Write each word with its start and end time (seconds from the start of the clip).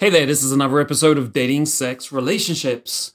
Hey 0.00 0.10
there, 0.10 0.26
this 0.26 0.42
is 0.42 0.50
another 0.50 0.80
episode 0.80 1.18
of 1.18 1.32
Dating, 1.32 1.66
Sex, 1.66 2.10
Relationships. 2.10 3.12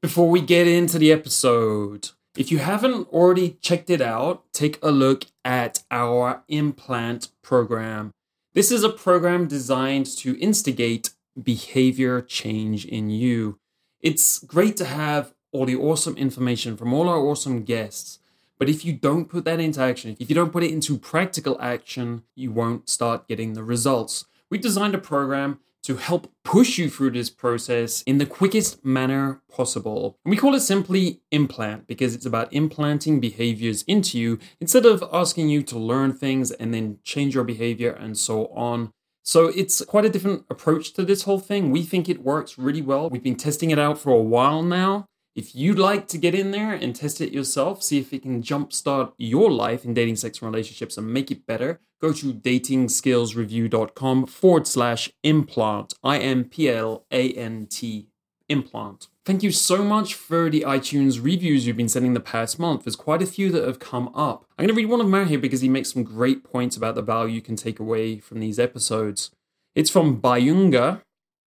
Before 0.00 0.30
we 0.30 0.40
get 0.40 0.66
into 0.66 0.98
the 0.98 1.12
episode, 1.12 2.08
if 2.38 2.50
you 2.50 2.56
haven't 2.56 3.06
already 3.08 3.58
checked 3.60 3.90
it 3.90 4.00
out, 4.00 4.50
take 4.54 4.78
a 4.82 4.90
look 4.90 5.26
at 5.44 5.82
our 5.90 6.42
implant 6.48 7.28
program. 7.42 8.12
This 8.54 8.72
is 8.72 8.82
a 8.82 8.88
program 8.88 9.46
designed 9.46 10.06
to 10.20 10.40
instigate 10.40 11.10
behavior 11.40 12.22
change 12.22 12.86
in 12.86 13.10
you. 13.10 13.58
It's 14.00 14.38
great 14.38 14.78
to 14.78 14.86
have 14.86 15.34
all 15.52 15.66
the 15.66 15.76
awesome 15.76 16.16
information 16.16 16.78
from 16.78 16.94
all 16.94 17.10
our 17.10 17.18
awesome 17.18 17.62
guests. 17.62 18.20
But 18.58 18.70
if 18.70 18.86
you 18.86 18.94
don't 18.94 19.26
put 19.26 19.44
that 19.44 19.60
into 19.60 19.82
action, 19.82 20.16
if 20.18 20.30
you 20.30 20.34
don't 20.34 20.50
put 20.50 20.64
it 20.64 20.72
into 20.72 20.96
practical 20.96 21.60
action, 21.60 22.22
you 22.34 22.52
won't 22.52 22.88
start 22.88 23.28
getting 23.28 23.52
the 23.52 23.62
results. 23.62 24.24
We 24.48 24.56
designed 24.56 24.94
a 24.94 24.98
program 24.98 25.58
to 25.82 25.96
help 25.96 26.30
push 26.44 26.78
you 26.78 26.88
through 26.88 27.10
this 27.10 27.30
process 27.30 28.02
in 28.02 28.18
the 28.18 28.26
quickest 28.26 28.84
manner 28.84 29.42
possible. 29.50 30.18
And 30.24 30.30
we 30.30 30.36
call 30.36 30.54
it 30.54 30.60
simply 30.60 31.20
implant 31.30 31.86
because 31.86 32.14
it's 32.14 32.26
about 32.26 32.52
implanting 32.52 33.20
behaviors 33.20 33.82
into 33.84 34.18
you 34.18 34.38
instead 34.60 34.86
of 34.86 35.02
asking 35.12 35.48
you 35.48 35.62
to 35.64 35.78
learn 35.78 36.12
things 36.12 36.50
and 36.52 36.72
then 36.72 36.98
change 37.02 37.34
your 37.34 37.44
behavior 37.44 37.90
and 37.92 38.16
so 38.16 38.46
on. 38.48 38.92
So 39.24 39.46
it's 39.46 39.84
quite 39.84 40.04
a 40.04 40.10
different 40.10 40.44
approach 40.50 40.92
to 40.94 41.04
this 41.04 41.22
whole 41.22 41.38
thing. 41.38 41.70
We 41.70 41.82
think 41.82 42.08
it 42.08 42.24
works 42.24 42.58
really 42.58 42.82
well. 42.82 43.08
We've 43.08 43.22
been 43.22 43.36
testing 43.36 43.70
it 43.70 43.78
out 43.78 43.98
for 43.98 44.10
a 44.10 44.22
while 44.22 44.62
now. 44.62 45.06
If 45.34 45.54
you'd 45.54 45.78
like 45.78 46.08
to 46.08 46.18
get 46.18 46.34
in 46.34 46.50
there 46.50 46.72
and 46.72 46.94
test 46.94 47.20
it 47.22 47.32
yourself, 47.32 47.82
see 47.82 47.98
if 47.98 48.12
it 48.12 48.22
can 48.22 48.42
jumpstart 48.42 49.12
your 49.16 49.50
life 49.50 49.84
in 49.84 49.94
dating, 49.94 50.16
sex, 50.16 50.42
and 50.42 50.52
relationships 50.52 50.98
and 50.98 51.10
make 51.10 51.30
it 51.30 51.46
better, 51.46 51.80
go 52.02 52.12
to 52.12 52.34
datingskillsreview.com 52.34 54.26
forward 54.26 54.66
slash 54.66 55.10
implant, 55.22 55.94
I 56.04 56.18
M 56.18 56.44
P 56.44 56.68
L 56.68 57.06
A 57.10 57.32
N 57.32 57.66
T, 57.70 58.08
implant. 58.50 59.08
Thank 59.24 59.42
you 59.42 59.52
so 59.52 59.82
much 59.82 60.14
for 60.14 60.50
the 60.50 60.62
iTunes 60.62 61.22
reviews 61.22 61.66
you've 61.66 61.76
been 61.76 61.88
sending 61.88 62.12
the 62.12 62.20
past 62.20 62.58
month. 62.58 62.84
There's 62.84 62.96
quite 62.96 63.22
a 63.22 63.26
few 63.26 63.50
that 63.52 63.64
have 63.64 63.78
come 63.78 64.08
up. 64.08 64.44
I'm 64.58 64.66
going 64.66 64.74
to 64.74 64.82
read 64.82 64.90
one 64.90 65.00
of 65.00 65.06
them 65.06 65.14
out 65.14 65.28
here 65.28 65.38
because 65.38 65.60
he 65.60 65.68
makes 65.68 65.92
some 65.92 66.02
great 66.02 66.44
points 66.44 66.76
about 66.76 66.96
the 66.96 67.02
value 67.02 67.36
you 67.36 67.40
can 67.40 67.56
take 67.56 67.78
away 67.78 68.18
from 68.18 68.40
these 68.40 68.58
episodes. 68.58 69.30
It's 69.74 69.90
from 69.90 70.20
Bayunga, 70.20 71.02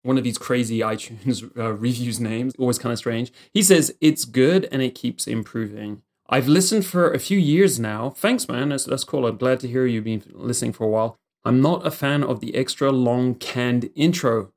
one 0.05 0.17
of 0.17 0.23
these 0.23 0.37
crazy 0.37 0.79
iTunes 0.79 1.43
uh, 1.57 1.73
reviews 1.73 2.19
names, 2.19 2.53
always 2.59 2.77
kind 2.77 2.93
of 2.93 2.99
strange. 2.99 3.33
He 3.53 3.63
says, 3.63 3.95
It's 3.99 4.23
good 4.25 4.67
and 4.71 4.81
it 4.81 4.95
keeps 4.95 5.27
improving. 5.27 6.03
I've 6.29 6.47
listened 6.47 6.85
for 6.85 7.11
a 7.11 7.19
few 7.19 7.37
years 7.37 7.79
now. 7.79 8.11
Thanks, 8.11 8.47
man. 8.47 8.69
That's, 8.69 8.85
that's 8.85 9.03
cool. 9.03 9.27
I'm 9.27 9.37
glad 9.37 9.59
to 9.61 9.67
hear 9.67 9.85
you've 9.85 10.05
been 10.05 10.23
listening 10.33 10.73
for 10.73 10.85
a 10.85 10.89
while. 10.89 11.17
I'm 11.43 11.61
not 11.61 11.85
a 11.85 11.91
fan 11.91 12.23
of 12.23 12.39
the 12.39 12.55
extra 12.55 12.91
long 12.91 13.35
canned 13.35 13.89
intro. 13.95 14.51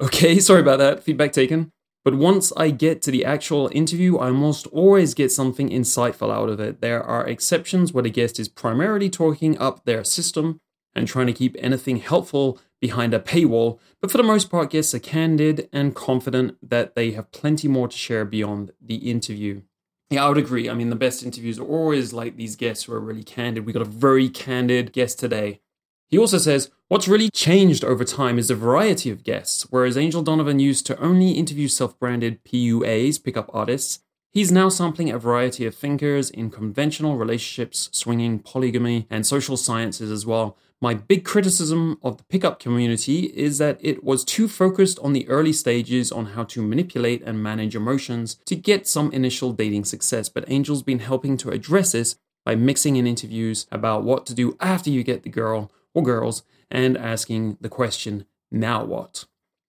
Okay, 0.00 0.38
sorry 0.40 0.60
about 0.60 0.78
that. 0.78 1.02
Feedback 1.02 1.32
taken. 1.32 1.70
But 2.04 2.16
once 2.16 2.52
I 2.58 2.68
get 2.68 3.00
to 3.02 3.10
the 3.10 3.24
actual 3.24 3.70
interview, 3.72 4.18
I 4.18 4.26
almost 4.26 4.66
always 4.66 5.14
get 5.14 5.32
something 5.32 5.70
insightful 5.70 6.30
out 6.30 6.50
of 6.50 6.60
it. 6.60 6.82
There 6.82 7.02
are 7.02 7.26
exceptions 7.26 7.94
where 7.94 8.02
the 8.02 8.10
guest 8.10 8.38
is 8.38 8.48
primarily 8.48 9.08
talking 9.08 9.56
up 9.58 9.86
their 9.86 10.04
system 10.04 10.60
and 10.94 11.08
trying 11.08 11.26
to 11.28 11.32
keep 11.32 11.56
anything 11.58 11.96
helpful 11.96 12.60
behind 12.80 13.14
a 13.14 13.18
paywall, 13.18 13.78
but 14.00 14.10
for 14.10 14.18
the 14.18 14.22
most 14.22 14.50
part, 14.50 14.70
guests 14.70 14.94
are 14.94 14.98
candid 14.98 15.68
and 15.72 15.94
confident 15.94 16.56
that 16.62 16.94
they 16.94 17.12
have 17.12 17.32
plenty 17.32 17.68
more 17.68 17.88
to 17.88 17.96
share 17.96 18.24
beyond 18.24 18.72
the 18.80 19.10
interview. 19.10 19.62
Yeah, 20.10 20.24
I 20.24 20.28
would 20.28 20.38
agree. 20.38 20.68
I 20.68 20.74
mean, 20.74 20.90
the 20.90 20.96
best 20.96 21.22
interviews 21.24 21.58
are 21.58 21.66
always 21.66 22.12
like 22.12 22.36
these 22.36 22.56
guests 22.56 22.84
who 22.84 22.92
are 22.92 23.00
really 23.00 23.24
candid. 23.24 23.66
We 23.66 23.72
got 23.72 23.82
a 23.82 23.86
very 23.86 24.28
candid 24.28 24.92
guest 24.92 25.18
today. 25.18 25.60
He 26.08 26.18
also 26.18 26.38
says, 26.38 26.70
What's 26.88 27.08
really 27.08 27.30
changed 27.30 27.82
over 27.82 28.04
time 28.04 28.38
is 28.38 28.48
the 28.48 28.54
variety 28.54 29.10
of 29.10 29.24
guests. 29.24 29.66
Whereas 29.70 29.96
Angel 29.96 30.22
Donovan 30.22 30.60
used 30.60 30.86
to 30.86 31.00
only 31.00 31.32
interview 31.32 31.66
self 31.66 31.98
branded 31.98 32.44
PUAs, 32.44 33.24
pickup 33.24 33.50
artists, 33.52 34.00
he's 34.30 34.52
now 34.52 34.68
sampling 34.68 35.10
a 35.10 35.18
variety 35.18 35.66
of 35.66 35.74
thinkers 35.74 36.30
in 36.30 36.50
conventional 36.50 37.16
relationships, 37.16 37.88
swinging, 37.90 38.38
polygamy, 38.38 39.06
and 39.10 39.26
social 39.26 39.56
sciences 39.56 40.10
as 40.10 40.26
well. 40.26 40.56
My 40.80 40.94
big 40.94 41.24
criticism 41.24 41.98
of 42.02 42.18
the 42.18 42.24
pickup 42.24 42.58
community 42.58 43.26
is 43.34 43.58
that 43.58 43.78
it 43.80 44.04
was 44.04 44.24
too 44.24 44.48
focused 44.48 44.98
on 44.98 45.12
the 45.12 45.26
early 45.28 45.52
stages 45.52 46.12
on 46.12 46.26
how 46.26 46.44
to 46.44 46.62
manipulate 46.62 47.22
and 47.22 47.42
manage 47.42 47.74
emotions 47.74 48.34
to 48.46 48.56
get 48.56 48.86
some 48.86 49.10
initial 49.12 49.52
dating 49.52 49.84
success, 49.84 50.28
but 50.28 50.48
Angel's 50.48 50.82
been 50.82 50.98
helping 50.98 51.36
to 51.38 51.50
address 51.50 51.92
this 51.92 52.16
by 52.44 52.54
mixing 52.54 52.96
in 52.96 53.06
interviews 53.06 53.66
about 53.72 54.04
what 54.04 54.26
to 54.26 54.34
do 54.34 54.56
after 54.60 54.90
you 54.90 55.02
get 55.02 55.22
the 55.22 55.30
girl 55.30 55.72
or 55.94 56.02
girls 56.02 56.42
and 56.70 56.98
asking 56.98 57.56
the 57.60 57.68
question, 57.68 58.26
now 58.50 58.84
what? 58.84 59.24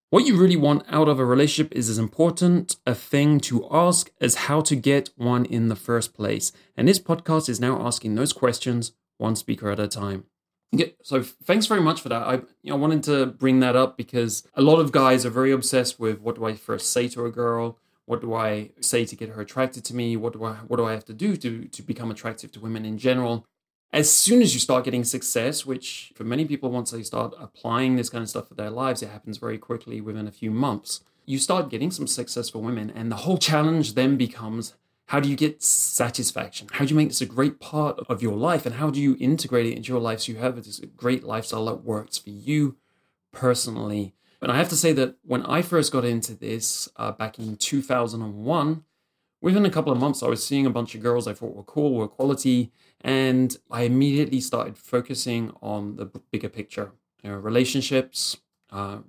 What 0.10 0.26
you 0.26 0.38
really 0.38 0.56
want 0.56 0.84
out 0.90 1.08
of 1.08 1.20
a 1.20 1.26
relationship 1.26 1.74
is 1.74 1.90
as 1.90 1.98
important 1.98 2.78
a 2.86 2.96
thing 2.96 3.40
to 3.42 3.68
ask 3.72 4.12
as 4.22 4.36
how 4.36 4.62
to 4.62 4.76
get 4.76 5.10
one 5.16 5.46
in 5.46 5.68
the 5.68 5.76
first 5.76 6.14
place. 6.14 6.52
And 6.76 6.88
this 6.88 7.00
podcast 7.00 7.50
is 7.50 7.60
now 7.60 7.86
asking 7.86 8.16
those 8.16 8.34
questions 8.34 8.92
one 9.18 9.36
speaker 9.36 9.70
at 9.70 9.80
a 9.80 9.88
time. 9.88 10.26
Yeah, 10.72 10.88
so 11.04 11.24
thanks 11.24 11.68
very 11.68 11.82
much 11.82 12.02
for 12.02 12.10
that. 12.10 12.24
I 12.24 12.34
you 12.62 12.72
know, 12.72 12.76
wanted 12.76 13.04
to 13.04 13.28
bring 13.28 13.60
that 13.62 13.76
up 13.76 13.98
because 13.98 14.48
a 14.56 14.62
lot 14.62 14.80
of 14.80 14.92
guys 14.92 15.26
are 15.26 15.30
very 15.30 15.52
obsessed 15.52 16.00
with 16.00 16.20
what 16.20 16.36
do 16.36 16.46
I 16.46 16.56
first 16.56 16.92
say 16.92 17.08
to 17.10 17.26
a 17.26 17.32
girl? 17.32 17.78
What 18.06 18.22
do 18.22 18.34
I 18.34 18.72
say 18.82 19.06
to 19.06 19.16
get 19.16 19.30
her 19.30 19.42
attracted 19.42 19.84
to 19.86 19.96
me? 19.96 20.18
What 20.18 20.34
do 20.34 20.44
I 20.44 20.54
what 20.68 20.78
do 20.78 20.86
I 20.86 20.92
have 20.92 21.06
to 21.06 21.14
do 21.14 21.38
to 21.38 21.66
to 21.66 21.82
become 21.82 22.12
attractive 22.12 22.52
to 22.54 22.60
women 22.60 22.86
in 22.86 22.98
general? 22.98 23.46
As 23.94 24.12
soon 24.12 24.42
as 24.42 24.54
you 24.54 24.60
start 24.60 24.84
getting 24.84 25.06
success, 25.06 25.66
which 25.66 26.12
for 26.16 26.26
many 26.26 26.46
people 26.46 26.70
once 26.70 26.92
they 26.92 27.04
start 27.04 27.34
applying 27.40 27.96
this 27.96 28.10
kind 28.10 28.22
of 28.22 28.30
stuff 28.30 28.50
for 28.50 28.56
their 28.56 28.70
lives, 28.70 29.02
it 29.02 29.10
happens 29.10 29.38
very 29.38 29.58
quickly 29.58 30.02
within 30.02 30.28
a 30.28 30.32
few 30.32 30.52
months. 30.52 31.02
You 31.26 31.40
start 31.40 31.70
getting 31.70 31.92
some 31.92 32.06
successful 32.06 32.62
women 32.62 32.92
and 32.94 33.12
the 33.12 33.18
whole 33.18 33.38
challenge 33.38 33.94
then 33.94 34.18
becomes 34.18 34.74
how 35.08 35.20
do 35.20 35.30
you 35.30 35.36
get 35.36 35.62
satisfaction? 35.62 36.68
How 36.72 36.86
do 36.86 36.90
you 36.90 36.96
make 36.96 37.10
this 37.10 37.22
a 37.22 37.28
great 37.28 37.60
part 37.60 38.00
of 38.10 38.24
your 38.24 38.36
life? 38.36 38.66
And 38.66 38.76
how 38.76 38.90
do 38.90 39.00
you 39.00 39.16
integrate 39.20 39.68
it 39.68 39.76
into 39.76 39.92
your 39.92 40.02
life 40.02 40.22
so 40.22 40.32
you 40.32 40.40
have 40.40 40.56
this 40.56 40.82
great 40.96 41.24
lifestyle 41.24 41.66
that 41.66 41.84
works 41.84 42.18
for 42.18 42.32
you 42.32 42.78
personally? 43.32 44.16
And 44.42 44.52
I 44.52 44.58
have 44.58 44.70
to 44.70 44.76
say 44.76 44.94
that 44.94 45.16
when 45.24 45.46
I 45.46 45.62
first 45.62 45.92
got 45.92 46.06
into 46.06 46.34
this 46.34 46.90
uh, 46.98 47.12
back 47.12 47.38
in 47.38 47.56
2001, 47.56 48.84
within 49.42 49.66
a 49.66 49.70
couple 49.70 49.92
of 49.92 50.00
months, 50.00 50.24
I 50.24 50.28
was 50.28 50.46
seeing 50.46 50.66
a 50.66 50.72
bunch 50.72 50.96
of 50.96 51.02
girls 51.02 51.28
I 51.28 51.34
thought 51.34 51.56
were 51.56 51.64
cool, 51.64 51.94
were 51.94 52.08
quality, 52.08 52.72
and 53.02 53.56
I 53.70 53.84
immediately 53.84 54.42
started 54.42 54.78
focusing 54.78 55.52
on 55.62 55.98
the 55.98 56.06
bigger 56.06 56.50
picture 56.50 56.92
you 57.24 57.30
know, 57.30 57.38
relationships, 57.38 58.38
uh, 58.72 59.00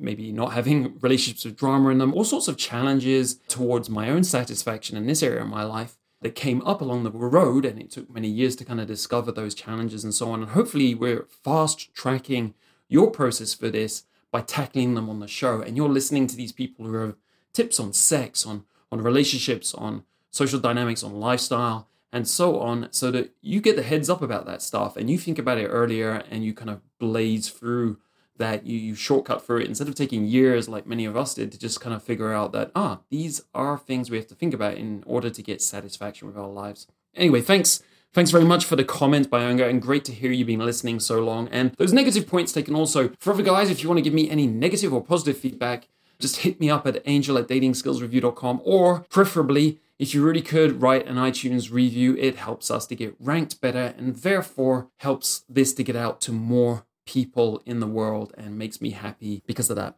maybe 0.00 0.32
not 0.32 0.52
having 0.52 0.98
relationships 1.00 1.44
with 1.44 1.56
drama 1.56 1.90
in 1.90 1.98
them, 1.98 2.14
all 2.14 2.24
sorts 2.24 2.48
of 2.48 2.56
challenges 2.56 3.36
towards 3.48 3.88
my 3.88 4.10
own 4.10 4.24
satisfaction 4.24 4.96
in 4.96 5.06
this 5.06 5.22
area 5.22 5.42
of 5.42 5.48
my 5.48 5.62
life 5.62 5.96
that 6.22 6.34
came 6.34 6.62
up 6.62 6.80
along 6.80 7.04
the 7.04 7.10
road. 7.10 7.64
And 7.64 7.80
it 7.80 7.90
took 7.90 8.10
many 8.10 8.28
years 8.28 8.56
to 8.56 8.64
kind 8.64 8.80
of 8.80 8.86
discover 8.86 9.32
those 9.32 9.54
challenges 9.54 10.04
and 10.04 10.14
so 10.14 10.30
on. 10.30 10.42
And 10.42 10.50
hopefully, 10.52 10.94
we're 10.94 11.26
fast 11.42 11.94
tracking 11.94 12.54
your 12.88 13.10
process 13.10 13.54
for 13.54 13.70
this 13.70 14.04
by 14.30 14.40
tackling 14.40 14.94
them 14.94 15.08
on 15.08 15.20
the 15.20 15.28
show. 15.28 15.60
And 15.60 15.76
you're 15.76 15.88
listening 15.88 16.26
to 16.28 16.36
these 16.36 16.52
people 16.52 16.86
who 16.86 16.94
have 16.94 17.16
tips 17.52 17.80
on 17.80 17.92
sex, 17.92 18.46
on, 18.46 18.64
on 18.92 19.00
relationships, 19.02 19.74
on 19.74 20.04
social 20.30 20.60
dynamics, 20.60 21.02
on 21.02 21.18
lifestyle, 21.18 21.88
and 22.12 22.26
so 22.26 22.58
on, 22.60 22.88
so 22.90 23.10
that 23.10 23.32
you 23.40 23.60
get 23.60 23.76
the 23.76 23.82
heads 23.82 24.10
up 24.10 24.22
about 24.22 24.46
that 24.46 24.62
stuff 24.62 24.96
and 24.96 25.08
you 25.08 25.16
think 25.16 25.38
about 25.38 25.58
it 25.58 25.66
earlier 25.66 26.24
and 26.30 26.44
you 26.44 26.52
kind 26.52 26.70
of 26.70 26.80
blaze 26.98 27.48
through 27.48 27.98
that 28.40 28.66
you, 28.66 28.76
you 28.76 28.94
shortcut 28.94 29.46
through 29.46 29.60
it. 29.60 29.68
Instead 29.68 29.88
of 29.88 29.94
taking 29.94 30.24
years 30.24 30.68
like 30.68 30.86
many 30.86 31.04
of 31.04 31.16
us 31.16 31.34
did 31.34 31.52
to 31.52 31.58
just 31.58 31.80
kind 31.80 31.94
of 31.94 32.02
figure 32.02 32.32
out 32.32 32.52
that 32.52 32.72
ah 32.74 32.98
these 33.10 33.42
are 33.54 33.78
things 33.78 34.10
we 34.10 34.16
have 34.16 34.26
to 34.26 34.34
think 34.34 34.52
about 34.52 34.74
in 34.74 35.04
order 35.06 35.30
to 35.30 35.42
get 35.42 35.62
satisfaction 35.62 36.26
with 36.26 36.36
our 36.36 36.48
lives. 36.48 36.86
Anyway 37.14 37.40
thanks. 37.40 37.82
Thanks 38.12 38.32
very 38.32 38.44
much 38.44 38.64
for 38.64 38.74
the 38.74 38.82
comment 38.82 39.30
Bayanga 39.30 39.70
and 39.70 39.80
great 39.80 40.04
to 40.06 40.12
hear 40.12 40.32
you've 40.32 40.48
been 40.48 40.58
listening 40.58 40.98
so 40.98 41.20
long. 41.20 41.46
And 41.52 41.72
those 41.78 41.92
negative 41.92 42.26
points 42.26 42.50
taken 42.50 42.74
also. 42.74 43.12
For 43.20 43.32
other 43.32 43.44
guys 43.44 43.70
if 43.70 43.82
you 43.82 43.88
want 43.88 43.98
to 43.98 44.02
give 44.02 44.14
me 44.14 44.28
any 44.28 44.48
negative 44.48 44.92
or 44.92 45.00
positive 45.00 45.38
feedback 45.38 45.86
just 46.18 46.38
hit 46.38 46.58
me 46.60 46.68
up 46.68 46.86
at 46.86 47.02
angel 47.06 47.38
at 47.38 47.46
datingskillsreview.com 47.46 48.60
or 48.64 49.06
preferably 49.08 49.78
if 50.00 50.14
you 50.14 50.24
really 50.24 50.40
could 50.40 50.80
write 50.80 51.06
an 51.06 51.16
iTunes 51.16 51.70
review, 51.70 52.16
it 52.16 52.36
helps 52.36 52.70
us 52.70 52.86
to 52.86 52.96
get 52.96 53.14
ranked 53.20 53.60
better 53.60 53.94
and 53.98 54.16
therefore 54.16 54.88
helps 54.96 55.44
this 55.46 55.74
to 55.74 55.84
get 55.84 55.94
out 55.94 56.22
to 56.22 56.32
more 56.32 56.86
people 57.10 57.60
in 57.66 57.80
the 57.80 57.88
world 57.88 58.32
and 58.38 58.56
makes 58.56 58.80
me 58.80 58.90
happy 58.90 59.42
because 59.44 59.68
of 59.68 59.74
that. 59.74 59.96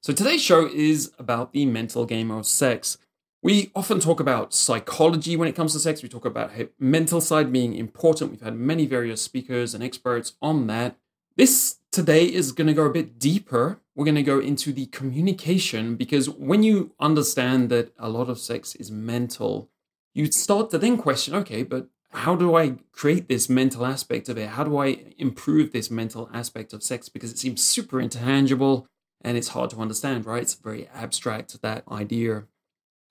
So 0.00 0.14
today's 0.14 0.42
show 0.42 0.66
is 0.66 1.12
about 1.18 1.52
the 1.52 1.66
mental 1.66 2.06
game 2.06 2.30
of 2.30 2.46
sex. 2.46 2.96
We 3.42 3.70
often 3.74 4.00
talk 4.00 4.18
about 4.18 4.54
psychology 4.54 5.36
when 5.36 5.46
it 5.46 5.54
comes 5.54 5.74
to 5.74 5.78
sex. 5.78 6.02
We 6.02 6.08
talk 6.08 6.24
about 6.24 6.52
mental 6.78 7.20
side 7.20 7.52
being 7.52 7.74
important. 7.74 8.30
We've 8.30 8.40
had 8.40 8.56
many 8.56 8.86
various 8.86 9.20
speakers 9.20 9.74
and 9.74 9.84
experts 9.84 10.32
on 10.40 10.68
that. 10.68 10.96
This 11.36 11.76
today 11.90 12.24
is 12.24 12.52
going 12.52 12.68
to 12.68 12.80
go 12.80 12.86
a 12.86 12.98
bit 12.98 13.18
deeper. 13.18 13.80
We're 13.94 14.06
going 14.06 14.14
to 14.14 14.22
go 14.22 14.40
into 14.40 14.72
the 14.72 14.86
communication 14.86 15.96
because 15.96 16.30
when 16.30 16.62
you 16.62 16.94
understand 16.98 17.68
that 17.68 17.92
a 17.98 18.08
lot 18.08 18.30
of 18.30 18.38
sex 18.38 18.74
is 18.76 18.90
mental, 18.90 19.68
you 20.14 20.32
start 20.32 20.70
to 20.70 20.78
then 20.78 20.96
question 20.96 21.34
okay, 21.34 21.62
but 21.62 21.88
how 22.12 22.36
do 22.36 22.56
I 22.56 22.76
create 22.92 23.28
this 23.28 23.48
mental 23.48 23.86
aspect 23.86 24.28
of 24.28 24.36
it? 24.36 24.50
How 24.50 24.64
do 24.64 24.76
I 24.78 25.04
improve 25.18 25.72
this 25.72 25.90
mental 25.90 26.28
aspect 26.32 26.72
of 26.72 26.82
sex? 26.82 27.08
Because 27.08 27.30
it 27.30 27.38
seems 27.38 27.62
super 27.62 28.00
intangible 28.00 28.86
and 29.22 29.36
it's 29.36 29.48
hard 29.48 29.70
to 29.70 29.78
understand, 29.78 30.26
right? 30.26 30.42
It's 30.42 30.54
very 30.54 30.88
abstract, 30.94 31.62
that 31.62 31.84
idea. 31.90 32.44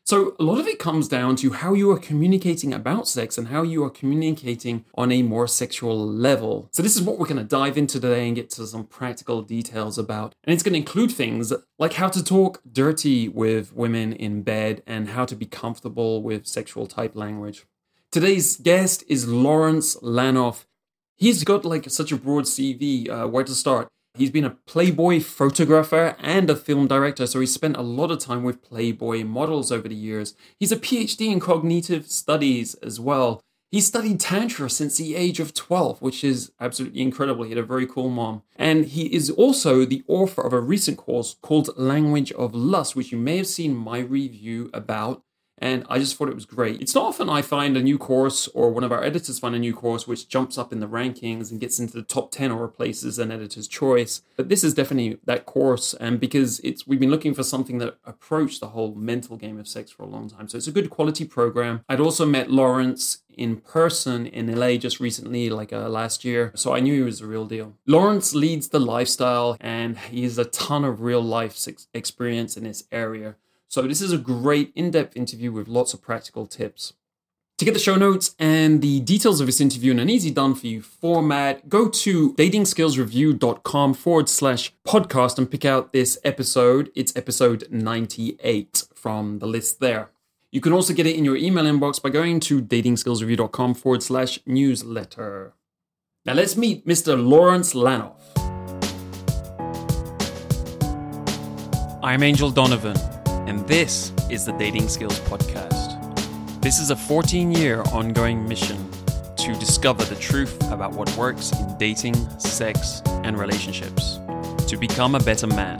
So, 0.03 0.35
a 0.39 0.43
lot 0.43 0.59
of 0.59 0.67
it 0.67 0.79
comes 0.79 1.07
down 1.07 1.35
to 1.37 1.51
how 1.51 1.73
you 1.73 1.91
are 1.91 1.99
communicating 1.99 2.73
about 2.73 3.07
sex 3.07 3.37
and 3.37 3.47
how 3.49 3.61
you 3.61 3.83
are 3.83 3.89
communicating 3.89 4.83
on 4.95 5.11
a 5.11 5.21
more 5.21 5.47
sexual 5.47 6.05
level. 6.05 6.67
So, 6.73 6.81
this 6.81 6.95
is 6.95 7.03
what 7.03 7.19
we're 7.19 7.27
going 7.27 7.37
to 7.37 7.43
dive 7.43 7.77
into 7.77 7.99
today 7.99 8.27
and 8.27 8.35
get 8.35 8.49
to 8.51 8.65
some 8.65 8.85
practical 8.85 9.43
details 9.43 9.97
about. 9.99 10.33
And 10.43 10.53
it's 10.53 10.63
going 10.63 10.73
to 10.73 10.79
include 10.79 11.11
things 11.11 11.53
like 11.77 11.93
how 11.93 12.09
to 12.09 12.23
talk 12.23 12.61
dirty 12.69 13.29
with 13.29 13.73
women 13.73 14.11
in 14.11 14.41
bed 14.41 14.81
and 14.87 15.09
how 15.09 15.25
to 15.25 15.35
be 15.35 15.45
comfortable 15.45 16.23
with 16.23 16.47
sexual 16.47 16.87
type 16.87 17.15
language. 17.15 17.65
Today's 18.11 18.57
guest 18.57 19.05
is 19.07 19.25
Lawrence 19.25 19.95
Lanoff. 20.01 20.65
He's 21.15 21.45
got 21.45 21.63
like 21.63 21.89
such 21.89 22.11
a 22.11 22.17
broad 22.17 22.43
CV. 22.43 23.09
Uh, 23.09 23.25
where 23.25 23.45
to 23.45 23.55
start? 23.55 23.87
He's 24.15 24.29
been 24.29 24.43
a 24.43 24.57
Playboy 24.67 25.21
photographer 25.21 26.17
and 26.19 26.49
a 26.49 26.57
film 26.57 26.87
director, 26.87 27.25
so 27.25 27.39
he's 27.39 27.53
spent 27.53 27.77
a 27.77 27.81
lot 27.81 28.11
of 28.11 28.19
time 28.19 28.43
with 28.43 28.61
Playboy 28.61 29.23
models 29.23 29.71
over 29.71 29.87
the 29.87 29.95
years. 29.95 30.33
He's 30.59 30.73
a 30.73 30.77
PhD 30.77 31.31
in 31.31 31.39
cognitive 31.39 32.07
studies 32.07 32.73
as 32.83 32.99
well. 32.99 33.39
He 33.71 33.79
studied 33.79 34.19
Tantra 34.19 34.69
since 34.69 34.97
the 34.97 35.15
age 35.15 35.39
of 35.39 35.53
12, 35.53 36.01
which 36.01 36.21
is 36.25 36.51
absolutely 36.59 36.99
incredible. 36.99 37.45
He 37.45 37.51
had 37.51 37.59
a 37.59 37.63
very 37.63 37.87
cool 37.87 38.09
mom. 38.09 38.43
And 38.57 38.87
he 38.87 39.05
is 39.15 39.29
also 39.29 39.85
the 39.85 40.03
author 40.09 40.41
of 40.41 40.51
a 40.51 40.59
recent 40.59 40.97
course 40.97 41.37
called 41.41 41.69
Language 41.77 42.33
of 42.33 42.53
Lust, 42.53 42.93
which 42.93 43.13
you 43.13 43.17
may 43.17 43.37
have 43.37 43.47
seen 43.47 43.73
my 43.73 43.99
review 43.99 44.69
about 44.73 45.23
and 45.61 45.85
I 45.89 45.99
just 45.99 46.17
thought 46.17 46.27
it 46.27 46.35
was 46.35 46.45
great. 46.45 46.81
It's 46.81 46.95
not 46.95 47.05
often 47.05 47.29
I 47.29 47.43
find 47.43 47.77
a 47.77 47.83
new 47.83 47.99
course 47.99 48.47
or 48.47 48.71
one 48.71 48.83
of 48.83 48.91
our 48.91 49.03
editors 49.03 49.37
find 49.37 49.53
a 49.53 49.59
new 49.59 49.75
course 49.75 50.07
which 50.07 50.27
jumps 50.27 50.57
up 50.57 50.73
in 50.73 50.79
the 50.79 50.87
rankings 50.87 51.51
and 51.51 51.59
gets 51.59 51.79
into 51.79 51.93
the 51.93 52.01
top 52.01 52.31
10 52.31 52.51
or 52.51 52.61
replaces 52.63 53.19
an 53.19 53.31
editor's 53.31 53.67
choice. 53.67 54.23
But 54.35 54.49
this 54.49 54.63
is 54.63 54.73
definitely 54.73 55.19
that 55.25 55.45
course. 55.45 55.93
And 55.93 56.19
because 56.19 56.59
it's 56.61 56.87
we've 56.87 56.99
been 56.99 57.11
looking 57.11 57.35
for 57.35 57.43
something 57.43 57.77
that 57.77 57.97
approached 58.05 58.59
the 58.59 58.69
whole 58.69 58.95
mental 58.95 59.37
game 59.37 59.59
of 59.59 59.67
sex 59.67 59.91
for 59.91 60.01
a 60.01 60.07
long 60.07 60.29
time. 60.29 60.47
So 60.47 60.57
it's 60.57 60.67
a 60.67 60.71
good 60.71 60.89
quality 60.89 61.25
program. 61.25 61.85
I'd 61.87 61.99
also 61.99 62.25
met 62.25 62.49
Lawrence 62.49 63.19
in 63.37 63.57
person 63.57 64.25
in 64.25 64.53
LA 64.53 64.77
just 64.77 64.99
recently, 64.99 65.49
like 65.49 65.71
uh, 65.71 65.87
last 65.89 66.25
year. 66.25 66.51
So 66.55 66.73
I 66.73 66.79
knew 66.79 66.93
he 66.93 67.01
was 67.01 67.21
a 67.21 67.27
real 67.27 67.45
deal. 67.45 67.75
Lawrence 67.85 68.33
leads 68.33 68.69
the 68.69 68.79
lifestyle 68.79 69.57
and 69.59 69.97
he 69.97 70.23
has 70.23 70.37
a 70.39 70.45
ton 70.45 70.83
of 70.83 71.01
real 71.01 71.21
life 71.21 71.55
experience 71.93 72.57
in 72.57 72.63
this 72.63 72.83
area. 72.91 73.35
So 73.71 73.83
this 73.83 74.01
is 74.01 74.11
a 74.11 74.17
great 74.17 74.73
in-depth 74.75 75.15
interview 75.15 75.49
with 75.49 75.69
lots 75.69 75.93
of 75.93 76.01
practical 76.01 76.45
tips. 76.45 76.91
To 77.57 77.63
get 77.63 77.73
the 77.73 77.79
show 77.79 77.95
notes 77.95 78.35
and 78.37 78.81
the 78.81 78.99
details 78.99 79.39
of 79.39 79.45
this 79.45 79.61
interview 79.61 79.91
in 79.91 79.99
an 79.99 80.09
easy 80.09 80.29
done 80.29 80.55
for 80.55 80.67
you 80.67 80.81
format, 80.81 81.69
go 81.69 81.87
to 81.87 82.33
datingskillsreview.com 82.33 83.93
forward 83.93 84.27
slash 84.27 84.73
podcast 84.85 85.37
and 85.37 85.49
pick 85.49 85.63
out 85.63 85.93
this 85.93 86.19
episode. 86.25 86.91
It's 86.95 87.15
episode 87.15 87.65
98 87.71 88.87
from 88.93 89.39
the 89.39 89.47
list 89.47 89.79
there. 89.79 90.09
You 90.51 90.59
can 90.59 90.73
also 90.73 90.93
get 90.93 91.07
it 91.07 91.15
in 91.15 91.23
your 91.23 91.37
email 91.37 91.63
inbox 91.63 92.01
by 92.01 92.09
going 92.09 92.41
to 92.41 92.61
datingskillsreview.com 92.61 93.75
forward 93.75 94.03
slash 94.03 94.37
newsletter. 94.45 95.53
Now 96.25 96.33
let's 96.33 96.57
meet 96.57 96.85
Mr. 96.85 97.15
Lawrence 97.15 97.73
Lanoff. 97.73 98.19
I'm 102.03 102.21
Angel 102.21 102.51
Donovan 102.51 102.97
and 103.51 103.67
this 103.67 104.13
is 104.29 104.45
the 104.45 104.53
Dating 104.53 104.87
Skills 104.87 105.19
Podcast. 105.27 105.99
This 106.61 106.79
is 106.79 106.89
a 106.89 106.95
14 106.95 107.51
year 107.51 107.81
ongoing 107.91 108.47
mission 108.47 108.77
to 109.35 109.53
discover 109.55 110.05
the 110.05 110.15
truth 110.15 110.55
about 110.71 110.93
what 110.93 111.13
works 111.17 111.51
in 111.59 111.77
dating, 111.77 112.15
sex, 112.39 113.01
and 113.25 113.37
relationships, 113.37 114.21
to 114.69 114.77
become 114.79 115.15
a 115.15 115.19
better 115.19 115.47
man. 115.47 115.79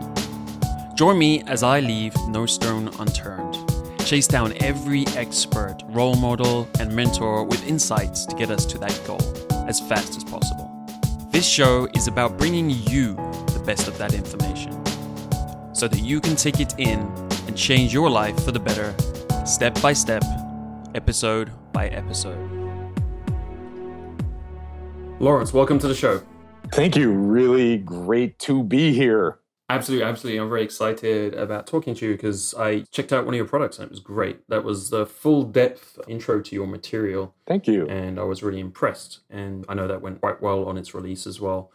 Join 0.97 1.18
me 1.18 1.44
as 1.44 1.63
I 1.63 1.79
leave 1.79 2.13
no 2.27 2.45
stone 2.45 2.89
unturned, 3.00 3.56
chase 4.06 4.27
down 4.27 4.53
every 4.62 5.07
expert, 5.15 5.77
role 5.85 6.18
model, 6.18 6.68
and 6.77 6.94
mentor 6.94 7.45
with 7.45 7.65
insights 7.65 8.25
to 8.25 8.35
get 8.35 8.51
us 8.51 8.65
to 8.65 8.79
that 8.79 9.01
goal 9.07 9.21
as 9.69 9.79
fast 9.79 10.18
as 10.18 10.25
possible. 10.25 10.69
This 11.29 11.47
show 11.47 11.88
is 11.95 12.09
about 12.09 12.38
bringing 12.38 12.69
you 12.69 13.13
the 13.53 13.63
best 13.65 13.88
of 13.88 13.97
that 13.97 14.13
information 14.13 14.73
so 15.73 15.88
that 15.88 16.00
you 16.00 16.19
can 16.19 16.35
take 16.35 16.59
it 16.59 16.77
in 16.77 17.31
and 17.51 17.57
change 17.59 17.94
your 17.94 18.09
life 18.09 18.45
for 18.45 18.53
the 18.53 18.59
better, 18.59 18.95
step 19.45 19.80
by 19.81 19.92
step, 19.92 20.24
episode 20.95 21.51
by 21.74 21.89
episode. 21.89 22.39
Lawrence, 25.19 25.53
welcome 25.53 25.77
to 25.77 25.89
the 25.89 25.94
show. 25.94 26.21
Thank 26.71 26.95
you. 26.95 27.12
Really 27.12 27.77
great 27.77 28.39
to 28.39 28.63
be 28.63 28.94
here. 28.94 29.39
Absolutely, 29.69 30.06
absolutely. 30.06 30.39
I'm 30.39 30.48
very 30.48 30.63
excited 30.63 31.33
about 31.33 31.68
talking 31.68 31.94
to 31.95 32.06
you 32.06 32.13
because 32.13 32.53
I 32.57 32.86
checked 32.89 33.12
out 33.12 33.25
one 33.25 33.33
of 33.33 33.38
your 33.38 33.48
products 33.48 33.77
and 33.77 33.86
it 33.86 33.92
was 33.92 34.00
great. 34.00 34.47
That 34.47 34.63
was 34.63 34.89
the 34.89 35.06
full 35.06 35.44
depth 35.44 36.00
intro 36.07 36.39
to 36.39 36.56
your 36.56 36.68
material. 36.68 37.36
Thank 37.45 37.68
you. 37.68 37.86
And 37.88 38.18
I 38.18 38.24
was 38.24 38.44
really 38.44 38.62
impressed. 38.62 39.19
And 39.30 39.65
I 39.68 39.74
know 39.74 39.89
that 39.89 40.01
went 40.01 40.21
quite 40.21 40.42
well 40.42 40.63
on 40.69 40.77
its 40.77 40.94
release 40.94 41.27
as 41.27 41.42
well. 41.42 41.69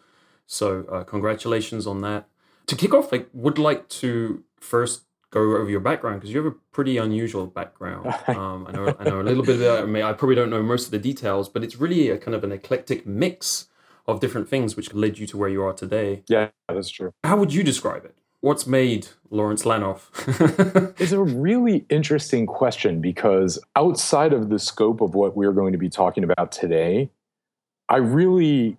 So, 0.46 0.86
uh, 0.90 1.04
congratulations 1.04 1.86
on 1.86 2.00
that. 2.00 2.28
To 2.68 2.76
kick 2.76 2.94
off, 2.94 3.12
I 3.12 3.26
would 3.34 3.58
like 3.58 3.88
to 3.88 4.42
first 4.58 5.05
go 5.30 5.40
over 5.40 5.68
your 5.68 5.80
background 5.80 6.20
because 6.20 6.32
you 6.32 6.42
have 6.42 6.52
a 6.52 6.56
pretty 6.72 6.98
unusual 6.98 7.46
background. 7.46 8.14
Um, 8.28 8.66
I 8.68 8.72
know 8.72 8.94
I 8.98 9.04
know 9.04 9.20
a 9.20 9.22
little 9.22 9.44
bit 9.44 9.60
about 9.60 9.88
it. 9.88 10.04
I 10.04 10.12
probably 10.12 10.34
don't 10.34 10.50
know 10.50 10.62
most 10.62 10.86
of 10.86 10.90
the 10.90 10.98
details, 10.98 11.48
but 11.48 11.64
it's 11.64 11.76
really 11.76 12.10
a 12.10 12.18
kind 12.18 12.34
of 12.34 12.44
an 12.44 12.52
eclectic 12.52 13.06
mix 13.06 13.68
of 14.06 14.20
different 14.20 14.48
things 14.48 14.76
which 14.76 14.92
led 14.92 15.18
you 15.18 15.26
to 15.28 15.36
where 15.36 15.48
you 15.48 15.62
are 15.62 15.72
today. 15.72 16.22
Yeah, 16.28 16.48
that's 16.68 16.90
true. 16.90 17.12
How 17.24 17.36
would 17.36 17.52
you 17.52 17.62
describe 17.62 18.04
it? 18.04 18.14
What's 18.40 18.66
made 18.66 19.08
Lawrence 19.30 19.62
Lanoff? 19.62 20.10
it's 21.00 21.12
a 21.12 21.22
really 21.22 21.86
interesting 21.88 22.46
question 22.46 23.00
because 23.00 23.58
outside 23.74 24.32
of 24.32 24.50
the 24.50 24.58
scope 24.58 25.00
of 25.00 25.14
what 25.14 25.36
we're 25.36 25.52
going 25.52 25.72
to 25.72 25.78
be 25.78 25.88
talking 25.88 26.22
about 26.22 26.52
today, 26.52 27.10
I 27.88 27.96
really 27.96 28.76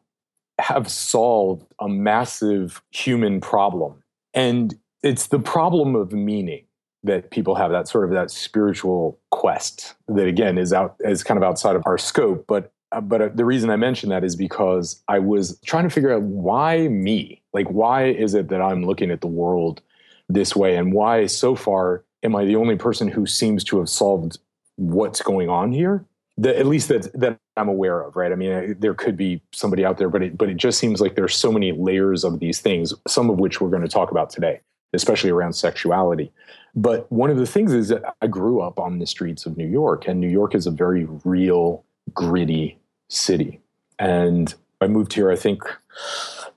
have 0.60 0.90
solved 0.90 1.66
a 1.80 1.88
massive 1.88 2.82
human 2.92 3.42
problem. 3.42 4.04
And 4.34 4.78
it's 5.08 5.28
the 5.28 5.40
problem 5.40 5.96
of 5.96 6.12
meaning 6.12 6.64
that 7.04 7.32
people 7.32 7.56
have 7.56 7.72
that 7.72 7.88
sort 7.88 8.04
of 8.04 8.12
that 8.12 8.30
spiritual 8.30 9.20
quest 9.32 9.96
that 10.08 10.28
again 10.28 10.58
is 10.58 10.74
out 10.74 10.96
is 11.00 11.24
kind 11.24 11.38
of 11.38 11.44
outside 11.44 11.76
of 11.76 11.84
our 11.86 11.98
scope 11.98 12.46
but 12.48 12.72
uh, 12.92 13.02
but 13.02 13.22
uh, 13.22 13.30
the 13.34 13.46
reason 13.46 13.70
i 13.70 13.76
mention 13.76 14.10
that 14.10 14.24
is 14.24 14.36
because 14.36 15.02
i 15.08 15.18
was 15.18 15.60
trying 15.66 15.84
to 15.84 15.90
figure 15.90 16.14
out 16.14 16.22
why 16.22 16.88
me? 16.88 17.42
Like 17.54 17.68
why 17.68 18.06
is 18.06 18.34
it 18.34 18.50
that 18.50 18.62
i'm 18.62 18.86
looking 18.86 19.12
at 19.12 19.22
the 19.22 19.28
world 19.28 19.82
this 20.30 20.56
way? 20.56 20.76
And 20.76 20.94
why 20.94 21.26
so 21.26 21.56
far 21.56 22.04
am 22.24 22.36
i 22.36 22.46
the 22.46 22.56
only 22.56 22.76
person 22.76 23.08
who 23.08 23.26
seems 23.26 23.64
to 23.66 23.80
have 23.80 23.90
solved 23.90 24.38
what's 24.76 25.22
going 25.22 25.50
on 25.50 25.72
here? 25.72 26.06
That 26.40 26.56
at 26.58 26.66
least 26.66 26.90
that 26.90 27.12
that 27.20 27.38
i'm 27.56 27.70
aware 27.70 28.02
of 28.02 28.16
right? 28.16 28.32
I 28.32 28.36
mean 28.36 28.52
I, 28.52 28.74
there 28.74 28.94
could 28.94 29.18
be 29.18 29.42
somebody 29.54 29.86
out 29.86 29.98
there 29.98 30.10
but 30.10 30.22
it 30.24 30.38
but 30.38 30.50
it 30.50 30.58
just 30.58 30.80
seems 30.80 31.02
like 31.02 31.16
there's 31.16 31.36
so 31.36 31.52
many 31.52 31.72
layers 31.72 32.24
of 32.24 32.40
these 32.40 32.60
things 32.62 32.94
some 33.08 33.30
of 33.30 33.40
which 33.40 33.60
we're 33.60 33.70
going 33.70 33.82
to 33.82 33.88
talk 33.88 34.12
about 34.12 34.30
today 34.30 34.62
especially 34.94 35.30
around 35.30 35.54
sexuality. 35.54 36.32
But 36.76 37.12
one 37.12 37.30
of 37.30 37.38
the 37.38 37.48
things 37.48 37.74
is 37.74 37.88
that 37.90 38.04
I 38.22 38.28
grew 38.28 38.62
up 38.62 38.80
on 38.80 39.00
the 39.00 39.08
streets 39.08 39.46
of 39.46 39.58
New 39.58 39.68
York, 39.68 40.08
and 40.08 40.20
New 40.20 40.30
York 40.30 40.54
is 40.54 40.68
a 40.68 40.72
very 40.72 41.06
real, 41.26 41.84
gritty 42.14 42.78
city. 43.10 43.60
And 44.00 44.54
I 44.80 44.88
moved 44.88 45.14
here, 45.14 45.32
I 45.32 45.36
think, 45.36 45.64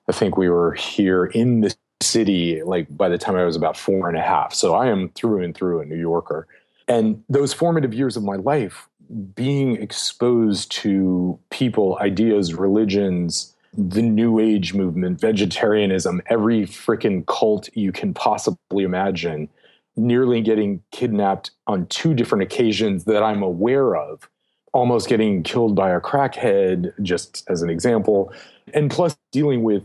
I 0.08 0.12
think 0.12 0.36
we 0.36 0.48
were 0.48 0.74
here 0.74 1.26
in 1.26 1.62
the 1.62 1.74
city 2.02 2.62
like 2.62 2.86
by 2.96 3.08
the 3.08 3.18
time 3.18 3.36
I 3.36 3.44
was 3.44 3.56
about 3.56 3.76
four 3.76 4.08
and 4.08 4.16
a 4.16 4.22
half. 4.22 4.54
So 4.54 4.74
I 4.74 4.88
am 4.88 5.10
through 5.10 5.42
and 5.42 5.54
through 5.54 5.80
a 5.80 5.84
New 5.84 5.98
Yorker. 5.98 6.46
And 6.88 7.22
those 7.28 7.52
formative 7.52 7.94
years 7.94 8.16
of 8.16 8.24
my 8.24 8.36
life, 8.36 8.88
being 9.34 9.76
exposed 9.76 10.70
to 10.72 11.38
people, 11.50 11.98
ideas, 12.00 12.54
religions, 12.54 13.54
the 13.76 14.02
new 14.02 14.38
age 14.38 14.74
movement, 14.74 15.20
vegetarianism, 15.20 16.22
every 16.26 16.62
freaking 16.62 17.26
cult 17.26 17.68
you 17.74 17.92
can 17.92 18.12
possibly 18.12 18.84
imagine, 18.84 19.48
nearly 19.96 20.40
getting 20.40 20.82
kidnapped 20.90 21.52
on 21.66 21.86
two 21.86 22.14
different 22.14 22.42
occasions 22.42 23.04
that 23.04 23.22
I'm 23.22 23.42
aware 23.42 23.94
of, 23.96 24.28
almost 24.72 25.08
getting 25.08 25.42
killed 25.42 25.76
by 25.76 25.90
a 25.90 26.00
crackhead, 26.00 26.92
just 27.02 27.44
as 27.48 27.62
an 27.62 27.70
example, 27.70 28.32
and 28.74 28.90
plus 28.90 29.16
dealing 29.32 29.62
with 29.62 29.84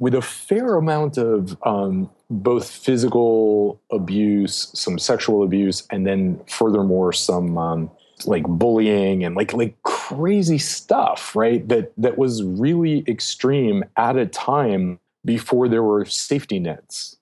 with 0.00 0.14
a 0.14 0.22
fair 0.22 0.74
amount 0.74 1.16
of 1.18 1.56
um, 1.62 2.10
both 2.28 2.68
physical 2.68 3.80
abuse, 3.92 4.70
some 4.74 4.98
sexual 4.98 5.44
abuse, 5.44 5.86
and 5.90 6.06
then 6.06 6.40
furthermore 6.48 7.12
some 7.12 7.56
um, 7.56 7.90
like 8.26 8.42
bullying 8.44 9.24
and 9.24 9.36
like 9.36 9.52
like 9.52 9.76
crazy 10.08 10.58
stuff, 10.58 11.34
right? 11.36 11.66
That 11.68 11.92
that 11.96 12.18
was 12.18 12.42
really 12.42 13.04
extreme 13.06 13.84
at 13.96 14.16
a 14.16 14.26
time 14.26 14.98
before 15.24 15.68
there 15.68 15.82
were 15.82 16.04
safety 16.04 16.58
nets. 16.58 17.16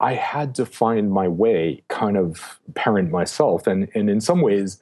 I 0.00 0.14
had 0.14 0.54
to 0.56 0.66
find 0.66 1.10
my 1.10 1.26
way, 1.26 1.82
kind 1.88 2.16
of 2.16 2.60
parent 2.74 3.10
myself, 3.10 3.66
and 3.66 3.88
and 3.94 4.08
in 4.10 4.20
some 4.20 4.40
ways, 4.40 4.80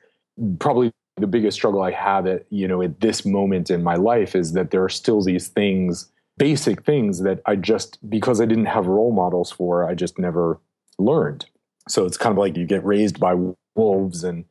probably 0.59 0.93
the 1.17 1.27
biggest 1.27 1.57
struggle 1.57 1.83
I 1.83 1.93
have 1.93 2.27
at 2.27 2.47
you 2.51 2.69
know 2.69 2.83
at 2.83 3.01
this 3.01 3.25
moment 3.25 3.71
in 3.71 3.83
my 3.83 3.97
life 3.97 4.35
is 4.35 4.53
that 4.53 4.71
there 4.71 4.85
are 4.85 4.91
still 4.91 5.23
these 5.23 5.49
things 5.49 6.11
basic 6.39 6.85
things 6.85 7.21
that 7.21 7.41
I 7.47 7.57
just, 7.57 7.99
because 8.09 8.41
I 8.41 8.47
didn't 8.47 8.67
have 8.67 8.87
role 8.87 9.13
models 9.13 9.51
for, 9.51 9.89
I 9.89 9.95
just 9.95 10.19
never 10.19 10.61
learned. 10.99 11.47
So 11.89 12.05
it's 12.05 12.17
kind 12.17 12.33
of 12.33 12.39
like 12.39 12.57
you 12.57 12.67
get 12.67 12.85
raised 12.85 13.19
by 13.19 13.35
wolves 13.75 14.25
and 14.25 14.45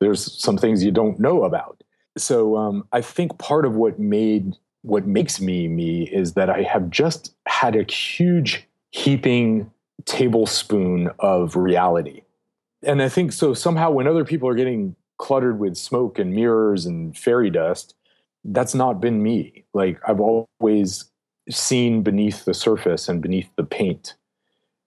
there's 0.00 0.40
some 0.42 0.58
things 0.58 0.84
you 0.84 0.90
don't 0.90 1.18
know 1.18 1.44
about. 1.44 1.82
So 2.16 2.56
um, 2.56 2.86
I 2.92 3.00
think 3.00 3.38
part 3.38 3.66
of 3.66 3.74
what 3.74 3.98
made 3.98 4.54
what 4.82 5.06
makes 5.06 5.40
me 5.40 5.66
me 5.66 6.02
is 6.02 6.34
that 6.34 6.50
I 6.50 6.62
have 6.62 6.90
just 6.90 7.34
had 7.46 7.74
a 7.74 7.90
huge 7.90 8.68
heaping 8.90 9.70
tablespoon 10.04 11.10
of 11.20 11.56
reality. 11.56 12.20
And 12.82 13.02
I 13.02 13.08
think 13.08 13.32
so 13.32 13.54
somehow 13.54 13.90
when 13.90 14.06
other 14.06 14.24
people 14.24 14.48
are 14.48 14.54
getting 14.54 14.94
cluttered 15.16 15.58
with 15.58 15.76
smoke 15.76 16.18
and 16.18 16.34
mirrors 16.34 16.84
and 16.84 17.16
fairy 17.16 17.48
dust, 17.48 17.94
that's 18.44 18.74
not 18.74 19.00
been 19.00 19.22
me. 19.22 19.64
Like 19.72 19.98
I've 20.06 20.20
always 20.20 21.06
seen 21.48 22.02
beneath 22.02 22.44
the 22.44 22.54
surface 22.54 23.08
and 23.08 23.22
beneath 23.22 23.48
the 23.56 23.64
paint. 23.64 24.14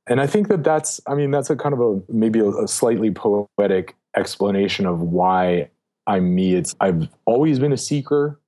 And 0.05 0.21
I 0.21 0.27
think 0.27 0.47
that 0.47 0.63
that's, 0.63 1.01
I 1.07 1.15
mean, 1.15 1.31
that's 1.31 1.49
a 1.49 1.55
kind 1.55 1.73
of 1.73 1.81
a 1.81 2.01
maybe 2.07 2.39
a, 2.39 2.49
a 2.49 2.67
slightly 2.67 3.11
poetic 3.11 3.95
explanation 4.15 4.85
of 4.85 5.01
why 5.01 5.69
I'm 6.07 6.33
me. 6.33 6.55
It's 6.55 6.75
I've 6.79 7.09
always 7.25 7.59
been 7.59 7.73
a 7.73 7.77
seeker. 7.77 8.39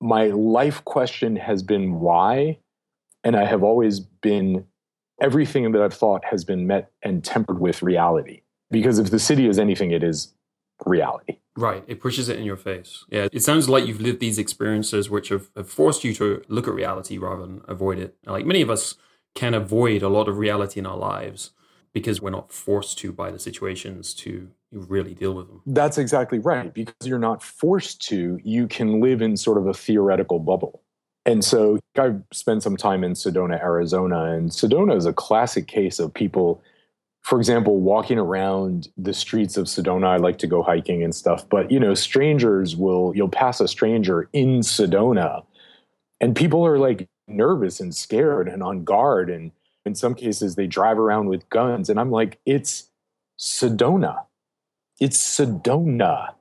My 0.00 0.28
life 0.28 0.84
question 0.84 1.36
has 1.36 1.62
been 1.62 2.00
why, 2.00 2.58
and 3.24 3.34
I 3.36 3.44
have 3.46 3.62
always 3.62 4.00
been 4.00 4.66
everything 5.20 5.72
that 5.72 5.82
I've 5.82 5.94
thought 5.94 6.24
has 6.26 6.44
been 6.44 6.66
met 6.66 6.90
and 7.02 7.24
tempered 7.24 7.60
with 7.60 7.82
reality. 7.82 8.42
Because 8.70 8.98
if 8.98 9.10
the 9.10 9.18
city 9.18 9.46
is 9.48 9.58
anything, 9.58 9.90
it 9.90 10.02
is 10.02 10.32
reality. 10.86 11.38
Right. 11.56 11.84
It 11.86 12.00
pushes 12.00 12.28
it 12.28 12.38
in 12.38 12.44
your 12.44 12.56
face. 12.56 13.04
Yeah. 13.10 13.28
It 13.32 13.42
sounds 13.42 13.68
like 13.68 13.86
you've 13.86 14.00
lived 14.00 14.20
these 14.20 14.38
experiences 14.38 15.10
which 15.10 15.28
have, 15.28 15.50
have 15.56 15.68
forced 15.68 16.04
you 16.04 16.14
to 16.14 16.42
look 16.48 16.68
at 16.68 16.74
reality 16.74 17.18
rather 17.18 17.42
than 17.42 17.62
avoid 17.66 17.98
it. 17.98 18.16
Like 18.24 18.46
many 18.46 18.62
of 18.62 18.70
us 18.70 18.94
can 19.34 19.52
avoid 19.54 20.02
a 20.02 20.08
lot 20.08 20.28
of 20.28 20.38
reality 20.38 20.80
in 20.80 20.86
our 20.86 20.96
lives 20.96 21.50
because 21.92 22.22
we're 22.22 22.30
not 22.30 22.52
forced 22.52 22.98
to 22.98 23.12
by 23.12 23.30
the 23.30 23.38
situations 23.38 24.14
to 24.14 24.50
really 24.72 25.14
deal 25.14 25.34
with 25.34 25.48
them. 25.48 25.62
That's 25.66 25.98
exactly 25.98 26.38
right. 26.38 26.72
Because 26.72 26.94
you're 27.04 27.18
not 27.18 27.42
forced 27.42 28.02
to, 28.08 28.38
you 28.42 28.66
can 28.66 29.00
live 29.00 29.22
in 29.22 29.36
sort 29.36 29.58
of 29.58 29.66
a 29.66 29.74
theoretical 29.74 30.38
bubble. 30.38 30.82
And 31.26 31.44
so 31.44 31.78
I've 31.98 32.22
spent 32.32 32.62
some 32.62 32.76
time 32.76 33.04
in 33.04 33.12
Sedona, 33.12 33.60
Arizona, 33.60 34.32
and 34.32 34.50
Sedona 34.50 34.96
is 34.96 35.06
a 35.06 35.12
classic 35.12 35.66
case 35.66 35.98
of 35.98 36.14
people, 36.14 36.62
for 37.22 37.38
example, 37.38 37.78
walking 37.80 38.18
around 38.18 38.88
the 38.96 39.12
streets 39.12 39.56
of 39.56 39.66
Sedona. 39.66 40.06
I 40.06 40.16
like 40.16 40.38
to 40.38 40.46
go 40.46 40.62
hiking 40.62 41.02
and 41.02 41.14
stuff, 41.14 41.46
but 41.48 41.70
you 41.70 41.78
know, 41.78 41.94
strangers 41.94 42.74
will, 42.74 43.12
you'll 43.14 43.28
pass 43.28 43.60
a 43.60 43.68
stranger 43.68 44.30
in 44.32 44.60
Sedona, 44.60 45.44
and 46.20 46.34
people 46.34 46.66
are 46.66 46.78
like 46.78 47.06
nervous 47.28 47.80
and 47.80 47.94
scared 47.94 48.48
and 48.48 48.62
on 48.62 48.84
guard. 48.84 49.30
And 49.30 49.52
in 49.86 49.94
some 49.94 50.14
cases, 50.14 50.54
they 50.54 50.66
drive 50.66 50.98
around 50.98 51.28
with 51.28 51.48
guns. 51.48 51.88
And 51.88 51.98
I'm 51.98 52.10
like, 52.10 52.38
it's 52.44 52.90
Sedona. 53.38 54.24
It's 55.00 55.18
Sedona. 55.18 56.34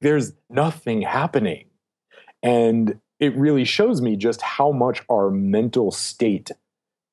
There's 0.00 0.32
nothing 0.48 1.02
happening. 1.02 1.66
And 2.42 3.00
it 3.18 3.36
really 3.36 3.64
shows 3.64 4.00
me 4.00 4.16
just 4.16 4.40
how 4.40 4.72
much 4.72 5.02
our 5.10 5.30
mental 5.30 5.90
state 5.90 6.50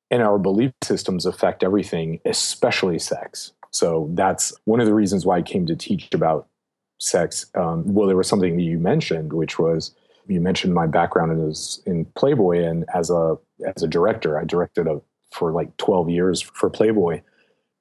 and 0.10 0.24
our 0.24 0.38
belief 0.38 0.72
systems 0.84 1.26
affect 1.26 1.64
everything, 1.64 2.22
especially 2.24 3.00
sex. 3.00 3.52
So 3.72 4.10
that's 4.14 4.54
one 4.64 4.80
of 4.80 4.86
the 4.86 4.94
reasons 4.94 5.26
why 5.26 5.38
I 5.38 5.42
came 5.42 5.66
to 5.66 5.76
teach 5.76 6.14
about 6.14 6.48
sex. 7.00 7.48
Um, 7.56 7.94
well, 7.94 8.08
there 8.08 8.16
was 8.16 8.28
something 8.28 8.56
that 8.56 8.64
you 8.64 8.80
mentioned, 8.80 9.34
which 9.34 9.60
was 9.60 9.94
you 10.28 10.42
mentioned 10.42 10.74
my 10.74 10.88
background 10.88 11.50
is 11.50 11.82
in 11.86 12.06
Playboy, 12.16 12.64
and 12.64 12.86
as 12.94 13.10
a 13.10 13.38
as 13.76 13.84
a 13.84 13.88
director, 13.88 14.40
I 14.40 14.46
directed 14.46 14.88
a, 14.88 15.02
for 15.32 15.52
like 15.52 15.76
twelve 15.78 16.10
years 16.10 16.42
for 16.42 16.70
Playboy, 16.70 17.22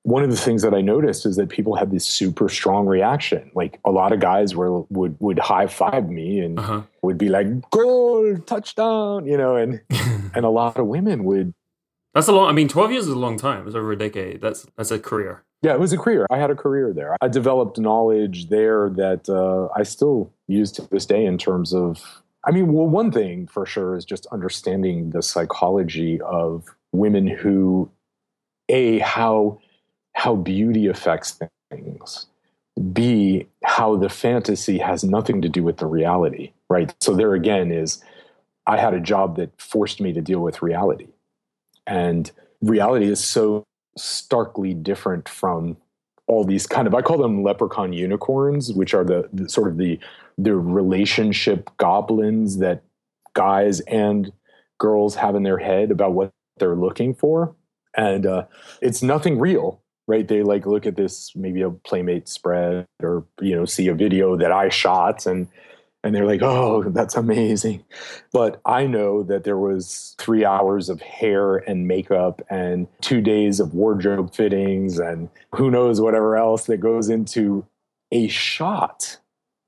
one 0.06 0.22
of 0.22 0.30
the 0.30 0.36
things 0.36 0.62
that 0.62 0.72
I 0.72 0.82
noticed 0.82 1.26
is 1.26 1.34
that 1.34 1.48
people 1.48 1.74
had 1.74 1.90
this 1.90 2.06
super 2.06 2.48
strong 2.48 2.86
reaction. 2.86 3.50
Like 3.56 3.80
a 3.84 3.90
lot 3.90 4.12
of 4.12 4.20
guys 4.20 4.54
were 4.54 4.82
would 4.82 5.16
would 5.18 5.40
high 5.40 5.66
five 5.66 6.08
me 6.08 6.38
and 6.38 6.60
uh-huh. 6.60 6.82
would 7.02 7.18
be 7.18 7.28
like 7.28 7.48
"goal, 7.70 8.36
touchdown," 8.46 9.26
you 9.26 9.36
know, 9.36 9.56
and 9.56 9.80
and 10.34 10.44
a 10.44 10.48
lot 10.48 10.78
of 10.78 10.86
women 10.86 11.24
would. 11.24 11.54
That's 12.14 12.28
a 12.28 12.32
long. 12.32 12.48
I 12.48 12.52
mean, 12.52 12.68
twelve 12.68 12.92
years 12.92 13.08
is 13.08 13.12
a 13.12 13.18
long 13.18 13.36
time. 13.36 13.66
It's 13.66 13.74
over 13.74 13.90
a 13.90 13.98
decade. 13.98 14.40
That's 14.40 14.64
that's 14.76 14.92
a 14.92 15.00
career. 15.00 15.42
Yeah, 15.62 15.74
it 15.74 15.80
was 15.80 15.92
a 15.92 15.98
career. 15.98 16.24
I 16.30 16.38
had 16.38 16.50
a 16.50 16.54
career 16.54 16.92
there. 16.92 17.16
I 17.20 17.26
developed 17.26 17.76
knowledge 17.76 18.48
there 18.48 18.88
that 18.90 19.28
uh, 19.28 19.66
I 19.76 19.82
still 19.82 20.32
use 20.46 20.70
to 20.72 20.82
this 20.82 21.04
day 21.04 21.26
in 21.26 21.36
terms 21.36 21.74
of. 21.74 22.22
I 22.44 22.52
mean, 22.52 22.72
well, 22.72 22.86
one 22.86 23.10
thing 23.10 23.48
for 23.48 23.66
sure 23.66 23.96
is 23.96 24.04
just 24.04 24.24
understanding 24.26 25.10
the 25.10 25.20
psychology 25.20 26.20
of 26.20 26.64
women 26.92 27.26
who, 27.26 27.90
a 28.68 29.00
how 29.00 29.58
how 30.16 30.34
beauty 30.34 30.86
affects 30.86 31.38
things. 31.70 32.26
B, 32.92 33.46
how 33.62 33.96
the 33.96 34.08
fantasy 34.08 34.78
has 34.78 35.04
nothing 35.04 35.42
to 35.42 35.48
do 35.48 35.62
with 35.62 35.76
the 35.76 35.86
reality, 35.86 36.52
right? 36.70 36.94
So 37.02 37.14
there 37.14 37.34
again 37.34 37.70
is 37.70 38.02
I 38.66 38.78
had 38.78 38.94
a 38.94 39.00
job 39.00 39.36
that 39.36 39.60
forced 39.60 40.00
me 40.00 40.14
to 40.14 40.22
deal 40.22 40.40
with 40.40 40.62
reality. 40.62 41.08
And 41.86 42.30
reality 42.62 43.06
is 43.06 43.22
so 43.22 43.64
starkly 43.98 44.72
different 44.72 45.28
from 45.28 45.76
all 46.26 46.44
these 46.44 46.66
kind 46.66 46.86
of 46.86 46.94
I 46.94 47.02
call 47.02 47.18
them 47.18 47.42
leprechaun 47.42 47.92
unicorns, 47.92 48.72
which 48.72 48.94
are 48.94 49.04
the, 49.04 49.28
the 49.34 49.50
sort 49.50 49.68
of 49.68 49.76
the 49.76 49.98
the 50.38 50.56
relationship 50.56 51.70
goblins 51.76 52.56
that 52.58 52.82
guys 53.34 53.80
and 53.80 54.32
girls 54.78 55.14
have 55.16 55.34
in 55.34 55.42
their 55.42 55.58
head 55.58 55.90
about 55.90 56.14
what 56.14 56.32
they're 56.56 56.74
looking 56.74 57.14
for. 57.14 57.54
And 57.94 58.24
uh, 58.24 58.46
it's 58.80 59.02
nothing 59.02 59.38
real 59.38 59.82
right? 60.06 60.26
They 60.26 60.42
like 60.42 60.66
look 60.66 60.86
at 60.86 60.96
this 60.96 61.34
maybe 61.34 61.62
a 61.62 61.70
playmate 61.70 62.28
spread 62.28 62.86
or 63.02 63.24
you 63.40 63.54
know 63.54 63.64
see 63.64 63.88
a 63.88 63.94
video 63.94 64.36
that 64.36 64.52
i 64.52 64.68
shot 64.68 65.26
and 65.26 65.48
and 66.04 66.14
they're 66.14 66.26
like 66.26 66.42
oh 66.42 66.84
that's 66.90 67.16
amazing. 67.16 67.84
But 68.32 68.60
i 68.64 68.86
know 68.86 69.22
that 69.24 69.44
there 69.44 69.58
was 69.58 70.14
three 70.18 70.44
hours 70.44 70.88
of 70.88 71.00
hair 71.00 71.56
and 71.56 71.88
makeup 71.88 72.42
and 72.50 72.86
two 73.00 73.20
days 73.20 73.60
of 73.60 73.74
wardrobe 73.74 74.34
fittings 74.34 74.98
and 74.98 75.28
who 75.54 75.70
knows 75.70 76.00
whatever 76.00 76.36
else 76.36 76.66
that 76.66 76.78
goes 76.78 77.08
into 77.08 77.66
a 78.12 78.28
shot. 78.28 79.18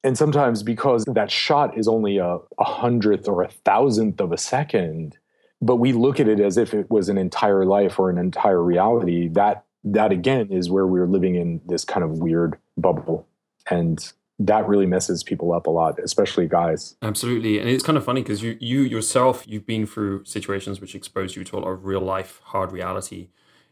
And 0.04 0.16
sometimes 0.16 0.62
because 0.62 1.04
that 1.06 1.30
shot 1.30 1.76
is 1.76 1.88
only 1.88 2.18
a, 2.18 2.38
a 2.58 2.64
hundredth 2.64 3.26
or 3.26 3.42
a 3.42 3.48
thousandth 3.48 4.20
of 4.20 4.32
a 4.32 4.38
second 4.38 5.18
but 5.60 5.76
we 5.76 5.92
look 5.92 6.20
at 6.20 6.28
it 6.28 6.40
as 6.40 6.56
if 6.56 6.72
it 6.72 6.90
was 6.90 7.08
an 7.08 7.18
entire 7.18 7.64
life 7.64 7.98
or 7.98 8.10
an 8.10 8.18
entire 8.18 8.62
reality 8.62 9.28
that 9.28 9.64
that 9.84 10.12
again 10.12 10.48
is 10.50 10.70
where 10.70 10.86
we're 10.86 11.06
living 11.06 11.34
in 11.36 11.60
this 11.66 11.84
kind 11.84 12.04
of 12.04 12.18
weird 12.18 12.58
bubble. 12.76 13.26
And 13.70 14.12
that 14.38 14.68
really 14.68 14.86
messes 14.86 15.22
people 15.22 15.52
up 15.52 15.66
a 15.66 15.70
lot, 15.70 15.98
especially 15.98 16.46
guys. 16.46 16.96
Absolutely. 17.02 17.58
And 17.58 17.68
it's 17.68 17.82
kind 17.82 17.98
of 17.98 18.04
funny 18.04 18.22
because 18.22 18.42
you 18.42 18.56
you 18.60 18.80
yourself, 18.82 19.44
you've 19.46 19.66
been 19.66 19.86
through 19.86 20.24
situations 20.24 20.80
which 20.80 20.94
expose 20.94 21.34
you 21.34 21.44
to 21.44 21.56
a 21.56 21.60
lot 21.60 21.68
of 21.68 21.84
real 21.84 22.00
life 22.00 22.40
hard 22.44 22.72
reality. 22.72 23.28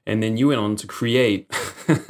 And 0.09 0.23
then 0.23 0.37
you 0.37 0.49
went 0.49 0.61
on 0.61 0.77
to 0.77 0.87
create 0.87 1.51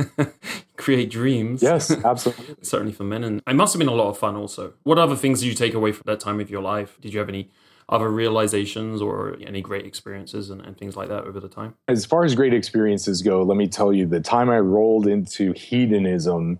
create 0.76 1.10
dreams. 1.10 1.62
Yes, 1.62 1.90
absolutely. 2.04 2.56
Certainly 2.62 2.92
for 2.92 3.04
men. 3.04 3.24
And 3.24 3.42
it 3.46 3.54
must 3.54 3.74
have 3.74 3.78
been 3.78 3.88
a 3.88 3.94
lot 3.94 4.08
of 4.08 4.18
fun 4.18 4.36
also. 4.36 4.74
What 4.84 4.98
other 4.98 5.16
things 5.16 5.40
did 5.40 5.46
you 5.46 5.54
take 5.54 5.74
away 5.74 5.92
from 5.92 6.04
that 6.06 6.20
time 6.20 6.40
of 6.40 6.50
your 6.50 6.62
life? 6.62 6.98
Did 7.00 7.12
you 7.12 7.18
have 7.18 7.28
any 7.28 7.50
other 7.88 8.10
realizations 8.10 9.00
or 9.00 9.36
any 9.46 9.60
great 9.60 9.86
experiences 9.86 10.50
and, 10.50 10.60
and, 10.62 10.76
things 10.76 10.96
like 10.96 11.08
that 11.08 11.24
over 11.24 11.38
the 11.38 11.48
time? 11.48 11.74
As 11.86 12.04
far 12.04 12.24
as 12.24 12.34
great 12.34 12.52
experiences 12.52 13.22
go, 13.22 13.42
let 13.42 13.56
me 13.56 13.68
tell 13.68 13.92
you 13.92 14.06
the 14.06 14.20
time 14.20 14.50
I 14.50 14.58
rolled 14.58 15.06
into 15.06 15.52
hedonism 15.52 16.58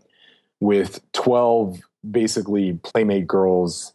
with 0.61 1.01
12 1.13 1.81
basically 2.09 2.79
playmate 2.85 3.27
girls 3.27 3.93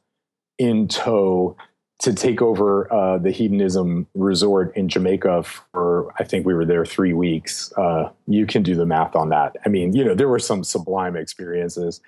in 0.58 0.88
tow 0.88 1.56
to 2.02 2.14
take 2.14 2.42
over 2.42 2.92
uh, 2.92 3.20
the 3.20 3.32
hedonism 3.32 4.08
resort 4.16 4.76
in 4.76 4.90
Jamaica 4.90 5.44
for, 5.44 6.12
I 6.20 6.24
think 6.24 6.46
we 6.46 6.54
were 6.54 6.66
there 6.66 6.84
three 6.84 7.14
weeks. 7.14 7.72
Uh, 7.78 8.10
you 8.28 8.48
can 8.48 8.64
do 8.64 8.76
the 8.76 8.88
math 8.88 9.16
on 9.16 9.30
that. 9.30 9.56
I 9.66 9.70
mean, 9.70 9.96
you 9.96 10.04
know, 10.04 10.16
there 10.16 10.28
were 10.28 10.40
some 10.40 10.64
sublime 10.64 11.16
experiences. 11.16 12.02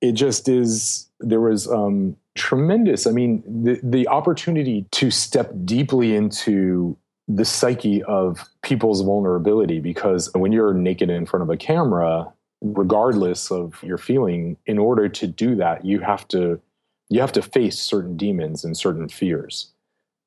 It 0.00 0.12
just 0.12 0.48
is, 0.48 1.10
there 1.18 1.40
was 1.40 1.68
um, 1.68 2.16
tremendous. 2.34 3.06
I 3.06 3.12
mean, 3.12 3.42
the, 3.46 3.80
the 3.82 4.08
opportunity 4.08 4.86
to 4.92 5.10
step 5.10 5.52
deeply 5.64 6.14
into 6.14 6.96
the 7.26 7.44
psyche 7.44 8.02
of 8.02 8.48
people's 8.62 9.00
vulnerability 9.02 9.80
because 9.80 10.30
when 10.34 10.52
you're 10.52 10.74
naked 10.74 11.10
in 11.10 11.26
front 11.26 11.42
of 11.42 11.50
a 11.50 11.56
camera, 11.56 12.32
regardless 12.60 13.50
of 13.50 13.82
your 13.82 13.98
feeling, 13.98 14.56
in 14.66 14.78
order 14.78 15.08
to 15.08 15.26
do 15.26 15.54
that, 15.56 15.84
you 15.84 16.00
have 16.00 16.26
to 16.28 16.60
you 17.10 17.20
have 17.20 17.32
to 17.32 17.42
face 17.42 17.78
certain 17.78 18.16
demons 18.16 18.64
and 18.64 18.76
certain 18.76 19.08
fears. 19.08 19.70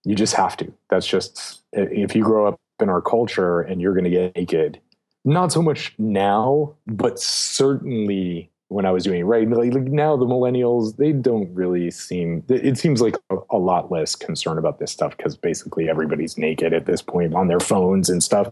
You 0.05 0.15
just 0.15 0.35
have 0.35 0.55
to. 0.57 0.71
That's 0.89 1.07
just 1.07 1.61
if 1.73 2.15
you 2.15 2.23
grow 2.23 2.47
up 2.47 2.59
in 2.79 2.87
our 2.89 3.01
culture 3.01 3.61
and 3.61 3.81
you're 3.81 3.93
going 3.93 4.03
to 4.03 4.09
get 4.09 4.35
naked, 4.35 4.79
not 5.25 5.51
so 5.51 5.61
much 5.61 5.93
now, 5.97 6.75
but 6.85 7.19
certainly 7.19 8.51
when 8.69 8.85
I 8.85 8.91
was 8.91 9.05
doing 9.05 9.21
it, 9.21 9.23
right? 9.23 9.49
Like, 9.49 9.73
like 9.73 9.83
now 9.83 10.17
the 10.17 10.25
millennials, 10.25 10.97
they 10.97 11.13
don't 11.13 11.53
really 11.53 11.89
seem, 11.89 12.43
it 12.49 12.77
seems 12.77 13.01
like 13.01 13.15
a, 13.29 13.37
a 13.51 13.57
lot 13.57 13.91
less 13.91 14.15
concern 14.15 14.57
about 14.57 14.79
this 14.79 14.91
stuff 14.91 15.15
because 15.15 15.37
basically 15.37 15.89
everybody's 15.89 16.37
naked 16.37 16.73
at 16.73 16.85
this 16.85 17.01
point 17.01 17.33
on 17.33 17.47
their 17.47 17.61
phones 17.61 18.09
and 18.09 18.21
stuff. 18.21 18.51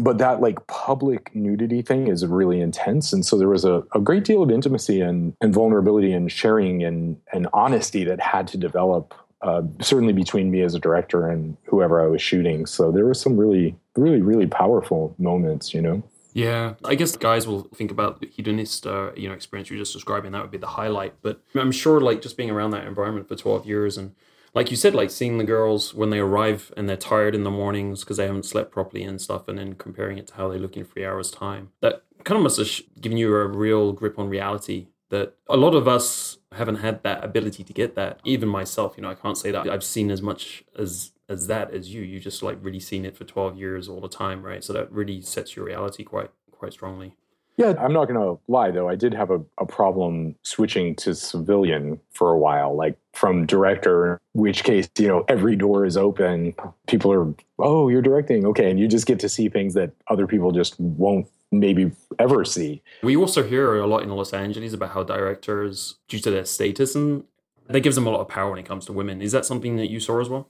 But 0.00 0.18
that 0.18 0.40
like 0.40 0.64
public 0.66 1.34
nudity 1.34 1.82
thing 1.82 2.08
is 2.08 2.24
really 2.26 2.60
intense. 2.60 3.12
And 3.12 3.24
so 3.24 3.38
there 3.38 3.48
was 3.48 3.64
a, 3.64 3.82
a 3.94 4.00
great 4.00 4.24
deal 4.24 4.42
of 4.42 4.50
intimacy 4.50 5.00
and, 5.00 5.34
and 5.40 5.52
vulnerability 5.52 6.12
and 6.12 6.30
sharing 6.30 6.84
and, 6.84 7.16
and 7.32 7.48
honesty 7.54 8.04
that 8.04 8.20
had 8.20 8.46
to 8.48 8.58
develop, 8.58 9.14
uh, 9.40 9.62
certainly 9.80 10.12
between 10.12 10.50
me 10.50 10.60
as 10.60 10.74
a 10.74 10.78
director 10.78 11.26
and 11.28 11.56
whoever 11.64 12.04
I 12.04 12.06
was 12.06 12.20
shooting. 12.20 12.66
So 12.66 12.92
there 12.92 13.06
were 13.06 13.14
some 13.14 13.36
really, 13.36 13.74
really, 13.96 14.20
really 14.20 14.46
powerful 14.46 15.14
moments, 15.18 15.72
you 15.72 15.80
know? 15.80 16.02
Yeah, 16.32 16.74
I 16.84 16.94
guess 16.94 17.16
guys 17.16 17.46
will 17.46 17.64
think 17.74 17.90
about 17.90 18.20
the 18.20 18.26
hedonist, 18.26 18.86
uh, 18.86 19.10
you 19.16 19.28
know, 19.28 19.34
experience 19.34 19.70
you're 19.70 19.78
just 19.78 19.92
describing. 19.92 20.32
That 20.32 20.42
would 20.42 20.50
be 20.50 20.58
the 20.58 20.66
highlight. 20.66 21.14
But 21.22 21.42
I'm 21.54 21.72
sure, 21.72 22.00
like, 22.00 22.22
just 22.22 22.36
being 22.36 22.50
around 22.50 22.70
that 22.70 22.86
environment 22.86 23.28
for 23.28 23.36
12 23.36 23.66
years 23.66 23.98
and, 23.98 24.14
like 24.54 24.70
you 24.70 24.76
said, 24.76 24.94
like 24.94 25.10
seeing 25.10 25.38
the 25.38 25.44
girls 25.44 25.94
when 25.94 26.10
they 26.10 26.18
arrive 26.18 26.72
and 26.76 26.88
they're 26.88 26.96
tired 26.96 27.34
in 27.34 27.44
the 27.44 27.50
mornings 27.50 28.00
because 28.00 28.16
they 28.16 28.26
haven't 28.26 28.44
slept 28.44 28.72
properly 28.72 29.04
and 29.04 29.20
stuff, 29.20 29.46
and 29.48 29.58
then 29.58 29.74
comparing 29.74 30.18
it 30.18 30.26
to 30.28 30.34
how 30.34 30.48
they 30.48 30.58
look 30.58 30.76
in 30.76 30.84
three 30.84 31.04
hours' 31.04 31.30
time. 31.30 31.70
That 31.80 32.02
kind 32.24 32.36
of 32.36 32.42
must 32.42 32.58
have 32.58 32.68
given 33.00 33.16
you 33.16 33.34
a 33.34 33.46
real 33.46 33.92
grip 33.92 34.18
on 34.18 34.28
reality. 34.28 34.88
That 35.10 35.34
a 35.48 35.56
lot 35.56 35.74
of 35.74 35.88
us 35.88 36.38
haven't 36.52 36.76
had 36.76 37.02
that 37.02 37.24
ability 37.24 37.64
to 37.64 37.72
get 37.72 37.94
that. 37.96 38.20
Even 38.24 38.48
myself, 38.48 38.94
you 38.96 39.02
know, 39.02 39.10
I 39.10 39.14
can't 39.14 39.38
say 39.38 39.50
that 39.50 39.68
I've 39.68 39.84
seen 39.84 40.10
as 40.10 40.22
much 40.22 40.64
as 40.78 41.12
as 41.30 41.46
that 41.46 41.72
as 41.72 41.94
you. 41.94 42.02
You 42.02 42.20
just 42.20 42.42
like 42.42 42.58
really 42.60 42.80
seen 42.80 43.06
it 43.06 43.16
for 43.16 43.24
12 43.24 43.56
years 43.56 43.88
all 43.88 44.00
the 44.00 44.08
time, 44.08 44.42
right? 44.42 44.62
So 44.62 44.72
that 44.74 44.92
really 44.92 45.22
sets 45.22 45.56
your 45.56 45.64
reality 45.64 46.04
quite 46.04 46.30
quite 46.50 46.72
strongly. 46.74 47.14
Yeah, 47.56 47.74
I'm 47.78 47.92
not 47.92 48.08
going 48.08 48.20
to 48.20 48.40
lie 48.48 48.70
though. 48.70 48.88
I 48.88 48.96
did 48.96 49.12
have 49.14 49.30
a, 49.30 49.40
a 49.58 49.66
problem 49.66 50.34
switching 50.42 50.94
to 50.96 51.14
civilian 51.14 52.00
for 52.10 52.32
a 52.32 52.38
while, 52.38 52.74
like 52.74 52.96
from 53.12 53.44
director, 53.44 54.18
which 54.32 54.64
case, 54.64 54.88
you 54.98 55.08
know, 55.08 55.24
every 55.28 55.56
door 55.56 55.84
is 55.84 55.96
open. 55.96 56.54
People 56.86 57.12
are, 57.12 57.34
oh, 57.58 57.88
you're 57.88 58.02
directing. 58.02 58.46
Okay. 58.46 58.70
And 58.70 58.80
you 58.80 58.88
just 58.88 59.06
get 59.06 59.20
to 59.20 59.28
see 59.28 59.48
things 59.48 59.74
that 59.74 59.92
other 60.08 60.26
people 60.26 60.52
just 60.52 60.78
won't 60.80 61.26
maybe 61.52 61.92
ever 62.18 62.44
see. 62.44 62.82
We 63.02 63.16
also 63.16 63.42
hear 63.42 63.76
a 63.76 63.86
lot 63.86 64.02
in 64.02 64.08
Los 64.08 64.32
Angeles 64.32 64.72
about 64.72 64.90
how 64.90 65.02
directors, 65.02 65.96
due 66.08 66.20
to 66.20 66.30
their 66.30 66.44
status, 66.44 66.94
and 66.94 67.24
that 67.68 67.80
gives 67.80 67.96
them 67.96 68.06
a 68.06 68.10
lot 68.10 68.20
of 68.20 68.28
power 68.28 68.50
when 68.50 68.58
it 68.58 68.66
comes 68.66 68.86
to 68.86 68.92
women. 68.92 69.20
Is 69.20 69.32
that 69.32 69.44
something 69.44 69.76
that 69.76 69.90
you 69.90 70.00
saw 70.00 70.20
as 70.20 70.28
well? 70.28 70.48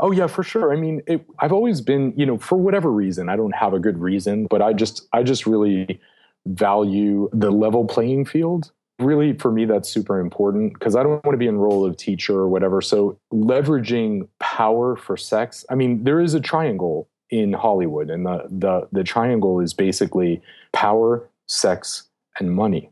Oh 0.00 0.10
yeah, 0.10 0.26
for 0.26 0.42
sure. 0.42 0.72
I 0.72 0.76
mean, 0.76 1.02
it, 1.06 1.24
I've 1.38 1.52
always 1.52 1.80
been, 1.80 2.12
you 2.16 2.26
know, 2.26 2.38
for 2.38 2.56
whatever 2.56 2.90
reason, 2.90 3.28
I 3.28 3.36
don't 3.36 3.54
have 3.54 3.74
a 3.74 3.78
good 3.78 3.98
reason, 3.98 4.46
but 4.48 4.62
I 4.62 4.72
just, 4.72 5.08
I 5.12 5.22
just 5.22 5.46
really 5.46 6.00
value 6.46 7.28
the 7.32 7.50
level 7.50 7.84
playing 7.84 8.26
field. 8.26 8.70
Really, 9.00 9.32
for 9.32 9.50
me, 9.50 9.64
that's 9.64 9.88
super 9.88 10.20
important 10.20 10.74
because 10.74 10.94
I 10.94 11.02
don't 11.02 11.24
want 11.24 11.34
to 11.34 11.36
be 11.36 11.48
in 11.48 11.58
role 11.58 11.84
of 11.84 11.96
teacher 11.96 12.38
or 12.38 12.48
whatever. 12.48 12.80
So 12.80 13.18
leveraging 13.32 14.28
power 14.38 14.94
for 14.96 15.16
sex. 15.16 15.64
I 15.68 15.74
mean, 15.74 16.04
there 16.04 16.20
is 16.20 16.34
a 16.34 16.40
triangle 16.40 17.08
in 17.30 17.52
Hollywood, 17.52 18.08
and 18.08 18.24
the 18.24 18.46
the 18.48 18.88
the 18.92 19.02
triangle 19.02 19.58
is 19.58 19.74
basically 19.74 20.40
power, 20.72 21.28
sex, 21.48 22.04
and 22.38 22.54
money. 22.54 22.88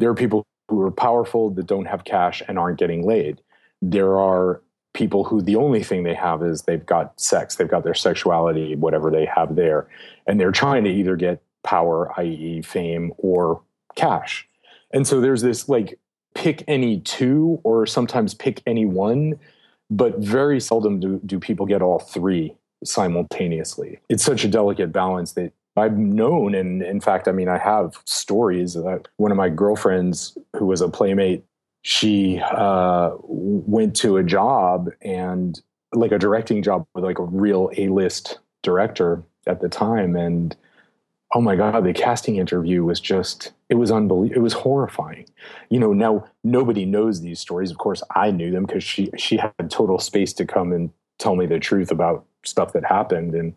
There 0.00 0.10
are 0.10 0.14
people 0.14 0.44
who 0.68 0.80
are 0.82 0.90
powerful 0.90 1.50
that 1.50 1.66
don't 1.66 1.86
have 1.86 2.02
cash 2.04 2.42
and 2.48 2.58
aren't 2.58 2.78
getting 2.78 3.06
laid. 3.06 3.40
There 3.80 4.18
are 4.18 4.62
people 4.96 5.24
who 5.24 5.42
the 5.42 5.56
only 5.56 5.84
thing 5.84 6.02
they 6.02 6.14
have 6.14 6.42
is 6.42 6.62
they've 6.62 6.86
got 6.86 7.20
sex, 7.20 7.54
they've 7.54 7.68
got 7.68 7.84
their 7.84 7.94
sexuality, 7.94 8.74
whatever 8.74 9.10
they 9.10 9.26
have 9.26 9.54
there, 9.54 9.86
and 10.26 10.40
they're 10.40 10.50
trying 10.50 10.82
to 10.84 10.90
either 10.90 11.14
get 11.14 11.42
power, 11.62 12.18
i.e., 12.18 12.62
fame, 12.62 13.12
or 13.18 13.60
cash. 13.94 14.48
And 14.92 15.06
so 15.06 15.20
there's 15.20 15.42
this 15.42 15.68
like 15.68 15.98
pick 16.34 16.64
any 16.66 17.00
two 17.00 17.60
or 17.62 17.86
sometimes 17.86 18.34
pick 18.34 18.62
any 18.66 18.86
one, 18.86 19.38
but 19.90 20.18
very 20.18 20.60
seldom 20.60 20.98
do, 20.98 21.20
do 21.26 21.38
people 21.38 21.66
get 21.66 21.82
all 21.82 21.98
three 21.98 22.56
simultaneously. 22.82 23.98
It's 24.08 24.24
such 24.24 24.44
a 24.44 24.48
delicate 24.48 24.92
balance 24.92 25.32
that 25.32 25.52
I've 25.76 25.98
known, 25.98 26.54
and 26.54 26.82
in 26.82 27.00
fact, 27.02 27.28
I 27.28 27.32
mean, 27.32 27.48
I 27.48 27.58
have 27.58 28.00
stories 28.06 28.72
that 28.72 29.08
one 29.18 29.30
of 29.30 29.36
my 29.36 29.50
girlfriends 29.50 30.38
who 30.56 30.64
was 30.64 30.80
a 30.80 30.88
playmate 30.88 31.44
she 31.86 32.40
uh, 32.40 33.12
went 33.22 33.94
to 33.94 34.16
a 34.16 34.24
job 34.24 34.90
and 35.02 35.62
like 35.94 36.10
a 36.10 36.18
directing 36.18 36.60
job 36.60 36.84
with 36.96 37.04
like 37.04 37.20
a 37.20 37.22
real 37.22 37.70
A-list 37.76 38.40
director 38.64 39.22
at 39.46 39.60
the 39.60 39.68
time, 39.68 40.16
and 40.16 40.56
oh 41.32 41.40
my 41.40 41.54
god, 41.54 41.84
the 41.84 41.92
casting 41.92 42.38
interview 42.38 42.82
was 42.82 42.98
just 42.98 43.52
it 43.68 43.76
was 43.76 43.92
unbelievable. 43.92 44.36
It 44.36 44.42
was 44.42 44.52
horrifying. 44.52 45.26
You 45.70 45.78
know, 45.78 45.92
now 45.92 46.26
nobody 46.42 46.84
knows 46.86 47.20
these 47.20 47.38
stories. 47.38 47.70
Of 47.70 47.78
course, 47.78 48.02
I 48.16 48.32
knew 48.32 48.50
them 48.50 48.66
because 48.66 48.82
she 48.82 49.08
she 49.16 49.36
had 49.36 49.70
total 49.70 50.00
space 50.00 50.32
to 50.34 50.44
come 50.44 50.72
and 50.72 50.90
tell 51.20 51.36
me 51.36 51.46
the 51.46 51.60
truth 51.60 51.92
about 51.92 52.26
stuff 52.44 52.72
that 52.72 52.84
happened, 52.84 53.36
and 53.36 53.54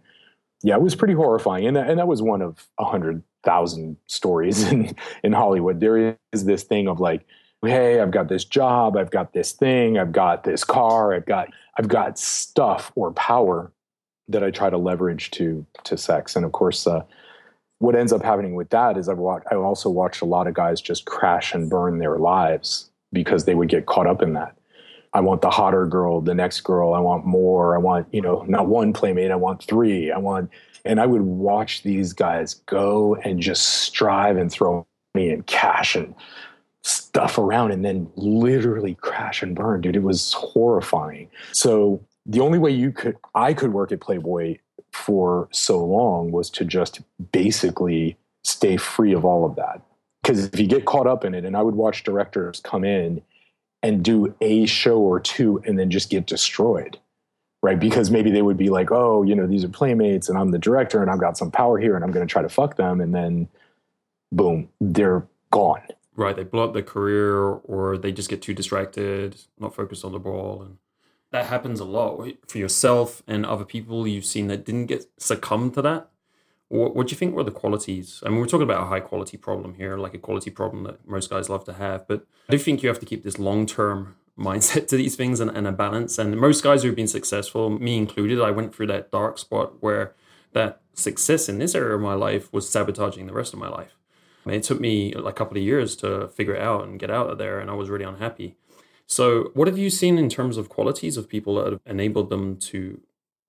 yeah, 0.61 0.75
it 0.75 0.83
was 0.83 0.93
pretty 0.93 1.15
horrifying. 1.15 1.65
And 1.65 1.77
and 1.77 1.97
that 1.97 2.07
was 2.07 2.21
one 2.21 2.43
of 2.43 2.67
a 2.77 2.85
hundred 2.85 3.23
thousand 3.43 3.97
stories 4.05 4.63
in 4.71 4.95
in 5.23 5.33
Hollywood. 5.33 5.79
There 5.79 6.15
is 6.31 6.45
this 6.45 6.61
thing 6.61 6.87
of 6.87 6.99
like 6.99 7.25
hey 7.65 7.99
i've 7.99 8.11
got 8.11 8.29
this 8.29 8.45
job 8.45 8.95
i've 8.95 9.11
got 9.11 9.33
this 9.33 9.51
thing 9.51 9.97
i've 9.97 10.11
got 10.11 10.43
this 10.43 10.63
car 10.63 11.13
i've 11.13 11.25
got 11.25 11.49
i've 11.77 11.87
got 11.87 12.17
stuff 12.17 12.91
or 12.95 13.11
power 13.13 13.71
that 14.27 14.43
i 14.43 14.49
try 14.49 14.69
to 14.69 14.77
leverage 14.77 15.31
to 15.31 15.65
to 15.83 15.97
sex. 15.97 16.35
And 16.35 16.45
of 16.45 16.51
course 16.51 16.87
uh, 16.87 17.03
what 17.79 17.95
ends 17.95 18.13
up 18.13 18.23
happening 18.23 18.55
with 18.55 18.69
that 18.69 18.97
is 18.97 19.09
i've 19.09 19.17
watched 19.17 19.47
i 19.51 19.55
also 19.55 19.89
watched 19.89 20.21
a 20.21 20.25
lot 20.25 20.47
of 20.47 20.53
guys 20.53 20.79
just 20.79 21.05
crash 21.05 21.53
and 21.53 21.69
burn 21.69 21.97
their 21.97 22.17
lives 22.17 22.91
because 23.11 23.45
they 23.45 23.55
would 23.55 23.69
get 23.69 23.87
caught 23.87 24.05
up 24.05 24.21
in 24.21 24.33
that. 24.33 24.55
I 25.11 25.21
want 25.21 25.41
the 25.41 25.49
hotter 25.49 25.87
girl 25.87 26.21
the 26.21 26.35
next 26.35 26.61
girl 26.61 26.93
i 26.93 26.99
want 26.99 27.25
more 27.25 27.75
i 27.75 27.79
want 27.79 28.07
you 28.13 28.21
know 28.21 28.45
not 28.47 28.67
one 28.67 28.93
playmate 28.93 29.31
i 29.31 29.35
want 29.35 29.63
three 29.63 30.11
i 30.11 30.17
want 30.19 30.51
and 30.85 31.01
i 31.01 31.05
would 31.07 31.23
watch 31.23 31.81
these 31.81 32.13
guys 32.13 32.53
go 32.67 33.15
and 33.15 33.39
just 33.39 33.65
strive 33.65 34.37
and 34.37 34.51
throw 34.51 34.85
money 35.15 35.31
and 35.31 35.47
cash 35.47 35.95
and 35.95 36.13
stuff 36.83 37.37
around 37.37 37.71
and 37.71 37.83
then 37.83 38.09
literally 38.15 38.95
crash 38.95 39.41
and 39.41 39.55
burn, 39.55 39.81
dude. 39.81 39.95
It 39.95 40.03
was 40.03 40.33
horrifying. 40.33 41.29
So 41.51 42.01
the 42.25 42.39
only 42.39 42.59
way 42.59 42.71
you 42.71 42.91
could 42.91 43.17
I 43.35 43.53
could 43.53 43.73
work 43.73 43.91
at 43.91 43.99
Playboy 43.99 44.57
for 44.91 45.47
so 45.51 45.83
long 45.83 46.31
was 46.31 46.49
to 46.51 46.65
just 46.65 47.01
basically 47.31 48.17
stay 48.43 48.77
free 48.77 49.13
of 49.13 49.25
all 49.25 49.45
of 49.45 49.55
that. 49.55 49.81
Because 50.21 50.45
if 50.45 50.59
you 50.59 50.67
get 50.67 50.85
caught 50.85 51.07
up 51.07 51.23
in 51.23 51.33
it, 51.33 51.45
and 51.45 51.55
I 51.55 51.61
would 51.61 51.75
watch 51.75 52.03
directors 52.03 52.59
come 52.59 52.83
in 52.83 53.21
and 53.81 54.03
do 54.03 54.35
a 54.41 54.65
show 54.65 54.99
or 54.99 55.19
two 55.19 55.61
and 55.65 55.79
then 55.79 55.89
just 55.89 56.09
get 56.09 56.25
destroyed. 56.25 56.97
Right. 57.61 57.79
Because 57.79 58.09
maybe 58.09 58.31
they 58.31 58.41
would 58.41 58.57
be 58.57 58.69
like, 58.69 58.89
oh, 58.89 59.23
you 59.23 59.35
know, 59.35 59.45
these 59.45 59.65
are 59.65 59.69
playmates 59.69 60.29
and 60.29 60.37
I'm 60.37 60.51
the 60.51 60.59
director 60.59 61.01
and 61.01 61.11
I've 61.11 61.19
got 61.19 61.37
some 61.37 61.51
power 61.51 61.77
here 61.77 61.95
and 61.95 62.05
I'm 62.05 62.11
going 62.11 62.25
to 62.25 62.31
try 62.31 62.41
to 62.41 62.47
fuck 62.47 62.77
them. 62.77 63.01
And 63.01 63.13
then 63.13 63.49
boom, 64.31 64.69
they're 64.79 65.27
gone 65.51 65.81
right 66.19 66.35
they 66.35 66.43
blow 66.43 66.65
up 66.65 66.73
their 66.73 66.83
career 66.83 67.39
or 67.41 67.97
they 67.97 68.11
just 68.11 68.29
get 68.29 68.41
too 68.41 68.53
distracted 68.53 69.41
not 69.57 69.73
focused 69.73 70.05
on 70.05 70.11
the 70.11 70.19
ball 70.19 70.61
and 70.61 70.77
that 71.31 71.45
happens 71.45 71.79
a 71.79 71.85
lot. 71.85 72.27
For 72.47 72.57
yourself 72.57 73.21
and 73.27 73.45
other 73.45 73.65
people 73.65 74.07
you've 74.07 74.25
seen 74.25 74.47
that 74.47 74.65
didn't 74.65 74.87
get 74.87 75.05
succumb 75.17 75.71
to 75.71 75.81
that 75.81 76.09
what, 76.67 76.95
what 76.95 77.07
do 77.07 77.11
you 77.11 77.17
think 77.17 77.33
were 77.33 77.43
the 77.43 77.51
qualities? 77.51 78.21
I 78.25 78.29
mean 78.29 78.39
we're 78.39 78.45
talking 78.45 78.63
about 78.63 78.83
a 78.83 78.87
high 78.87 78.99
quality 78.99 79.37
problem 79.37 79.75
here 79.75 79.97
like 79.97 80.13
a 80.13 80.19
quality 80.19 80.51
problem 80.51 80.83
that 80.83 81.07
most 81.07 81.29
guys 81.29 81.49
love 81.49 81.65
to 81.65 81.73
have 81.73 82.07
but 82.07 82.25
i 82.49 82.51
do 82.51 82.59
think 82.59 82.83
you 82.83 82.89
have 82.89 82.99
to 82.99 83.05
keep 83.05 83.23
this 83.23 83.39
long 83.39 83.65
term 83.65 84.15
mindset 84.39 84.87
to 84.87 84.95
these 84.95 85.17
things 85.17 85.41
and, 85.41 85.51
and 85.51 85.67
a 85.67 85.71
balance. 85.73 86.17
And 86.17 86.39
most 86.39 86.63
guys 86.63 86.83
who've 86.83 86.95
been 86.95 87.07
successful 87.07 87.69
me 87.69 87.97
included 87.97 88.41
i 88.41 88.51
went 88.51 88.75
through 88.75 88.87
that 88.87 89.11
dark 89.11 89.37
spot 89.37 89.81
where 89.81 90.13
that 90.53 90.81
success 90.93 91.47
in 91.47 91.59
this 91.59 91.75
area 91.75 91.95
of 91.95 92.01
my 92.01 92.13
life 92.13 92.51
was 92.51 92.67
sabotaging 92.67 93.27
the 93.27 93.33
rest 93.33 93.53
of 93.53 93.59
my 93.59 93.69
life 93.69 93.98
it 94.53 94.63
took 94.63 94.79
me 94.79 95.13
a 95.13 95.31
couple 95.31 95.57
of 95.57 95.63
years 95.63 95.95
to 95.97 96.27
figure 96.29 96.55
it 96.55 96.61
out 96.61 96.85
and 96.85 96.99
get 96.99 97.11
out 97.11 97.29
of 97.29 97.37
there, 97.37 97.59
and 97.59 97.69
I 97.69 97.73
was 97.73 97.89
really 97.89 98.05
unhappy. 98.05 98.55
So, 99.05 99.49
what 99.55 99.67
have 99.67 99.77
you 99.77 99.89
seen 99.89 100.17
in 100.17 100.29
terms 100.29 100.57
of 100.57 100.69
qualities 100.69 101.17
of 101.17 101.27
people 101.27 101.55
that 101.55 101.71
have 101.71 101.81
enabled 101.85 102.29
them 102.29 102.57
to 102.57 103.01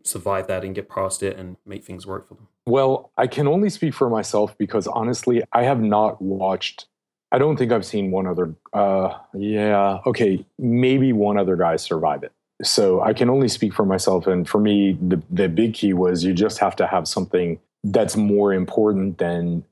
survive 0.03 0.47
that 0.47 0.65
and 0.65 0.75
get 0.75 0.89
past 0.89 1.23
it 1.23 1.37
and 1.37 1.57
make 1.67 1.85
things 1.85 2.07
work 2.07 2.29
for 2.29 2.35
them? 2.35 2.49
Well, 2.67 3.11
I 3.19 3.27
can 3.27 3.47
only 3.47 3.71
speak 3.71 3.95
for 3.95 4.09
myself 4.09 4.57
because 4.57 4.87
honestly, 4.87 5.43
I 5.53 5.65
have 5.65 5.81
not 5.81 6.21
watched. 6.23 6.87
I 7.33 7.39
don't 7.39 7.57
think 7.57 7.73
I've 7.73 7.85
seen 7.85 8.11
one 8.11 8.27
other. 8.27 8.55
Uh, 8.73 9.19
yeah, 9.35 9.99
okay, 10.07 10.45
maybe 10.59 11.13
one 11.13 11.37
other 11.37 11.57
guy 11.57 11.77
survive 11.77 12.23
it. 12.23 12.33
So 12.63 13.01
I 13.01 13.13
can 13.13 13.31
only 13.31 13.49
speak 13.49 13.73
for 13.73 13.85
myself. 13.85 14.27
And 14.27 14.49
for 14.49 14.61
me, 14.61 14.99
the 15.01 15.23
the 15.31 15.49
big 15.49 15.75
key 15.75 15.93
was 15.93 16.25
you 16.25 16.33
just 16.33 16.59
have 16.59 16.77
to 16.77 16.87
have 16.87 17.07
something 17.07 17.59
that's 17.85 18.17
more 18.17 18.53
important 18.53 19.19
than 19.19 19.65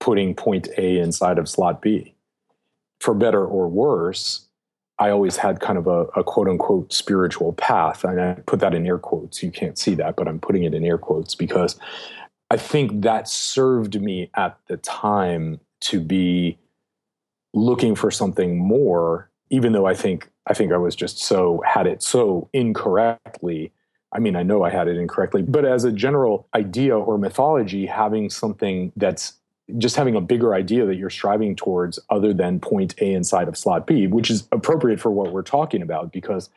putting 0.00 0.34
point 0.34 0.68
A 0.76 0.98
inside 0.98 1.38
of 1.38 1.48
slot 1.48 1.80
B. 1.80 2.14
For 3.00 3.14
better 3.14 3.44
or 3.44 3.68
worse, 3.68 4.48
I 4.98 5.10
always 5.10 5.36
had 5.38 5.60
kind 5.60 5.78
of 5.78 5.86
a, 5.86 6.04
a, 6.16 6.22
quote 6.22 6.48
unquote 6.48 6.92
spiritual 6.92 7.54
path. 7.54 8.04
And 8.04 8.20
I 8.20 8.34
put 8.46 8.60
that 8.60 8.74
in 8.74 8.86
air 8.86 8.98
quotes. 8.98 9.42
You 9.42 9.50
can't 9.50 9.78
see 9.78 9.94
that, 9.94 10.16
but 10.16 10.28
I'm 10.28 10.38
putting 10.38 10.64
it 10.64 10.74
in 10.74 10.84
air 10.84 10.98
quotes 10.98 11.34
because 11.34 11.78
I 12.50 12.58
think 12.58 13.02
that 13.02 13.26
served 13.26 14.00
me 14.00 14.30
at 14.34 14.58
the 14.66 14.76
time 14.76 15.60
to 15.82 16.00
be 16.00 16.58
looking 17.54 17.94
for 17.94 18.10
something 18.10 18.58
more, 18.58 19.30
even 19.48 19.72
though 19.72 19.86
I 19.86 19.94
think 19.94 20.30
I 20.46 20.54
think 20.54 20.72
I 20.72 20.76
was 20.76 20.94
just 20.94 21.18
so 21.18 21.62
had 21.66 21.86
it 21.86 22.02
so 22.02 22.50
incorrectly. 22.52 23.72
I 24.12 24.18
mean, 24.18 24.36
I 24.36 24.42
know 24.42 24.64
I 24.64 24.70
had 24.70 24.88
it 24.88 24.96
incorrectly, 24.96 25.42
but 25.42 25.64
as 25.64 25.84
a 25.84 25.92
general 25.92 26.48
idea 26.54 26.98
or 26.98 27.16
mythology, 27.16 27.86
having 27.86 28.28
something 28.28 28.92
that's 28.96 29.39
just 29.78 29.96
having 29.96 30.16
a 30.16 30.20
bigger 30.20 30.54
idea 30.54 30.86
that 30.86 30.96
you're 30.96 31.10
striving 31.10 31.56
towards 31.56 31.98
other 32.10 32.32
than 32.32 32.60
point 32.60 32.94
A 33.00 33.12
inside 33.12 33.48
of 33.48 33.56
slot 33.56 33.86
B, 33.86 34.06
which 34.06 34.30
is 34.30 34.46
appropriate 34.52 35.00
for 35.00 35.10
what 35.10 35.32
we're 35.32 35.42
talking 35.42 35.82
about 35.82 36.12
because 36.12 36.50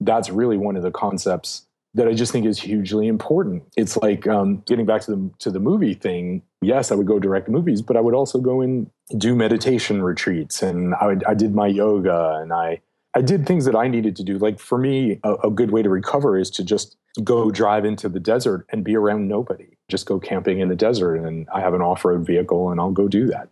that's 0.00 0.30
really 0.30 0.56
one 0.56 0.76
of 0.76 0.82
the 0.82 0.90
concepts 0.90 1.66
that 1.94 2.06
I 2.06 2.12
just 2.12 2.32
think 2.32 2.46
is 2.46 2.60
hugely 2.60 3.08
important. 3.08 3.64
It's 3.76 3.96
like 3.96 4.26
um, 4.26 4.62
getting 4.66 4.86
back 4.86 5.02
to 5.02 5.10
the 5.10 5.30
to 5.40 5.50
the 5.50 5.60
movie 5.60 5.94
thing. 5.94 6.42
Yes, 6.60 6.92
I 6.92 6.94
would 6.94 7.06
go 7.06 7.18
direct 7.18 7.48
movies, 7.48 7.82
but 7.82 7.96
I 7.96 8.00
would 8.00 8.14
also 8.14 8.38
go 8.38 8.60
and 8.60 8.90
do 9.16 9.34
meditation 9.34 10.02
retreats, 10.02 10.62
and 10.62 10.94
I, 10.96 11.06
would, 11.06 11.24
I 11.24 11.34
did 11.34 11.54
my 11.54 11.66
yoga, 11.66 12.38
and 12.42 12.52
I 12.52 12.80
I 13.18 13.20
did 13.20 13.46
things 13.46 13.64
that 13.64 13.74
I 13.74 13.88
needed 13.88 14.14
to 14.16 14.22
do. 14.22 14.38
Like 14.38 14.60
for 14.60 14.78
me, 14.78 15.18
a, 15.24 15.34
a 15.34 15.50
good 15.50 15.72
way 15.72 15.82
to 15.82 15.88
recover 15.88 16.38
is 16.38 16.50
to 16.50 16.62
just 16.62 16.96
go 17.24 17.50
drive 17.50 17.84
into 17.84 18.08
the 18.08 18.20
desert 18.20 18.64
and 18.70 18.84
be 18.84 18.94
around 18.94 19.26
nobody. 19.26 19.66
Just 19.88 20.06
go 20.06 20.20
camping 20.20 20.60
in 20.60 20.68
the 20.68 20.76
desert, 20.76 21.16
and 21.16 21.48
I 21.52 21.60
have 21.60 21.74
an 21.74 21.82
off 21.82 22.04
road 22.04 22.24
vehicle, 22.24 22.70
and 22.70 22.80
I'll 22.80 22.92
go 22.92 23.08
do 23.08 23.26
that. 23.26 23.48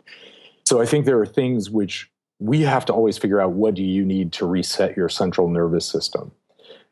So 0.65 0.81
I 0.81 0.85
think 0.85 1.05
there 1.05 1.19
are 1.19 1.25
things 1.25 1.69
which 1.69 2.09
we 2.39 2.61
have 2.61 2.85
to 2.85 2.93
always 2.93 3.17
figure 3.17 3.41
out 3.41 3.51
what 3.51 3.73
do 3.73 3.83
you 3.83 4.05
need 4.05 4.31
to 4.33 4.45
reset 4.45 4.95
your 4.95 5.09
central 5.09 5.49
nervous 5.49 5.85
system 5.85 6.31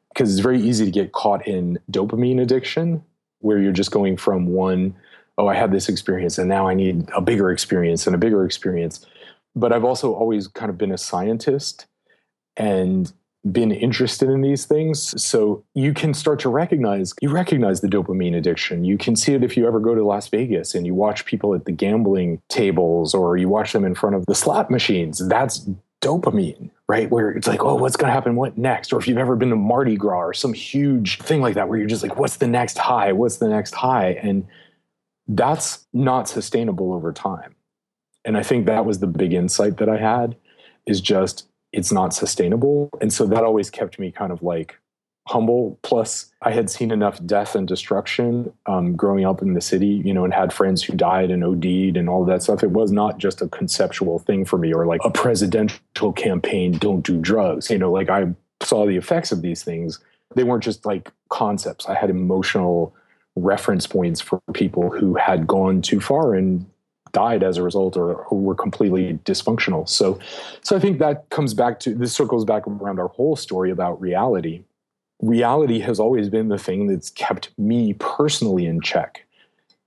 because 0.10 0.32
it's 0.32 0.42
very 0.42 0.62
easy 0.62 0.84
to 0.84 0.92
get 0.92 1.14
caught 1.14 1.48
in 1.48 1.80
dopamine 1.92 2.42
addiction 2.42 3.04
where 3.40 3.60
you're 3.60 3.72
just 3.72 3.92
going 3.92 4.18
from 4.18 4.48
one 4.48 4.96
oh 5.38 5.48
i 5.48 5.54
had 5.54 5.72
this 5.72 5.88
experience 5.88 6.40
and 6.40 6.50
now 6.50 6.68
i 6.68 6.74
need 6.74 7.08
a 7.16 7.22
bigger 7.22 7.52
experience 7.52 8.08
and 8.08 8.16
a 8.16 8.18
bigger 8.18 8.44
experience 8.44 9.06
but 9.56 9.72
i've 9.72 9.84
also 9.84 10.14
always 10.14 10.48
kind 10.48 10.72
of 10.72 10.80
been 10.80 10.92
a 10.92 10.98
scientist 10.98 11.86
and 12.58 13.14
been 13.52 13.72
interested 13.72 14.28
in 14.28 14.42
these 14.42 14.66
things 14.66 15.22
so 15.22 15.64
you 15.76 15.94
can 15.94 16.16
start 16.16 16.40
to 16.40 16.50
recognize 16.50 17.14
you 17.22 17.30
recognize 17.30 17.82
the 17.82 17.88
dopamine 17.88 18.36
addiction 18.36 18.84
you 18.84 18.98
can 18.98 19.16
see 19.16 19.36
it 19.36 19.44
if 19.44 19.56
you 19.56 19.68
ever 19.68 19.80
go 19.80 19.94
to 19.94 20.04
las 20.04 20.28
vegas 20.30 20.74
and 20.74 20.88
you 20.88 20.96
watch 20.96 21.26
people 21.26 21.54
at 21.54 21.66
the 21.66 21.72
gambling 21.72 22.42
tables 22.50 23.14
or 23.14 23.38
you 23.38 23.48
watch 23.48 23.72
them 23.72 23.86
in 23.86 23.94
front 23.94 24.16
of 24.16 24.26
the 24.26 24.34
slot 24.34 24.72
machines 24.72 25.28
that's 25.28 25.70
dopamine, 26.06 26.70
right? 26.88 27.10
Where 27.10 27.32
it's 27.32 27.48
like, 27.48 27.64
oh, 27.64 27.76
what's 27.76 27.96
going 27.96 28.10
to 28.10 28.14
happen? 28.14 28.36
What 28.36 28.58
next? 28.58 28.94
Or 28.94 29.00
if 29.00 29.08
you've 29.08 29.18
ever 29.18 29.36
been 29.36 29.50
to 29.50 29.56
Mardi 29.56 29.96
Gras 29.96 30.20
or 30.20 30.34
some 30.34 30.54
huge 30.54 31.20
thing 31.20 31.42
like 31.42 31.56
that, 31.56 31.68
where 31.68 31.80
you're 31.80 31.88
just 31.88 32.04
like, 32.04 32.18
what's 32.18 32.38
the 32.38 32.48
next 32.48 32.78
high? 32.78 33.12
What's 33.12 33.38
the 33.38 33.50
next 33.50 33.74
high? 33.74 34.12
And 34.22 34.46
that's 35.28 35.88
not 35.94 36.30
sustainable 36.30 36.94
over 36.94 37.12
time. 37.12 37.56
And 38.24 38.38
I 38.38 38.44
think 38.44 38.66
that 38.66 38.86
was 38.86 39.00
the 39.00 39.08
big 39.08 39.34
insight 39.34 39.78
that 39.78 39.90
I 39.90 39.98
had 39.98 40.36
is 40.86 41.02
just 41.02 41.48
it's 41.76 41.92
not 41.92 42.14
sustainable. 42.14 42.90
And 43.02 43.12
so 43.12 43.26
that 43.28 43.44
always 43.44 43.70
kept 43.70 44.00
me 44.00 44.10
kind 44.10 44.32
of 44.32 44.42
like 44.42 44.80
humble. 45.28 45.78
Plus, 45.82 46.32
I 46.42 46.52
had 46.52 46.70
seen 46.70 46.90
enough 46.90 47.24
death 47.26 47.54
and 47.54 47.68
destruction 47.68 48.54
um, 48.66 48.96
growing 48.96 49.26
up 49.26 49.42
in 49.42 49.54
the 49.54 49.62
city, 49.62 50.02
you 50.06 50.14
know, 50.14 50.24
and 50.24 50.34
had 50.34 50.54
friends 50.54 50.82
who 50.84 50.94
died 50.94 51.32
and 51.32 51.44
OD'd 51.44 51.98
and 51.98 52.08
all 52.08 52.24
that 52.26 52.44
stuff. 52.44 52.64
It 52.64 52.72
was 52.72 52.92
not 52.92 53.18
just 53.18 53.42
a 53.42 53.50
conceptual 53.50 54.20
thing 54.20 54.46
for 54.46 54.58
me 54.58 54.74
or 54.74 54.86
like 54.86 55.02
a 55.04 55.12
presidential 55.12 56.14
campaign, 56.14 56.78
don't 56.78 57.06
do 57.06 57.20
drugs. 57.20 57.70
You 57.70 57.78
know, 57.78 57.92
like 57.92 58.10
I 58.10 58.34
saw 58.62 58.86
the 58.86 58.96
effects 58.96 59.34
of 59.34 59.42
these 59.42 59.62
things. 59.62 60.00
They 60.34 60.44
weren't 60.44 60.64
just 60.64 60.86
like 60.86 61.12
concepts, 61.30 61.88
I 61.88 61.96
had 61.96 62.10
emotional 62.10 62.96
reference 63.36 63.86
points 63.86 64.22
for 64.22 64.40
people 64.54 64.90
who 64.90 65.16
had 65.16 65.46
gone 65.46 65.82
too 65.82 66.00
far 66.00 66.36
and 66.36 66.66
died 67.16 67.44
as 67.44 67.58
a 67.58 67.64
result 67.64 67.96
or, 67.96 68.14
or, 68.14 68.38
were 68.38 68.56
completely 68.56 69.18
dysfunctional. 69.24 69.88
So 69.88 70.20
so 70.62 70.76
I 70.76 70.80
think 70.80 71.00
that 71.00 71.30
comes 71.30 71.54
back 71.54 71.80
to 71.82 71.96
this 71.96 72.14
circles 72.14 72.44
back 72.46 72.68
around 72.68 73.00
our 73.00 73.08
whole 73.08 73.38
story 73.38 73.72
about 73.72 74.00
reality 74.02 74.64
reality 75.22 75.80
has 75.80 76.00
always 76.00 76.30
been 76.30 76.50
the 76.50 76.58
thing 76.58 76.88
that's 76.88 77.10
kept 77.10 77.50
me 77.58 77.94
personally 77.94 78.66
in 78.66 78.82
check. 78.82 79.26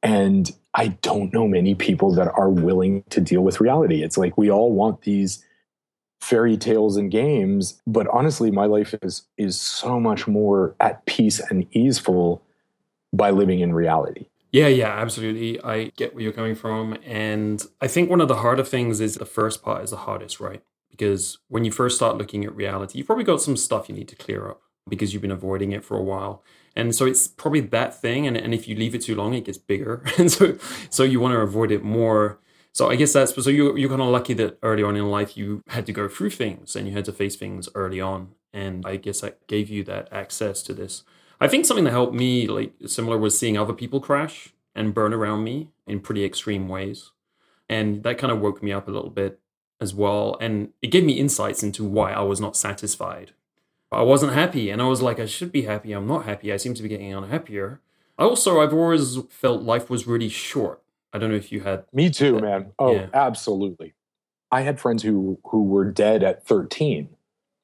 And 0.02 0.50
I 0.74 0.88
don't 1.02 1.32
know 1.32 1.48
many 1.48 1.74
people 1.74 2.14
that 2.14 2.32
are 2.34 2.50
willing 2.50 3.04
to 3.10 3.20
deal 3.20 3.42
with 3.42 3.60
reality. 3.60 4.02
It's 4.02 4.16
like 4.16 4.38
we 4.38 4.50
all 4.50 4.72
want 4.72 5.02
these 5.02 5.44
fairy 6.20 6.56
tales 6.56 6.96
and 6.96 7.10
games, 7.10 7.80
but 7.86 8.06
honestly, 8.08 8.50
my 8.50 8.66
life 8.66 8.94
is 9.02 9.22
is 9.36 9.58
so 9.60 10.00
much 10.00 10.26
more 10.26 10.74
at 10.80 11.04
peace 11.06 11.40
and 11.50 11.66
easeful 11.72 12.42
by 13.12 13.30
living 13.30 13.60
in 13.60 13.72
reality. 13.72 14.26
Yeah, 14.50 14.68
yeah, 14.68 14.88
absolutely. 14.88 15.61
I 15.62 15.87
get 15.96 16.14
where 16.14 16.22
you're 16.22 16.32
coming 16.32 16.54
from. 16.54 16.96
And 17.04 17.62
I 17.80 17.87
think 17.88 18.08
one 18.08 18.20
of 18.20 18.28
the 18.28 18.37
harder 18.37 18.64
things 18.64 19.00
is 19.00 19.16
the 19.16 19.26
first 19.26 19.62
part 19.62 19.84
is 19.84 19.90
the 19.90 19.96
hardest, 19.98 20.40
right? 20.40 20.62
Because 20.90 21.38
when 21.48 21.64
you 21.64 21.70
first 21.70 21.96
start 21.96 22.16
looking 22.16 22.44
at 22.44 22.54
reality, 22.56 22.98
you've 22.98 23.06
probably 23.06 23.24
got 23.24 23.42
some 23.42 23.56
stuff 23.56 23.88
you 23.88 23.94
need 23.94 24.08
to 24.08 24.16
clear 24.16 24.48
up 24.48 24.62
because 24.88 25.12
you've 25.12 25.22
been 25.22 25.30
avoiding 25.30 25.72
it 25.72 25.84
for 25.84 25.98
a 25.98 26.02
while. 26.02 26.42
And 26.74 26.94
so 26.94 27.04
it's 27.04 27.28
probably 27.28 27.61
that 27.61 28.00
thing. 28.00 28.26
And, 28.26 28.37
and 28.37 28.54
if 28.54 28.66
you 28.66 28.74
leave 28.74 28.94
it 28.94 29.02
too 29.02 29.14
long, 29.14 29.34
it 29.34 29.44
gets 29.44 29.58
bigger. 29.58 30.02
and 30.18 30.30
so 30.32 30.56
so 30.88 31.02
you 31.02 31.20
want 31.20 31.34
to 31.34 31.40
avoid 31.40 31.70
it 31.70 31.82
more. 31.82 32.38
So 32.72 32.88
I 32.90 32.96
guess 32.96 33.12
that's 33.12 33.34
so 33.42 33.50
you 33.50 33.76
you're 33.76 33.90
kind 33.90 34.00
of 34.00 34.08
lucky 34.08 34.32
that 34.34 34.58
early 34.62 34.82
on 34.82 34.96
in 34.96 35.11
life 35.11 35.37
you 35.37 35.62
had 35.68 35.84
to 35.87 35.92
go 35.92 36.08
through 36.08 36.30
things 36.30 36.74
and 36.74 36.87
you 36.87 36.94
had 36.94 37.04
to 37.06 37.12
face 37.12 37.37
things 37.37 37.68
early 37.74 38.00
on. 38.00 38.28
And 38.54 38.87
I 38.87 38.96
guess 38.96 39.20
that 39.20 39.46
gave 39.46 39.68
you 39.68 39.84
that 39.84 40.08
access 40.11 40.62
to 40.62 40.72
this. 40.72 41.02
I 41.40 41.48
think 41.48 41.66
something 41.66 41.85
that 41.85 41.92
helped 41.92 42.14
me, 42.14 42.46
like 42.46 42.72
similar, 42.87 43.16
was 43.18 43.38
seeing 43.38 43.57
other 43.57 43.72
people 43.72 44.01
crash 44.01 44.53
and 44.74 44.94
burn 44.94 45.14
around 45.14 45.44
me 45.44 45.70
in 45.87 46.01
pretty 46.01 46.24
extreme 46.24 46.68
ways. 46.68 47.12
And 47.68 48.03
that 48.03 48.18
kind 48.18 48.33
of 48.33 48.40
woke 48.40 48.62
me 48.62 48.72
up 48.72 48.88
a 48.88 48.90
little 48.90 49.11
bit 49.11 49.40
as 49.81 49.94
well. 49.94 50.37
And 50.40 50.70
it 50.83 50.88
gave 50.88 51.05
me 51.05 51.12
insights 51.12 51.62
into 51.62 51.85
why 51.85 52.12
I 52.12 52.22
was 52.22 52.40
not 52.40 52.57
satisfied 52.57 53.33
I 53.90 54.03
wasn't 54.03 54.35
happy, 54.35 54.70
and 54.70 54.83
I 54.83 54.87
was 54.87 55.01
like, 55.01 55.18
I 55.18 55.27
should 55.27 55.51
be 55.51 55.62
happy. 55.62 55.92
I'm 55.92 56.07
not 56.07 56.27
happy. 56.27 56.53
I 56.53 56.59
seem 56.59 56.74
to 56.74 56.83
be 56.83 56.88
getting 56.88 57.12
unhappier. 57.12 57.81
I 58.18 58.24
also, 58.24 58.61
I've 58.61 58.74
always 58.74 59.18
felt 59.31 59.62
life 59.62 59.88
was 59.88 60.07
really 60.07 60.29
short. 60.29 60.83
I 61.12 61.18
don't 61.18 61.31
know 61.31 61.37
if 61.37 61.51
you 61.51 61.61
had. 61.61 61.85
Me 61.92 62.11
too, 62.11 62.35
that. 62.35 62.42
man. 62.42 62.72
Oh, 62.79 62.94
yeah. 62.94 63.07
absolutely. 63.14 63.94
I 64.51 64.62
had 64.62 64.81
friends 64.81 65.03
who 65.03 65.38
who 65.44 65.64
were 65.64 65.90
dead 65.90 66.22
at 66.22 66.46
13. 66.46 67.09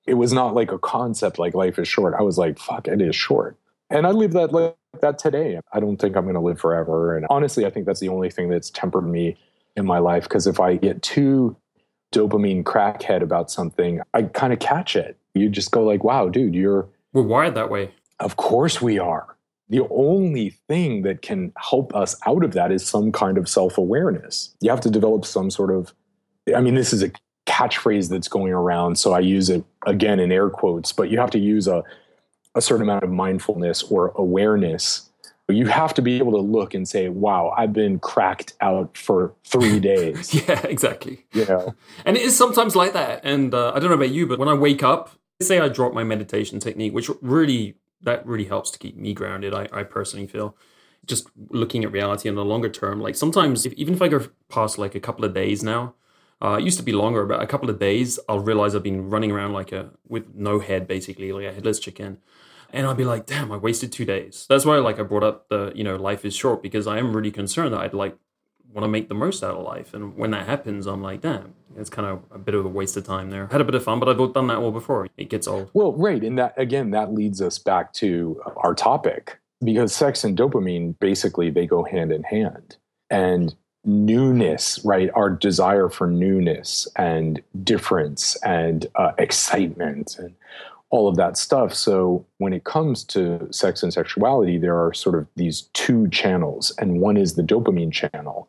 It 0.06 0.14
was 0.14 0.32
not 0.32 0.54
like 0.54 0.70
a 0.70 0.78
concept 0.78 1.38
like 1.38 1.54
life 1.54 1.78
is 1.78 1.88
short. 1.88 2.14
I 2.18 2.22
was 2.22 2.38
like, 2.38 2.58
fuck, 2.58 2.88
it 2.88 3.00
is 3.00 3.16
short. 3.16 3.58
And 3.94 4.06
I 4.06 4.10
live 4.10 4.32
that 4.32 4.52
like 4.52 4.76
that 5.00 5.18
today. 5.18 5.58
I 5.72 5.80
don't 5.80 5.96
think 5.96 6.16
I'm 6.16 6.24
going 6.24 6.34
to 6.34 6.40
live 6.40 6.60
forever. 6.60 7.16
And 7.16 7.26
honestly, 7.30 7.64
I 7.64 7.70
think 7.70 7.86
that's 7.86 8.00
the 8.00 8.10
only 8.10 8.30
thing 8.30 8.50
that's 8.50 8.68
tempered 8.68 9.06
me 9.08 9.38
in 9.76 9.86
my 9.86 9.98
life. 9.98 10.24
Because 10.24 10.46
if 10.46 10.60
I 10.60 10.76
get 10.76 11.00
too 11.02 11.56
dopamine 12.12 12.62
crackhead 12.64 13.22
about 13.22 13.50
something, 13.50 14.00
I 14.12 14.24
kind 14.24 14.52
of 14.52 14.58
catch 14.58 14.96
it 14.96 15.18
you 15.34 15.48
just 15.48 15.70
go 15.70 15.84
like, 15.84 16.04
wow, 16.04 16.28
dude, 16.28 16.54
you're 16.54 16.88
we're 17.12 17.22
wired 17.22 17.54
that 17.56 17.70
way. 17.70 17.92
Of 18.20 18.36
course 18.36 18.80
we 18.80 18.98
are. 18.98 19.36
The 19.68 19.86
only 19.90 20.50
thing 20.68 21.02
that 21.02 21.22
can 21.22 21.52
help 21.58 21.94
us 21.94 22.16
out 22.26 22.44
of 22.44 22.52
that 22.52 22.70
is 22.70 22.86
some 22.86 23.12
kind 23.12 23.38
of 23.38 23.48
self-awareness. 23.48 24.54
You 24.60 24.70
have 24.70 24.80
to 24.82 24.90
develop 24.90 25.24
some 25.24 25.50
sort 25.50 25.70
of 25.70 25.92
I 26.54 26.60
mean, 26.60 26.74
this 26.74 26.92
is 26.92 27.02
a 27.02 27.10
catchphrase 27.46 28.08
that's 28.08 28.28
going 28.28 28.52
around, 28.52 28.98
so 28.98 29.12
I 29.12 29.20
use 29.20 29.50
it 29.50 29.64
again 29.86 30.20
in 30.20 30.30
air 30.30 30.50
quotes, 30.50 30.92
but 30.92 31.10
you 31.10 31.18
have 31.18 31.30
to 31.30 31.38
use 31.38 31.66
a 31.66 31.82
a 32.54 32.60
certain 32.60 32.82
amount 32.82 33.04
of 33.04 33.10
mindfulness 33.10 33.82
or 33.82 34.12
awareness 34.16 35.10
you 35.48 35.66
have 35.66 35.92
to 35.94 36.02
be 36.02 36.16
able 36.18 36.32
to 36.32 36.38
look 36.38 36.72
and 36.72 36.88
say, 36.88 37.08
wow, 37.10 37.52
I've 37.56 37.72
been 37.72 37.98
cracked 37.98 38.54
out 38.60 38.96
for 38.96 39.34
three 39.44 39.78
days. 39.78 40.32
yeah, 40.48 40.64
exactly. 40.66 41.26
You 41.32 41.44
know? 41.48 41.74
And 42.04 42.16
it 42.16 42.22
is 42.22 42.36
sometimes 42.36 42.74
like 42.74 42.94
that. 42.94 43.20
And 43.24 43.52
uh, 43.52 43.72
I 43.74 43.78
don't 43.78 43.90
know 43.90 43.96
about 43.96 44.10
you, 44.10 44.26
but 44.26 44.38
when 44.38 44.48
I 44.48 44.54
wake 44.54 44.82
up, 44.82 45.10
say 45.42 45.60
I 45.60 45.68
drop 45.68 45.92
my 45.92 46.04
meditation 46.04 46.60
technique, 46.60 46.94
which 46.94 47.10
really, 47.20 47.76
that 48.02 48.26
really 48.26 48.44
helps 48.44 48.70
to 48.70 48.78
keep 48.78 48.96
me 48.96 49.12
grounded, 49.12 49.52
I, 49.52 49.68
I 49.72 49.82
personally 49.82 50.26
feel. 50.26 50.56
Just 51.04 51.28
looking 51.50 51.84
at 51.84 51.92
reality 51.92 52.30
in 52.30 52.34
the 52.34 52.44
longer 52.44 52.70
term, 52.70 53.00
like 53.00 53.14
sometimes, 53.14 53.66
if, 53.66 53.74
even 53.74 53.92
if 53.92 54.00
I 54.00 54.08
go 54.08 54.26
past 54.48 54.78
like 54.78 54.94
a 54.94 55.00
couple 55.00 55.26
of 55.26 55.34
days 55.34 55.62
now, 55.62 55.94
uh, 56.40 56.56
it 56.58 56.64
used 56.64 56.78
to 56.78 56.82
be 56.82 56.92
longer, 56.92 57.26
but 57.26 57.42
a 57.42 57.46
couple 57.46 57.68
of 57.68 57.78
days, 57.78 58.18
I'll 58.28 58.40
realize 58.40 58.74
I've 58.74 58.82
been 58.82 59.10
running 59.10 59.30
around 59.30 59.52
like 59.52 59.72
a 59.72 59.90
with 60.08 60.34
no 60.34 60.58
head, 60.58 60.88
basically, 60.88 61.32
like 61.32 61.44
a 61.44 61.52
headless 61.52 61.78
chicken 61.78 62.18
and 62.74 62.86
I'd 62.86 62.96
be 62.96 63.04
like, 63.04 63.26
damn, 63.26 63.52
I 63.52 63.56
wasted 63.56 63.92
two 63.92 64.04
days. 64.04 64.46
That's 64.48 64.66
why 64.66 64.76
like 64.78 64.98
I 64.98 65.02
brought 65.02 65.22
up 65.22 65.48
the, 65.48 65.72
you 65.74 65.84
know, 65.84 65.96
life 65.96 66.24
is 66.24 66.34
short 66.34 66.62
because 66.62 66.86
I 66.86 66.98
am 66.98 67.14
really 67.14 67.30
concerned 67.30 67.72
that 67.72 67.80
I'd 67.80 67.94
like 67.94 68.16
want 68.74 68.84
to 68.84 68.88
make 68.88 69.08
the 69.08 69.14
most 69.14 69.42
out 69.44 69.54
of 69.54 69.64
life. 69.64 69.94
And 69.94 70.16
when 70.16 70.32
that 70.32 70.46
happens, 70.46 70.86
I'm 70.86 71.00
like, 71.00 71.20
damn, 71.20 71.54
it's 71.76 71.88
kind 71.88 72.08
of 72.08 72.24
a 72.32 72.38
bit 72.38 72.56
of 72.56 72.64
a 72.64 72.68
waste 72.68 72.96
of 72.96 73.06
time 73.06 73.30
there. 73.30 73.46
Had 73.46 73.60
a 73.60 73.64
bit 73.64 73.76
of 73.76 73.84
fun, 73.84 74.00
but 74.00 74.08
I've 74.08 74.32
done 74.32 74.48
that 74.48 74.58
all 74.58 74.72
before. 74.72 75.06
It 75.16 75.30
gets 75.30 75.46
old. 75.46 75.70
Well, 75.72 75.92
right. 75.92 76.22
And 76.22 76.36
that 76.38 76.54
again, 76.56 76.90
that 76.90 77.14
leads 77.14 77.40
us 77.40 77.58
back 77.58 77.92
to 77.94 78.42
our 78.56 78.74
topic 78.74 79.38
because 79.62 79.94
sex 79.94 80.24
and 80.24 80.36
dopamine 80.36 80.98
basically 80.98 81.50
they 81.50 81.66
go 81.66 81.84
hand 81.84 82.10
in 82.10 82.24
hand. 82.24 82.76
And 83.08 83.54
newness, 83.84 84.80
right? 84.84 85.10
Our 85.14 85.30
desire 85.30 85.88
for 85.88 86.06
newness 86.06 86.88
and 86.96 87.42
difference 87.62 88.34
and 88.36 88.86
uh, 88.96 89.12
excitement 89.18 90.18
and 90.18 90.34
all 90.94 91.08
of 91.08 91.16
that 91.16 91.36
stuff. 91.36 91.74
So 91.74 92.24
when 92.38 92.52
it 92.52 92.62
comes 92.62 93.02
to 93.06 93.48
sex 93.50 93.82
and 93.82 93.92
sexuality, 93.92 94.58
there 94.58 94.80
are 94.80 94.94
sort 94.94 95.16
of 95.16 95.26
these 95.34 95.62
two 95.72 96.08
channels, 96.10 96.72
and 96.78 97.00
one 97.00 97.16
is 97.16 97.34
the 97.34 97.42
dopamine 97.42 97.90
channel, 97.90 98.48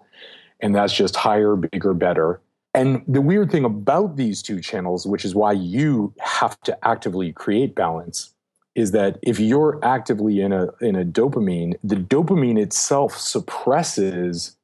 and 0.60 0.76
that's 0.76 0.94
just 0.94 1.16
higher, 1.16 1.56
bigger, 1.56 1.96
better. 1.96 2.40
And 2.76 3.02
the 3.08 3.22
weird 3.22 3.50
thing 3.50 3.66
about 3.66 4.16
these 4.16 4.44
two 4.44 4.62
channels, 4.62 5.08
which 5.08 5.26
is 5.26 5.34
why 5.34 5.54
you 5.54 6.14
have 6.20 6.62
to 6.62 6.78
actively 6.88 7.32
create 7.32 7.74
balance, 7.74 8.32
is 8.76 8.92
that 8.92 9.18
if 9.24 9.40
you're 9.40 9.80
actively 9.82 10.40
in 10.40 10.54
a 10.54 10.68
in 10.82 10.96
a 10.96 11.04
dopamine, 11.04 11.74
the 11.84 11.96
dopamine 11.96 12.60
itself 12.60 13.18
suppresses 13.18 14.56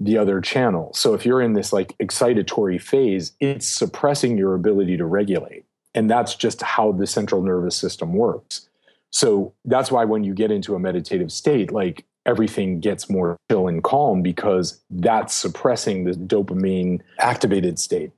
the 0.00 0.18
other 0.18 0.40
channel. 0.40 0.92
So 0.92 1.14
if 1.14 1.24
you're 1.24 1.42
in 1.42 1.52
this 1.52 1.72
like 1.72 1.96
excitatory 1.98 2.82
phase, 2.82 3.30
it's 3.38 3.68
suppressing 3.68 4.36
your 4.36 4.56
ability 4.56 4.96
to 4.96 5.06
regulate. 5.06 5.67
And 5.94 6.10
that's 6.10 6.34
just 6.34 6.62
how 6.62 6.92
the 6.92 7.06
central 7.06 7.42
nervous 7.42 7.76
system 7.76 8.12
works. 8.12 8.68
So 9.10 9.54
that's 9.64 9.90
why 9.90 10.04
when 10.04 10.24
you 10.24 10.34
get 10.34 10.50
into 10.50 10.74
a 10.74 10.78
meditative 10.78 11.32
state, 11.32 11.72
like 11.72 12.04
everything 12.26 12.78
gets 12.78 13.08
more 13.08 13.38
chill 13.50 13.68
and 13.68 13.82
calm 13.82 14.22
because 14.22 14.80
that's 14.90 15.34
suppressing 15.34 16.04
the 16.04 16.12
dopamine 16.12 17.00
activated 17.18 17.78
state. 17.78 18.12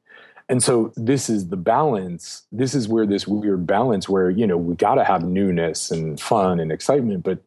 And 0.49 0.61
so 0.61 0.93
this 0.97 1.31
is 1.31 1.49
the 1.49 1.57
balance. 1.57 2.43
This 2.51 2.75
is 2.75 2.89
where 2.89 3.07
this 3.07 3.29
weird 3.29 3.69
balance 3.69 4.09
where, 4.09 4.31
you 4.31 4.49
know, 4.49 4.57
we 4.57 4.75
got 4.75 4.97
to 4.97 5.05
have 5.05 5.23
newness 5.23 5.93
and 5.93 6.21
fun 6.21 6.59
and 6.59 6.73
excitement, 6.73 7.23
but 7.23 7.39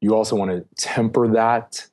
you 0.00 0.16
also 0.16 0.34
want 0.34 0.50
to 0.50 0.66
temper 0.76 1.28
that 1.28 1.86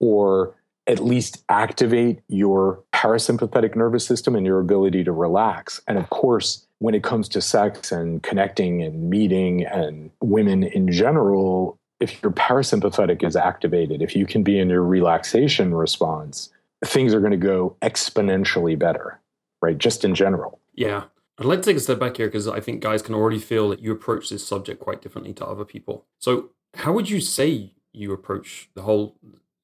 or 0.00 0.54
at 0.86 1.00
least 1.00 1.44
activate 1.48 2.20
your 2.28 2.82
parasympathetic 2.92 3.74
nervous 3.74 4.06
system 4.06 4.36
and 4.36 4.46
your 4.46 4.60
ability 4.60 5.02
to 5.04 5.12
relax. 5.12 5.80
And 5.88 5.98
of 5.98 6.10
course, 6.10 6.66
when 6.78 6.94
it 6.94 7.02
comes 7.02 7.28
to 7.30 7.40
sex 7.40 7.90
and 7.90 8.22
connecting 8.22 8.82
and 8.82 9.10
meeting 9.10 9.64
and 9.64 10.10
women 10.20 10.62
in 10.62 10.90
general, 10.92 11.78
if 12.00 12.22
your 12.22 12.32
parasympathetic 12.32 13.24
is 13.24 13.36
activated, 13.36 14.02
if 14.02 14.14
you 14.14 14.26
can 14.26 14.42
be 14.42 14.58
in 14.58 14.68
your 14.68 14.84
relaxation 14.84 15.74
response, 15.74 16.50
things 16.84 17.14
are 17.14 17.20
going 17.20 17.32
to 17.32 17.36
go 17.36 17.76
exponentially 17.82 18.78
better, 18.78 19.18
right? 19.62 19.78
Just 19.78 20.04
in 20.04 20.14
general. 20.14 20.60
Yeah. 20.74 21.04
I'd 21.38 21.46
like 21.46 21.60
to 21.62 21.66
take 21.66 21.76
a 21.76 21.80
step 21.80 21.98
back 21.98 22.16
here 22.16 22.28
because 22.28 22.48
I 22.48 22.60
think 22.60 22.80
guys 22.80 23.02
can 23.02 23.14
already 23.14 23.38
feel 23.38 23.68
that 23.70 23.80
you 23.80 23.92
approach 23.92 24.30
this 24.30 24.46
subject 24.46 24.80
quite 24.80 25.02
differently 25.02 25.34
to 25.34 25.46
other 25.46 25.64
people. 25.64 26.06
So, 26.18 26.50
how 26.74 26.92
would 26.92 27.08
you 27.08 27.20
say 27.20 27.72
you 27.92 28.12
approach 28.12 28.68
the 28.74 28.82
whole 28.82 29.16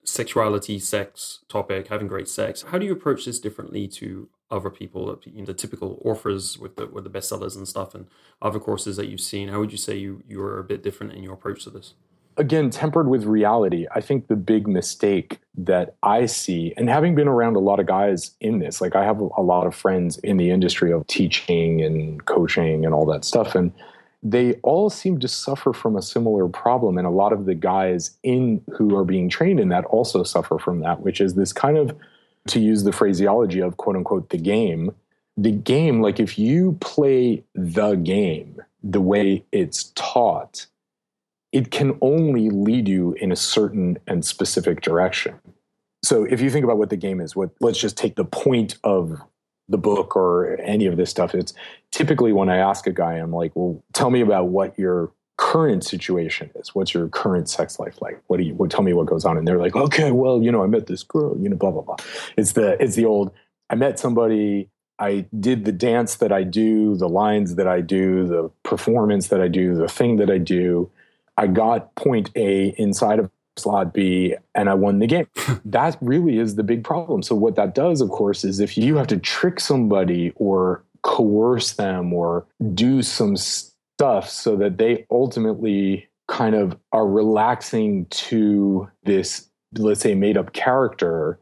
sexuality, 0.04 0.78
sex 0.78 1.40
topic, 1.48 1.88
having 1.88 2.08
great 2.08 2.28
sex? 2.28 2.62
How 2.68 2.78
do 2.78 2.86
you 2.86 2.92
approach 2.92 3.24
this 3.24 3.38
differently 3.38 3.86
to 3.88 4.28
other 4.50 4.70
people, 4.70 5.18
you 5.24 5.40
know, 5.40 5.46
the 5.46 5.54
typical 5.54 6.00
authors 6.04 6.58
with 6.58 6.76
the 6.76 6.86
with 6.86 7.04
the 7.04 7.10
bestsellers 7.10 7.56
and 7.56 7.66
stuff, 7.66 7.94
and 7.94 8.06
other 8.40 8.60
courses 8.60 8.96
that 8.96 9.08
you've 9.08 9.20
seen? 9.20 9.48
How 9.48 9.58
would 9.60 9.72
you 9.72 9.78
say 9.78 9.96
you 9.96 10.22
you 10.28 10.42
are 10.42 10.58
a 10.58 10.64
bit 10.64 10.82
different 10.82 11.12
in 11.12 11.22
your 11.22 11.34
approach 11.34 11.64
to 11.64 11.70
this? 11.70 11.94
again, 12.36 12.70
tempered 12.70 13.08
with 13.08 13.24
reality, 13.24 13.86
I 13.94 14.00
think 14.00 14.28
the 14.28 14.36
big 14.36 14.66
mistake 14.66 15.38
that 15.56 15.96
I 16.02 16.26
see, 16.26 16.72
and 16.76 16.88
having 16.88 17.14
been 17.14 17.28
around 17.28 17.56
a 17.56 17.60
lot 17.60 17.80
of 17.80 17.86
guys 17.86 18.32
in 18.40 18.58
this, 18.58 18.80
like 18.80 18.96
I 18.96 19.04
have 19.04 19.20
a 19.20 19.42
lot 19.42 19.66
of 19.66 19.74
friends 19.74 20.18
in 20.18 20.36
the 20.36 20.50
industry 20.50 20.92
of 20.92 21.06
teaching 21.06 21.82
and 21.82 22.24
coaching 22.24 22.84
and 22.84 22.94
all 22.94 23.06
that 23.06 23.24
stuff. 23.24 23.54
And 23.54 23.72
they 24.22 24.54
all 24.62 24.88
seem 24.88 25.18
to 25.20 25.28
suffer 25.28 25.72
from 25.72 25.96
a 25.96 26.02
similar 26.02 26.46
problem. 26.48 26.96
And 26.96 27.06
a 27.06 27.10
lot 27.10 27.32
of 27.32 27.44
the 27.44 27.54
guys 27.54 28.16
in 28.22 28.62
who 28.72 28.96
are 28.96 29.04
being 29.04 29.28
trained 29.28 29.58
in 29.58 29.68
that 29.70 29.84
also 29.86 30.22
suffer 30.22 30.58
from 30.58 30.80
that, 30.80 31.00
which 31.00 31.20
is 31.20 31.34
this 31.34 31.52
kind 31.52 31.76
of, 31.76 31.96
to 32.48 32.60
use 32.60 32.84
the 32.84 32.92
phraseology 32.92 33.60
of 33.60 33.76
quote 33.76 33.96
unquote 33.96 34.30
the 34.30 34.38
game, 34.38 34.92
the 35.36 35.52
game, 35.52 36.00
like 36.00 36.20
if 36.20 36.38
you 36.38 36.76
play 36.80 37.44
the 37.54 37.94
game 37.94 38.60
the 38.82 39.00
way 39.00 39.44
it's 39.52 39.92
taught, 39.94 40.66
it 41.52 41.70
can 41.70 41.98
only 42.00 42.50
lead 42.50 42.88
you 42.88 43.12
in 43.14 43.30
a 43.30 43.36
certain 43.36 43.98
and 44.06 44.24
specific 44.24 44.80
direction. 44.80 45.38
So 46.04 46.24
if 46.24 46.40
you 46.40 46.50
think 46.50 46.64
about 46.64 46.78
what 46.78 46.90
the 46.90 46.96
game 46.96 47.20
is, 47.20 47.36
what 47.36 47.50
let's 47.60 47.78
just 47.78 47.96
take 47.96 48.16
the 48.16 48.24
point 48.24 48.76
of 48.82 49.20
the 49.72 49.78
book 49.78 50.14
or 50.14 50.60
any 50.60 50.86
of 50.86 50.96
this 50.96 51.10
stuff. 51.10 51.34
It's 51.34 51.52
typically 51.90 52.32
when 52.32 52.48
I 52.48 52.58
ask 52.58 52.86
a 52.86 52.92
guy, 52.92 53.14
I'm 53.14 53.32
like, 53.32 53.52
well, 53.54 53.82
tell 53.92 54.10
me 54.10 54.20
about 54.20 54.48
what 54.48 54.78
your 54.78 55.10
current 55.36 55.84
situation 55.84 56.50
is. 56.54 56.74
What's 56.74 56.94
your 56.94 57.08
current 57.08 57.48
sex 57.48 57.80
life 57.80 58.00
like? 58.00 58.22
What 58.28 58.36
do 58.36 58.44
you 58.44 58.54
what, 58.54 58.70
tell 58.70 58.82
me 58.82 58.92
what 58.92 59.06
goes 59.06 59.24
on? 59.24 59.36
And 59.36 59.48
they're 59.48 59.58
like, 59.58 59.74
okay, 59.74 60.12
well, 60.12 60.40
you 60.40 60.52
know, 60.52 60.62
I 60.62 60.66
met 60.66 60.86
this 60.86 61.02
girl, 61.02 61.36
you 61.36 61.48
know, 61.48 61.56
blah, 61.56 61.72
blah, 61.72 61.82
blah. 61.82 61.96
It's 62.36 62.52
the 62.52 62.80
it's 62.80 62.94
the 62.94 63.06
old, 63.06 63.32
I 63.68 63.74
met 63.74 63.98
somebody, 63.98 64.68
I 65.00 65.26
did 65.40 65.64
the 65.64 65.72
dance 65.72 66.16
that 66.16 66.30
I 66.30 66.44
do, 66.44 66.96
the 66.96 67.08
lines 67.08 67.56
that 67.56 67.66
I 67.66 67.80
do, 67.80 68.28
the 68.28 68.50
performance 68.62 69.28
that 69.28 69.40
I 69.40 69.48
do, 69.48 69.74
the 69.74 69.88
thing 69.88 70.16
that 70.16 70.30
I 70.30 70.38
do 70.38 70.90
I 71.36 71.46
got 71.46 71.94
point 71.94 72.30
A 72.36 72.74
inside 72.78 73.18
of 73.18 73.30
slot 73.56 73.92
B 73.92 74.34
and 74.54 74.68
I 74.68 74.74
won 74.74 74.98
the 74.98 75.06
game. 75.06 75.26
that 75.64 75.96
really 76.00 76.38
is 76.38 76.56
the 76.56 76.62
big 76.62 76.84
problem. 76.84 77.22
So, 77.22 77.34
what 77.34 77.56
that 77.56 77.74
does, 77.74 78.00
of 78.00 78.10
course, 78.10 78.44
is 78.44 78.60
if 78.60 78.76
you 78.76 78.96
have 78.96 79.06
to 79.08 79.18
trick 79.18 79.60
somebody 79.60 80.32
or 80.36 80.84
coerce 81.02 81.72
them 81.72 82.12
or 82.12 82.46
do 82.74 83.02
some 83.02 83.36
stuff 83.36 84.28
so 84.28 84.56
that 84.56 84.78
they 84.78 85.06
ultimately 85.10 86.08
kind 86.28 86.54
of 86.54 86.76
are 86.92 87.06
relaxing 87.06 88.06
to 88.06 88.88
this, 89.04 89.48
let's 89.76 90.00
say, 90.00 90.14
made 90.14 90.36
up 90.36 90.52
character. 90.52 91.38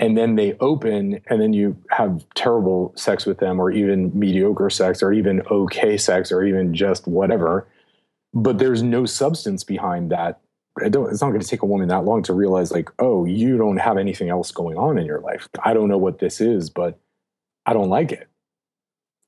And 0.00 0.16
then 0.16 0.36
they 0.36 0.52
open, 0.60 1.20
and 1.26 1.40
then 1.40 1.52
you 1.52 1.76
have 1.90 2.24
terrible 2.36 2.92
sex 2.94 3.26
with 3.26 3.38
them, 3.38 3.58
or 3.58 3.72
even 3.72 4.16
mediocre 4.16 4.70
sex, 4.70 5.02
or 5.02 5.12
even 5.12 5.42
okay 5.50 5.96
sex, 5.96 6.30
or 6.30 6.44
even 6.44 6.72
just 6.72 7.08
whatever 7.08 7.66
but 8.34 8.58
there's 8.58 8.82
no 8.82 9.06
substance 9.06 9.64
behind 9.64 10.10
that 10.10 10.40
I 10.84 10.88
don't, 10.88 11.10
it's 11.10 11.20
not 11.20 11.28
going 11.28 11.40
to 11.40 11.46
take 11.46 11.62
a 11.62 11.66
woman 11.66 11.88
that 11.88 12.04
long 12.04 12.22
to 12.24 12.32
realize 12.32 12.70
like 12.70 12.90
oh 12.98 13.24
you 13.24 13.56
don't 13.56 13.78
have 13.78 13.98
anything 13.98 14.28
else 14.28 14.50
going 14.50 14.76
on 14.76 14.98
in 14.98 15.06
your 15.06 15.20
life. 15.20 15.48
I 15.64 15.74
don't 15.74 15.88
know 15.88 15.98
what 15.98 16.18
this 16.18 16.40
is 16.40 16.70
but 16.70 16.98
i 17.66 17.72
don't 17.72 17.90
like 17.90 18.12
it. 18.12 18.28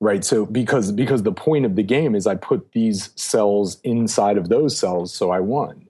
Right? 0.00 0.24
So 0.24 0.46
because 0.46 0.92
because 0.92 1.22
the 1.22 1.32
point 1.32 1.66
of 1.66 1.76
the 1.76 1.82
game 1.82 2.14
is 2.14 2.26
i 2.26 2.34
put 2.34 2.72
these 2.72 3.10
cells 3.16 3.80
inside 3.82 4.38
of 4.38 4.48
those 4.48 4.78
cells 4.78 5.12
so 5.12 5.30
i 5.30 5.40
won. 5.40 5.86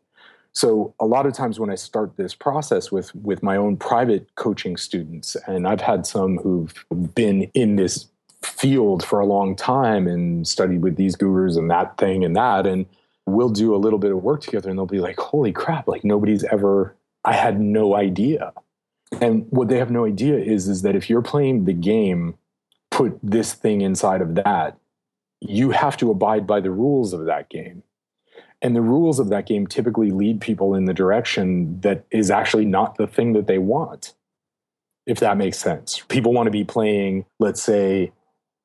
So 0.52 0.94
a 0.98 1.06
lot 1.06 1.26
of 1.26 1.32
times 1.32 1.60
when 1.60 1.70
i 1.70 1.76
start 1.76 2.16
this 2.16 2.34
process 2.34 2.90
with 2.90 3.14
with 3.14 3.42
my 3.42 3.56
own 3.56 3.76
private 3.76 4.34
coaching 4.34 4.76
students 4.76 5.36
and 5.46 5.66
i've 5.66 5.80
had 5.80 6.06
some 6.06 6.38
who've 6.38 6.84
been 7.14 7.42
in 7.54 7.76
this 7.76 8.08
field 8.42 9.04
for 9.04 9.20
a 9.20 9.26
long 9.26 9.54
time 9.54 10.06
and 10.06 10.48
studied 10.48 10.82
with 10.82 10.96
these 10.96 11.14
gurus 11.14 11.56
and 11.56 11.70
that 11.70 11.96
thing 11.98 12.24
and 12.24 12.34
that 12.34 12.66
and 12.66 12.86
we'll 13.32 13.50
do 13.50 13.74
a 13.74 13.78
little 13.78 13.98
bit 13.98 14.12
of 14.12 14.22
work 14.22 14.42
together 14.42 14.68
and 14.68 14.78
they'll 14.78 14.86
be 14.86 15.00
like, 15.00 15.18
holy 15.18 15.52
crap, 15.52 15.88
like 15.88 16.04
nobody's 16.04 16.44
ever, 16.44 16.96
I 17.24 17.34
had 17.34 17.60
no 17.60 17.94
idea. 17.94 18.52
And 19.20 19.46
what 19.50 19.68
they 19.68 19.78
have 19.78 19.90
no 19.90 20.06
idea 20.06 20.38
is, 20.38 20.68
is 20.68 20.82
that 20.82 20.94
if 20.94 21.10
you're 21.10 21.22
playing 21.22 21.64
the 21.64 21.72
game, 21.72 22.34
put 22.90 23.18
this 23.22 23.52
thing 23.52 23.80
inside 23.80 24.20
of 24.20 24.34
that, 24.36 24.78
you 25.40 25.70
have 25.70 25.96
to 25.98 26.10
abide 26.10 26.46
by 26.46 26.60
the 26.60 26.70
rules 26.70 27.12
of 27.12 27.24
that 27.26 27.48
game. 27.48 27.82
And 28.62 28.76
the 28.76 28.82
rules 28.82 29.18
of 29.18 29.30
that 29.30 29.46
game 29.46 29.66
typically 29.66 30.10
lead 30.10 30.40
people 30.40 30.74
in 30.74 30.84
the 30.84 30.92
direction 30.92 31.80
that 31.80 32.04
is 32.10 32.30
actually 32.30 32.66
not 32.66 32.96
the 32.96 33.06
thing 33.06 33.32
that 33.32 33.46
they 33.46 33.58
want, 33.58 34.14
if 35.06 35.18
that 35.20 35.38
makes 35.38 35.58
sense. 35.58 36.02
People 36.08 36.32
want 36.32 36.46
to 36.46 36.50
be 36.50 36.64
playing, 36.64 37.24
let's 37.38 37.62
say, 37.62 38.12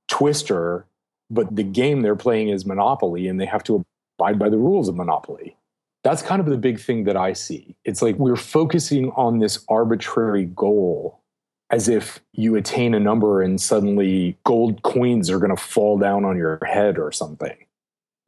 Twister, 0.09 0.85
but 1.29 1.55
the 1.55 1.63
game 1.63 2.01
they're 2.01 2.15
playing 2.15 2.49
is 2.49 2.65
Monopoly 2.65 3.27
and 3.27 3.39
they 3.39 3.45
have 3.45 3.63
to 3.63 3.85
abide 4.17 4.39
by 4.39 4.49
the 4.49 4.57
rules 4.57 4.87
of 4.89 4.95
monopoly. 4.95 5.57
That's 6.03 6.21
kind 6.21 6.39
of 6.39 6.45
the 6.45 6.57
big 6.57 6.79
thing 6.79 7.05
that 7.05 7.17
I 7.17 7.33
see. 7.33 7.75
It's 7.83 8.01
like 8.01 8.15
we're 8.17 8.35
focusing 8.35 9.11
on 9.11 9.39
this 9.39 9.65
arbitrary 9.69 10.45
goal 10.45 11.21
as 11.71 11.89
if 11.89 12.21
you 12.33 12.55
attain 12.55 12.93
a 12.93 12.99
number 12.99 13.41
and 13.41 13.59
suddenly 13.59 14.37
gold 14.43 14.83
coins 14.83 15.29
are 15.29 15.39
going 15.39 15.55
to 15.55 15.61
fall 15.61 15.97
down 15.97 16.23
on 16.23 16.37
your 16.37 16.59
head 16.63 16.99
or 16.99 17.11
something. 17.11 17.57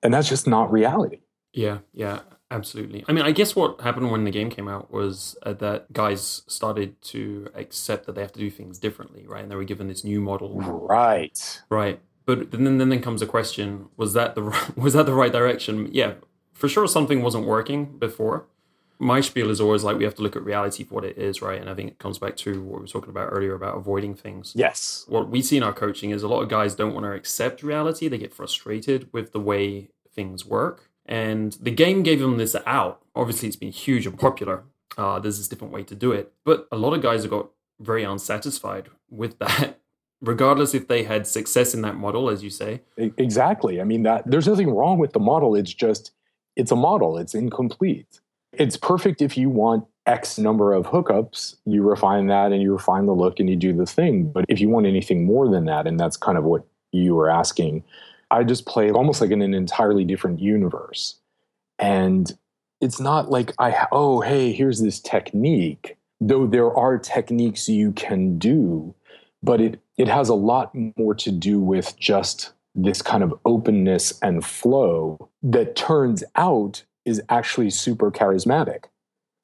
And 0.02 0.14
that's 0.14 0.28
just 0.28 0.48
not 0.48 0.72
reality. 0.72 1.22
Yeah, 1.54 1.80
yeah, 1.94 2.22
absolutely. 2.50 3.06
I 3.08 3.14
mean, 3.14 3.26
I 3.26 3.32
guess 3.32 3.56
what 3.56 3.82
happened 3.82 4.12
when 4.12 4.24
the 4.24 4.32
game 4.32 4.50
came 4.50 4.68
out 4.68 4.92
was 4.92 5.38
uh, 5.44 5.54
that 5.54 5.94
guys 5.94 6.44
started 6.48 7.00
to 7.04 7.48
accept 7.54 8.06
that 8.08 8.16
they 8.16 8.22
have 8.22 8.34
to 8.34 8.40
do 8.40 8.50
things 8.50 8.80
differently, 8.80 9.26
right? 9.28 9.44
And 9.44 9.52
they 9.52 9.56
were 9.56 9.64
given 9.64 9.88
this 9.88 10.04
new 10.04 10.20
model. 10.20 10.60
Right. 10.60 11.62
Right. 11.70 12.00
But 12.28 12.52
then, 12.52 12.78
then, 12.78 12.90
then 12.90 13.02
comes 13.02 13.22
the 13.22 13.26
question: 13.26 13.88
Was 13.96 14.14
that 14.14 14.36
the 14.36 14.44
was 14.76 14.94
that 14.94 15.08
the 15.08 15.14
right 15.14 15.32
direction? 15.32 15.90
Yeah, 15.92 16.16
for 16.54 16.68
sure, 16.68 16.86
something 16.86 17.24
wasn't 17.24 17.48
working 17.48 17.98
before. 17.98 18.46
My 19.00 19.22
spiel 19.22 19.50
is 19.50 19.62
always 19.62 19.84
like 19.84 19.98
we 19.98 20.04
have 20.04 20.16
to 20.16 20.24
look 20.24 20.36
at 20.36 20.44
reality 20.44 20.84
for 20.84 20.96
what 20.96 21.06
it 21.06 21.18
is, 21.18 21.42
right? 21.42 21.62
And 21.62 21.70
I 21.70 21.76
think 21.76 21.92
it 21.92 22.00
comes 22.00 22.18
back 22.18 22.36
to 22.38 22.62
what 22.64 22.80
we 22.80 22.82
were 22.82 22.88
talking 22.88 23.12
about 23.12 23.30
earlier 23.32 23.54
about 23.54 23.78
avoiding 23.78 24.16
things. 24.16 24.54
Yes. 24.56 25.06
What 25.08 25.30
we 25.30 25.42
see 25.42 25.56
in 25.56 25.64
our 25.64 25.72
coaching 25.72 26.10
is 26.10 26.24
a 26.24 26.28
lot 26.28 26.42
of 26.42 26.50
guys 26.50 26.74
don't 26.76 26.94
want 26.96 27.06
to 27.06 27.12
accept 27.12 27.62
reality. 27.62 28.08
They 28.08 28.18
get 28.18 28.34
frustrated 28.34 29.08
with 29.14 29.34
the 29.34 29.40
way 29.40 29.90
things 30.12 30.46
work. 30.46 30.90
And 31.06 31.54
the 31.62 31.70
game 31.70 32.02
gave 32.02 32.20
them 32.20 32.38
this 32.38 32.56
out. 32.66 33.04
Obviously, 33.16 33.48
it's 33.48 33.56
been 33.56 33.72
huge 33.72 34.08
and 34.08 34.20
popular. 34.20 34.64
Uh, 34.98 35.20
there's 35.20 35.38
this 35.38 35.48
different 35.48 35.74
way 35.74 35.84
to 35.84 35.96
do 35.96 36.12
it. 36.12 36.34
But 36.44 36.68
a 36.72 36.76
lot 36.78 36.94
of 36.94 37.04
guys 37.04 37.22
have 37.22 37.32
got 37.32 37.50
very 37.80 38.04
unsatisfied 38.04 38.90
with 39.12 39.38
that 39.40 39.80
regardless 40.22 40.74
if 40.74 40.88
they 40.88 41.04
had 41.04 41.28
success 41.28 41.74
in 41.74 41.82
that 41.82 41.96
model 41.96 42.30
as 42.30 42.44
you 42.44 42.50
say. 42.50 42.82
Exactly. 42.98 43.80
I 43.80 43.84
mean 43.84 44.04
that 44.04 44.24
there's 44.26 44.48
nothing 44.48 44.70
wrong 44.70 45.00
with 45.00 45.14
the 45.14 45.20
model. 45.20 45.56
It's 45.56 45.74
just 45.74 46.12
it's 46.56 46.72
a 46.72 46.76
model. 46.76 47.18
It's 47.18 47.36
incomplete. 47.36 48.20
It's 48.54 48.78
perfect 48.78 49.22
if 49.22 49.38
you 49.38 49.50
want 49.50 49.86
X 50.08 50.40
number 50.40 50.74
of 50.74 50.88
hookups, 50.88 51.56
you 51.66 51.84
refine 51.84 52.28
that 52.28 52.52
and 52.52 52.62
you 52.62 52.72
refine 52.72 53.06
the 53.06 53.14
look 53.14 53.40
and 53.40 53.50
you 53.50 53.56
do 53.56 53.74
the 53.74 53.86
thing. 53.86 54.32
But 54.32 54.46
if 54.48 54.60
you 54.60 54.70
want 54.70 54.88
anything 54.88 55.26
more 55.26 55.50
than 55.50 55.66
that, 55.66 55.86
and 55.86 56.00
that's 56.00 56.18
kind 56.18 56.38
of 56.38 56.46
what 56.46 56.66
you 56.92 57.14
were 57.14 57.30
asking, 57.30 57.84
I 58.32 58.44
just 58.44 58.66
play 58.66 58.90
almost 58.90 59.22
like 59.22 59.32
in 59.32 59.42
an 59.42 59.54
entirely 59.54 60.06
different 60.06 60.40
universe. 60.40 61.16
And 61.78 62.32
it's 62.82 63.00
not 63.00 63.30
like 63.30 63.54
I, 63.60 63.88
oh, 63.92 64.22
hey, 64.22 64.54
here's 64.54 64.82
this 64.82 65.00
technique, 65.00 65.98
though 66.22 66.48
there 66.48 66.74
are 66.74 66.98
techniques 66.98 67.68
you 67.68 67.92
can 67.92 68.38
do, 68.38 68.96
but 69.44 69.62
it, 69.62 69.82
it 69.98 70.08
has 70.08 70.30
a 70.30 70.36
lot 70.36 70.72
more 70.98 71.16
to 71.16 71.32
do 71.32 71.60
with 71.60 71.98
just 71.98 72.54
this 72.76 73.02
kind 73.02 73.24
of 73.24 73.34
openness 73.46 74.18
and 74.22 74.46
flow 74.46 75.30
that 75.42 75.76
turns 75.76 76.24
out 76.36 76.84
is 77.06 77.22
actually 77.30 77.70
super 77.70 78.12
charismatic. 78.12 78.86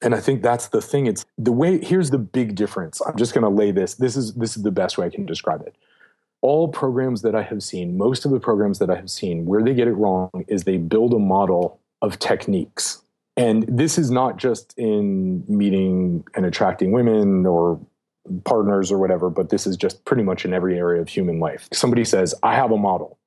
And 0.00 0.14
I 0.14 0.20
think 0.20 0.42
that's 0.42 0.68
the 0.68 0.82
thing. 0.82 1.06
It's 1.06 1.24
the 1.38 1.52
way 1.52 1.82
here's 1.82 2.10
the 2.10 2.18
big 2.18 2.54
difference. 2.54 3.00
I'm 3.06 3.16
just 3.16 3.34
going 3.34 3.42
to 3.42 3.48
lay 3.48 3.70
this. 3.70 3.94
This 3.94 4.16
is 4.16 4.34
this 4.34 4.56
is 4.56 4.62
the 4.62 4.70
best 4.70 4.98
way 4.98 5.06
I 5.06 5.10
can 5.10 5.24
describe 5.24 5.62
it. 5.62 5.74
All 6.42 6.68
programs 6.68 7.22
that 7.22 7.34
I 7.34 7.42
have 7.42 7.62
seen, 7.62 7.96
most 7.96 8.26
of 8.26 8.30
the 8.30 8.38
programs 8.38 8.78
that 8.78 8.90
I 8.90 8.96
have 8.96 9.10
seen, 9.10 9.46
where 9.46 9.62
they 9.62 9.72
get 9.72 9.88
it 9.88 9.94
wrong 9.94 10.30
is 10.46 10.64
they 10.64 10.76
build 10.76 11.14
a 11.14 11.18
model 11.18 11.80
of 12.02 12.18
techniques. 12.18 13.02
And 13.36 13.64
this 13.66 13.98
is 13.98 14.10
not 14.10 14.36
just 14.36 14.74
in 14.76 15.42
meeting 15.48 16.24
and 16.34 16.44
attracting 16.44 16.92
women 16.92 17.46
or 17.46 17.80
partners 18.44 18.90
or 18.90 18.98
whatever, 18.98 19.30
but 19.30 19.50
this 19.50 19.66
is 19.66 19.76
just 19.76 20.04
pretty 20.04 20.22
much 20.22 20.44
in 20.44 20.52
every 20.52 20.78
area 20.78 21.00
of 21.00 21.08
human 21.08 21.40
life. 21.40 21.68
Somebody 21.72 22.04
says, 22.04 22.34
I 22.42 22.54
have 22.54 22.70
a 22.70 22.76
model. 22.76 23.18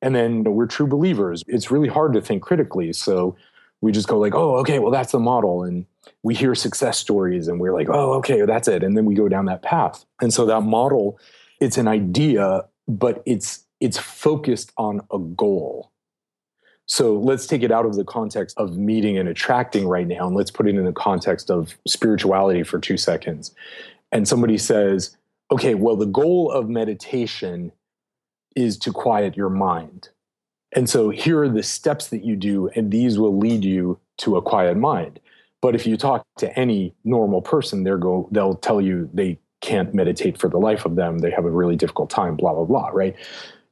And 0.00 0.14
then 0.14 0.44
we're 0.44 0.66
true 0.66 0.86
believers. 0.86 1.42
It's 1.46 1.70
really 1.70 1.88
hard 1.88 2.12
to 2.12 2.20
think 2.20 2.42
critically. 2.42 2.92
So 2.92 3.36
we 3.80 3.92
just 3.92 4.08
go 4.08 4.18
like, 4.18 4.34
oh, 4.34 4.56
okay, 4.58 4.78
well, 4.78 4.90
that's 4.90 5.12
the 5.12 5.18
model. 5.18 5.62
And 5.62 5.86
we 6.22 6.34
hear 6.34 6.54
success 6.54 6.98
stories 6.98 7.48
and 7.48 7.60
we're 7.60 7.74
like, 7.74 7.88
oh, 7.90 8.14
okay, 8.14 8.42
that's 8.42 8.68
it. 8.68 8.82
And 8.82 8.96
then 8.96 9.04
we 9.04 9.14
go 9.14 9.28
down 9.28 9.46
that 9.46 9.62
path. 9.62 10.04
And 10.20 10.32
so 10.32 10.46
that 10.46 10.60
model, 10.62 11.18
it's 11.60 11.78
an 11.78 11.88
idea, 11.88 12.64
but 12.86 13.22
it's 13.26 13.64
it's 13.80 13.98
focused 13.98 14.72
on 14.76 15.00
a 15.12 15.18
goal. 15.18 15.92
So 16.86 17.14
let's 17.14 17.46
take 17.46 17.62
it 17.62 17.70
out 17.70 17.84
of 17.84 17.94
the 17.94 18.04
context 18.04 18.56
of 18.58 18.76
meeting 18.76 19.18
and 19.18 19.28
attracting 19.28 19.86
right 19.86 20.06
now, 20.06 20.26
and 20.26 20.34
let's 20.34 20.50
put 20.50 20.66
it 20.66 20.74
in 20.74 20.84
the 20.84 20.92
context 20.92 21.50
of 21.50 21.76
spirituality 21.86 22.62
for 22.62 22.78
two 22.80 22.96
seconds. 22.96 23.54
And 24.12 24.26
somebody 24.26 24.58
says, 24.58 25.16
okay, 25.50 25.74
well, 25.74 25.96
the 25.96 26.06
goal 26.06 26.50
of 26.50 26.68
meditation 26.68 27.72
is 28.56 28.76
to 28.78 28.92
quiet 28.92 29.36
your 29.36 29.50
mind. 29.50 30.08
And 30.74 30.88
so 30.88 31.10
here 31.10 31.42
are 31.42 31.48
the 31.48 31.62
steps 31.62 32.08
that 32.08 32.24
you 32.24 32.36
do, 32.36 32.68
and 32.74 32.90
these 32.90 33.18
will 33.18 33.36
lead 33.38 33.64
you 33.64 33.98
to 34.18 34.36
a 34.36 34.42
quiet 34.42 34.76
mind. 34.76 35.20
But 35.60 35.74
if 35.74 35.86
you 35.86 35.96
talk 35.96 36.24
to 36.38 36.56
any 36.58 36.94
normal 37.04 37.42
person, 37.42 37.84
they're 37.84 37.98
go, 37.98 38.28
they'll 38.30 38.54
tell 38.54 38.80
you 38.80 39.08
they 39.12 39.38
can't 39.60 39.94
meditate 39.94 40.38
for 40.38 40.48
the 40.48 40.58
life 40.58 40.84
of 40.84 40.96
them. 40.96 41.18
They 41.18 41.30
have 41.30 41.44
a 41.44 41.50
really 41.50 41.76
difficult 41.76 42.10
time, 42.10 42.36
blah, 42.36 42.54
blah, 42.54 42.64
blah, 42.64 42.88
right? 42.88 43.16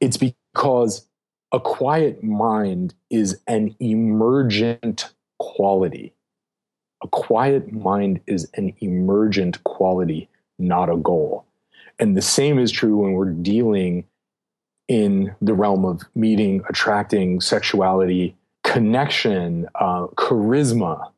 It's 0.01 0.17
because 0.17 1.07
a 1.51 1.59
quiet 1.59 2.23
mind 2.23 2.93
is 3.09 3.39
an 3.47 3.75
emergent 3.79 5.13
quality. 5.39 6.13
A 7.03 7.07
quiet 7.07 7.71
mind 7.71 8.21
is 8.27 8.49
an 8.55 8.73
emergent 8.79 9.63
quality, 9.63 10.29
not 10.57 10.89
a 10.89 10.97
goal. 10.97 11.45
And 11.99 12.15
the 12.15 12.21
same 12.21 12.59
is 12.59 12.71
true 12.71 12.97
when 12.97 13.13
we're 13.13 13.31
dealing 13.31 14.05
in 14.87 15.35
the 15.41 15.53
realm 15.53 15.85
of 15.85 16.01
meeting, 16.15 16.63
attracting, 16.69 17.41
sexuality, 17.41 18.35
connection, 18.63 19.67
uh, 19.75 20.07
charisma. 20.15 21.11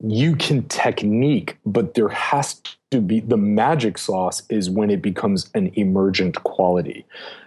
You 0.00 0.36
can 0.36 0.66
technique, 0.68 1.58
but 1.64 1.94
there 1.94 2.08
has 2.08 2.60
to 2.90 3.00
be 3.00 3.20
the 3.20 3.36
magic 3.36 3.98
sauce 3.98 4.42
is 4.48 4.68
when 4.68 4.90
it 4.90 5.00
becomes 5.00 5.50
an 5.54 5.70
emergent 5.74 6.42
quality, 6.42 7.06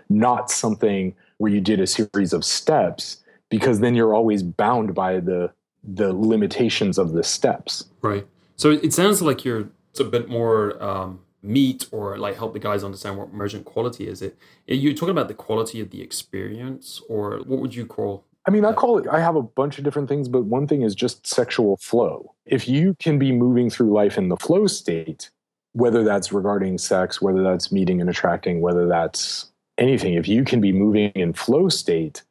not 0.10 0.50
something 0.50 1.16
where 1.38 1.52
you 1.52 1.62
did 1.62 1.80
a 1.80 1.88
series 1.88 2.34
of 2.34 2.44
steps, 2.44 3.24
because 3.50 3.80
then 3.80 3.96
you're 3.96 4.14
always 4.14 4.44
bound 4.44 4.96
by 4.96 5.20
the 5.20 5.52
the 5.84 6.14
limitations 6.14 6.98
of 6.98 7.14
the 7.14 7.24
steps. 7.24 7.86
Right. 8.02 8.28
So 8.56 8.72
it 8.72 8.94
sounds 8.94 9.22
like 9.22 9.46
you're 9.46 9.70
it's 9.92 10.00
a 10.00 10.04
bit 10.04 10.30
more 10.30 10.82
um, 10.84 11.20
meet 11.42 11.88
or 11.92 12.18
like 12.18 12.36
help 12.36 12.54
the 12.54 12.60
guys 12.60 12.84
understand 12.84 13.18
what 13.18 13.30
emergent 13.30 13.66
quality 13.66 14.08
is. 14.08 14.22
It 14.22 14.38
you're 14.68 14.94
talking 14.94 15.12
about 15.12 15.28
the 15.28 15.34
quality 15.34 15.80
of 15.80 15.92
the 15.92 16.02
experience, 16.02 17.02
or 17.08 17.40
what 17.46 17.60
would 17.60 17.76
you 17.76 17.86
call? 17.86 18.26
I 18.46 18.52
mean, 18.52 18.64
I 18.64 18.74
call 18.74 18.98
it. 18.98 19.08
I 19.08 19.20
have 19.20 19.36
a 19.36 19.42
bunch 19.42 19.78
of 19.78 19.84
different 19.84 20.08
things, 20.08 20.28
but 20.30 20.46
one 20.46 20.68
thing 20.68 20.82
is 20.82 20.96
just 20.96 21.28
sexual 21.28 21.78
flow. 21.78 22.34
If 22.46 22.68
you 22.68 22.96
can 23.00 23.20
be 23.20 23.32
moving 23.32 23.70
through 23.70 23.92
life 23.92 24.18
in 24.18 24.30
the 24.30 24.38
flow 24.38 24.68
state, 24.68 25.30
whether 25.74 26.04
that's 26.04 26.32
regarding 26.32 26.78
sex, 26.78 27.22
whether 27.22 27.44
that's 27.44 27.72
meeting 27.72 28.02
and 28.02 28.10
attracting, 28.10 28.62
whether 28.62 28.88
that's 28.88 29.52
anything, 29.78 30.14
if 30.14 30.28
you 30.28 30.44
can 30.44 30.62
be 30.62 30.72
moving 30.72 31.12
in 31.12 31.34
flow 31.34 31.70
state, 31.70 32.24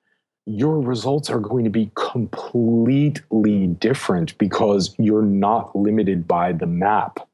your 0.46 0.80
results 0.80 1.28
are 1.28 1.40
going 1.40 1.64
to 1.64 1.70
be 1.70 1.90
completely 1.94 3.66
different 3.66 4.38
because 4.38 4.94
you're 4.98 5.22
not 5.22 5.74
limited 5.74 6.26
by 6.26 6.52
the 6.52 6.66
map 6.66 7.26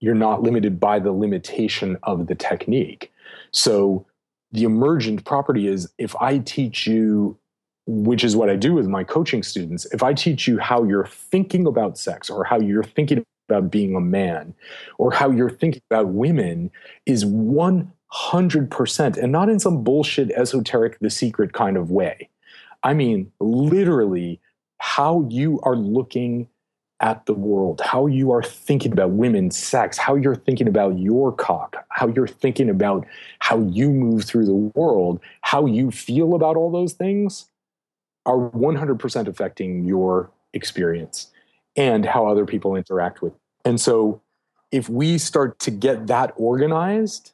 you're 0.00 0.14
not 0.14 0.42
limited 0.42 0.78
by 0.78 0.98
the 0.98 1.12
limitation 1.12 1.96
of 2.02 2.26
the 2.26 2.34
technique. 2.34 3.12
So 3.50 4.04
the 4.52 4.64
emergent 4.64 5.24
property 5.24 5.68
is 5.68 5.92
if 5.98 6.16
I 6.16 6.38
teach 6.38 6.86
you, 6.86 7.38
which 7.86 8.24
is 8.24 8.34
what 8.36 8.50
I 8.50 8.56
do 8.56 8.74
with 8.74 8.86
my 8.86 9.04
coaching 9.04 9.42
students, 9.42 9.86
if 9.86 10.02
I 10.02 10.12
teach 10.14 10.46
you 10.46 10.58
how 10.58 10.84
you're 10.84 11.06
thinking 11.06 11.66
about 11.66 11.98
sex 11.98 12.30
or 12.30 12.44
how 12.44 12.60
you're 12.60 12.84
thinking 12.84 13.24
about 13.48 13.70
being 13.70 13.96
a 13.96 14.00
man 14.00 14.54
or 14.98 15.10
how 15.10 15.30
you're 15.30 15.50
thinking 15.50 15.80
about 15.90 16.08
women 16.08 16.70
is 17.06 17.24
100% 17.24 19.16
and 19.16 19.32
not 19.32 19.48
in 19.48 19.58
some 19.58 19.82
bullshit 19.82 20.30
esoteric 20.32 20.98
the 21.00 21.08
secret 21.10 21.54
kind 21.54 21.78
of 21.78 21.90
way. 21.90 22.28
I 22.82 22.94
mean 22.94 23.32
literally 23.40 24.40
how 24.78 25.26
you 25.28 25.60
are 25.62 25.76
looking 25.76 26.48
at 27.00 27.26
the 27.26 27.34
world, 27.34 27.80
how 27.84 28.06
you 28.06 28.32
are 28.32 28.42
thinking 28.42 28.92
about 28.92 29.10
women, 29.10 29.50
sex, 29.50 29.98
how 29.98 30.16
you're 30.16 30.34
thinking 30.34 30.66
about 30.66 30.98
your 30.98 31.32
cock, 31.32 31.76
how 31.90 32.08
you're 32.08 32.26
thinking 32.26 32.68
about 32.68 33.06
how 33.38 33.60
you 33.60 33.90
move 33.90 34.24
through 34.24 34.46
the 34.46 34.54
world, 34.54 35.20
how 35.42 35.64
you 35.66 35.90
feel 35.90 36.34
about 36.34 36.56
all 36.56 36.72
those 36.72 36.94
things 36.94 37.46
are 38.26 38.50
100% 38.50 39.28
affecting 39.28 39.84
your 39.84 40.30
experience 40.52 41.30
and 41.76 42.04
how 42.04 42.26
other 42.26 42.44
people 42.44 42.74
interact 42.74 43.22
with. 43.22 43.32
You. 43.32 43.38
And 43.64 43.80
so 43.80 44.20
if 44.72 44.88
we 44.88 45.18
start 45.18 45.58
to 45.60 45.70
get 45.70 46.08
that 46.08 46.32
organized, 46.36 47.32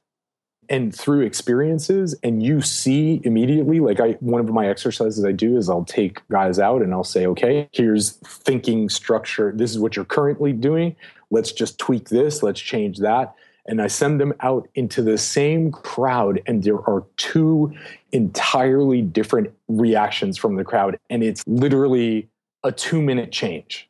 and 0.69 0.95
through 0.95 1.21
experiences 1.21 2.15
and 2.23 2.43
you 2.43 2.61
see 2.61 3.21
immediately 3.25 3.81
like 3.81 4.01
i 4.01 4.13
one 4.21 4.41
of 4.41 4.49
my 4.49 4.69
exercises 4.69 5.25
i 5.25 5.33
do 5.33 5.57
is 5.57 5.69
i'll 5.69 5.85
take 5.85 6.27
guys 6.29 6.59
out 6.59 6.83
and 6.83 6.93
i'll 6.93 7.05
say 7.05 7.27
okay 7.27 7.69
here's 7.73 8.13
thinking 8.45 8.89
structure. 8.89 9.53
This 9.55 9.71
is 9.71 9.79
what 9.79 9.97
you're 9.97 10.05
currently 10.05 10.53
doing. 10.53 10.97
Let's 11.31 11.53
just 11.53 11.79
tweak 11.79 12.09
this. 12.09 12.43
Let's 12.43 12.61
change 12.61 12.99
that. 12.99 13.35
And 13.67 13.81
i 13.81 13.87
send 13.87 14.21
them 14.21 14.35
out 14.41 14.69
into 14.75 15.03
the 15.03 15.17
same 15.17 15.73
crowd 15.73 16.43
and 16.47 16.63
there 16.63 16.79
are 16.89 17.05
two 17.17 17.73
entirely 18.13 19.01
different 19.01 19.51
reactions 19.69 20.37
from 20.37 20.57
the 20.57 20.65
crowd 20.65 20.99
and 21.11 21.23
it's 21.23 21.43
literally 21.47 22.29
a 22.63 22.73
2 22.73 23.01
minute 23.03 23.33
change. 23.33 23.89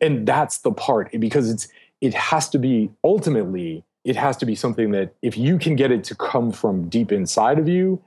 And 0.00 0.26
that's 0.26 0.58
the 0.58 0.72
part 0.72 1.10
because 1.18 1.50
it's 1.50 1.68
it 2.00 2.14
has 2.14 2.48
to 2.50 2.58
be 2.58 2.90
ultimately 3.04 3.84
it 4.04 4.16
has 4.16 4.36
to 4.38 4.46
be 4.46 4.54
something 4.54 4.90
that 4.92 5.14
if 5.22 5.36
you 5.36 5.58
can 5.58 5.76
get 5.76 5.90
it 5.90 6.04
to 6.04 6.14
come 6.14 6.52
from 6.52 6.88
deep 6.88 7.12
inside 7.12 7.58
of 7.58 7.68
you, 7.68 8.02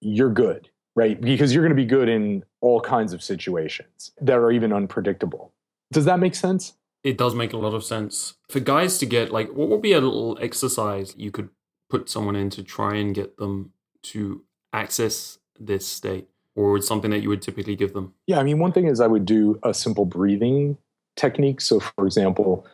you're 0.00 0.30
good, 0.30 0.68
right? 0.94 1.20
Because 1.20 1.54
you're 1.54 1.62
going 1.62 1.76
to 1.76 1.82
be 1.82 1.86
good 1.86 2.08
in 2.08 2.44
all 2.60 2.80
kinds 2.80 3.12
of 3.12 3.22
situations 3.22 4.12
that 4.20 4.36
are 4.36 4.52
even 4.52 4.72
unpredictable. 4.72 5.52
Does 5.92 6.04
that 6.04 6.18
make 6.18 6.34
sense? 6.34 6.74
It 7.02 7.18
does 7.18 7.34
make 7.34 7.52
a 7.52 7.58
lot 7.58 7.74
of 7.74 7.84
sense. 7.84 8.34
For 8.48 8.60
guys 8.60 8.98
to 8.98 9.06
get, 9.06 9.30
like, 9.30 9.50
what 9.52 9.68
would 9.68 9.82
be 9.82 9.92
a 9.92 10.00
little 10.00 10.38
exercise 10.40 11.14
you 11.16 11.30
could 11.30 11.50
put 11.90 12.08
someone 12.08 12.36
in 12.36 12.50
to 12.50 12.62
try 12.62 12.96
and 12.96 13.14
get 13.14 13.36
them 13.36 13.72
to 14.04 14.42
access 14.72 15.38
this 15.58 15.86
state? 15.86 16.28
Or 16.56 16.80
something 16.80 17.10
that 17.10 17.20
you 17.20 17.28
would 17.30 17.42
typically 17.42 17.74
give 17.74 17.94
them? 17.94 18.14
Yeah, 18.28 18.38
I 18.38 18.44
mean, 18.44 18.60
one 18.60 18.70
thing 18.70 18.86
is 18.86 19.00
I 19.00 19.08
would 19.08 19.24
do 19.24 19.58
a 19.64 19.74
simple 19.74 20.04
breathing 20.04 20.78
technique. 21.16 21.60
So, 21.60 21.80
for 21.80 22.06
example, 22.06 22.64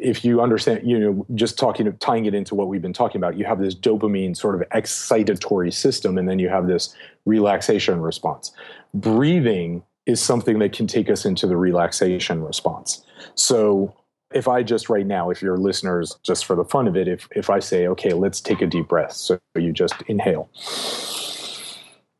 if 0.00 0.24
you 0.24 0.40
understand, 0.40 0.80
you 0.88 0.98
know, 0.98 1.26
just 1.34 1.58
talking, 1.58 1.92
tying 1.98 2.24
it 2.24 2.34
into 2.34 2.54
what 2.54 2.68
we've 2.68 2.82
been 2.82 2.92
talking 2.92 3.20
about, 3.20 3.36
you 3.36 3.44
have 3.44 3.60
this 3.60 3.74
dopamine 3.74 4.36
sort 4.36 4.54
of 4.54 4.66
excitatory 4.70 5.72
system, 5.72 6.16
and 6.16 6.28
then 6.28 6.38
you 6.38 6.48
have 6.48 6.66
this 6.66 6.94
relaxation 7.26 8.00
response. 8.00 8.52
Breathing 8.94 9.82
is 10.06 10.20
something 10.20 10.58
that 10.60 10.72
can 10.72 10.86
take 10.86 11.10
us 11.10 11.24
into 11.24 11.46
the 11.46 11.56
relaxation 11.56 12.42
response. 12.42 13.04
So, 13.34 13.94
if 14.32 14.46
I 14.46 14.62
just 14.62 14.88
right 14.88 15.06
now, 15.06 15.30
if 15.30 15.42
your 15.42 15.58
listeners, 15.58 16.16
just 16.22 16.44
for 16.44 16.54
the 16.54 16.64
fun 16.64 16.86
of 16.88 16.96
it, 16.96 17.08
if 17.08 17.28
if 17.32 17.50
I 17.50 17.58
say, 17.58 17.86
okay, 17.88 18.12
let's 18.12 18.40
take 18.40 18.62
a 18.62 18.66
deep 18.66 18.88
breath, 18.88 19.12
so 19.12 19.38
you 19.56 19.72
just 19.72 19.94
inhale, 20.06 20.48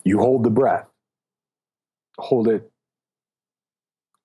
you 0.04 0.18
hold 0.18 0.44
the 0.44 0.50
breath, 0.50 0.86
hold 2.18 2.48
it, 2.48 2.70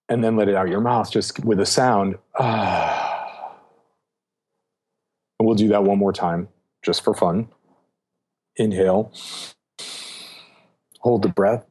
and 0.10 0.24
then 0.24 0.36
let 0.36 0.50
it 0.50 0.56
out 0.56 0.68
your 0.68 0.82
mouth, 0.82 1.12
just 1.12 1.46
with 1.46 1.60
a 1.60 1.66
sound. 1.66 2.18
Ah 2.38 3.05
And 5.40 5.48
we'll 5.48 5.56
do 5.56 5.68
that 5.70 5.84
one 5.84 5.98
more 5.98 6.14
time 6.14 6.48
just 6.84 7.04
for 7.04 7.14
fun. 7.14 7.50
Inhale, 8.58 9.12
hold 11.00 11.24
the 11.24 11.28
breath, 11.30 11.66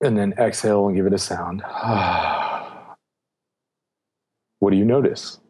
and 0.00 0.16
then 0.16 0.32
exhale 0.38 0.86
and 0.86 0.96
give 0.96 1.06
it 1.06 1.12
a 1.12 1.18
sound. 1.18 1.62
what 4.60 4.70
do 4.70 4.76
you 4.76 4.84
notice? 4.84 5.40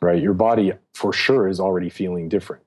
Right? 0.00 0.22
Your 0.22 0.32
body 0.32 0.72
for 0.94 1.12
sure 1.12 1.48
is 1.48 1.60
already 1.60 1.90
feeling 1.90 2.30
different. 2.30 2.62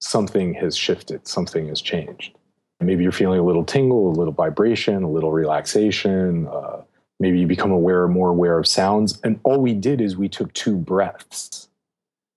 Something 0.00 0.54
has 0.54 0.76
shifted, 0.76 1.26
something 1.26 1.66
has 1.68 1.82
changed. 1.82 2.38
Maybe 2.80 3.02
you're 3.02 3.10
feeling 3.10 3.40
a 3.40 3.44
little 3.44 3.64
tingle, 3.64 4.08
a 4.10 4.16
little 4.16 4.32
vibration, 4.32 5.02
a 5.02 5.10
little 5.10 5.32
relaxation. 5.32 6.46
Uh, 6.46 6.82
maybe 7.20 7.40
you 7.40 7.46
become 7.46 7.70
aware, 7.70 8.02
or 8.02 8.08
more 8.08 8.30
aware 8.30 8.58
of 8.58 8.66
sounds. 8.66 9.20
And 9.22 9.40
all 9.44 9.60
we 9.60 9.74
did 9.74 10.00
is 10.00 10.16
we 10.16 10.28
took 10.28 10.52
two 10.52 10.76
breaths, 10.76 11.68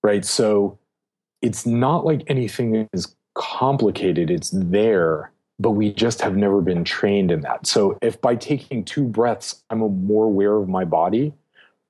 right? 0.02 0.24
So 0.24 0.78
it's 1.40 1.66
not 1.66 2.04
like 2.04 2.22
anything 2.26 2.88
is 2.92 3.14
complicated, 3.34 4.30
it's 4.30 4.50
there, 4.50 5.32
but 5.58 5.70
we 5.72 5.92
just 5.92 6.20
have 6.20 6.36
never 6.36 6.60
been 6.60 6.84
trained 6.84 7.30
in 7.30 7.40
that. 7.42 7.66
So 7.66 7.98
if 8.02 8.20
by 8.20 8.36
taking 8.36 8.84
two 8.84 9.04
breaths, 9.04 9.62
I'm 9.70 9.78
more 9.78 10.26
aware 10.26 10.56
of 10.56 10.68
my 10.68 10.84
body, 10.84 11.32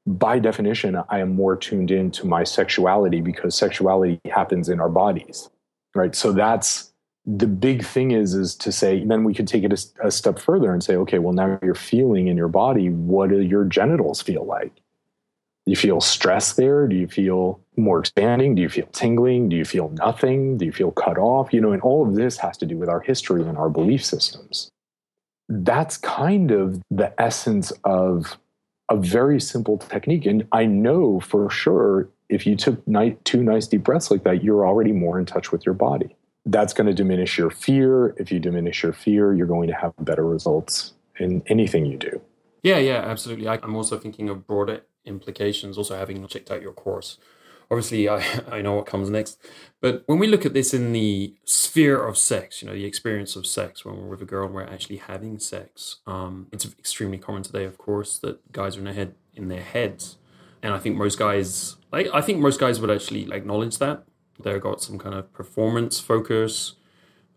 by 0.06 0.38
definition, 0.38 1.00
I 1.08 1.20
am 1.20 1.34
more 1.34 1.56
tuned 1.56 1.90
into 1.90 2.26
my 2.26 2.44
sexuality 2.44 3.20
because 3.20 3.54
sexuality 3.54 4.20
happens 4.30 4.68
in 4.68 4.80
our 4.80 4.88
bodies, 4.88 5.48
right? 5.94 6.14
So 6.14 6.32
that's 6.32 6.91
the 7.24 7.46
big 7.46 7.84
thing 7.84 8.10
is 8.10 8.34
is 8.34 8.54
to 8.56 8.72
say 8.72 9.04
then 9.04 9.24
we 9.24 9.34
could 9.34 9.46
take 9.46 9.62
it 9.62 9.72
a, 9.72 10.06
a, 10.06 10.10
step 10.10 10.38
further 10.38 10.72
and 10.72 10.82
say 10.82 10.96
okay 10.96 11.18
well 11.18 11.32
now 11.32 11.58
you're 11.62 11.74
feeling 11.74 12.26
in 12.26 12.36
your 12.36 12.48
body 12.48 12.88
what 12.88 13.30
do 13.30 13.40
your 13.40 13.64
genitals 13.64 14.20
feel 14.20 14.44
like? 14.44 14.74
Do 15.64 15.70
you 15.70 15.76
feel 15.76 16.00
stress 16.00 16.54
there? 16.54 16.88
Do 16.88 16.96
you 16.96 17.06
feel 17.06 17.60
more 17.76 18.00
expanding? 18.00 18.56
Do 18.56 18.62
you 18.62 18.68
feel 18.68 18.86
tingling? 18.86 19.48
Do 19.48 19.54
you 19.54 19.64
feel 19.64 19.90
nothing? 19.90 20.58
Do 20.58 20.64
you 20.64 20.72
feel 20.72 20.90
cut 20.90 21.18
off? 21.18 21.52
You 21.52 21.60
know 21.60 21.72
and 21.72 21.82
all 21.82 22.06
of 22.06 22.16
this 22.16 22.38
has 22.38 22.56
to 22.58 22.66
do 22.66 22.76
with 22.76 22.88
our 22.88 23.00
history 23.00 23.42
and 23.42 23.56
our 23.56 23.70
belief 23.70 24.04
systems. 24.04 24.70
That's 25.48 25.96
kind 25.98 26.50
of 26.50 26.82
the 26.90 27.14
essence 27.20 27.72
of 27.84 28.38
a 28.88 28.96
very 28.96 29.40
simple 29.40 29.78
technique. 29.78 30.26
And 30.26 30.46
i 30.50 30.66
know 30.66 31.20
for 31.20 31.48
sure 31.50 32.08
if 32.28 32.46
you 32.46 32.56
took 32.56 32.82
two 33.22 33.42
nice 33.44 33.68
deep 33.68 33.84
breaths 33.84 34.10
like 34.10 34.24
that 34.24 34.42
you're 34.42 34.66
already 34.66 34.90
more 34.90 35.20
in 35.20 35.26
touch 35.26 35.52
with 35.52 35.64
your 35.64 35.74
body 35.74 36.16
that's 36.46 36.72
going 36.72 36.86
to 36.86 36.94
diminish 36.94 37.38
your 37.38 37.50
fear. 37.50 38.14
If 38.18 38.32
you 38.32 38.38
diminish 38.40 38.82
your 38.82 38.92
fear, 38.92 39.32
you're 39.32 39.46
going 39.46 39.68
to 39.68 39.74
have 39.74 39.92
better 40.00 40.26
results 40.26 40.92
in 41.18 41.42
anything 41.46 41.86
you 41.86 41.96
do. 41.96 42.20
Yeah, 42.62 42.78
yeah, 42.78 42.98
absolutely. 42.98 43.48
I, 43.48 43.58
am 43.62 43.74
also 43.74 43.98
thinking 43.98 44.28
of 44.28 44.46
broader 44.46 44.82
implications, 45.04 45.76
also 45.78 45.96
having 45.96 46.26
checked 46.26 46.50
out 46.50 46.62
your 46.62 46.72
course. 46.72 47.18
Obviously, 47.70 48.08
I, 48.08 48.24
I 48.50 48.62
know 48.62 48.74
what 48.74 48.86
comes 48.86 49.10
next. 49.10 49.38
But 49.80 50.04
when 50.06 50.18
we 50.18 50.26
look 50.26 50.44
at 50.44 50.54
this 50.54 50.74
in 50.74 50.92
the 50.92 51.34
sphere 51.44 52.02
of 52.02 52.18
sex, 52.18 52.62
you 52.62 52.68
know, 52.68 52.74
the 52.74 52.84
experience 52.84 53.36
of 53.36 53.46
sex, 53.46 53.84
when 53.84 53.96
we're 53.96 54.08
with 54.08 54.22
a 54.22 54.26
girl 54.26 54.46
and 54.46 54.54
we're 54.54 54.62
actually 54.62 54.96
having 54.96 55.38
sex, 55.38 55.98
um, 56.06 56.48
it's 56.52 56.64
extremely 56.64 57.18
common 57.18 57.42
today, 57.42 57.64
of 57.64 57.78
course, 57.78 58.18
that 58.18 58.52
guys 58.52 58.76
are 58.76 58.80
in 58.80 58.84
their 58.84 58.94
head 58.94 59.14
in 59.34 59.48
their 59.48 59.62
heads. 59.62 60.18
And 60.62 60.74
I 60.74 60.78
think 60.78 60.96
most 60.96 61.18
guys, 61.18 61.76
like, 61.90 62.06
I 62.14 62.20
think 62.20 62.38
most 62.38 62.60
guys 62.60 62.80
would 62.80 62.90
actually 62.90 63.32
acknowledge 63.32 63.78
that 63.78 64.04
they've 64.42 64.60
got 64.60 64.82
some 64.82 64.98
kind 64.98 65.14
of 65.14 65.32
performance 65.32 66.00
focus 66.00 66.74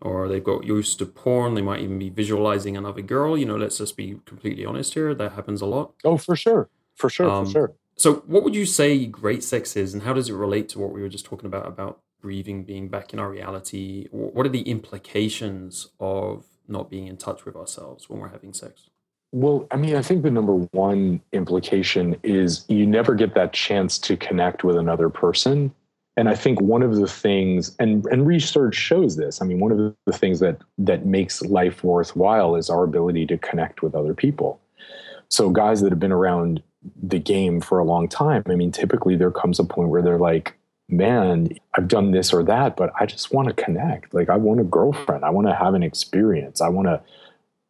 or 0.00 0.28
they've 0.28 0.44
got 0.44 0.64
used 0.64 0.98
to 0.98 1.06
porn. 1.06 1.54
They 1.54 1.62
might 1.62 1.80
even 1.80 1.98
be 1.98 2.10
visualizing 2.10 2.76
another 2.76 3.02
girl. 3.02 3.36
You 3.36 3.46
know, 3.46 3.56
let's 3.56 3.78
just 3.78 3.96
be 3.96 4.18
completely 4.24 4.64
honest 4.64 4.94
here. 4.94 5.14
That 5.14 5.32
happens 5.32 5.60
a 5.60 5.66
lot. 5.66 5.94
Oh, 6.04 6.16
for 6.16 6.36
sure. 6.36 6.68
For 6.94 7.08
sure. 7.08 7.30
Um, 7.30 7.46
for 7.46 7.50
sure. 7.50 7.74
So, 7.96 8.16
what 8.26 8.44
would 8.44 8.54
you 8.54 8.66
say 8.66 9.06
great 9.06 9.42
sex 9.42 9.74
is, 9.74 9.94
and 9.94 10.02
how 10.02 10.12
does 10.12 10.28
it 10.28 10.34
relate 10.34 10.68
to 10.70 10.78
what 10.78 10.92
we 10.92 11.00
were 11.00 11.08
just 11.08 11.24
talking 11.24 11.46
about 11.46 11.66
about 11.66 12.00
breathing, 12.20 12.64
being 12.64 12.88
back 12.88 13.14
in 13.14 13.18
our 13.18 13.30
reality? 13.30 14.08
What 14.10 14.44
are 14.44 14.50
the 14.50 14.62
implications 14.62 15.88
of 15.98 16.44
not 16.68 16.90
being 16.90 17.06
in 17.06 17.16
touch 17.16 17.46
with 17.46 17.56
ourselves 17.56 18.10
when 18.10 18.20
we're 18.20 18.28
having 18.28 18.52
sex? 18.52 18.90
Well, 19.32 19.66
I 19.70 19.76
mean, 19.76 19.96
I 19.96 20.02
think 20.02 20.22
the 20.22 20.30
number 20.30 20.54
one 20.72 21.20
implication 21.32 22.16
is 22.22 22.64
you 22.68 22.86
never 22.86 23.14
get 23.14 23.34
that 23.34 23.52
chance 23.52 23.98
to 24.00 24.16
connect 24.16 24.62
with 24.62 24.76
another 24.76 25.08
person 25.08 25.74
and 26.16 26.28
I 26.30 26.34
think 26.34 26.60
one 26.60 26.82
of 26.82 26.96
the 26.96 27.06
things, 27.06 27.76
and, 27.78 28.06
and 28.06 28.26
research 28.26 28.74
shows 28.74 29.16
this, 29.16 29.42
I 29.42 29.44
mean, 29.44 29.60
one 29.60 29.72
of 29.72 29.94
the 30.06 30.12
things 30.12 30.40
that, 30.40 30.62
that 30.78 31.04
makes 31.04 31.42
life 31.42 31.84
worthwhile 31.84 32.56
is 32.56 32.70
our 32.70 32.84
ability 32.84 33.26
to 33.26 33.38
connect 33.38 33.82
with 33.82 33.94
other 33.94 34.14
people. 34.14 34.58
So, 35.28 35.50
guys 35.50 35.82
that 35.82 35.90
have 35.90 36.00
been 36.00 36.12
around 36.12 36.62
the 37.02 37.18
game 37.18 37.60
for 37.60 37.78
a 37.78 37.84
long 37.84 38.08
time, 38.08 38.44
I 38.46 38.54
mean, 38.54 38.72
typically 38.72 39.16
there 39.16 39.30
comes 39.30 39.58
a 39.58 39.64
point 39.64 39.90
where 39.90 40.00
they're 40.00 40.18
like, 40.18 40.54
man, 40.88 41.48
I've 41.76 41.88
done 41.88 42.12
this 42.12 42.32
or 42.32 42.42
that, 42.44 42.76
but 42.76 42.92
I 42.98 43.06
just 43.06 43.34
want 43.34 43.48
to 43.48 43.54
connect. 43.54 44.14
Like, 44.14 44.30
I 44.30 44.36
want 44.36 44.60
a 44.60 44.64
girlfriend. 44.64 45.24
I 45.24 45.30
want 45.30 45.48
to 45.48 45.54
have 45.54 45.74
an 45.74 45.82
experience. 45.82 46.60
I 46.60 46.68
want 46.68 46.86
to. 46.86 47.02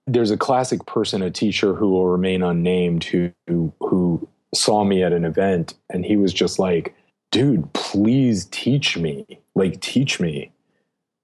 There's 0.07 0.31
a 0.31 0.37
classic 0.37 0.87
person, 0.87 1.21
a 1.23 1.31
teacher 1.33 1.75
who 1.75 1.91
will 1.91 2.07
remain 2.07 2.43
unnamed, 2.43 3.03
who, 3.05 3.33
who, 3.49 3.73
who 3.81 4.29
saw 4.55 4.85
me 4.85 5.03
at 5.03 5.13
an 5.13 5.25
event, 5.25 5.75
and 5.91 6.05
he 6.05 6.17
was 6.17 6.33
just 6.33 6.61
like, 6.61 6.95
dude, 7.37 7.71
please 7.75 8.47
teach 8.47 8.97
me. 8.97 9.27
Like, 9.55 9.79
teach 9.83 10.19
me. 10.19 10.53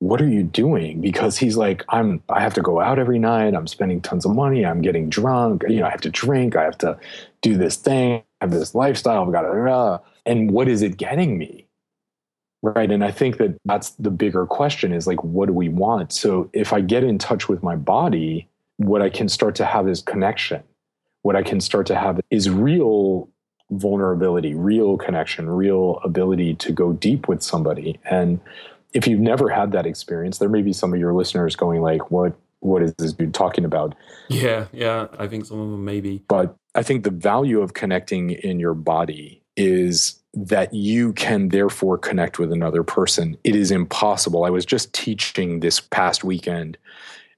What 0.01 0.21
are 0.21 0.29
you 0.29 0.43
doing? 0.43 1.01
Because 1.01 1.39
he's 1.39 1.57
like, 1.57 1.85
I'm, 1.89 2.23
I 2.29 2.43
have 2.43 2.53
to 2.55 2.61
go 2.61 2.81
out 2.81 2.99
every 2.99 3.19
night. 3.19 3.55
I'm 3.55 3.67
spending 3.67 4.03
tons 4.03 4.27
of 4.27 4.35
money. 4.35 4.67
I'm 4.67 4.83
getting 4.83 5.09
drunk. 5.09 5.63
You 5.67 5.81
know, 5.81 5.87
I 5.87 5.91
have 5.91 6.03
to 6.03 6.11
drink. 6.11 6.55
I 6.55 6.65
have 6.65 6.77
to 6.79 6.99
do 7.41 7.57
this 7.57 7.77
thing. 7.77 8.23
I 8.43 8.45
have 8.45 8.51
this 8.51 8.75
lifestyle. 8.75 9.25
I've 9.25 9.33
got 9.33 9.43
to, 9.43 10.03
and 10.27 10.51
what 10.51 10.69
is 10.69 10.83
it 10.83 10.99
getting 10.99 11.39
me? 11.39 11.67
Right. 12.63 12.91
And 12.91 13.03
I 13.03 13.11
think 13.11 13.39
that 13.39 13.57
that's 13.65 13.91
the 13.91 14.11
bigger 14.11 14.45
question 14.45 14.93
is 14.93 15.07
like, 15.07 15.25
what 15.25 15.47
do 15.47 15.55
we 15.55 15.71
want? 15.71 16.13
So 16.13 16.51
if 16.53 16.75
I 16.75 16.83
get 16.83 17.05
in 17.05 17.17
touch 17.17 17.49
with 17.49 17.63
my 17.63 17.75
body, 17.75 18.51
what 18.77 19.01
I 19.01 19.09
can 19.09 19.31
start 19.31 19.55
to 19.57 19.65
have 19.65 19.89
is 19.89 20.03
connection. 20.03 20.63
What 21.23 21.37
I 21.37 21.43
can 21.43 21.61
start 21.61 21.87
to 21.87 21.95
have 21.95 22.21
is 22.31 22.51
real 22.51 23.31
vulnerability, 23.73 24.55
real 24.55 24.97
connection, 24.97 25.49
real 25.49 26.01
ability 26.05 26.55
to 26.57 26.73
go 26.73 26.93
deep 26.93 27.29
with 27.29 27.43
somebody. 27.43 27.99
And 28.05 28.41
if 28.95 29.07
you've 29.07 29.21
never 29.21 29.49
had 29.49 29.73
that 29.73 29.87
experience, 29.87 30.39
there 30.39 30.49
may 30.49 30.63
be 30.63 30.73
some 30.73 30.93
of 30.93 31.01
your 31.01 31.15
listeners 31.15 31.57
going 31.57 31.81
like, 31.81 32.11
"What? 32.11 32.35
What 32.61 32.83
is 32.83 32.95
this 32.95 33.13
dude 33.13 33.35
talking 33.35 33.65
about?" 33.65 33.95
Yeah, 34.29 34.67
yeah, 34.73 35.09
I 35.19 35.27
think 35.27 35.47
some 35.47 35.61
of 35.61 35.71
them 35.71 35.85
maybe. 35.85 36.23
But 36.29 36.55
I 36.75 36.83
think 36.83 37.05
the 37.05 37.11
value 37.11 37.61
of 37.61 37.75
connecting 37.75 38.31
in 38.31 38.61
your 38.61 38.75
body 38.75 39.43
is 39.57 40.19
that 40.35 40.73
you 40.73 41.13
can 41.13 41.49
therefore 41.49 41.99
connect 41.99 42.39
with 42.39 42.53
another 42.53 42.83
person. 42.83 43.37
It 43.45 43.55
is 43.55 43.71
impossible. 43.71 44.45
I 44.45 44.51
was 44.51 44.65
just 44.65 44.93
teaching 44.95 45.61
this 45.61 45.79
past 45.79 46.25
weekend 46.25 46.79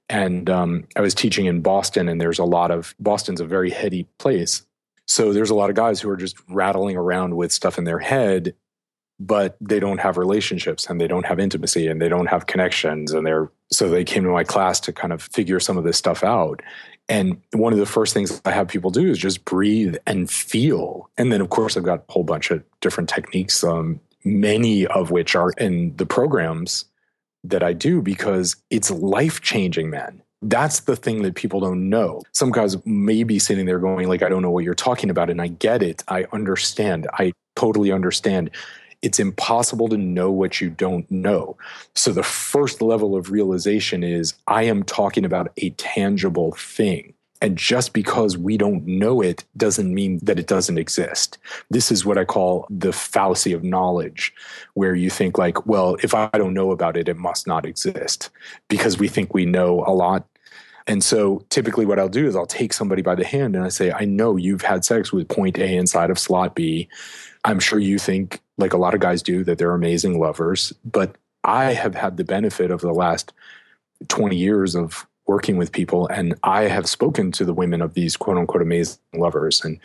and 0.09 0.49
um, 0.49 0.87
I 0.95 1.01
was 1.01 1.15
teaching 1.15 1.45
in 1.45 1.61
Boston, 1.61 2.07
and 2.07 2.21
there's 2.21 2.39
a 2.39 2.45
lot 2.45 2.71
of 2.71 2.93
Boston's 2.99 3.41
a 3.41 3.45
very 3.45 3.71
heady 3.71 4.07
place, 4.19 4.61
so 5.07 5.33
there's 5.33 5.49
a 5.49 5.55
lot 5.55 5.69
of 5.69 5.75
guys 5.75 5.99
who 5.99 6.09
are 6.09 6.17
just 6.17 6.37
rattling 6.49 6.97
around 6.97 7.35
with 7.35 7.51
stuff 7.51 7.77
in 7.77 7.83
their 7.83 7.99
head, 7.99 8.55
but 9.19 9.55
they 9.61 9.79
don't 9.79 9.99
have 9.99 10.17
relationships 10.17 10.87
and 10.87 10.99
they 10.99 11.07
don't 11.07 11.25
have 11.25 11.39
intimacy 11.39 11.87
and 11.87 12.01
they 12.01 12.09
don't 12.09 12.27
have 12.27 12.47
connections. 12.47 13.13
And 13.13 13.25
they're 13.25 13.51
so 13.71 13.89
they 13.89 14.03
came 14.03 14.23
to 14.23 14.29
my 14.29 14.43
class 14.43 14.79
to 14.81 14.93
kind 14.93 15.13
of 15.13 15.21
figure 15.21 15.59
some 15.59 15.77
of 15.77 15.83
this 15.83 15.97
stuff 15.97 16.23
out. 16.23 16.61
And 17.07 17.39
one 17.53 17.71
of 17.71 17.79
the 17.79 17.85
first 17.85 18.13
things 18.13 18.41
I 18.45 18.51
have 18.51 18.67
people 18.67 18.89
do 18.89 19.09
is 19.09 19.17
just 19.17 19.45
breathe 19.45 19.95
and 20.07 20.29
feel. 20.29 21.09
And 21.17 21.31
then, 21.31 21.39
of 21.39 21.49
course, 21.49 21.77
I've 21.77 21.83
got 21.83 22.05
a 22.09 22.11
whole 22.11 22.23
bunch 22.23 22.49
of 22.49 22.63
different 22.81 23.09
techniques, 23.09 23.63
um, 23.63 23.99
many 24.23 24.87
of 24.87 25.11
which 25.11 25.35
are 25.35 25.51
in 25.51 25.95
the 25.97 26.05
programs 26.05 26.85
that 27.43 27.61
I 27.61 27.73
do 27.73 28.01
because 28.01 28.55
it's 28.71 28.89
life 28.89 29.41
changing, 29.41 29.91
man. 29.91 30.23
That's 30.47 30.81
the 30.81 30.95
thing 30.95 31.23
that 31.23 31.33
people 31.35 31.59
don't 31.59 31.89
know. 31.89 32.21
Some 32.31 32.51
guys 32.51 32.77
may 32.85 33.23
be 33.23 33.39
sitting 33.39 33.65
there 33.65 33.79
going, 33.79 34.07
like, 34.07 34.21
I 34.21 34.29
don't 34.29 34.43
know 34.43 34.51
what 34.51 34.63
you're 34.63 34.75
talking 34.75 35.09
about. 35.09 35.29
And 35.29 35.41
I 35.41 35.47
get 35.47 35.81
it. 35.81 36.03
I 36.07 36.25
understand. 36.31 37.07
I 37.13 37.33
totally 37.55 37.91
understand. 37.91 38.51
It's 39.01 39.19
impossible 39.19 39.87
to 39.89 39.97
know 39.97 40.31
what 40.31 40.61
you 40.61 40.69
don't 40.69 41.09
know. 41.09 41.57
So 41.95 42.11
the 42.11 42.23
first 42.23 42.81
level 42.81 43.15
of 43.15 43.31
realization 43.31 44.03
is 44.03 44.35
I 44.47 44.63
am 44.63 44.83
talking 44.83 45.25
about 45.25 45.51
a 45.57 45.71
tangible 45.71 46.51
thing. 46.53 47.13
And 47.41 47.57
just 47.57 47.93
because 47.93 48.37
we 48.37 48.57
don't 48.57 48.85
know 48.87 49.21
it 49.21 49.43
doesn't 49.57 49.93
mean 49.93 50.19
that 50.23 50.39
it 50.39 50.47
doesn't 50.47 50.77
exist. 50.77 51.37
This 51.69 51.91
is 51.91 52.05
what 52.05 52.17
I 52.17 52.25
call 52.25 52.65
the 52.69 52.93
fallacy 52.93 53.51
of 53.51 53.63
knowledge, 53.63 54.33
where 54.73 54.95
you 54.95 55.09
think, 55.09 55.37
like, 55.37 55.65
well, 55.65 55.97
if 56.01 56.13
I 56.13 56.29
don't 56.33 56.53
know 56.53 56.71
about 56.71 56.97
it, 56.97 57.09
it 57.09 57.17
must 57.17 57.45
not 57.45 57.65
exist 57.65 58.29
because 58.69 58.97
we 58.97 59.07
think 59.07 59.33
we 59.33 59.45
know 59.45 59.83
a 59.85 59.93
lot 59.93 60.25
and 60.87 61.03
so 61.03 61.43
typically 61.49 61.85
what 61.85 61.99
I'll 61.99 62.09
do 62.09 62.27
is 62.27 62.35
I'll 62.35 62.45
take 62.45 62.73
somebody 62.73 63.01
by 63.01 63.15
the 63.15 63.25
hand 63.25 63.55
and 63.55 63.65
I 63.65 63.69
say, 63.69 63.91
I 63.91 64.05
know 64.05 64.37
you've 64.37 64.61
had 64.61 64.85
sex 64.85 65.11
with 65.11 65.27
point 65.27 65.57
A 65.57 65.75
inside 65.75 66.11
of 66.11 66.19
slot 66.19 66.55
B. 66.55 66.87
I'm 67.43 67.59
sure 67.59 67.79
you 67.79 67.97
think, 67.97 68.41
like 68.57 68.73
a 68.73 68.77
lot 68.77 68.93
of 68.93 68.99
guys 68.99 69.21
do, 69.21 69.43
that 69.43 69.57
they're 69.57 69.73
amazing 69.73 70.19
lovers. 70.19 70.73
But 70.83 71.15
I 71.43 71.73
have 71.73 71.95
had 71.95 72.17
the 72.17 72.23
benefit 72.23 72.71
of 72.71 72.81
the 72.81 72.93
last 72.93 73.33
20 74.09 74.35
years 74.35 74.75
of 74.75 75.07
working 75.27 75.57
with 75.57 75.71
people, 75.71 76.07
and 76.07 76.35
I 76.43 76.63
have 76.63 76.87
spoken 76.87 77.31
to 77.33 77.45
the 77.45 77.53
women 77.53 77.81
of 77.81 77.95
these 77.95 78.15
quote 78.15 78.37
unquote 78.37 78.61
amazing 78.61 78.99
lovers. 79.13 79.63
And 79.63 79.79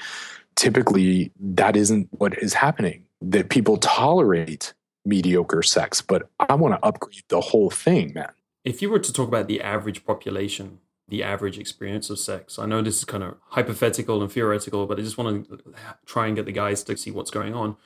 typically 0.56 1.32
that 1.40 1.76
isn't 1.76 2.08
what 2.12 2.38
is 2.38 2.54
happening. 2.54 3.04
That 3.22 3.48
people 3.48 3.78
tolerate 3.78 4.74
mediocre 5.06 5.62
sex, 5.62 6.02
but 6.02 6.28
I 6.40 6.54
want 6.54 6.74
to 6.74 6.86
upgrade 6.86 7.24
the 7.28 7.40
whole 7.40 7.70
thing, 7.70 8.12
man. 8.14 8.30
If 8.64 8.82
you 8.82 8.90
were 8.90 8.98
to 8.98 9.12
talk 9.12 9.28
about 9.28 9.48
the 9.48 9.62
average 9.62 10.04
population, 10.04 10.78
the 11.10 11.22
average 11.22 11.58
experience 11.58 12.08
of 12.08 12.18
sex, 12.18 12.58
I 12.58 12.66
know 12.66 12.82
this 12.82 12.98
is 12.98 13.04
kind 13.04 13.22
of 13.22 13.36
hypothetical 13.48 14.22
and 14.22 14.32
theoretical, 14.32 14.86
but 14.86 14.98
I 14.98 15.02
just 15.02 15.18
want 15.18 15.48
to 15.48 15.60
try 16.06 16.26
and 16.26 16.36
get 16.36 16.46
the 16.46 16.52
guys 16.52 16.82
to 16.84 16.96
see 16.96 17.10
what's 17.10 17.30
going 17.30 17.54
on. 17.54 17.76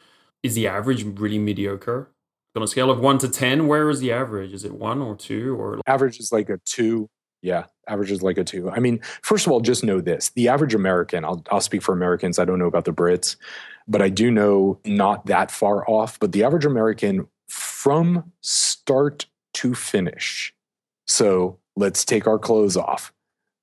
Is 0.43 0.55
the 0.55 0.69
average 0.69 1.05
really 1.05 1.39
mediocre? 1.39 2.11
On 2.57 2.63
a 2.63 2.69
scale 2.69 2.89
of 2.89 3.01
one 3.01 3.19
to 3.19 3.29
10, 3.29 3.67
where 3.67 3.91
is 3.91 3.99
the 3.99 4.13
average? 4.13 4.53
Is 4.53 4.65
it 4.65 4.75
one 4.75 5.03
or 5.03 5.17
two 5.17 5.61
or? 5.61 5.81
Average 5.89 6.21
is 6.21 6.31
like 6.31 6.49
a 6.49 6.59
two. 6.65 7.09
Yeah, 7.43 7.65
average 7.89 8.13
is 8.13 8.23
like 8.23 8.39
a 8.39 8.45
two. 8.45 8.71
I 8.71 8.79
mean, 8.79 9.01
first 9.23 9.45
of 9.45 9.53
all, 9.53 9.61
just 9.61 9.83
know 9.83 10.01
this 10.01 10.31
the 10.31 10.49
average 10.49 10.73
American, 10.73 11.25
I'll, 11.25 11.43
I'll 11.51 11.61
speak 11.61 11.83
for 11.83 11.93
Americans, 11.93 12.39
I 12.39 12.45
don't 12.45 12.61
know 12.61 12.69
about 12.69 12.85
the 12.85 12.93
Brits, 12.93 13.35
but 13.89 14.01
I 14.01 14.09
do 14.09 14.31
know 14.31 14.79
not 14.85 15.27
that 15.27 15.51
far 15.51 15.89
off, 15.91 16.21
but 16.21 16.31
the 16.31 16.45
average 16.45 16.65
American 16.65 17.27
from 17.49 18.33
start 18.41 19.27
to 19.55 19.75
finish. 19.75 20.55
So 21.07 21.59
let's 21.77 22.05
take 22.05 22.27
our 22.27 22.39
clothes 22.39 22.77
off. 22.77 23.13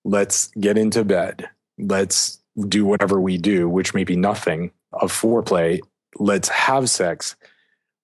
Let's 0.04 0.48
get 0.60 0.78
into 0.78 1.04
bed. 1.04 1.50
Let's 1.78 2.40
do 2.68 2.86
whatever 2.86 3.20
we 3.20 3.38
do, 3.38 3.70
which 3.70 3.94
may 3.94 4.04
be 4.04 4.16
nothing 4.16 4.72
of 4.94 5.12
foreplay. 5.12 5.80
Let's 6.18 6.50
have 6.50 6.90
sex. 6.90 7.36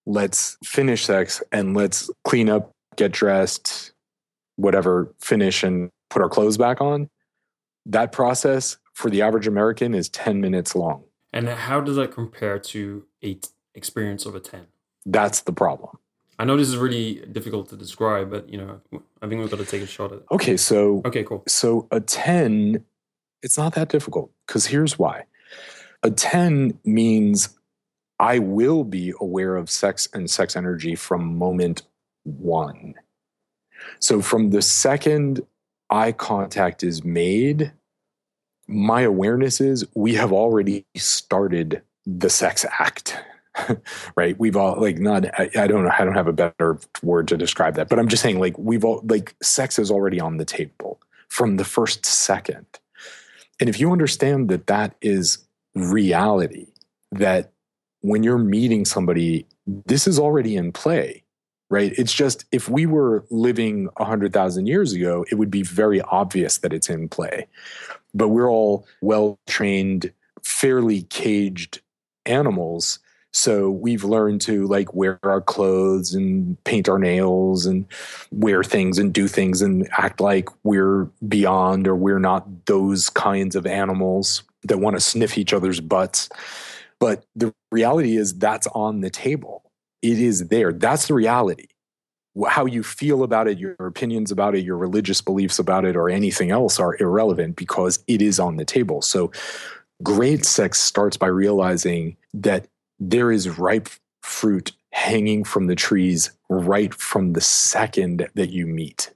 Let's 0.06 0.56
finish 0.64 1.04
sex 1.04 1.42
and 1.52 1.76
let's 1.76 2.10
clean 2.24 2.48
up, 2.48 2.72
get 2.96 3.12
dressed, 3.12 3.92
whatever, 4.56 5.14
finish 5.20 5.62
and 5.62 5.90
put 6.08 6.22
our 6.22 6.28
clothes 6.28 6.56
back 6.56 6.80
on. 6.80 7.10
That 7.84 8.12
process 8.12 8.78
for 8.94 9.10
the 9.10 9.22
average 9.22 9.46
American 9.46 9.94
is 9.94 10.08
10 10.08 10.40
minutes 10.40 10.74
long. 10.74 11.04
And 11.32 11.48
how 11.48 11.80
does 11.80 11.96
that 11.96 12.10
compare 12.10 12.58
to 12.58 13.04
a 13.22 13.34
t- 13.34 13.48
experience 13.74 14.24
of 14.24 14.34
a 14.34 14.40
10? 14.40 14.66
That's 15.04 15.42
the 15.42 15.52
problem. 15.52 15.98
I 16.38 16.44
know 16.44 16.56
this 16.56 16.68
is 16.68 16.76
really 16.76 17.24
difficult 17.32 17.68
to 17.70 17.76
describe, 17.76 18.30
but 18.30 18.48
you 18.48 18.58
know, 18.58 18.80
I 19.20 19.26
think 19.28 19.40
we've 19.40 19.50
got 19.50 19.58
to 19.58 19.64
take 19.66 19.82
a 19.82 19.86
shot 19.86 20.12
at 20.12 20.18
it. 20.18 20.26
Okay, 20.30 20.56
so 20.56 21.02
Okay, 21.04 21.24
cool. 21.24 21.42
so 21.48 21.88
a 21.90 22.00
10 22.00 22.84
it's 23.42 23.56
not 23.56 23.74
that 23.74 23.88
difficult 23.88 24.30
cuz 24.46 24.66
here's 24.66 24.98
why. 24.98 25.24
A 26.02 26.10
10 26.10 26.78
means 26.84 27.58
I 28.20 28.38
will 28.38 28.84
be 28.84 29.12
aware 29.20 29.56
of 29.56 29.70
sex 29.70 30.08
and 30.12 30.30
sex 30.30 30.56
energy 30.56 30.94
from 30.94 31.36
moment 31.36 31.82
1. 32.24 32.94
So 34.00 34.20
from 34.20 34.50
the 34.50 34.62
second 34.62 35.40
eye 35.90 36.12
contact 36.12 36.82
is 36.82 37.04
made, 37.04 37.72
my 38.66 39.02
awareness 39.02 39.60
is 39.60 39.86
we 39.94 40.14
have 40.14 40.32
already 40.32 40.84
started 40.96 41.82
the 42.06 42.28
sex 42.30 42.64
act. 42.78 43.16
right? 44.16 44.38
We've 44.38 44.56
all 44.56 44.80
like 44.80 44.98
not 44.98 45.26
I, 45.38 45.50
I, 45.56 45.66
don't 45.66 45.84
know 45.84 45.92
i 45.96 46.04
don't 46.04 46.14
have 46.14 46.28
a 46.28 46.32
better 46.32 46.78
word 47.02 47.28
to 47.28 47.36
describe 47.36 47.74
that 47.74 47.88
but 47.88 47.98
i'm 47.98 48.08
just 48.08 48.22
saying 48.22 48.38
like 48.38 48.56
we've 48.58 48.84
all 48.84 49.02
like 49.08 49.34
sex 49.42 49.78
is 49.78 49.90
already 49.90 50.20
on 50.20 50.36
the 50.36 50.44
table 50.44 51.00
from 51.28 51.56
the 51.56 51.64
first 51.64 52.04
second. 52.04 52.66
And 53.60 53.68
if 53.68 53.78
you 53.78 53.92
understand 53.92 54.48
that 54.48 54.66
that 54.66 54.96
is 55.00 55.38
reality 55.74 56.66
that 57.12 57.52
when 58.00 58.22
you're 58.22 58.38
meeting 58.38 58.84
somebody 58.84 59.46
this 59.66 60.06
is 60.06 60.18
already 60.18 60.56
in 60.56 60.72
play 60.72 61.24
right? 61.70 61.92
It's 61.98 62.14
just 62.14 62.46
if 62.50 62.70
we 62.70 62.86
were 62.86 63.26
living 63.30 63.90
100000 63.98 64.66
years 64.66 64.94
ago 64.94 65.26
it 65.30 65.34
would 65.34 65.50
be 65.50 65.62
very 65.62 66.00
obvious 66.00 66.58
that 66.58 66.72
it's 66.72 66.88
in 66.88 67.08
play. 67.10 67.46
But 68.14 68.28
we're 68.28 68.50
all 68.50 68.86
well 69.02 69.38
trained 69.46 70.10
fairly 70.42 71.02
caged 71.02 71.82
animals 72.24 73.00
so 73.38 73.70
we've 73.70 74.02
learned 74.02 74.40
to 74.40 74.66
like 74.66 74.92
wear 74.94 75.20
our 75.22 75.40
clothes 75.40 76.12
and 76.12 76.62
paint 76.64 76.88
our 76.88 76.98
nails 76.98 77.66
and 77.66 77.86
wear 78.32 78.64
things 78.64 78.98
and 78.98 79.12
do 79.12 79.28
things 79.28 79.62
and 79.62 79.88
act 79.92 80.20
like 80.20 80.48
we're 80.64 81.04
beyond 81.28 81.86
or 81.86 81.94
we're 81.94 82.18
not 82.18 82.66
those 82.66 83.08
kinds 83.08 83.54
of 83.54 83.64
animals 83.64 84.42
that 84.64 84.78
want 84.78 84.96
to 84.96 85.00
sniff 85.00 85.38
each 85.38 85.52
other's 85.52 85.78
butts. 85.78 86.28
But 86.98 87.24
the 87.36 87.54
reality 87.70 88.16
is 88.16 88.36
that's 88.36 88.66
on 88.74 89.02
the 89.02 89.10
table. 89.10 89.70
It 90.02 90.18
is 90.18 90.48
there. 90.48 90.72
That's 90.72 91.06
the 91.06 91.14
reality. 91.14 91.68
How 92.48 92.66
you 92.66 92.82
feel 92.82 93.22
about 93.22 93.46
it, 93.46 93.56
your 93.56 93.76
opinions 93.78 94.32
about 94.32 94.56
it, 94.56 94.64
your 94.64 94.76
religious 94.76 95.20
beliefs 95.20 95.60
about 95.60 95.84
it, 95.84 95.94
or 95.94 96.10
anything 96.10 96.50
else 96.50 96.80
are 96.80 97.00
irrelevant 97.00 97.54
because 97.54 98.02
it 98.08 98.20
is 98.20 98.40
on 98.40 98.56
the 98.56 98.64
table. 98.64 99.00
So 99.00 99.30
great 100.02 100.44
sex 100.44 100.80
starts 100.80 101.16
by 101.16 101.28
realizing 101.28 102.16
that 102.34 102.66
there 102.98 103.30
is 103.30 103.58
ripe 103.58 103.88
fruit 104.22 104.72
hanging 104.90 105.44
from 105.44 105.66
the 105.66 105.74
trees 105.74 106.30
right 106.48 106.92
from 106.94 107.32
the 107.32 107.40
second 107.40 108.28
that 108.34 108.50
you 108.50 108.66
meet. 108.66 109.12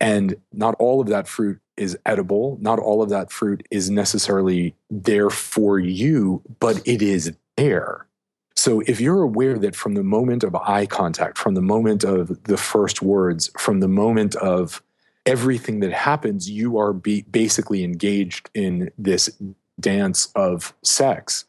And 0.00 0.36
not 0.52 0.74
all 0.78 1.00
of 1.00 1.08
that 1.08 1.28
fruit 1.28 1.60
is 1.76 1.96
edible. 2.04 2.58
Not 2.60 2.78
all 2.78 3.02
of 3.02 3.08
that 3.10 3.32
fruit 3.32 3.66
is 3.70 3.90
necessarily 3.90 4.74
there 4.90 5.30
for 5.30 5.78
you, 5.78 6.42
but 6.60 6.86
it 6.86 7.02
is 7.02 7.32
there. 7.56 8.06
So 8.56 8.80
if 8.86 9.00
you're 9.00 9.22
aware 9.22 9.58
that 9.58 9.74
from 9.74 9.94
the 9.94 10.04
moment 10.04 10.44
of 10.44 10.54
eye 10.54 10.86
contact, 10.86 11.38
from 11.38 11.54
the 11.54 11.62
moment 11.62 12.04
of 12.04 12.44
the 12.44 12.56
first 12.56 13.02
words, 13.02 13.50
from 13.58 13.80
the 13.80 13.88
moment 13.88 14.36
of 14.36 14.82
everything 15.26 15.80
that 15.80 15.92
happens, 15.92 16.48
you 16.48 16.78
are 16.78 16.92
basically 16.92 17.82
engaged 17.82 18.50
in 18.54 18.90
this 18.98 19.30
dance 19.80 20.28
of 20.36 20.74
sex 20.82 21.44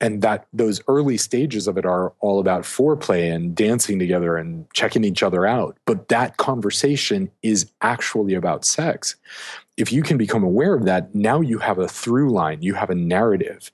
and 0.00 0.22
that 0.22 0.46
those 0.52 0.80
early 0.88 1.16
stages 1.16 1.68
of 1.68 1.76
it 1.76 1.84
are 1.84 2.12
all 2.20 2.40
about 2.40 2.62
foreplay 2.62 3.32
and 3.32 3.54
dancing 3.54 3.98
together 3.98 4.36
and 4.36 4.66
checking 4.72 5.04
each 5.04 5.22
other 5.22 5.46
out. 5.46 5.76
But 5.84 6.08
that 6.08 6.38
conversation 6.38 7.30
is 7.42 7.70
actually 7.82 8.34
about 8.34 8.64
sex. 8.64 9.16
If 9.76 9.92
you 9.92 10.02
can 10.02 10.16
become 10.16 10.42
aware 10.42 10.74
of 10.74 10.84
that 10.84 11.14
now 11.14 11.40
you 11.40 11.58
have 11.58 11.78
a 11.78 11.88
through 11.88 12.30
line 12.30 12.62
you 12.62 12.74
have 12.74 12.90
a 12.90 12.94
narrative 12.94 13.70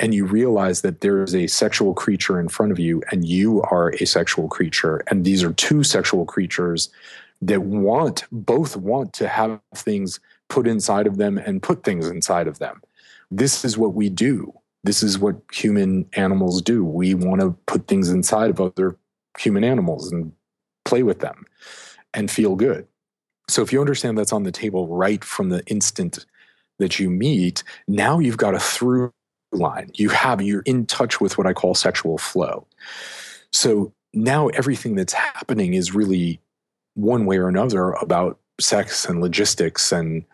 and 0.00 0.14
you 0.14 0.24
realize 0.24 0.80
that 0.80 1.00
there 1.00 1.22
is 1.22 1.34
a 1.34 1.46
sexual 1.46 1.94
creature 1.94 2.40
in 2.40 2.48
front 2.48 2.72
of 2.72 2.78
you 2.78 3.02
and 3.12 3.24
you 3.24 3.62
are 3.62 3.90
a 4.00 4.04
sexual 4.04 4.48
creature. 4.48 5.02
And 5.06 5.24
these 5.24 5.44
are 5.44 5.52
two 5.52 5.84
sexual 5.84 6.26
creatures 6.26 6.90
that 7.40 7.62
want 7.62 8.24
both 8.32 8.76
want 8.76 9.12
to 9.14 9.28
have 9.28 9.60
things 9.74 10.18
put 10.48 10.66
inside 10.66 11.06
of 11.06 11.18
them 11.18 11.38
and 11.38 11.62
put 11.62 11.84
things 11.84 12.08
inside 12.08 12.48
of 12.48 12.58
them. 12.58 12.82
This 13.30 13.64
is 13.64 13.78
what 13.78 13.94
we 13.94 14.08
do 14.08 14.52
this 14.84 15.02
is 15.02 15.18
what 15.18 15.36
human 15.52 16.06
animals 16.14 16.60
do. 16.62 16.84
We 16.84 17.14
want 17.14 17.40
to 17.40 17.56
put 17.66 17.86
things 17.86 18.08
inside 18.08 18.50
of 18.50 18.60
other 18.60 18.96
human 19.38 19.64
animals 19.64 20.10
and 20.10 20.32
play 20.84 21.02
with 21.02 21.20
them 21.20 21.46
and 22.14 22.30
feel 22.30 22.56
good. 22.56 22.86
So 23.48 23.62
if 23.62 23.72
you 23.72 23.80
understand 23.80 24.18
that's 24.18 24.32
on 24.32 24.42
the 24.42 24.52
table 24.52 24.88
right 24.88 25.22
from 25.22 25.50
the 25.50 25.64
instant 25.66 26.24
that 26.78 26.98
you 26.98 27.10
meet, 27.10 27.62
now 27.86 28.18
you've 28.18 28.36
got 28.36 28.54
a 28.54 28.60
through 28.60 29.12
line. 29.52 29.90
You 29.94 30.08
have 30.10 30.40
you're 30.42 30.62
in 30.62 30.86
touch 30.86 31.20
with 31.20 31.38
what 31.38 31.46
I 31.46 31.52
call 31.52 31.74
sexual 31.74 32.18
flow. 32.18 32.66
So 33.52 33.92
now 34.14 34.48
everything 34.48 34.94
that's 34.94 35.12
happening 35.12 35.74
is 35.74 35.94
really 35.94 36.40
one 36.94 37.26
way 37.26 37.38
or 37.38 37.48
another 37.48 37.92
about 37.92 38.38
sex 38.60 39.04
and 39.04 39.20
logistics 39.20 39.92
and 39.92 40.24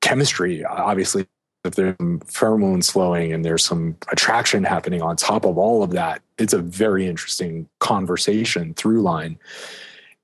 chemistry. 0.00 0.64
Obviously, 0.64 1.26
if 1.64 1.74
there's 1.74 1.96
some 1.98 2.20
pheromones 2.20 2.90
flowing 2.90 3.32
and 3.32 3.44
there's 3.44 3.64
some 3.64 3.96
attraction 4.10 4.64
happening 4.64 5.02
on 5.02 5.16
top 5.16 5.44
of 5.44 5.58
all 5.58 5.82
of 5.82 5.90
that, 5.90 6.22
it's 6.38 6.52
a 6.52 6.58
very 6.58 7.06
interesting 7.06 7.68
conversation 7.78 8.74
through 8.74 9.02
line. 9.02 9.38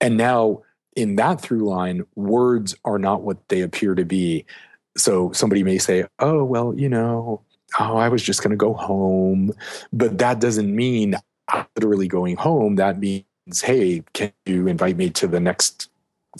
And 0.00 0.16
now 0.16 0.62
in 0.94 1.16
that 1.16 1.40
through 1.40 1.68
line, 1.68 2.04
words 2.14 2.74
are 2.84 2.98
not 2.98 3.22
what 3.22 3.48
they 3.48 3.60
appear 3.60 3.94
to 3.94 4.04
be. 4.04 4.46
So 4.96 5.30
somebody 5.32 5.62
may 5.62 5.78
say, 5.78 6.06
oh, 6.18 6.42
well, 6.42 6.74
you 6.74 6.88
know, 6.88 7.42
oh, 7.78 7.96
I 7.96 8.08
was 8.08 8.22
just 8.22 8.42
going 8.42 8.50
to 8.50 8.56
go 8.56 8.72
home. 8.72 9.52
But 9.92 10.18
that 10.18 10.40
doesn't 10.40 10.74
mean 10.74 11.16
literally 11.76 12.08
going 12.08 12.36
home. 12.36 12.76
That 12.76 12.98
means, 12.98 13.60
hey, 13.62 14.02
can 14.14 14.32
you 14.46 14.66
invite 14.68 14.96
me 14.96 15.10
to 15.10 15.26
the 15.26 15.40
next 15.40 15.90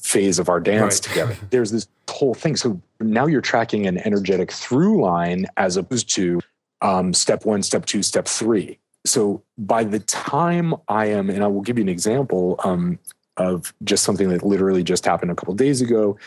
phase 0.02 0.38
of 0.38 0.48
our 0.48 0.60
dance 0.60 0.96
right. 0.96 1.02
together. 1.02 1.36
There's 1.50 1.70
this 1.70 1.88
whole 2.08 2.34
thing. 2.34 2.56
So 2.56 2.80
now 3.00 3.26
you're 3.26 3.40
tracking 3.40 3.86
an 3.86 3.98
energetic 3.98 4.52
through 4.52 5.02
line 5.02 5.46
as 5.56 5.76
opposed 5.76 6.08
to 6.14 6.40
um, 6.82 7.12
step 7.12 7.44
one, 7.44 7.62
step 7.62 7.86
two, 7.86 8.02
step 8.02 8.26
three. 8.26 8.78
So 9.04 9.42
by 9.56 9.84
the 9.84 10.00
time 10.00 10.74
I 10.88 11.06
am, 11.06 11.30
and 11.30 11.42
I 11.42 11.46
will 11.46 11.60
give 11.60 11.78
you 11.78 11.82
an 11.82 11.88
example 11.88 12.60
um, 12.64 12.98
of 13.36 13.72
just 13.84 14.04
something 14.04 14.28
that 14.30 14.44
literally 14.44 14.82
just 14.82 15.04
happened 15.04 15.30
a 15.30 15.34
couple 15.34 15.54
days 15.54 15.80
ago. 15.80 16.18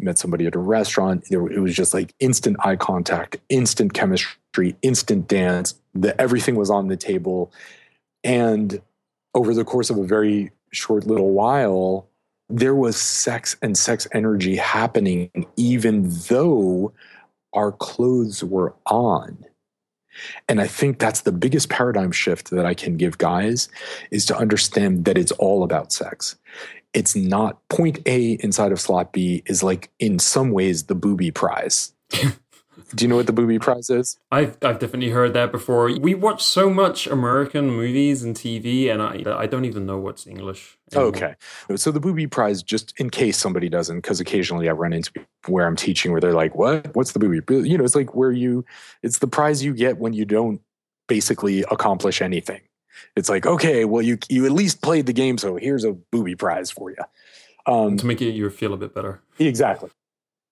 Met 0.00 0.16
somebody 0.16 0.46
at 0.46 0.54
a 0.54 0.60
restaurant. 0.60 1.24
It 1.28 1.38
was 1.38 1.74
just 1.74 1.92
like 1.92 2.14
instant 2.20 2.56
eye 2.64 2.76
contact, 2.76 3.36
instant 3.48 3.94
chemistry, 3.94 4.76
instant 4.82 5.26
dance. 5.26 5.74
The 5.92 6.18
everything 6.20 6.54
was 6.54 6.70
on 6.70 6.86
the 6.86 6.96
table, 6.96 7.52
and 8.22 8.80
over 9.34 9.54
the 9.54 9.64
course 9.64 9.90
of 9.90 9.98
a 9.98 10.04
very 10.04 10.52
short 10.70 11.04
little 11.04 11.32
while, 11.32 12.07
there 12.48 12.74
was 12.74 12.96
sex 12.96 13.56
and 13.62 13.76
sex 13.76 14.06
energy 14.12 14.56
happening 14.56 15.30
even 15.56 16.08
though 16.28 16.92
our 17.52 17.72
clothes 17.72 18.42
were 18.42 18.74
on. 18.86 19.44
And 20.48 20.60
I 20.60 20.66
think 20.66 20.98
that's 20.98 21.20
the 21.20 21.32
biggest 21.32 21.68
paradigm 21.68 22.10
shift 22.10 22.50
that 22.50 22.66
I 22.66 22.74
can 22.74 22.96
give 22.96 23.18
guys 23.18 23.68
is 24.10 24.26
to 24.26 24.36
understand 24.36 25.04
that 25.04 25.16
it's 25.16 25.32
all 25.32 25.62
about 25.62 25.92
sex. 25.92 26.36
It's 26.94 27.14
not 27.14 27.60
point 27.68 28.00
A 28.06 28.32
inside 28.40 28.72
of 28.72 28.80
slot 28.80 29.12
B 29.12 29.42
is 29.46 29.62
like 29.62 29.90
in 29.98 30.18
some 30.18 30.50
ways 30.50 30.84
the 30.84 30.94
booby 30.94 31.30
prize. 31.30 31.92
Do 32.94 33.04
you 33.04 33.08
know 33.08 33.16
what 33.16 33.26
the 33.26 33.32
booby 33.32 33.58
prize 33.58 33.90
is? 33.90 34.18
I've, 34.30 34.56
I've 34.62 34.78
definitely 34.78 35.10
heard 35.10 35.34
that 35.34 35.52
before. 35.52 35.90
We 35.98 36.14
watch 36.14 36.42
so 36.42 36.70
much 36.70 37.06
American 37.06 37.68
movies 37.70 38.22
and 38.22 38.34
TV, 38.34 38.90
and 38.90 39.02
I, 39.02 39.40
I 39.40 39.46
don't 39.46 39.64
even 39.64 39.84
know 39.84 39.98
what's 39.98 40.26
English. 40.26 40.77
Anymore. 40.94 41.08
Okay. 41.08 41.34
So 41.76 41.90
the 41.90 42.00
booby 42.00 42.26
prize, 42.26 42.62
just 42.62 42.94
in 42.98 43.10
case 43.10 43.36
somebody 43.36 43.68
doesn't, 43.68 43.96
because 43.98 44.20
occasionally 44.20 44.68
I 44.68 44.72
run 44.72 44.92
into 44.92 45.12
where 45.46 45.66
I'm 45.66 45.76
teaching 45.76 46.12
where 46.12 46.20
they're 46.20 46.32
like, 46.32 46.54
what? 46.54 46.94
What's 46.94 47.12
the 47.12 47.18
booby? 47.18 47.68
You 47.68 47.78
know, 47.78 47.84
it's 47.84 47.94
like 47.94 48.14
where 48.14 48.32
you, 48.32 48.64
it's 49.02 49.18
the 49.18 49.28
prize 49.28 49.64
you 49.64 49.74
get 49.74 49.98
when 49.98 50.12
you 50.12 50.24
don't 50.24 50.60
basically 51.06 51.62
accomplish 51.70 52.20
anything. 52.22 52.60
It's 53.16 53.28
like, 53.28 53.46
okay, 53.46 53.84
well, 53.84 54.02
you 54.02 54.18
you 54.28 54.44
at 54.44 54.52
least 54.52 54.82
played 54.82 55.06
the 55.06 55.12
game, 55.12 55.38
so 55.38 55.56
here's 55.56 55.84
a 55.84 55.92
booby 55.92 56.34
prize 56.34 56.70
for 56.70 56.90
you. 56.90 56.96
Um, 57.66 57.96
to 57.96 58.06
make 58.06 58.20
you 58.20 58.50
feel 58.50 58.72
a 58.72 58.76
bit 58.76 58.94
better. 58.94 59.20
Exactly. 59.38 59.90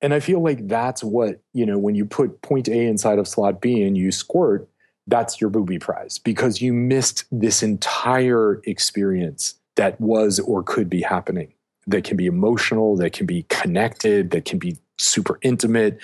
And 0.02 0.12
I 0.12 0.20
feel 0.20 0.42
like 0.42 0.68
that's 0.68 1.02
what, 1.02 1.40
you 1.54 1.64
know, 1.64 1.78
when 1.78 1.94
you 1.94 2.04
put 2.04 2.42
point 2.42 2.68
A 2.68 2.86
inside 2.86 3.18
of 3.18 3.26
slot 3.26 3.60
B 3.60 3.82
and 3.82 3.96
you 3.96 4.12
squirt, 4.12 4.68
that's 5.06 5.40
your 5.40 5.50
booby 5.50 5.78
prize 5.78 6.18
because 6.18 6.60
you 6.60 6.72
missed 6.72 7.24
this 7.32 7.62
entire 7.62 8.60
experience 8.64 9.54
that 9.76 10.00
was 10.00 10.40
or 10.40 10.62
could 10.62 10.90
be 10.90 11.02
happening 11.02 11.52
that 11.86 12.04
can 12.04 12.16
be 12.16 12.26
emotional, 12.26 12.96
that 12.96 13.12
can 13.12 13.26
be 13.26 13.44
connected, 13.48 14.30
that 14.30 14.44
can 14.44 14.58
be 14.58 14.76
super 14.98 15.38
intimate. 15.42 15.98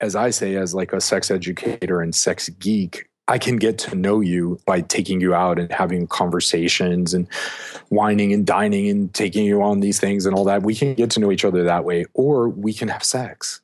As 0.00 0.16
I 0.16 0.30
say, 0.30 0.56
as 0.56 0.74
like 0.74 0.92
a 0.92 1.00
sex 1.00 1.30
educator 1.30 2.00
and 2.00 2.14
sex 2.14 2.48
geek, 2.48 3.08
I 3.28 3.38
can 3.38 3.56
get 3.56 3.78
to 3.78 3.94
know 3.94 4.20
you 4.20 4.58
by 4.66 4.80
taking 4.80 5.20
you 5.20 5.32
out 5.32 5.58
and 5.58 5.70
having 5.70 6.06
conversations 6.06 7.14
and 7.14 7.28
wining 7.90 8.32
and 8.32 8.44
dining 8.44 8.88
and 8.88 9.12
taking 9.14 9.44
you 9.44 9.62
on 9.62 9.80
these 9.80 10.00
things 10.00 10.26
and 10.26 10.34
all 10.34 10.44
that. 10.44 10.64
We 10.64 10.74
can 10.74 10.94
get 10.94 11.10
to 11.10 11.20
know 11.20 11.30
each 11.30 11.44
other 11.44 11.62
that 11.62 11.84
way, 11.84 12.04
or 12.14 12.48
we 12.48 12.72
can 12.72 12.88
have 12.88 13.04
sex 13.04 13.60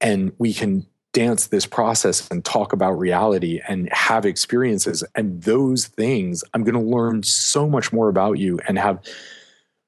and 0.00 0.32
we 0.38 0.54
can 0.54 0.86
dance 1.12 1.48
this 1.48 1.66
process 1.66 2.28
and 2.30 2.44
talk 2.44 2.72
about 2.72 2.92
reality 2.92 3.60
and 3.68 3.88
have 3.92 4.24
experiences. 4.24 5.02
And 5.14 5.42
those 5.42 5.86
things, 5.86 6.44
I'm 6.54 6.62
going 6.62 6.74
to 6.74 6.80
learn 6.80 7.22
so 7.22 7.68
much 7.68 7.92
more 7.92 8.08
about 8.08 8.38
you 8.38 8.60
and 8.68 8.78
have 8.78 9.02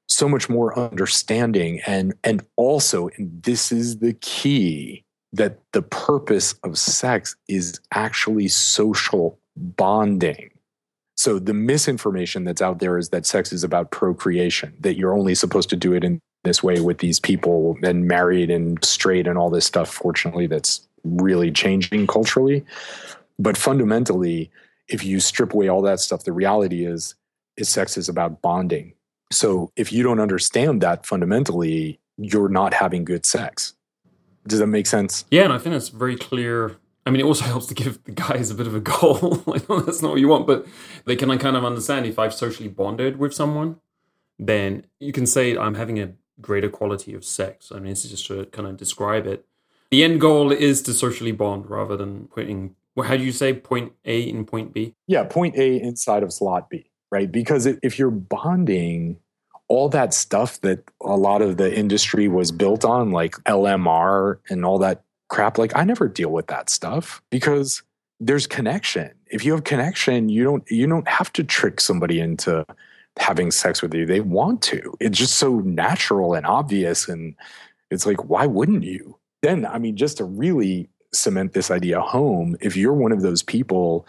so 0.08 0.28
much 0.28 0.48
more 0.48 0.78
understanding. 0.78 1.80
And, 1.86 2.14
and 2.24 2.44
also, 2.56 3.08
and 3.16 3.42
this 3.42 3.72
is 3.72 3.98
the 3.98 4.14
key 4.14 5.04
that 5.32 5.58
the 5.72 5.82
purpose 5.82 6.54
of 6.64 6.78
sex 6.78 7.36
is 7.48 7.80
actually 7.92 8.48
social 8.48 9.38
bonding. 9.56 10.50
So 11.16 11.38
the 11.38 11.54
misinformation 11.54 12.44
that's 12.44 12.60
out 12.60 12.80
there 12.80 12.98
is 12.98 13.10
that 13.10 13.26
sex 13.26 13.52
is 13.52 13.64
about 13.64 13.90
procreation, 13.90 14.74
that 14.80 14.96
you're 14.96 15.16
only 15.16 15.34
supposed 15.34 15.70
to 15.70 15.76
do 15.76 15.92
it 15.92 16.04
in 16.04 16.20
this 16.44 16.62
way 16.62 16.80
with 16.80 16.98
these 16.98 17.20
people 17.20 17.76
and 17.82 18.06
married 18.06 18.50
and 18.50 18.84
straight 18.84 19.26
and 19.26 19.38
all 19.38 19.48
this 19.48 19.64
stuff. 19.64 19.88
Fortunately, 19.88 20.46
that's 20.46 20.86
really 21.04 21.50
changing 21.50 22.06
culturally. 22.06 22.64
But 23.38 23.56
fundamentally, 23.56 24.50
if 24.88 25.04
you 25.04 25.20
strip 25.20 25.54
away 25.54 25.68
all 25.68 25.82
that 25.82 26.00
stuff, 26.00 26.24
the 26.24 26.32
reality 26.32 26.84
is 26.84 27.14
is 27.56 27.68
sex 27.68 27.98
is 27.98 28.08
about 28.08 28.40
bonding. 28.40 28.94
So 29.30 29.72
if 29.76 29.92
you 29.92 30.02
don't 30.02 30.20
understand 30.20 30.80
that 30.82 31.06
fundamentally, 31.06 32.00
you're 32.16 32.48
not 32.48 32.74
having 32.74 33.04
good 33.04 33.26
sex. 33.26 33.74
Does 34.46 34.58
that 34.58 34.66
make 34.66 34.86
sense? 34.86 35.24
Yeah, 35.30 35.44
and 35.44 35.52
I 35.52 35.58
think 35.58 35.74
that's 35.74 35.88
very 35.88 36.16
clear. 36.16 36.76
I 37.06 37.10
mean, 37.10 37.20
it 37.20 37.24
also 37.24 37.44
helps 37.54 37.66
to 37.66 37.74
give 37.74 38.02
the 38.04 38.12
guys 38.12 38.50
a 38.50 38.54
bit 38.54 38.66
of 38.66 38.74
a 38.74 38.80
goal. 38.80 39.42
Know 39.68 39.80
that's 39.80 40.02
not 40.02 40.12
what 40.12 40.20
you 40.20 40.28
want, 40.28 40.46
but 40.46 40.66
they 41.04 41.16
can 41.16 41.36
kind 41.38 41.56
of 41.56 41.64
understand 41.64 42.06
if 42.06 42.18
I've 42.18 42.34
socially 42.34 42.68
bonded 42.68 43.18
with 43.18 43.34
someone, 43.34 43.80
then 44.38 44.86
you 44.98 45.12
can 45.12 45.26
say 45.26 45.56
I'm 45.56 45.74
having 45.74 46.00
a 46.00 46.12
greater 46.40 46.68
quality 46.68 47.14
of 47.14 47.24
sex. 47.24 47.70
I 47.70 47.76
mean, 47.76 47.90
this 47.90 48.04
is 48.04 48.10
just 48.10 48.26
to 48.26 48.46
kind 48.46 48.66
of 48.68 48.76
describe 48.76 49.26
it. 49.26 49.46
The 49.92 50.02
end 50.02 50.22
goal 50.22 50.50
is 50.50 50.80
to 50.82 50.94
socially 50.94 51.32
bond 51.32 51.68
rather 51.68 51.98
than 51.98 52.26
putting, 52.28 52.74
how 52.96 53.14
do 53.14 53.22
you 53.22 53.30
say 53.30 53.52
point 53.52 53.92
A 54.06 54.22
in 54.22 54.46
point 54.46 54.72
B? 54.72 54.94
Yeah, 55.06 55.24
point 55.24 55.54
A 55.56 55.78
inside 55.82 56.22
of 56.22 56.32
slot 56.32 56.70
B, 56.70 56.90
right? 57.10 57.30
Because 57.30 57.66
if 57.66 57.98
you're 57.98 58.10
bonding 58.10 59.18
all 59.68 59.90
that 59.90 60.14
stuff 60.14 60.58
that 60.62 60.82
a 61.02 61.16
lot 61.18 61.42
of 61.42 61.58
the 61.58 61.78
industry 61.78 62.26
was 62.26 62.50
built 62.50 62.86
on, 62.86 63.10
like 63.10 63.32
LMR 63.44 64.38
and 64.48 64.64
all 64.64 64.78
that 64.78 65.02
crap, 65.28 65.58
like 65.58 65.76
I 65.76 65.84
never 65.84 66.08
deal 66.08 66.30
with 66.30 66.46
that 66.46 66.70
stuff 66.70 67.20
because 67.28 67.82
there's 68.18 68.46
connection. 68.46 69.10
If 69.26 69.44
you 69.44 69.52
have 69.52 69.64
connection, 69.64 70.30
you 70.30 70.42
don't 70.42 70.64
you 70.70 70.86
don't 70.86 71.08
have 71.08 71.30
to 71.34 71.44
trick 71.44 71.82
somebody 71.82 72.18
into 72.18 72.64
having 73.18 73.50
sex 73.50 73.82
with 73.82 73.92
you. 73.92 74.06
They 74.06 74.20
want 74.20 74.62
to. 74.62 74.94
It's 75.00 75.18
just 75.18 75.34
so 75.34 75.60
natural 75.60 76.32
and 76.32 76.46
obvious 76.46 77.10
and 77.10 77.34
it's 77.90 78.06
like 78.06 78.24
why 78.24 78.46
wouldn't 78.46 78.84
you? 78.84 79.18
Then 79.42 79.66
I 79.66 79.78
mean 79.78 79.96
just 79.96 80.18
to 80.18 80.24
really 80.24 80.88
cement 81.12 81.52
this 81.52 81.70
idea 81.70 82.00
home, 82.00 82.56
if 82.60 82.76
you're 82.76 82.94
one 82.94 83.12
of 83.12 83.22
those 83.22 83.42
people 83.42 84.06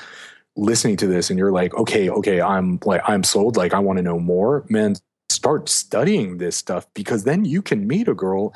listening 0.55 0.95
to 0.97 1.07
this 1.07 1.29
and 1.29 1.39
you're 1.39 1.51
like, 1.51 1.73
okay, 1.73 2.09
okay, 2.09 2.41
I'm 2.41 2.79
like 2.85 3.01
I'm 3.05 3.23
sold, 3.23 3.57
like 3.57 3.73
I 3.73 3.79
want 3.79 3.97
to 3.97 4.03
know 4.03 4.19
more, 4.19 4.65
man, 4.69 4.95
start 5.29 5.67
studying 5.67 6.37
this 6.37 6.55
stuff 6.55 6.87
because 6.93 7.23
then 7.23 7.45
you 7.45 7.61
can 7.61 7.87
meet 7.87 8.07
a 8.07 8.13
girl, 8.13 8.53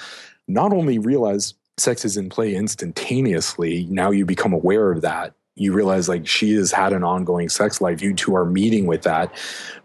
not 0.48 0.72
only 0.72 1.00
realize 1.00 1.56
sex 1.78 2.06
is 2.06 2.18
in 2.18 2.30
play 2.30 2.56
instantaneously, 2.56 3.88
now 3.90 4.12
you 4.12 4.26
become 4.26 4.54
aware 4.54 4.92
of 4.92 5.02
that. 5.02 5.34
You 5.56 5.74
realize 5.74 6.08
like 6.08 6.28
she 6.28 6.54
has 6.54 6.72
had 6.72 6.94
an 6.94 7.04
ongoing 7.04 7.50
sex 7.50 7.82
life. 7.82 8.02
You 8.02 8.14
two 8.14 8.36
are 8.36 8.46
meeting 8.46 8.86
with 8.86 9.02
that. 9.02 9.32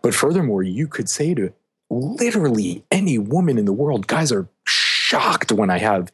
But 0.03 0.15
furthermore, 0.15 0.63
you 0.63 0.87
could 0.87 1.09
say 1.09 1.35
to 1.35 1.53
literally 1.89 2.85
any 2.91 3.19
woman 3.19 3.59
in 3.59 3.65
the 3.65 3.73
world, 3.73 4.07
guys 4.07 4.31
are 4.33 4.49
shocked 4.67 5.51
when 5.51 5.71
I 5.71 5.79
have 5.79 6.13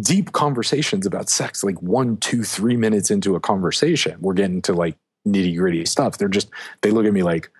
deep 0.00 0.32
conversations 0.32 1.06
about 1.06 1.28
sex, 1.28 1.62
like 1.62 1.80
one, 1.82 2.16
two, 2.18 2.42
three 2.42 2.76
minutes 2.76 3.10
into 3.10 3.34
a 3.34 3.40
conversation. 3.40 4.16
We're 4.20 4.34
getting 4.34 4.62
to 4.62 4.72
like 4.72 4.96
nitty 5.26 5.56
gritty 5.56 5.84
stuff. 5.84 6.18
They're 6.18 6.28
just, 6.28 6.50
they 6.80 6.90
look 6.90 7.06
at 7.06 7.12
me 7.12 7.22
like, 7.22 7.50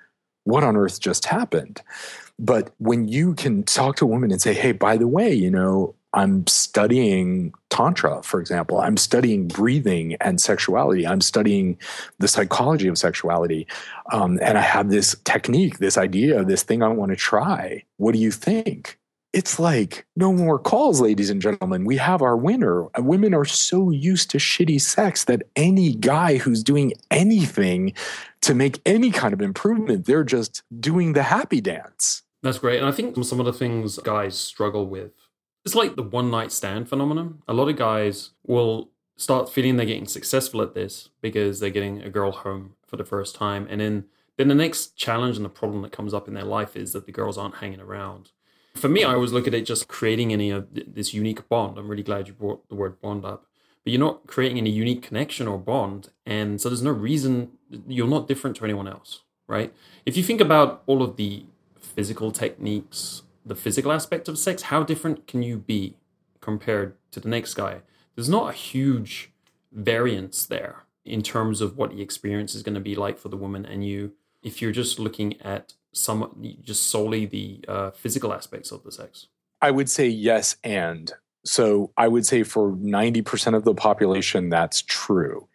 what 0.45 0.65
on 0.65 0.77
earth 0.77 1.01
just 1.01 1.27
happened? 1.27 1.83
But 2.39 2.73
when 2.79 3.07
you 3.07 3.35
can 3.35 3.63
talk 3.63 3.97
to 3.97 4.05
a 4.05 4.09
woman 4.09 4.33
and 4.33 4.43
say, 4.43 4.55
hey, 4.55 4.73
by 4.73 4.97
the 4.97 5.07
way, 5.07 5.33
you 5.33 5.51
know, 5.51 5.95
I'm 6.15 6.47
studying 6.47 7.55
Tantra, 7.71 8.23
for 8.23 8.41
example. 8.41 8.79
I'm 8.81 8.97
studying 8.97 9.49
breathing 9.49 10.17
and 10.17 10.41
sexuality. 10.41 11.07
I'm 11.07 11.23
studying 11.23 11.79
the 12.19 12.29
psychology 12.29 12.89
of 12.89 12.99
sexuality. 12.99 13.67
Um, 14.13 14.39
and 14.43 14.59
I 14.59 14.61
have 14.61 14.91
this 14.91 15.17
technique, 15.25 15.79
this 15.79 15.97
idea, 15.97 16.45
this 16.45 16.65
thing 16.65 16.83
I 16.83 16.89
want 16.89 17.11
to 17.11 17.17
try. 17.17 17.85
What 17.97 18.13
do 18.13 18.19
you 18.19 18.31
think? 18.31 18.99
It's 19.33 19.59
like 19.59 20.07
no 20.15 20.33
more 20.33 20.59
calls, 20.59 21.01
ladies 21.01 21.31
and 21.31 21.41
gentlemen. 21.41 21.85
We 21.87 21.97
have 21.97 22.21
our 22.21 22.37
winner. 22.37 22.89
Women 22.99 23.33
are 23.33 23.47
so 23.47 23.91
used 23.91 24.31
to 24.31 24.39
shitty 24.39 24.81
sex 24.81 25.25
that 25.25 25.43
any 25.57 25.95
guy 25.95 26.37
who's 26.37 26.63
doing 26.63 26.93
anything 27.11 27.95
to 28.43 28.55
make 28.55 28.81
any 28.85 29.11
kind 29.11 29.33
of 29.33 29.41
improvement, 29.41 30.05
they're 30.05 30.25
just 30.25 30.63
doing 30.81 31.15
the 31.15 31.23
happy 31.23 31.63
dance. 31.63 32.23
That's 32.43 32.59
great. 32.59 32.79
And 32.79 32.87
I 32.87 32.93
think 32.93 33.17
some 33.25 33.41
of 33.41 33.47
the 33.47 33.53
things 33.53 33.99
guys 33.99 34.37
struggle 34.37 34.87
with, 34.87 35.13
it's 35.65 35.75
like 35.75 35.97
the 35.97 36.03
one 36.03 36.31
night 36.31 36.53
stand 36.53 36.89
phenomenon. 36.89 37.43
A 37.49 37.55
lot 37.55 37.69
of 37.69 37.77
guys 37.77 38.31
will 38.47 38.91
start 39.17 39.49
feeling 39.49 39.77
they're 39.77 39.87
getting 39.87 40.09
successful 40.09 40.61
at 40.61 40.75
this 40.75 41.09
because 41.23 41.61
they're 41.61 41.71
getting 41.71 42.03
a 42.03 42.11
girl 42.11 42.33
home 42.33 42.75
for 42.87 42.97
the 42.97 43.05
first 43.05 43.35
time. 43.35 43.67
And 43.71 43.81
then, 43.81 44.05
then 44.37 44.49
the 44.49 44.55
next 44.55 44.97
challenge 44.97 45.37
and 45.37 45.45
the 45.45 45.51
problem 45.51 45.83
that 45.83 45.93
comes 45.93 46.13
up 46.13 46.29
in 46.29 46.35
their 46.35 46.45
life 46.45 46.77
is 46.77 46.93
that 46.93 47.07
the 47.07 47.13
girls 47.13 47.39
aren't 47.39 47.57
hanging 47.57 47.81
around. 47.81 48.33
For 48.75 48.89
me, 48.89 49.05
I 49.05 49.15
always 49.15 49.33
look 49.33 49.47
at 49.47 49.55
it 49.55 49.63
just 49.63 49.89
creating 49.89 50.33
any 50.33 50.51
of 50.51 50.69
this 50.73 51.15
unique 51.15 51.49
bond. 51.49 51.79
I'm 51.79 51.89
really 51.89 52.03
glad 52.03 52.27
you 52.27 52.35
brought 52.35 52.69
the 52.69 52.75
word 52.75 53.01
bond 53.01 53.25
up. 53.25 53.47
But 53.85 53.93
you're 53.93 54.01
not 54.01 54.27
creating 54.27 54.59
any 54.59 54.71
unique 54.71 55.03
connection 55.03 55.49
or 55.49 55.59
bond. 55.59 56.11
And 56.25 56.61
so 56.61 56.69
there's 56.69 56.83
no 56.83 56.93
reason 56.93 57.53
you're 57.87 58.09
not 58.09 58.29
different 58.29 58.57
to 58.57 58.65
anyone 58.65 58.89
else, 58.89 59.23
right? 59.49 59.73
If 60.07 60.17
you 60.17 60.23
think 60.23 60.41
about 60.41 60.83
all 60.87 61.03
of 61.03 61.17
the 61.17 61.45
physical 61.79 62.31
techniques, 62.33 63.23
the 63.45 63.57
physical 63.57 63.93
aspect 63.93 64.29
of 64.29 64.39
sex, 64.39 64.63
how 64.63 64.83
different 64.83 65.27
can 65.27 65.43
you 65.43 65.59
be 65.59 65.97
compared 66.41 66.95
to 67.11 67.21
the 67.21 67.29
next 67.29 67.55
guy? 67.55 67.83
There's 68.15 68.29
not 68.29 68.51
a 68.51 68.57
huge 68.57 69.33
variance 69.73 70.47
there 70.47 70.85
in 71.05 71.23
terms 71.23 71.61
of 71.61 71.77
what 71.77 71.91
the 71.91 72.03
experience 72.03 72.55
is 72.55 72.63
going 72.63 72.75
to 72.75 72.81
be 72.81 72.95
like 72.95 73.19
for 73.19 73.29
the 73.29 73.37
woman 73.37 73.67
and 73.67 73.85
you 73.85 74.13
if 74.43 74.61
you're 74.61 74.73
just 74.73 74.99
looking 74.99 75.41
at 75.41 75.75
some 75.93 76.35
just 76.63 76.89
solely 76.89 77.27
the 77.27 77.65
uh, 77.69 77.91
physical 77.91 78.33
aspects 78.33 78.73
of 78.73 78.83
the 78.85 78.93
sex 78.93 79.27
i 79.61 79.71
would 79.71 79.89
say 79.89 80.07
yes 80.07 80.57
and 80.65 81.13
so 81.45 81.91
i 81.97 82.09
would 82.09 82.27
say 82.27 82.43
for 82.43 82.73
90% 82.73 83.55
of 83.55 83.65
the 83.65 83.75
population 83.75 84.49
that's 84.49 84.83
true 84.83 85.49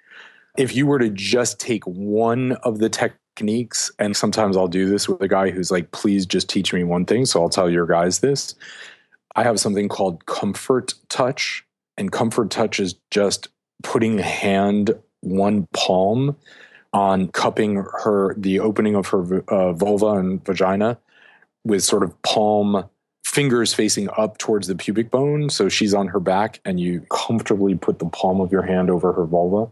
if 0.58 0.76
you 0.76 0.88
were 0.88 1.00
to 1.00 1.10
just 1.10 1.60
take 1.60 1.86
one 1.86 2.54
of 2.64 2.80
the 2.80 2.90
techniques. 2.90 3.92
And 4.00 4.18
sometimes 4.18 4.58
I'll 4.58 4.68
do 4.68 4.90
this 4.90 5.08
with 5.08 5.22
a 5.22 5.28
guy 5.28 5.52
who's 5.52 5.72
like, 5.72 5.92
please 5.92 6.26
just 6.26 6.50
teach 6.50 6.74
me 6.74 6.84
one 6.84 7.06
thing. 7.06 7.26
So 7.26 7.42
I'll 7.42 7.50
tell 7.50 7.70
your 7.70 7.86
guys 7.86 8.20
this. 8.20 8.56
I 9.36 9.44
have 9.44 9.60
something 9.60 9.88
called 9.88 10.26
comfort 10.26 10.96
touch. 11.10 11.64
And 11.98 12.12
comfort 12.12 12.50
touch 12.50 12.80
is 12.80 12.96
just 13.12 13.48
putting 13.84 14.20
a 14.20 14.24
hand 14.24 14.92
one 15.22 15.68
palm 15.74 16.36
on 16.98 17.28
cupping 17.28 17.76
her 17.76 18.34
the 18.36 18.60
opening 18.60 18.96
of 18.96 19.06
her 19.10 19.44
uh, 19.50 19.72
vulva 19.72 20.14
and 20.14 20.44
vagina 20.44 20.98
with 21.64 21.84
sort 21.84 22.02
of 22.02 22.20
palm 22.24 22.90
fingers 23.24 23.72
facing 23.72 24.10
up 24.18 24.40
towards 24.40 24.66
the 24.66 24.76
pubic 24.76 25.12
bone. 25.12 25.52
So 25.52 25.70
she's 25.70 25.94
on 25.94 26.08
her 26.08 26.20
back 26.20 26.60
and 26.66 26.80
you 26.80 27.06
comfortably 27.12 27.76
put 27.76 28.00
the 28.00 28.08
palm 28.08 28.42
of 28.42 28.52
your 28.52 28.64
hand 28.64 28.90
over 28.90 29.14
her 29.14 29.26
vulva 29.26 29.70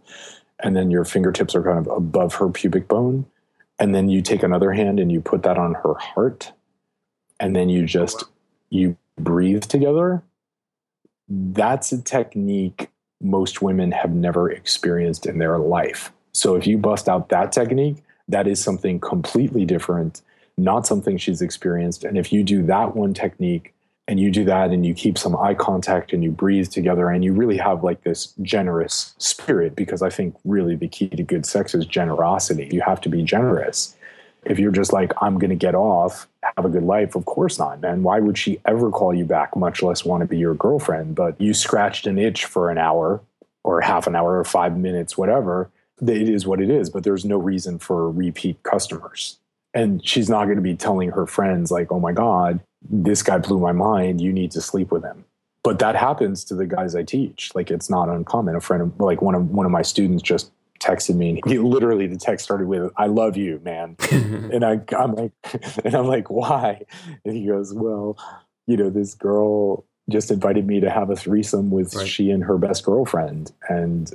and 0.59 0.75
then 0.75 0.91
your 0.91 1.03
fingertips 1.03 1.55
are 1.55 1.63
kind 1.63 1.79
of 1.79 1.87
above 1.87 2.35
her 2.35 2.49
pubic 2.49 2.87
bone. 2.87 3.25
And 3.79 3.95
then 3.95 4.07
you 4.07 4.21
take 4.21 4.43
another 4.43 4.71
hand 4.71 4.99
and 4.99 5.11
you 5.11 5.19
put 5.19 5.41
that 5.43 5.57
on 5.57 5.73
her 5.73 5.95
heart. 5.95 6.51
And 7.39 7.55
then 7.55 7.69
you 7.69 7.87
just 7.87 8.23
you 8.69 8.97
breathe 9.17 9.63
together. 9.63 10.21
That's 11.27 11.91
a 11.91 12.03
technique 12.03 12.89
most 13.19 13.63
women 13.63 13.91
have 13.93 14.13
never 14.13 14.51
experienced 14.51 15.25
in 15.25 15.39
their 15.39 15.57
life 15.57 16.11
so 16.35 16.55
if 16.55 16.67
you 16.67 16.77
bust 16.77 17.07
out 17.07 17.29
that 17.29 17.53
technique, 17.53 18.03
that 18.27 18.45
is 18.45 18.61
something 18.61 18.99
completely 18.99 19.63
different, 19.63 20.21
not 20.57 20.85
something 20.85 21.17
she's 21.17 21.41
experienced. 21.41 22.03
And 22.03 22.17
if 22.17 22.33
you 22.33 22.43
do 22.43 22.61
that 22.63 22.93
one 22.93 23.13
technique 23.13 23.73
and 24.05 24.19
you 24.19 24.29
do 24.31 24.43
that 24.43 24.71
and 24.71 24.85
you 24.85 24.93
keep 24.93 25.17
some 25.17 25.33
eye 25.37 25.53
contact 25.53 26.11
and 26.11 26.25
you 26.25 26.31
breathe 26.31 26.67
together 26.67 27.09
and 27.09 27.23
you 27.23 27.31
really 27.31 27.55
have 27.55 27.85
like 27.85 28.03
this 28.03 28.33
generous 28.41 29.15
spirit, 29.17 29.77
because 29.77 30.01
I 30.01 30.09
think 30.09 30.35
really 30.43 30.75
the 30.75 30.89
key 30.89 31.07
to 31.07 31.23
good 31.23 31.45
sex 31.45 31.73
is 31.73 31.85
generosity. 31.85 32.67
You 32.69 32.81
have 32.81 32.99
to 33.01 33.09
be 33.09 33.23
generous. 33.23 33.95
If 34.43 34.59
you're 34.59 34.73
just 34.73 34.91
like, 34.91 35.13
I'm 35.21 35.39
going 35.39 35.51
to 35.51 35.55
get 35.55 35.73
off, 35.73 36.27
have 36.57 36.65
a 36.65 36.69
good 36.69 36.83
life, 36.83 37.15
of 37.15 37.23
course 37.23 37.57
not, 37.57 37.79
man. 37.79 38.03
Why 38.03 38.19
would 38.19 38.37
she 38.37 38.59
ever 38.65 38.91
call 38.91 39.13
you 39.13 39.23
back, 39.23 39.55
much 39.55 39.81
less 39.81 40.03
want 40.03 40.19
to 40.19 40.27
be 40.27 40.37
your 40.37 40.53
girlfriend? 40.53 41.15
But 41.15 41.39
you 41.39 41.53
scratched 41.53 42.05
an 42.07 42.19
itch 42.19 42.43
for 42.43 42.69
an 42.69 42.77
hour 42.77 43.21
or 43.63 43.79
half 43.79 44.05
an 44.05 44.17
hour 44.17 44.37
or 44.37 44.43
five 44.43 44.77
minutes, 44.77 45.17
whatever 45.17 45.71
it 46.01 46.29
is 46.29 46.45
what 46.45 46.61
it 46.61 46.69
is, 46.69 46.89
but 46.89 47.03
there's 47.03 47.25
no 47.25 47.37
reason 47.37 47.79
for 47.79 48.09
repeat 48.11 48.61
customers. 48.63 49.39
And 49.73 50.05
she's 50.07 50.29
not 50.29 50.45
going 50.45 50.57
to 50.57 50.61
be 50.61 50.75
telling 50.75 51.11
her 51.11 51.27
friends, 51.27 51.71
like, 51.71 51.91
oh 51.91 51.99
my 51.99 52.13
God, 52.13 52.61
this 52.89 53.21
guy 53.23 53.37
blew 53.37 53.59
my 53.59 53.71
mind. 53.71 54.21
You 54.21 54.31
need 54.31 54.51
to 54.51 54.61
sleep 54.61 54.91
with 54.91 55.03
him. 55.03 55.25
But 55.63 55.79
that 55.79 55.95
happens 55.95 56.43
to 56.45 56.55
the 56.55 56.65
guys 56.65 56.95
I 56.95 57.03
teach. 57.03 57.51
Like, 57.55 57.71
it's 57.71 57.89
not 57.89 58.07
uncommon. 58.07 58.55
A 58.55 58.61
friend 58.61 58.83
of, 58.83 58.99
like, 58.99 59.21
one 59.21 59.35
of, 59.35 59.49
one 59.49 59.65
of 59.65 59.71
my 59.71 59.81
students 59.81 60.23
just 60.23 60.51
texted 60.79 61.15
me 61.15 61.29
and 61.29 61.39
he 61.45 61.57
literally 61.59 62.05
the 62.05 62.17
text 62.17 62.43
started 62.43 62.67
with 62.67 62.91
i 62.97 63.07
love 63.07 63.37
you 63.37 63.61
man 63.63 63.95
and 64.11 64.65
I, 64.65 64.81
i'm 64.97 65.15
like 65.15 65.31
and 65.85 65.95
i'm 65.95 66.05
like 66.05 66.29
why 66.29 66.81
and 67.23 67.35
he 67.35 67.47
goes 67.47 67.73
well 67.73 68.17
you 68.67 68.75
know 68.77 68.89
this 68.89 69.13
girl 69.13 69.85
just 70.09 70.31
invited 70.31 70.67
me 70.67 70.81
to 70.81 70.89
have 70.89 71.09
a 71.09 71.15
threesome 71.15 71.71
with 71.71 71.95
right. 71.95 72.07
she 72.07 72.29
and 72.29 72.43
her 72.43 72.57
best 72.57 72.83
girlfriend 72.83 73.53
and 73.69 74.11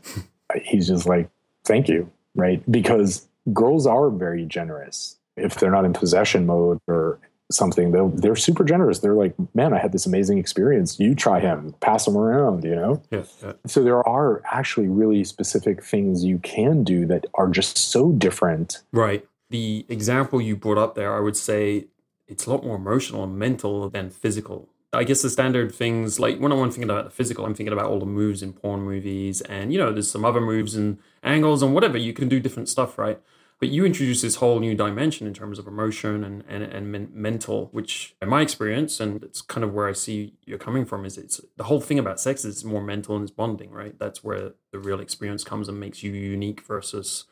he's 0.63 0.87
just 0.87 1.07
like 1.07 1.31
thank 1.65 1.89
you, 1.89 2.11
right? 2.35 2.63
Because 2.71 3.29
girls 3.53 3.87
are 3.87 4.11
very 4.11 4.45
generous. 4.45 5.17
If 5.37 5.57
they're 5.57 5.71
not 5.71 5.85
in 5.85 5.93
possession 5.93 6.47
mode 6.47 6.79
or 6.87 7.19
something, 7.51 7.91
they're, 7.91 8.09
they're 8.09 8.37
super 8.37 8.63
generous. 8.65 9.01
They're 9.01 9.15
like, 9.15 9.35
man, 9.55 9.73
I 9.73 9.79
had 9.79 9.93
this 9.93 10.07
amazing 10.07 10.39
experience. 10.39 11.01
You 11.01 11.15
try 11.15 11.41
him, 11.41 11.75
pass 11.81 12.07
him 12.07 12.17
around, 12.17 12.65
you 12.65 12.77
know? 12.77 13.03
Yeah, 13.11 13.25
yeah. 13.43 13.53
So 13.67 13.83
there 13.83 14.07
are 14.07 14.43
actually 14.45 14.89
really 14.89 15.25
specific 15.25 15.83
things 15.83 16.25
you 16.25 16.39
can 16.39 16.85
do 16.85 17.07
that 17.07 17.27
are 17.35 17.49
just 17.49 17.77
so 17.77 18.13
different. 18.13 18.83
Right. 18.93 19.27
The 19.49 19.85
example 19.89 20.41
you 20.41 20.55
brought 20.57 20.79
up 20.79 20.95
there, 20.95 21.17
I 21.17 21.21
would 21.21 21.37
say 21.37 21.87
it's 22.29 22.47
a 22.47 22.51
lot 22.51 22.65
more 22.65 22.77
emotional 22.77 23.25
and 23.25 23.37
mental 23.37 23.91
than 23.91 24.11
physical. 24.11 24.69
I 24.93 25.05
guess 25.05 25.23
the 25.23 25.31
standard 25.31 25.73
things 25.73 26.19
like 26.19 26.39
when 26.39 26.51
I'm 26.51 26.59
thinking 26.71 26.85
about 26.85 27.05
the 27.05 27.11
physical, 27.11 27.47
I'm 27.47 27.55
thinking 27.55 27.73
about 27.73 27.87
all 27.87 28.01
the 28.01 28.07
moves 28.07 28.43
in 28.43 28.53
porn 28.53 28.83
movies, 28.83 29.41
and 29.43 29.73
you 29.73 29.79
know, 29.79 29.93
there's 29.93 30.11
some 30.11 30.25
other 30.25 30.41
moves 30.41 30.75
and 30.75 30.99
angles 31.23 31.63
and 31.63 31.75
whatever. 31.75 31.97
You 31.97 32.13
can 32.13 32.29
do 32.29 32.41
different 32.41 32.69
stuff, 32.69 32.99
right? 32.99 33.21
But 33.61 33.69
you 33.69 33.85
introduce 33.85 34.23
this 34.23 34.37
whole 34.37 34.59
new 34.59 34.75
dimension 34.75 35.27
in 35.27 35.35
terms 35.35 35.59
of 35.61 35.69
emotion 35.69 36.25
and 36.25 36.43
and, 36.49 36.65
and 36.65 36.91
men- 36.91 37.11
mental, 37.13 37.69
which, 37.71 38.17
in 38.21 38.29
my 38.29 38.41
experience, 38.41 38.99
and 38.99 39.23
it's 39.23 39.43
kind 39.43 39.63
of 39.63 39.73
where 39.73 39.87
I 39.87 39.93
see 39.93 40.35
you're 40.45 40.59
coming 40.59 40.85
from, 40.85 41.05
is 41.05 41.17
it's 41.17 41.41
the 41.57 41.65
whole 41.65 41.81
thing 41.81 42.01
about 42.01 42.19
sex 42.19 42.45
is 42.45 42.65
more 42.65 42.83
mental 42.83 43.15
and 43.15 43.23
it's 43.23 43.31
bonding, 43.31 43.71
right? 43.71 43.97
That's 43.97 44.25
where 44.25 44.55
the 44.73 44.79
real 44.81 44.99
experience 44.99 45.45
comes 45.45 45.69
and 45.69 45.79
makes 45.79 46.03
you 46.03 46.11
unique 46.11 46.63
versus 46.63 47.27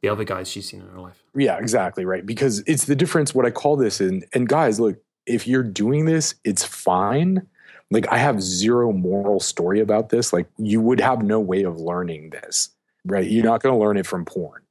the 0.00 0.08
other 0.08 0.24
guys 0.24 0.48
she's 0.48 0.68
seen 0.68 0.80
in 0.80 0.88
her 0.88 1.00
life. 1.00 1.24
Yeah, 1.34 1.58
exactly 1.58 2.04
right. 2.04 2.24
Because 2.24 2.60
it's 2.66 2.84
the 2.84 2.96
difference. 2.96 3.34
What 3.34 3.46
I 3.46 3.50
call 3.50 3.76
this, 3.76 4.00
and 4.00 4.24
and 4.32 4.48
guys, 4.48 4.78
look, 4.78 4.98
if 5.30 5.46
you're 5.46 5.62
doing 5.62 6.04
this, 6.04 6.34
it's 6.44 6.64
fine. 6.64 7.46
Like 7.90 8.06
I 8.12 8.18
have 8.18 8.42
zero 8.42 8.92
moral 8.92 9.40
story 9.40 9.80
about 9.80 10.10
this. 10.10 10.32
Like 10.32 10.48
you 10.58 10.80
would 10.80 11.00
have 11.00 11.22
no 11.22 11.40
way 11.40 11.62
of 11.62 11.80
learning 11.80 12.30
this, 12.30 12.70
right? 13.04 13.28
You're 13.28 13.44
not 13.44 13.62
going 13.62 13.74
to 13.74 13.80
learn 13.80 13.96
it 13.96 14.06
from 14.06 14.24
porn. 14.24 14.62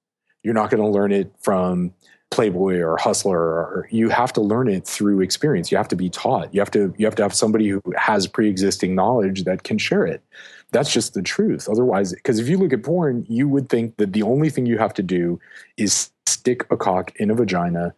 You're 0.43 0.53
not 0.53 0.69
going 0.69 0.81
to 0.81 0.87
learn 0.87 1.11
it 1.11 1.33
from 1.41 1.93
Playboy 2.31 2.77
or 2.79 2.95
Hustler. 2.97 3.39
Or, 3.39 3.87
you 3.91 4.09
have 4.09 4.31
to 4.33 4.41
learn 4.41 4.69
it 4.69 4.85
through 4.85 5.21
experience. 5.21 5.71
You 5.71 5.77
have 5.77 5.87
to 5.89 5.95
be 5.95 6.09
taught. 6.09 6.53
You 6.53 6.61
have 6.61 6.71
to 6.71 6.93
you 6.97 7.05
have 7.05 7.15
to 7.15 7.23
have 7.23 7.33
somebody 7.33 7.67
who 7.67 7.81
has 7.97 8.27
pre-existing 8.27 8.95
knowledge 8.95 9.43
that 9.43 9.63
can 9.63 9.77
share 9.77 10.05
it. 10.05 10.23
That's 10.71 10.93
just 10.93 11.13
the 11.13 11.23
truth. 11.23 11.67
Otherwise, 11.67 12.13
because 12.13 12.39
if 12.39 12.47
you 12.47 12.57
look 12.57 12.71
at 12.71 12.83
porn, 12.83 13.25
you 13.27 13.49
would 13.49 13.69
think 13.69 13.97
that 13.97 14.13
the 14.13 14.21
only 14.21 14.49
thing 14.49 14.65
you 14.65 14.77
have 14.77 14.93
to 14.93 15.03
do 15.03 15.39
is 15.77 16.11
stick 16.27 16.65
a 16.69 16.77
cock 16.77 17.11
in 17.15 17.31
a 17.31 17.35
vagina 17.35 17.93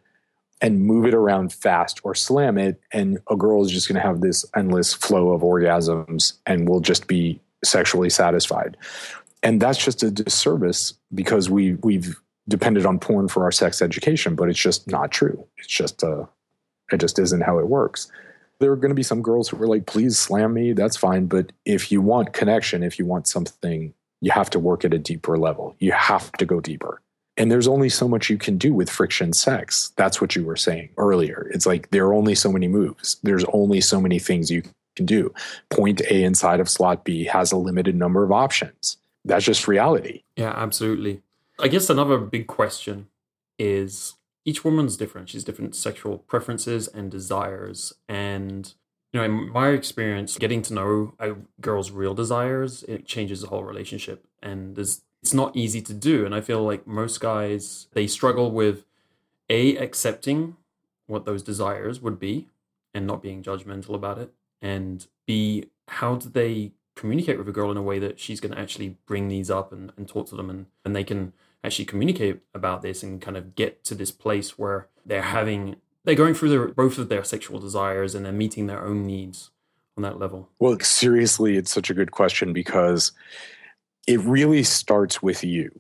and 0.62 0.82
move 0.82 1.06
it 1.06 1.14
around 1.14 1.52
fast 1.52 2.00
or 2.04 2.14
slam 2.14 2.58
it 2.58 2.80
and 2.92 3.20
a 3.30 3.36
girl 3.36 3.64
is 3.64 3.72
just 3.72 3.88
going 3.88 4.00
to 4.00 4.08
have 4.08 4.22
this 4.22 4.46
endless 4.56 4.94
flow 4.94 5.32
of 5.32 5.42
orgasms 5.42 6.34
and 6.46 6.70
will 6.70 6.80
just 6.80 7.08
be 7.08 7.40
sexually 7.64 8.10
satisfied. 8.10 8.78
And 9.44 9.60
that's 9.60 9.84
just 9.84 10.04
a 10.04 10.12
disservice 10.12 10.94
because 11.14 11.50
we 11.50 11.74
we've 11.76 12.20
depended 12.48 12.86
on 12.86 13.00
porn 13.00 13.28
for 13.28 13.44
our 13.44 13.52
sex 13.52 13.82
education 13.82 14.36
but 14.36 14.50
it's 14.50 14.60
just 14.60 14.88
not 14.88 15.12
true. 15.12 15.46
It's 15.58 15.68
just 15.68 16.04
uh 16.04 16.26
it 16.92 17.00
just 17.00 17.18
isn't 17.20 17.42
how 17.42 17.58
it 17.58 17.68
works. 17.68 18.12
There 18.60 18.72
are 18.72 18.76
going 18.76 18.90
to 18.90 18.96
be 18.96 19.04
some 19.04 19.24
girls 19.24 19.50
who 19.50 19.62
are 19.62 19.68
like 19.68 19.88
please 19.88 20.20
slam 20.20 20.54
me 20.54 20.74
that's 20.74 20.98
fine 20.98 21.26
but 21.26 21.52
if 21.66 21.92
you 21.92 22.02
want 22.02 22.34
connection 22.34 22.84
if 22.84 23.00
you 23.00 23.06
want 23.06 23.28
something 23.28 23.94
you 24.24 24.30
have 24.32 24.52
to 24.52 24.60
work 24.60 24.86
at 24.86 24.94
a 24.94 25.00
deeper 25.00 25.36
level. 25.36 25.76
You 25.80 25.94
have 25.94 26.32
to 26.34 26.46
go 26.46 26.60
deeper 26.60 27.02
and 27.38 27.52
there's 27.52 27.68
only 27.68 27.90
so 27.90 28.08
much 28.08 28.30
you 28.30 28.38
can 28.38 28.58
do 28.58 28.74
with 28.74 28.90
friction 28.90 29.34
sex. 29.34 29.94
That's 29.96 30.20
what 30.20 30.36
you 30.36 30.44
were 30.44 30.58
saying 30.58 30.90
earlier. 30.98 31.50
It's 31.54 31.66
like 31.66 31.90
there 31.92 32.06
are 32.06 32.14
only 32.14 32.36
so 32.36 32.52
many 32.52 32.68
moves. 32.68 33.18
There's 33.24 33.46
only 33.54 33.82
so 33.82 34.02
many 34.02 34.20
things 34.20 34.52
you 34.52 34.64
can 34.96 35.06
do. 35.06 35.34
Point 35.70 36.02
A 36.02 36.24
inside 36.24 36.60
of 36.60 36.70
slot 36.70 37.04
B 37.04 37.24
has 37.26 37.52
a 37.52 37.58
limited 37.58 37.96
number 37.96 38.24
of 38.24 38.32
options. 38.32 38.98
That's 39.24 39.46
just 39.46 39.68
reality. 39.68 40.24
Yeah, 40.36 40.54
absolutely. 40.56 41.22
I 41.60 41.68
guess 41.68 41.90
another 41.90 42.18
big 42.18 42.48
question 42.48 43.08
is 43.60 44.16
each 44.44 44.66
woman's 44.66 44.98
different. 44.98 45.30
She's 45.30 45.44
different 45.44 45.76
sexual 45.76 46.18
preferences 46.18 46.88
and 46.88 47.12
desires. 47.12 47.94
And, 48.10 48.74
you 49.14 49.20
know, 49.20 49.26
in 49.26 49.50
my 49.50 49.70
experience, 49.70 50.38
getting 50.38 50.64
to 50.64 50.74
know 50.74 51.14
a 51.20 51.36
girl's 51.62 51.92
real 51.92 52.16
desires, 52.16 52.84
it 52.84 53.06
changes 53.06 53.42
the 53.42 53.48
whole 53.48 53.64
relationship. 53.64 54.26
And 54.42 54.76
there's 54.76 55.02
it's 55.22 55.34
not 55.34 55.56
easy 55.56 55.82
to 55.82 55.94
do. 55.94 56.26
And 56.26 56.34
I 56.34 56.42
feel 56.42 56.64
like 56.64 56.88
most 56.88 57.20
guys, 57.20 57.88
they 57.94 58.08
struggle 58.08 58.52
with 58.52 58.86
A, 59.50 59.76
accepting 59.78 60.56
what 61.08 61.26
those 61.26 61.44
desires 61.44 62.02
would 62.02 62.20
be 62.20 62.48
and 62.94 63.06
not 63.06 63.22
being 63.22 63.44
judgmental 63.44 63.94
about 63.94 64.18
it. 64.18 64.34
And 64.62 65.06
B, 65.26 65.66
how 65.88 66.16
do 66.16 66.30
they 66.30 66.72
communicate 66.96 67.38
with 67.38 67.48
a 67.48 67.52
girl 67.52 67.72
in 67.72 67.78
a 67.78 67.82
way 67.82 68.00
that 68.00 68.20
she's 68.20 68.40
going 68.40 68.54
to 68.54 68.60
actually 68.60 68.98
bring 69.06 69.28
these 69.28 69.50
up 69.50 69.72
and, 69.72 69.92
and 69.98 70.08
talk 70.08 70.28
to 70.30 70.36
them 70.36 70.50
and, 70.50 70.66
and 70.86 70.96
they 70.96 71.04
can 71.04 71.34
actually 71.64 71.86
communicate 71.86 72.42
about 72.54 72.82
this 72.82 73.04
and 73.04 73.22
kind 73.22 73.38
of 73.38 73.56
get 73.56 73.84
to 73.84 73.96
this 73.96 74.12
place 74.12 74.58
where 74.58 74.88
they're 75.06 75.22
having 75.22 75.76
they're 76.04 76.16
going 76.16 76.34
through 76.34 76.50
their, 76.50 76.68
both 76.68 76.98
of 76.98 77.10
their 77.10 77.24
sexual 77.24 77.60
desires 77.60 78.16
and 78.16 78.26
they're 78.26 78.34
meeting 78.34 78.68
their 78.68 78.84
own 78.84 79.06
needs 79.06 79.52
on 79.96 80.04
that 80.04 80.20
level 80.20 80.50
well 80.60 80.78
seriously 80.80 81.56
it's 81.58 81.72
such 81.72 81.90
a 81.90 81.94
good 81.94 82.12
question 82.12 82.54
because 82.54 83.12
it 84.08 84.20
really 84.22 84.64
starts 84.64 85.22
with 85.22 85.44
you. 85.44 85.72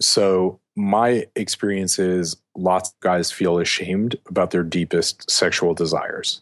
So, 0.00 0.60
my 0.76 1.26
experience 1.34 1.98
is 1.98 2.36
lots 2.56 2.90
of 2.90 3.00
guys 3.00 3.32
feel 3.32 3.58
ashamed 3.58 4.16
about 4.28 4.52
their 4.52 4.62
deepest 4.62 5.28
sexual 5.28 5.74
desires. 5.74 6.40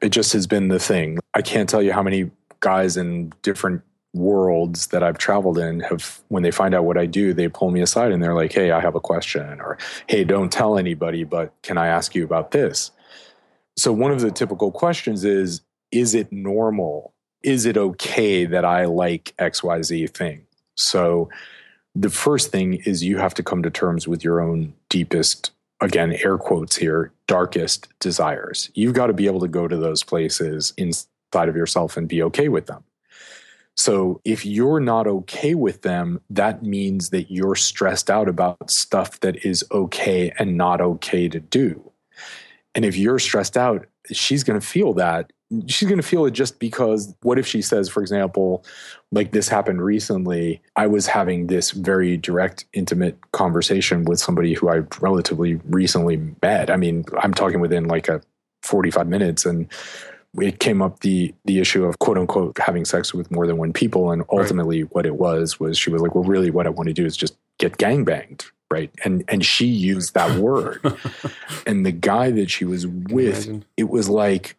It 0.00 0.10
just 0.10 0.32
has 0.34 0.46
been 0.46 0.68
the 0.68 0.78
thing. 0.78 1.18
I 1.34 1.42
can't 1.42 1.68
tell 1.68 1.82
you 1.82 1.92
how 1.92 2.02
many 2.02 2.30
guys 2.60 2.96
in 2.96 3.32
different 3.42 3.82
worlds 4.14 4.88
that 4.88 5.02
I've 5.02 5.18
traveled 5.18 5.58
in 5.58 5.80
have, 5.80 6.20
when 6.28 6.42
they 6.42 6.50
find 6.50 6.74
out 6.74 6.84
what 6.84 6.96
I 6.96 7.06
do, 7.06 7.34
they 7.34 7.48
pull 7.48 7.70
me 7.70 7.80
aside 7.80 8.12
and 8.12 8.22
they're 8.22 8.34
like, 8.34 8.52
hey, 8.52 8.70
I 8.70 8.80
have 8.80 8.94
a 8.94 9.00
question, 9.00 9.60
or 9.60 9.78
hey, 10.06 10.24
don't 10.24 10.52
tell 10.52 10.78
anybody, 10.78 11.24
but 11.24 11.52
can 11.62 11.78
I 11.78 11.88
ask 11.88 12.14
you 12.14 12.24
about 12.24 12.52
this? 12.52 12.90
So, 13.76 13.92
one 13.92 14.12
of 14.12 14.20
the 14.20 14.30
typical 14.30 14.70
questions 14.70 15.24
is, 15.24 15.60
is 15.90 16.14
it 16.14 16.32
normal? 16.32 17.14
Is 17.42 17.66
it 17.66 17.76
okay 17.76 18.44
that 18.46 18.64
I 18.64 18.86
like 18.86 19.34
XYZ 19.38 20.10
thing? 20.10 20.45
So 20.76 21.28
the 21.94 22.10
first 22.10 22.52
thing 22.52 22.74
is 22.84 23.02
you 23.02 23.18
have 23.18 23.34
to 23.34 23.42
come 23.42 23.62
to 23.62 23.70
terms 23.70 24.06
with 24.06 24.22
your 24.22 24.40
own 24.40 24.74
deepest, 24.88 25.50
again, 25.80 26.12
air 26.22 26.38
quotes 26.38 26.76
here, 26.76 27.12
darkest 27.26 27.88
desires. 27.98 28.70
You've 28.74 28.94
got 28.94 29.08
to 29.08 29.12
be 29.12 29.26
able 29.26 29.40
to 29.40 29.48
go 29.48 29.66
to 29.66 29.76
those 29.76 30.02
places 30.02 30.72
inside 30.76 31.48
of 31.48 31.56
yourself 31.56 31.96
and 31.96 32.08
be 32.08 32.22
okay 32.22 32.48
with 32.48 32.66
them. 32.66 32.84
So 33.76 34.22
if 34.24 34.46
you're 34.46 34.80
not 34.80 35.06
okay 35.06 35.54
with 35.54 35.82
them, 35.82 36.20
that 36.30 36.62
means 36.62 37.10
that 37.10 37.30
you're 37.30 37.54
stressed 37.54 38.10
out 38.10 38.28
about 38.28 38.70
stuff 38.70 39.20
that 39.20 39.44
is 39.44 39.64
okay 39.70 40.32
and 40.38 40.56
not 40.56 40.80
okay 40.80 41.28
to 41.28 41.40
do. 41.40 41.92
And 42.74 42.84
if 42.84 42.96
you're 42.96 43.18
stressed 43.18 43.56
out, 43.56 43.86
she's 44.12 44.44
going 44.44 44.58
to 44.58 44.66
feel 44.66 44.94
that. 44.94 45.32
She's 45.68 45.88
going 45.88 46.00
to 46.00 46.06
feel 46.06 46.26
it 46.26 46.32
just 46.32 46.58
because 46.58 47.14
what 47.22 47.38
if 47.38 47.46
she 47.46 47.62
says, 47.62 47.88
for 47.88 48.00
example, 48.00 48.64
like 49.12 49.30
this 49.30 49.48
happened 49.48 49.82
recently, 49.82 50.60
I 50.74 50.88
was 50.88 51.06
having 51.06 51.46
this 51.46 51.70
very 51.70 52.16
direct, 52.16 52.64
intimate 52.72 53.18
conversation 53.32 54.04
with 54.04 54.18
somebody 54.18 54.54
who 54.54 54.68
I 54.68 54.82
relatively 55.00 55.54
recently 55.66 56.20
met. 56.42 56.68
I 56.68 56.76
mean, 56.76 57.04
I'm 57.20 57.32
talking 57.32 57.60
within 57.60 57.86
like 57.86 58.08
a 58.08 58.20
45 58.62 59.06
minutes 59.06 59.46
and 59.46 59.68
it 60.40 60.60
came 60.60 60.82
up 60.82 61.00
the 61.00 61.34
the 61.44 61.60
issue 61.60 61.84
of 61.84 61.98
quote 61.98 62.18
unquote 62.18 62.58
having 62.58 62.84
sex 62.84 63.14
with 63.14 63.30
more 63.30 63.46
than 63.46 63.56
one 63.56 63.72
people 63.72 64.10
and 64.10 64.22
ultimately 64.30 64.82
right. 64.82 64.94
what 64.94 65.06
it 65.06 65.16
was 65.16 65.58
was 65.58 65.78
she 65.78 65.90
was 65.90 66.02
like 66.02 66.14
well 66.14 66.24
really 66.24 66.50
what 66.50 66.66
i 66.66 66.70
want 66.70 66.88
to 66.88 66.92
do 66.92 67.06
is 67.06 67.16
just 67.16 67.36
get 67.58 67.78
gang 67.78 68.04
banged 68.04 68.44
right 68.70 68.90
and 69.04 69.24
and 69.28 69.44
she 69.44 69.66
used 69.66 70.14
that 70.14 70.38
word 70.38 70.80
and 71.66 71.86
the 71.86 71.92
guy 71.92 72.30
that 72.30 72.50
she 72.50 72.64
was 72.64 72.86
with 72.86 73.64
it 73.76 73.88
was 73.88 74.08
like 74.08 74.56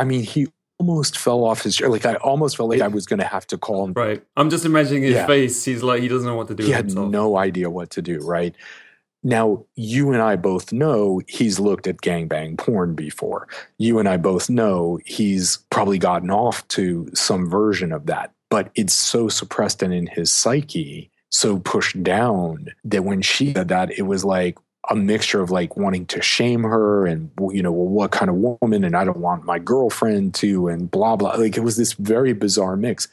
i 0.00 0.04
mean 0.04 0.22
he 0.22 0.46
almost 0.78 1.18
fell 1.18 1.44
off 1.44 1.62
his 1.62 1.76
chair 1.76 1.88
like 1.88 2.06
i 2.06 2.14
almost 2.16 2.56
felt 2.56 2.70
like 2.70 2.80
i 2.80 2.88
was 2.88 3.06
going 3.06 3.18
to 3.18 3.26
have 3.26 3.46
to 3.46 3.58
call 3.58 3.84
him 3.84 3.92
right 3.92 4.22
i'm 4.36 4.48
just 4.48 4.64
imagining 4.64 5.02
his 5.02 5.14
yeah. 5.14 5.26
face 5.26 5.64
he's 5.64 5.82
like 5.82 6.00
he 6.00 6.08
doesn't 6.08 6.26
know 6.26 6.36
what 6.36 6.48
to 6.48 6.54
do 6.54 6.64
he 6.64 6.70
had 6.70 6.86
himself. 6.86 7.10
no 7.10 7.36
idea 7.36 7.68
what 7.68 7.90
to 7.90 8.00
do 8.00 8.18
right 8.20 8.56
now, 9.22 9.64
you 9.76 10.12
and 10.12 10.22
I 10.22 10.36
both 10.36 10.72
know 10.72 11.20
he's 11.28 11.60
looked 11.60 11.86
at 11.86 11.98
gangbang 11.98 12.56
porn 12.56 12.94
before. 12.94 13.48
You 13.78 13.98
and 13.98 14.08
I 14.08 14.16
both 14.16 14.48
know 14.48 14.98
he's 15.04 15.58
probably 15.70 15.98
gotten 15.98 16.30
off 16.30 16.66
to 16.68 17.08
some 17.12 17.48
version 17.48 17.92
of 17.92 18.06
that, 18.06 18.32
but 18.48 18.70
it's 18.74 18.94
so 18.94 19.28
suppressed 19.28 19.82
and 19.82 19.92
in 19.92 20.06
his 20.06 20.32
psyche, 20.32 21.10
so 21.28 21.58
pushed 21.58 22.02
down 22.02 22.68
that 22.84 23.04
when 23.04 23.20
she 23.20 23.52
said 23.52 23.68
that, 23.68 23.90
it 23.98 24.02
was 24.02 24.24
like 24.24 24.58
a 24.88 24.96
mixture 24.96 25.40
of 25.40 25.50
like 25.50 25.76
wanting 25.76 26.06
to 26.06 26.22
shame 26.22 26.62
her 26.62 27.06
and, 27.06 27.30
you 27.50 27.62
know, 27.62 27.70
well, 27.70 27.88
what 27.88 28.12
kind 28.12 28.30
of 28.30 28.36
woman? 28.36 28.82
And 28.84 28.96
I 28.96 29.04
don't 29.04 29.18
want 29.18 29.44
my 29.44 29.58
girlfriend 29.58 30.34
to, 30.36 30.68
and 30.68 30.90
blah, 30.90 31.16
blah. 31.16 31.32
Like 31.32 31.56
it 31.56 31.62
was 31.62 31.76
this 31.76 31.92
very 31.92 32.32
bizarre 32.32 32.76
mix. 32.76 33.06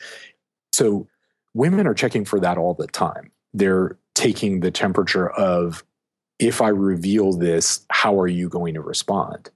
So 0.72 1.08
women 1.54 1.86
are 1.86 1.94
checking 1.94 2.24
for 2.24 2.40
that 2.40 2.58
all 2.58 2.74
the 2.74 2.88
time. 2.88 3.32
They're 3.54 3.98
taking 4.16 4.62
the 4.62 4.72
temperature 4.72 5.30
of 5.32 5.84
if 6.40 6.62
I 6.62 6.70
reveal 6.70 7.34
this, 7.34 7.86
how 7.90 8.20
are 8.20 8.28
you 8.28 8.48
going 8.48 8.74
to 8.76 8.82
respond? 8.82 9.50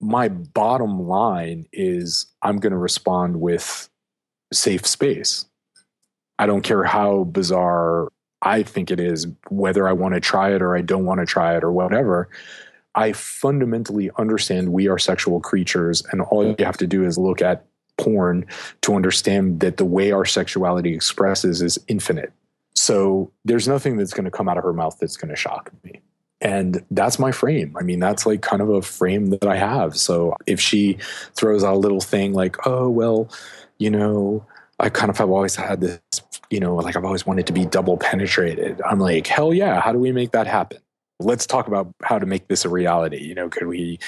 My 0.00 0.28
bottom 0.28 1.08
line 1.08 1.66
is 1.72 2.26
I'm 2.42 2.58
going 2.58 2.72
to 2.72 2.78
respond 2.78 3.40
with 3.40 3.88
safe 4.52 4.86
space. 4.86 5.46
I 6.38 6.46
don't 6.46 6.62
care 6.62 6.84
how 6.84 7.24
bizarre 7.24 8.12
I 8.42 8.62
think 8.62 8.90
it 8.90 9.00
is, 9.00 9.26
whether 9.48 9.88
I 9.88 9.92
want 9.92 10.14
to 10.14 10.20
try 10.20 10.54
it 10.54 10.62
or 10.62 10.76
I 10.76 10.80
don't 10.80 11.04
want 11.04 11.20
to 11.20 11.26
try 11.26 11.56
it 11.56 11.64
or 11.64 11.72
whatever. 11.72 12.28
I 12.94 13.12
fundamentally 13.12 14.10
understand 14.18 14.72
we 14.72 14.88
are 14.88 14.98
sexual 14.98 15.40
creatures, 15.40 16.02
and 16.10 16.20
all 16.22 16.44
you 16.46 16.64
have 16.64 16.76
to 16.78 16.86
do 16.86 17.04
is 17.04 17.18
look 17.18 17.42
at 17.42 17.64
porn 17.96 18.46
to 18.82 18.94
understand 18.94 19.60
that 19.60 19.76
the 19.76 19.84
way 19.84 20.12
our 20.12 20.24
sexuality 20.24 20.94
expresses 20.94 21.62
is 21.62 21.78
infinite. 21.88 22.32
So 22.74 23.30
there's 23.44 23.66
nothing 23.68 23.96
that's 23.96 24.12
going 24.12 24.24
to 24.24 24.30
come 24.30 24.48
out 24.48 24.56
of 24.56 24.64
her 24.64 24.72
mouth 24.72 24.96
that's 25.00 25.16
going 25.16 25.30
to 25.30 25.36
shock 25.36 25.72
me. 25.84 26.00
And 26.40 26.84
that's 26.92 27.18
my 27.18 27.32
frame. 27.32 27.76
I 27.78 27.82
mean, 27.82 27.98
that's 27.98 28.24
like 28.24 28.42
kind 28.42 28.62
of 28.62 28.70
a 28.70 28.82
frame 28.82 29.30
that 29.30 29.46
I 29.46 29.56
have. 29.56 29.96
So 29.96 30.36
if 30.46 30.60
she 30.60 30.98
throws 31.34 31.64
out 31.64 31.74
a 31.74 31.78
little 31.78 32.00
thing 32.00 32.32
like, 32.32 32.66
oh, 32.66 32.88
well, 32.88 33.28
you 33.78 33.90
know, 33.90 34.46
I 34.78 34.88
kind 34.88 35.10
of 35.10 35.18
have 35.18 35.30
always 35.30 35.56
had 35.56 35.80
this, 35.80 36.00
you 36.50 36.60
know, 36.60 36.76
like 36.76 36.96
I've 36.96 37.04
always 37.04 37.26
wanted 37.26 37.46
to 37.48 37.52
be 37.52 37.64
double 37.64 37.96
penetrated. 37.96 38.80
I'm 38.82 39.00
like, 39.00 39.26
hell 39.26 39.52
yeah, 39.52 39.80
how 39.80 39.92
do 39.92 39.98
we 39.98 40.12
make 40.12 40.32
that 40.32 40.46
happen? 40.46 40.78
Let's 41.20 41.46
talk 41.46 41.66
about 41.66 41.92
how 42.02 42.18
to 42.18 42.26
make 42.26 42.46
this 42.48 42.64
a 42.64 42.68
reality. 42.68 43.18
You 43.18 43.34
know, 43.34 43.48
could 43.48 43.66
we, 43.66 43.98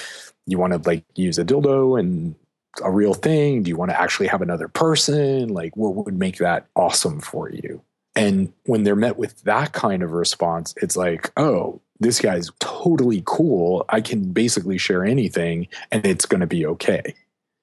you 0.47 0.57
want 0.57 0.73
to 0.73 0.89
like 0.89 1.03
use 1.15 1.37
a 1.37 1.43
dildo 1.43 1.99
and 1.99 2.35
a 2.83 2.89
real 2.89 3.13
thing? 3.13 3.63
Do 3.63 3.69
you 3.69 3.75
want 3.75 3.91
to 3.91 3.99
actually 3.99 4.27
have 4.27 4.41
another 4.41 4.69
person? 4.69 5.49
Like, 5.49 5.75
what 5.75 5.95
would 5.95 6.17
make 6.17 6.37
that 6.37 6.67
awesome 6.75 7.19
for 7.19 7.49
you? 7.49 7.81
And 8.15 8.53
when 8.65 8.83
they're 8.83 8.95
met 8.95 9.17
with 9.17 9.41
that 9.43 9.73
kind 9.73 10.03
of 10.03 10.11
response, 10.11 10.73
it's 10.81 10.95
like, 10.95 11.31
oh, 11.37 11.81
this 11.99 12.19
guy's 12.19 12.49
totally 12.59 13.23
cool. 13.25 13.85
I 13.89 14.01
can 14.01 14.31
basically 14.31 14.77
share 14.77 15.05
anything 15.05 15.67
and 15.91 16.05
it's 16.05 16.25
going 16.25 16.41
to 16.41 16.47
be 16.47 16.65
okay. 16.65 17.13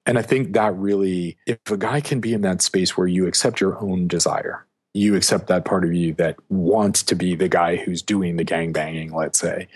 And 0.09 0.17
I 0.17 0.23
think 0.23 0.53
that 0.53 0.75
really, 0.75 1.37
if 1.45 1.59
a 1.69 1.77
guy 1.77 2.01
can 2.01 2.19
be 2.19 2.33
in 2.33 2.41
that 2.41 2.63
space 2.63 2.97
where 2.97 3.05
you 3.05 3.27
accept 3.27 3.61
your 3.61 3.79
own 3.79 4.07
desire, 4.07 4.65
you 4.95 5.15
accept 5.15 5.45
that 5.49 5.65
part 5.65 5.85
of 5.85 5.93
you 5.93 6.15
that 6.15 6.35
wants 6.49 7.03
to 7.03 7.15
be 7.15 7.35
the 7.35 7.47
guy 7.47 7.75
who's 7.75 8.01
doing 8.01 8.35
the 8.35 8.43
gang 8.43 8.71
banging, 8.71 9.13
let's 9.13 9.37
say, 9.37 9.67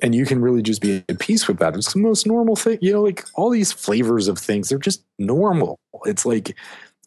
and 0.00 0.14
you 0.14 0.24
can 0.24 0.40
really 0.40 0.62
just 0.62 0.80
be 0.80 1.04
at 1.10 1.18
peace 1.18 1.46
with 1.46 1.58
that. 1.58 1.76
It's 1.76 1.92
the 1.92 1.98
most 1.98 2.26
normal 2.26 2.56
thing. 2.56 2.78
You 2.80 2.94
know, 2.94 3.02
like 3.02 3.26
all 3.34 3.50
these 3.50 3.70
flavors 3.70 4.28
of 4.28 4.38
things, 4.38 4.70
they're 4.70 4.78
just 4.78 5.04
normal. 5.18 5.78
It's 6.06 6.24
like 6.24 6.56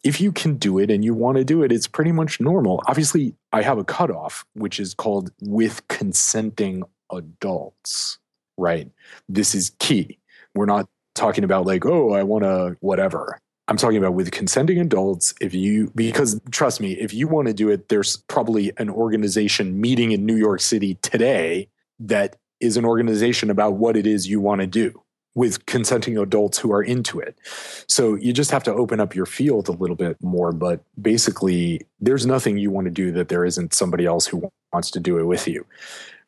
if 0.04 0.20
you 0.20 0.30
can 0.30 0.54
do 0.54 0.78
it 0.78 0.92
and 0.92 1.04
you 1.04 1.12
want 1.12 1.38
to 1.38 1.44
do 1.44 1.64
it, 1.64 1.72
it's 1.72 1.88
pretty 1.88 2.12
much 2.12 2.40
normal. 2.40 2.84
Obviously, 2.86 3.34
I 3.52 3.62
have 3.62 3.78
a 3.78 3.84
cutoff, 3.84 4.44
which 4.54 4.78
is 4.78 4.94
called 4.94 5.32
with 5.40 5.88
consenting 5.88 6.84
adults, 7.10 8.18
right? 8.56 8.88
This 9.28 9.56
is 9.56 9.72
key. 9.80 10.18
We're 10.54 10.66
not 10.66 10.88
talking 11.20 11.44
about 11.44 11.66
like, 11.66 11.84
oh, 11.84 12.12
I 12.12 12.22
want 12.22 12.44
to 12.44 12.76
whatever. 12.80 13.38
I'm 13.68 13.76
talking 13.76 13.98
about 13.98 14.14
with 14.14 14.32
consenting 14.32 14.80
adults. 14.80 15.32
If 15.40 15.54
you, 15.54 15.92
because 15.94 16.40
trust 16.50 16.80
me, 16.80 16.92
if 16.94 17.14
you 17.14 17.28
want 17.28 17.46
to 17.46 17.54
do 17.54 17.68
it, 17.68 17.88
there's 17.88 18.16
probably 18.28 18.72
an 18.78 18.90
organization 18.90 19.80
meeting 19.80 20.10
in 20.10 20.26
New 20.26 20.36
York 20.36 20.60
City 20.60 20.94
today 21.02 21.68
that 22.00 22.36
is 22.58 22.76
an 22.76 22.84
organization 22.84 23.50
about 23.50 23.74
what 23.74 23.96
it 23.96 24.06
is 24.06 24.28
you 24.28 24.40
want 24.40 24.60
to 24.60 24.66
do 24.66 25.00
with 25.36 25.64
consenting 25.66 26.18
adults 26.18 26.58
who 26.58 26.72
are 26.72 26.82
into 26.82 27.20
it. 27.20 27.38
So 27.86 28.16
you 28.16 28.32
just 28.32 28.50
have 28.50 28.64
to 28.64 28.74
open 28.74 28.98
up 28.98 29.14
your 29.14 29.26
field 29.26 29.68
a 29.68 29.72
little 29.72 29.94
bit 29.94 30.16
more. 30.20 30.50
But 30.50 30.82
basically, 31.00 31.82
there's 32.00 32.26
nothing 32.26 32.58
you 32.58 32.72
want 32.72 32.86
to 32.86 32.90
do 32.90 33.12
that 33.12 33.28
there 33.28 33.44
isn't 33.44 33.72
somebody 33.72 34.04
else 34.04 34.26
who 34.26 34.50
wants 34.72 34.90
to 34.92 35.00
do 35.00 35.18
it 35.18 35.24
with 35.24 35.46
you. 35.46 35.64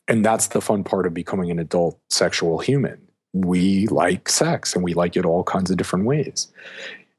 And 0.07 0.25
that's 0.25 0.49
the 0.49 0.61
fun 0.61 0.85
part 0.85 1.07
of 1.07 1.15
becoming 1.15 1.51
an 1.51 1.59
adult 1.59 1.99
sexual 2.09 2.61
human. 2.61 3.01
We 3.33 3.87
like 3.89 4.29
sex 4.29 4.75
and 4.75 4.85
we 4.85 4.95
like 4.95 5.17
it 5.17 5.25
all 5.25 5.45
kinds 5.45 5.71
of 5.71 5.77
different 5.77 6.05
ways. 6.05 6.53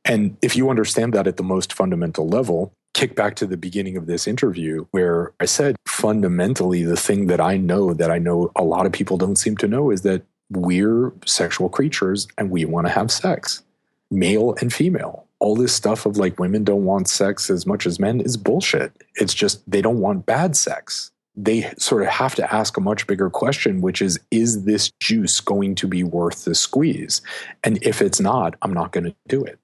And 0.06 0.38
if 0.42 0.56
you 0.56 0.70
understand 0.70 1.14
that 1.14 1.28
at 1.28 1.38
the 1.38 1.44
most 1.44 1.74
fundamental 1.74 2.28
level, 2.28 2.74
kick 2.94 3.16
back 3.16 3.36
to 3.36 3.46
the 3.46 3.58
beginning 3.58 3.98
of 3.98 4.06
this 4.06 4.28
interview 4.28 4.86
where 4.92 5.34
I 5.40 5.46
said 5.46 5.76
fundamentally 5.88 6.84
the 6.84 6.98
thing 6.98 7.28
that 7.28 7.42
I 7.42 7.58
know 7.58 7.94
that 7.94 8.12
I 8.12 8.20
know 8.20 8.52
a 8.56 8.64
lot 8.64 8.86
of 8.86 8.92
people 8.92 9.18
don't 9.18 9.38
seem 9.38 9.58
to 9.58 9.68
know 9.68 9.90
is 9.90 10.02
that 10.02 10.24
we're 10.50 11.12
sexual 11.26 11.70
creatures 11.70 12.28
and 12.38 12.52
we 12.52 12.66
want 12.66 12.86
to 12.88 12.94
have 12.94 13.12
sex, 13.12 13.64
male 14.12 14.56
and 14.60 14.72
female. 14.72 15.26
All 15.40 15.56
this 15.56 15.74
stuff 15.74 16.06
of 16.06 16.18
like 16.18 16.40
women 16.40 16.64
don't 16.64 16.86
want 16.86 17.08
sex 17.08 17.50
as 17.50 17.66
much 17.66 17.86
as 17.86 18.00
men 18.00 18.22
is 18.22 18.38
bullshit. 18.38 18.94
It's 19.16 19.34
just 19.34 19.70
they 19.70 19.82
don't 19.82 20.00
want 20.00 20.26
bad 20.26 20.56
sex. 20.56 21.12
They 21.36 21.74
sort 21.78 22.04
of 22.04 22.10
have 22.10 22.36
to 22.36 22.54
ask 22.54 22.78
a 22.78 22.82
much 22.82 23.08
bigger 23.08 23.30
question, 23.30 23.82
which 23.82 24.02
is 24.02 24.20
Is 24.32 24.66
this 24.66 24.92
juice 25.00 25.40
going 25.40 25.76
to 25.76 25.88
be 25.88 26.04
worth 26.04 26.46
the 26.46 26.56
squeeze? 26.56 27.22
And 27.64 27.80
if 27.82 28.02
it's 28.02 28.20
not, 28.20 28.56
I'm 28.62 28.74
not 28.74 28.92
going 28.92 29.06
to 29.06 29.16
do 29.28 29.44
it. 29.44 29.60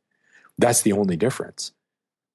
That's 0.57 0.81
the 0.81 0.93
only 0.93 1.15
difference. 1.15 1.71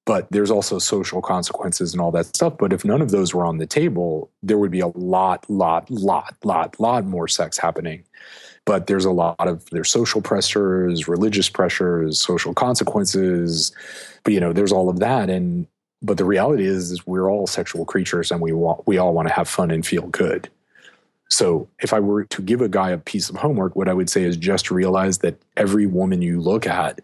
But 0.05 0.27
there's 0.31 0.51
also 0.51 0.77
social 0.77 1.21
consequences 1.21 1.93
and 1.93 2.01
all 2.01 2.11
that 2.11 2.27
stuff. 2.27 2.57
But 2.59 2.71
if 2.71 2.85
none 2.85 3.01
of 3.01 3.11
those 3.11 3.33
were 3.33 3.45
on 3.45 3.57
the 3.57 3.65
table, 3.65 4.29
there 4.43 4.57
would 4.57 4.71
be 4.71 4.79
a 4.79 4.87
lot, 4.87 5.49
lot, 5.49 5.89
lot, 5.89 6.35
lot, 6.43 6.79
lot 6.79 7.05
more 7.05 7.27
sex 7.27 7.57
happening 7.57 8.03
but 8.65 8.87
there's 8.87 9.05
a 9.05 9.11
lot 9.11 9.47
of 9.47 9.67
there's 9.69 9.89
social 9.89 10.21
pressures 10.21 11.07
religious 11.07 11.49
pressures 11.49 12.19
social 12.19 12.53
consequences 12.53 13.71
but 14.23 14.33
you 14.33 14.39
know 14.39 14.51
there's 14.51 14.71
all 14.71 14.89
of 14.89 14.99
that 14.99 15.29
and 15.29 15.67
but 16.05 16.17
the 16.17 16.25
reality 16.25 16.65
is, 16.65 16.91
is 16.91 17.07
we're 17.07 17.29
all 17.29 17.47
sexual 17.47 17.85
creatures 17.85 18.31
and 18.31 18.41
we 18.41 18.51
want 18.51 18.85
we 18.87 18.97
all 18.97 19.13
want 19.13 19.27
to 19.27 19.33
have 19.33 19.49
fun 19.49 19.71
and 19.71 19.85
feel 19.85 20.07
good. 20.07 20.49
So 21.29 21.67
if 21.79 21.91
i 21.91 21.99
were 21.99 22.25
to 22.25 22.41
give 22.41 22.61
a 22.61 22.69
guy 22.69 22.91
a 22.91 22.97
piece 22.97 23.29
of 23.29 23.35
homework 23.35 23.75
what 23.75 23.89
i 23.89 23.93
would 23.93 24.09
say 24.09 24.23
is 24.23 24.37
just 24.37 24.69
realize 24.69 25.17
that 25.19 25.35
every 25.57 25.87
woman 25.87 26.21
you 26.21 26.39
look 26.39 26.67
at 26.67 27.01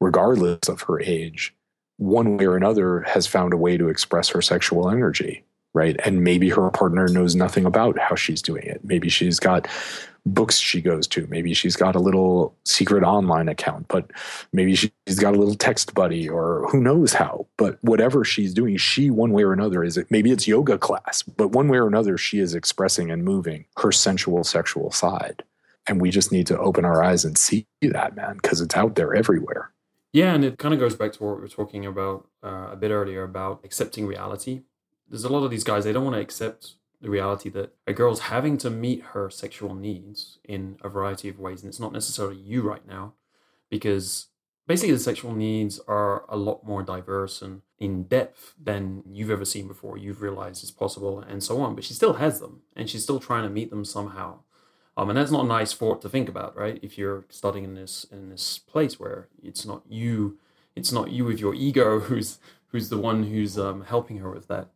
regardless 0.00 0.68
of 0.68 0.82
her 0.82 1.00
age 1.00 1.52
one 1.96 2.36
way 2.36 2.44
or 2.46 2.56
another 2.56 3.00
has 3.02 3.26
found 3.26 3.52
a 3.52 3.56
way 3.56 3.76
to 3.76 3.88
express 3.88 4.28
her 4.28 4.40
sexual 4.40 4.88
energy 4.88 5.42
right? 5.76 6.00
And 6.06 6.24
maybe 6.24 6.48
her 6.48 6.70
partner 6.70 7.06
knows 7.06 7.36
nothing 7.36 7.66
about 7.66 7.98
how 7.98 8.14
she's 8.14 8.40
doing 8.40 8.62
it. 8.62 8.80
Maybe 8.82 9.10
she's 9.10 9.38
got 9.38 9.68
books 10.26 10.58
she 10.58 10.82
goes 10.82 11.06
to. 11.06 11.26
Maybe 11.28 11.54
she's 11.54 11.76
got 11.76 11.94
a 11.94 12.00
little 12.00 12.54
secret 12.64 13.04
online 13.04 13.48
account, 13.48 13.86
but 13.88 14.10
maybe 14.52 14.74
she's 14.74 15.18
got 15.18 15.34
a 15.34 15.38
little 15.38 15.54
text 15.54 15.94
buddy 15.94 16.28
or 16.28 16.68
who 16.70 16.80
knows 16.80 17.14
how. 17.14 17.46
But 17.56 17.78
whatever 17.82 18.24
she's 18.24 18.52
doing, 18.52 18.76
she, 18.76 19.08
one 19.10 19.32
way 19.32 19.44
or 19.44 19.52
another, 19.52 19.84
is 19.84 19.96
it 19.96 20.10
maybe 20.10 20.32
it's 20.32 20.48
yoga 20.48 20.78
class, 20.78 21.22
but 21.22 21.52
one 21.52 21.68
way 21.68 21.78
or 21.78 21.86
another, 21.86 22.18
she 22.18 22.40
is 22.40 22.54
expressing 22.54 23.10
and 23.10 23.24
moving 23.24 23.64
her 23.78 23.92
sensual 23.92 24.44
sexual 24.44 24.90
side. 24.90 25.44
And 25.88 26.00
we 26.00 26.10
just 26.10 26.32
need 26.32 26.48
to 26.48 26.58
open 26.58 26.84
our 26.84 27.02
eyes 27.02 27.24
and 27.24 27.38
see 27.38 27.66
that, 27.80 28.16
man, 28.16 28.38
because 28.42 28.60
it's 28.60 28.76
out 28.76 28.96
there 28.96 29.14
everywhere. 29.14 29.70
Yeah, 30.12 30.34
and 30.34 30.44
it 30.44 30.58
kind 30.58 30.74
of 30.74 30.80
goes 30.80 30.96
back 30.96 31.12
to 31.12 31.22
what 31.22 31.36
we 31.36 31.42
were 31.42 31.48
talking 31.48 31.86
about 31.86 32.26
uh, 32.42 32.70
a 32.72 32.76
bit 32.76 32.90
earlier 32.90 33.22
about 33.22 33.60
accepting 33.64 34.06
reality. 34.06 34.62
There's 35.08 35.24
a 35.24 35.28
lot 35.28 35.44
of 35.44 35.50
these 35.50 35.62
guys, 35.62 35.84
they 35.84 35.92
don't 35.92 36.04
want 36.04 36.16
to 36.16 36.20
accept 36.20 36.74
the 37.00 37.10
reality 37.10 37.48
that 37.50 37.74
a 37.86 37.92
girl's 37.92 38.20
having 38.20 38.56
to 38.58 38.70
meet 38.70 39.02
her 39.12 39.28
sexual 39.30 39.74
needs 39.74 40.38
in 40.44 40.78
a 40.82 40.88
variety 40.88 41.28
of 41.28 41.38
ways. 41.38 41.62
And 41.62 41.68
it's 41.68 41.80
not 41.80 41.92
necessarily 41.92 42.36
you 42.36 42.62
right 42.62 42.86
now, 42.86 43.14
because 43.68 44.26
basically 44.66 44.92
the 44.92 44.98
sexual 44.98 45.34
needs 45.34 45.78
are 45.86 46.24
a 46.28 46.36
lot 46.36 46.66
more 46.66 46.82
diverse 46.82 47.42
and 47.42 47.62
in 47.78 48.04
depth 48.04 48.54
than 48.62 49.02
you've 49.06 49.30
ever 49.30 49.44
seen 49.44 49.68
before. 49.68 49.98
You've 49.98 50.22
realized 50.22 50.62
it's 50.62 50.72
possible 50.72 51.20
and 51.20 51.42
so 51.42 51.60
on. 51.60 51.74
But 51.74 51.84
she 51.84 51.94
still 51.94 52.14
has 52.14 52.40
them 52.40 52.62
and 52.74 52.88
she's 52.88 53.02
still 53.02 53.20
trying 53.20 53.42
to 53.44 53.50
meet 53.50 53.70
them 53.70 53.84
somehow. 53.84 54.40
Um, 54.96 55.10
and 55.10 55.18
that's 55.18 55.30
not 55.30 55.44
a 55.44 55.48
nice 55.48 55.74
thought 55.74 56.00
to 56.02 56.08
think 56.08 56.28
about, 56.28 56.56
right? 56.56 56.78
If 56.82 56.96
you're 56.96 57.26
starting 57.28 57.64
in 57.64 57.74
this 57.74 58.04
in 58.10 58.30
this 58.30 58.58
place 58.58 58.98
where 58.98 59.28
it's 59.42 59.66
not 59.66 59.82
you, 59.86 60.38
it's 60.74 60.90
not 60.90 61.10
you 61.10 61.24
with 61.24 61.38
your 61.38 61.54
ego 61.54 62.00
who's 62.08 62.38
who's 62.68 62.88
the 62.88 62.98
one 62.98 63.24
who's 63.24 63.58
um, 63.58 63.82
helping 63.82 64.18
her 64.18 64.30
with 64.30 64.48
that. 64.48 64.68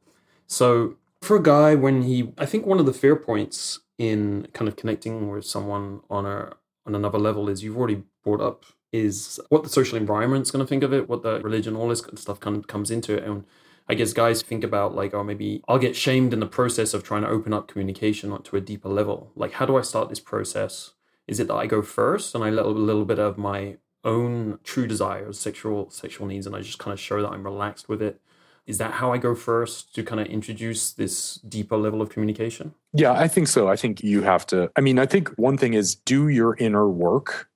So 0.46 0.96
for 1.22 1.36
a 1.36 1.42
guy, 1.42 1.74
when 1.74 2.02
he, 2.02 2.32
I 2.38 2.46
think 2.46 2.66
one 2.66 2.78
of 2.78 2.86
the 2.86 2.92
fair 2.92 3.16
points 3.16 3.80
in 3.98 4.48
kind 4.54 4.68
of 4.68 4.76
connecting 4.76 5.30
with 5.30 5.44
someone 5.44 6.00
on 6.08 6.24
a 6.26 6.52
on 6.86 6.94
another 6.94 7.18
level 7.18 7.48
is 7.48 7.62
you've 7.62 7.76
already 7.76 8.02
brought 8.24 8.40
up 8.40 8.64
is 8.92 9.38
what 9.50 9.62
the 9.62 9.68
social 9.68 9.98
environment's 9.98 10.50
going 10.50 10.64
to 10.64 10.68
think 10.68 10.82
of 10.82 10.92
it, 10.92 11.08
what 11.08 11.22
the 11.22 11.40
religion, 11.40 11.76
all 11.76 11.88
this 11.88 12.02
stuff 12.16 12.40
kind 12.40 12.56
of 12.56 12.66
comes 12.66 12.90
into 12.90 13.16
it, 13.16 13.22
and 13.24 13.44
I 13.88 13.94
guess 13.94 14.12
guys 14.12 14.42
think 14.42 14.64
about 14.64 14.94
like, 14.94 15.14
oh, 15.14 15.22
maybe 15.22 15.62
I'll 15.68 15.78
get 15.78 15.96
shamed 15.96 16.32
in 16.32 16.40
the 16.40 16.46
process 16.46 16.94
of 16.94 17.02
trying 17.02 17.22
to 17.22 17.28
open 17.28 17.52
up 17.52 17.68
communication 17.68 18.36
to 18.42 18.56
a 18.56 18.60
deeper 18.60 18.88
level. 18.88 19.32
Like, 19.34 19.52
how 19.52 19.66
do 19.66 19.76
I 19.76 19.82
start 19.82 20.08
this 20.08 20.20
process? 20.20 20.92
Is 21.26 21.38
it 21.38 21.48
that 21.48 21.54
I 21.54 21.66
go 21.66 21.82
first 21.82 22.34
and 22.34 22.42
I 22.42 22.50
let 22.50 22.66
a 22.66 22.68
little 22.68 23.04
bit 23.04 23.18
of 23.18 23.36
my 23.36 23.76
own 24.04 24.58
true 24.64 24.86
desires, 24.86 25.38
sexual 25.38 25.90
sexual 25.90 26.26
needs, 26.26 26.46
and 26.46 26.56
I 26.56 26.60
just 26.60 26.78
kind 26.78 26.92
of 26.92 27.00
show 27.00 27.20
that 27.20 27.30
I'm 27.30 27.44
relaxed 27.44 27.88
with 27.88 28.00
it? 28.00 28.20
Is 28.66 28.78
that 28.78 28.92
how 28.92 29.12
I 29.12 29.18
go 29.18 29.34
first 29.34 29.94
to 29.94 30.02
kind 30.02 30.20
of 30.20 30.26
introduce 30.28 30.92
this 30.92 31.36
deeper 31.36 31.76
level 31.76 32.00
of 32.00 32.08
communication? 32.08 32.74
Yeah, 32.92 33.12
I 33.12 33.26
think 33.26 33.48
so. 33.48 33.68
I 33.68 33.76
think 33.76 34.02
you 34.02 34.22
have 34.22 34.46
to. 34.48 34.70
I 34.76 34.80
mean, 34.80 34.98
I 34.98 35.06
think 35.06 35.28
one 35.30 35.58
thing 35.58 35.74
is 35.74 35.94
do 35.94 36.28
your 36.28 36.56
inner 36.56 36.88
work 36.88 37.48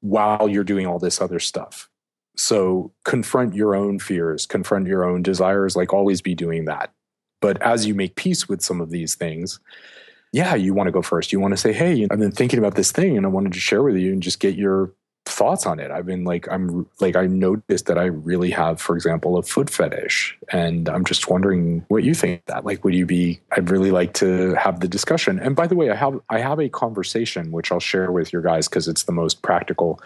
while 0.00 0.48
you're 0.48 0.64
doing 0.64 0.86
all 0.86 0.98
this 0.98 1.20
other 1.20 1.40
stuff. 1.40 1.88
So 2.36 2.92
confront 3.04 3.54
your 3.54 3.74
own 3.74 3.98
fears, 3.98 4.46
confront 4.46 4.86
your 4.86 5.04
own 5.04 5.22
desires, 5.22 5.74
like 5.74 5.92
always 5.92 6.20
be 6.20 6.34
doing 6.34 6.66
that. 6.66 6.92
But 7.40 7.60
as 7.62 7.86
you 7.86 7.94
make 7.94 8.16
peace 8.16 8.48
with 8.48 8.62
some 8.62 8.80
of 8.80 8.90
these 8.90 9.14
things, 9.14 9.58
yeah, 10.32 10.54
you 10.54 10.74
want 10.74 10.88
to 10.88 10.92
go 10.92 11.02
first. 11.02 11.32
You 11.32 11.40
want 11.40 11.52
to 11.52 11.56
say, 11.56 11.72
hey, 11.72 12.06
I've 12.10 12.18
been 12.18 12.30
thinking 12.30 12.58
about 12.58 12.74
this 12.74 12.92
thing 12.92 13.16
and 13.16 13.24
I 13.24 13.28
wanted 13.30 13.52
to 13.52 13.60
share 13.60 13.82
with 13.82 13.96
you 13.96 14.12
and 14.12 14.22
just 14.22 14.40
get 14.40 14.54
your 14.54 14.92
thoughts 15.26 15.66
on 15.66 15.78
it. 15.78 15.90
I've 15.90 16.06
been 16.06 16.24
like, 16.24 16.48
I'm 16.50 16.88
like, 17.00 17.16
I 17.16 17.26
noticed 17.26 17.86
that 17.86 17.98
I 17.98 18.04
really 18.04 18.50
have, 18.50 18.80
for 18.80 18.96
example, 18.96 19.36
a 19.36 19.42
foot 19.42 19.68
fetish. 19.68 20.38
And 20.50 20.88
I'm 20.88 21.04
just 21.04 21.28
wondering 21.28 21.84
what 21.88 22.04
you 22.04 22.14
think 22.14 22.44
that. 22.46 22.64
Like, 22.64 22.84
would 22.84 22.94
you 22.94 23.04
be, 23.04 23.40
I'd 23.52 23.70
really 23.70 23.90
like 23.90 24.14
to 24.14 24.54
have 24.54 24.80
the 24.80 24.88
discussion. 24.88 25.38
And 25.38 25.54
by 25.54 25.66
the 25.66 25.76
way, 25.76 25.90
I 25.90 25.96
have 25.96 26.20
I 26.30 26.38
have 26.38 26.60
a 26.60 26.68
conversation 26.68 27.52
which 27.52 27.70
I'll 27.70 27.80
share 27.80 28.10
with 28.10 28.32
your 28.32 28.42
guys 28.42 28.68
because 28.68 28.88
it's 28.88 29.04
the 29.04 29.12
most 29.12 29.42
practical 29.42 30.00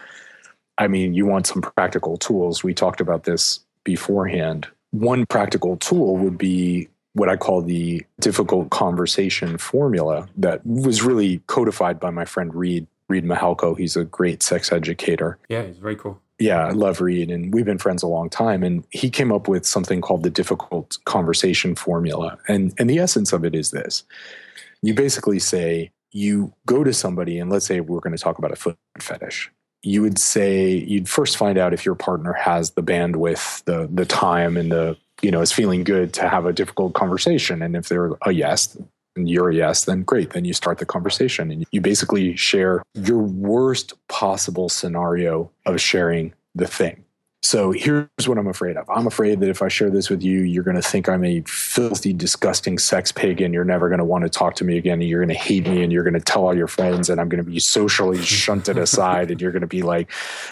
I 0.77 0.87
mean, 0.87 1.13
you 1.13 1.27
want 1.27 1.45
some 1.45 1.61
practical 1.61 2.17
tools. 2.17 2.63
We 2.63 2.73
talked 2.73 3.01
about 3.01 3.23
this 3.23 3.59
beforehand. 3.83 4.67
One 4.89 5.25
practical 5.27 5.77
tool 5.77 6.17
would 6.17 6.37
be 6.39 6.89
what 7.13 7.29
I 7.29 7.35
call 7.35 7.61
the 7.61 8.03
difficult 8.19 8.69
conversation 8.69 9.57
formula 9.57 10.27
that 10.37 10.65
was 10.65 11.03
really 11.03 11.39
codified 11.47 11.99
by 11.99 12.09
my 12.09 12.25
friend 12.25 12.53
Reid, 12.55 12.87
Reid 13.11 13.25
Mihalko. 13.25 13.77
He's 13.77 13.95
a 13.95 14.03
great 14.03 14.41
sex 14.41 14.71
educator. 14.71 15.37
Yeah, 15.49 15.63
he's 15.63 15.77
very 15.77 15.95
cool. 15.95 16.19
Yeah, 16.39 16.65
I 16.65 16.71
love 16.71 17.01
Reid, 17.01 17.29
and 17.29 17.53
we've 17.53 17.65
been 17.65 17.77
friends 17.77 18.01
a 18.01 18.07
long 18.07 18.29
time. 18.29 18.63
And 18.63 18.83
he 18.89 19.11
came 19.11 19.31
up 19.31 19.47
with 19.47 19.65
something 19.65 20.01
called 20.01 20.23
the 20.23 20.29
difficult 20.31 20.97
conversation 21.05 21.75
formula. 21.75 22.39
And, 22.47 22.73
and 22.79 22.89
the 22.89 22.97
essence 22.97 23.31
of 23.31 23.45
it 23.45 23.53
is 23.53 23.71
this 23.71 24.03
you 24.81 24.95
basically 24.95 25.37
say, 25.37 25.91
you 26.11 26.51
go 26.65 26.83
to 26.83 26.93
somebody, 26.93 27.37
and 27.37 27.51
let's 27.51 27.67
say 27.67 27.79
we're 27.79 27.99
going 27.99 28.15
to 28.15 28.21
talk 28.21 28.39
about 28.39 28.51
a 28.51 28.55
foot 28.55 28.77
fetish 28.99 29.51
you 29.83 30.01
would 30.01 30.19
say 30.19 30.73
you'd 30.73 31.09
first 31.09 31.37
find 31.37 31.57
out 31.57 31.73
if 31.73 31.85
your 31.85 31.95
partner 31.95 32.33
has 32.33 32.71
the 32.71 32.83
bandwidth, 32.83 33.63
the 33.63 33.89
the 33.91 34.05
time, 34.05 34.57
and 34.57 34.71
the 34.71 34.97
you 35.21 35.31
know 35.31 35.41
is 35.41 35.51
feeling 35.51 35.83
good 35.83 36.13
to 36.13 36.29
have 36.29 36.45
a 36.45 36.53
difficult 36.53 36.93
conversation. 36.93 37.61
And 37.61 37.75
if 37.75 37.89
they're 37.89 38.11
a 38.21 38.31
yes, 38.31 38.77
and 39.15 39.29
you're 39.29 39.49
a 39.49 39.55
yes, 39.55 39.85
then 39.85 40.03
great. 40.03 40.31
Then 40.31 40.45
you 40.45 40.53
start 40.53 40.77
the 40.77 40.85
conversation, 40.85 41.51
and 41.51 41.65
you 41.71 41.81
basically 41.81 42.35
share 42.35 42.83
your 42.93 43.19
worst 43.19 43.93
possible 44.07 44.69
scenario 44.69 45.51
of 45.65 45.79
sharing 45.79 46.33
the 46.55 46.67
thing. 46.67 47.03
So 47.43 47.71
here's 47.71 48.07
what 48.27 48.37
I'm 48.37 48.47
afraid 48.47 48.77
of. 48.77 48.87
I'm 48.87 49.07
afraid 49.07 49.39
that 49.39 49.49
if 49.49 49.63
I 49.63 49.67
share 49.67 49.89
this 49.89 50.11
with 50.11 50.21
you, 50.21 50.41
you're 50.41 50.63
going 50.63 50.75
to 50.75 50.81
think 50.81 51.09
I'm 51.09 51.25
a 51.25 51.41
filthy, 51.47 52.13
disgusting 52.13 52.77
sex 52.77 53.11
pig 53.11 53.41
and 53.41 53.51
you're 53.51 53.65
never 53.65 53.89
going 53.89 53.99
to 53.99 54.05
want 54.05 54.23
to 54.25 54.29
talk 54.29 54.53
to 54.55 54.63
me 54.63 54.77
again. 54.77 55.01
And 55.01 55.09
you're 55.09 55.25
going 55.25 55.35
to 55.35 55.43
hate 55.43 55.67
me 55.67 55.81
and 55.81 55.91
you're 55.91 56.03
going 56.03 56.13
to 56.13 56.19
tell 56.19 56.45
all 56.45 56.55
your 56.55 56.67
friends 56.67 57.09
and 57.09 57.19
I'm 57.19 57.29
going 57.29 57.43
to 57.43 57.49
be 57.49 57.59
socially 57.59 58.21
shunted 58.21 58.77
aside. 58.77 59.31
And 59.31 59.41
you're 59.41 59.51
going 59.51 59.61
to 59.61 59.67
be 59.67 59.81
like, 59.81 60.11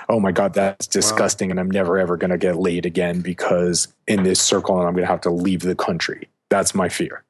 oh 0.09 0.19
my 0.19 0.31
God, 0.31 0.55
that's 0.55 0.87
disgusting. 0.87 1.49
Wow. 1.49 1.51
And 1.51 1.59
I'm 1.59 1.71
never, 1.71 1.99
ever 1.99 2.17
going 2.17 2.31
to 2.31 2.39
get 2.39 2.55
laid 2.55 2.87
again 2.87 3.21
because 3.21 3.87
in 4.07 4.23
this 4.23 4.41
circle 4.41 4.79
and 4.79 4.87
I'm 4.87 4.93
going 4.93 5.05
to 5.05 5.11
have 5.11 5.21
to 5.21 5.31
leave 5.31 5.61
the 5.61 5.75
country. 5.75 6.27
That's 6.49 6.73
my 6.73 6.89
fear. 6.89 7.23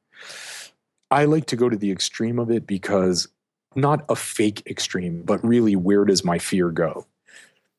I 1.11 1.25
like 1.25 1.45
to 1.47 1.55
go 1.55 1.69
to 1.69 1.77
the 1.77 1.91
extreme 1.91 2.39
of 2.39 2.51
it 2.51 2.67
because 2.67 3.27
not 3.75 4.05
a 4.09 4.15
fake 4.15 4.63
extreme, 4.67 5.23
but 5.23 5.43
really 5.45 5.75
where 5.75 6.05
does 6.05 6.23
my 6.23 6.39
fear 6.39 6.69
go? 6.71 7.05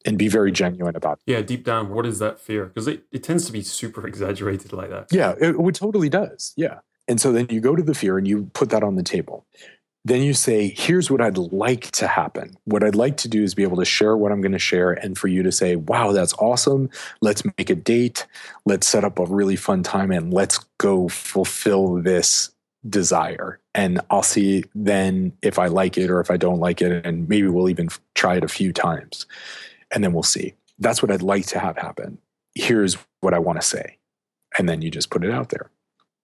and 0.06 0.18
be 0.18 0.28
very 0.28 0.52
genuine 0.52 0.96
about 0.96 1.18
it. 1.18 1.30
Yeah, 1.30 1.42
deep 1.42 1.64
down, 1.64 1.90
what 1.90 2.06
is 2.06 2.18
that 2.20 2.40
fear? 2.40 2.66
Because 2.66 2.88
it, 2.88 3.04
it 3.12 3.22
tends 3.22 3.46
to 3.46 3.52
be 3.52 3.62
super 3.62 4.06
exaggerated 4.06 4.72
like 4.72 4.90
that. 4.90 5.08
Yeah, 5.10 5.34
it, 5.40 5.56
it 5.56 5.74
totally 5.74 6.08
does. 6.08 6.52
Yeah. 6.56 6.78
And 7.08 7.20
so 7.20 7.32
then 7.32 7.46
you 7.50 7.60
go 7.60 7.74
to 7.76 7.82
the 7.82 7.94
fear 7.94 8.18
and 8.18 8.26
you 8.26 8.50
put 8.54 8.70
that 8.70 8.82
on 8.82 8.94
the 8.94 9.02
table. 9.02 9.44
Then 10.04 10.22
you 10.22 10.32
say, 10.32 10.72
here's 10.74 11.10
what 11.10 11.20
I'd 11.20 11.36
like 11.36 11.90
to 11.92 12.06
happen. 12.06 12.56
What 12.64 12.82
I'd 12.82 12.94
like 12.94 13.18
to 13.18 13.28
do 13.28 13.42
is 13.42 13.54
be 13.54 13.64
able 13.64 13.76
to 13.76 13.84
share 13.84 14.16
what 14.16 14.32
I'm 14.32 14.40
going 14.40 14.52
to 14.52 14.58
share 14.58 14.92
and 14.92 15.18
for 15.18 15.28
you 15.28 15.42
to 15.42 15.52
say, 15.52 15.76
wow, 15.76 16.12
that's 16.12 16.32
awesome. 16.34 16.88
Let's 17.20 17.44
make 17.58 17.68
a 17.68 17.74
date. 17.74 18.26
Let's 18.64 18.88
set 18.88 19.04
up 19.04 19.18
a 19.18 19.26
really 19.26 19.56
fun 19.56 19.82
time 19.82 20.10
and 20.10 20.32
let's 20.32 20.64
go 20.78 21.08
fulfill 21.08 21.96
this 22.00 22.50
desire. 22.88 23.60
And 23.74 24.00
I'll 24.10 24.22
see 24.22 24.64
then 24.74 25.32
if 25.42 25.58
I 25.58 25.66
like 25.66 25.98
it 25.98 26.10
or 26.10 26.20
if 26.20 26.30
I 26.30 26.36
don't 26.36 26.60
like 26.60 26.80
it. 26.80 27.04
And 27.04 27.28
maybe 27.28 27.48
we'll 27.48 27.68
even 27.68 27.88
try 28.14 28.36
it 28.36 28.44
a 28.44 28.48
few 28.48 28.72
times 28.72 29.26
and 29.90 30.02
then 30.02 30.12
we'll 30.12 30.22
see. 30.22 30.54
That's 30.78 31.02
what 31.02 31.10
I'd 31.10 31.22
like 31.22 31.46
to 31.46 31.58
have 31.58 31.76
happen. 31.76 32.18
Here's 32.54 32.96
what 33.20 33.34
I 33.34 33.38
want 33.38 33.60
to 33.60 33.66
say. 33.66 33.98
And 34.58 34.68
then 34.68 34.82
you 34.82 34.90
just 34.90 35.10
put 35.10 35.24
it 35.24 35.30
out 35.30 35.50
there. 35.50 35.70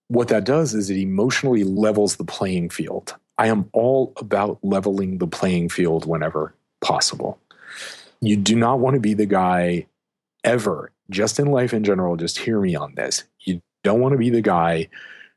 What 0.08 0.28
that 0.28 0.44
does 0.44 0.74
is 0.74 0.88
it 0.88 0.98
emotionally 0.98 1.64
levels 1.64 2.16
the 2.16 2.24
playing 2.24 2.70
field. 2.70 3.14
I 3.38 3.48
am 3.48 3.68
all 3.72 4.12
about 4.16 4.58
leveling 4.62 5.18
the 5.18 5.26
playing 5.26 5.68
field 5.68 6.06
whenever 6.06 6.54
possible. 6.80 7.38
You 8.20 8.36
do 8.36 8.56
not 8.56 8.78
want 8.78 8.94
to 8.94 9.00
be 9.00 9.14
the 9.14 9.26
guy 9.26 9.86
ever, 10.42 10.92
just 11.10 11.38
in 11.38 11.48
life 11.48 11.74
in 11.74 11.84
general, 11.84 12.16
just 12.16 12.38
hear 12.38 12.60
me 12.60 12.74
on 12.74 12.94
this. 12.94 13.24
You 13.40 13.60
don't 13.84 14.00
want 14.00 14.12
to 14.12 14.18
be 14.18 14.30
the 14.30 14.40
guy 14.40 14.88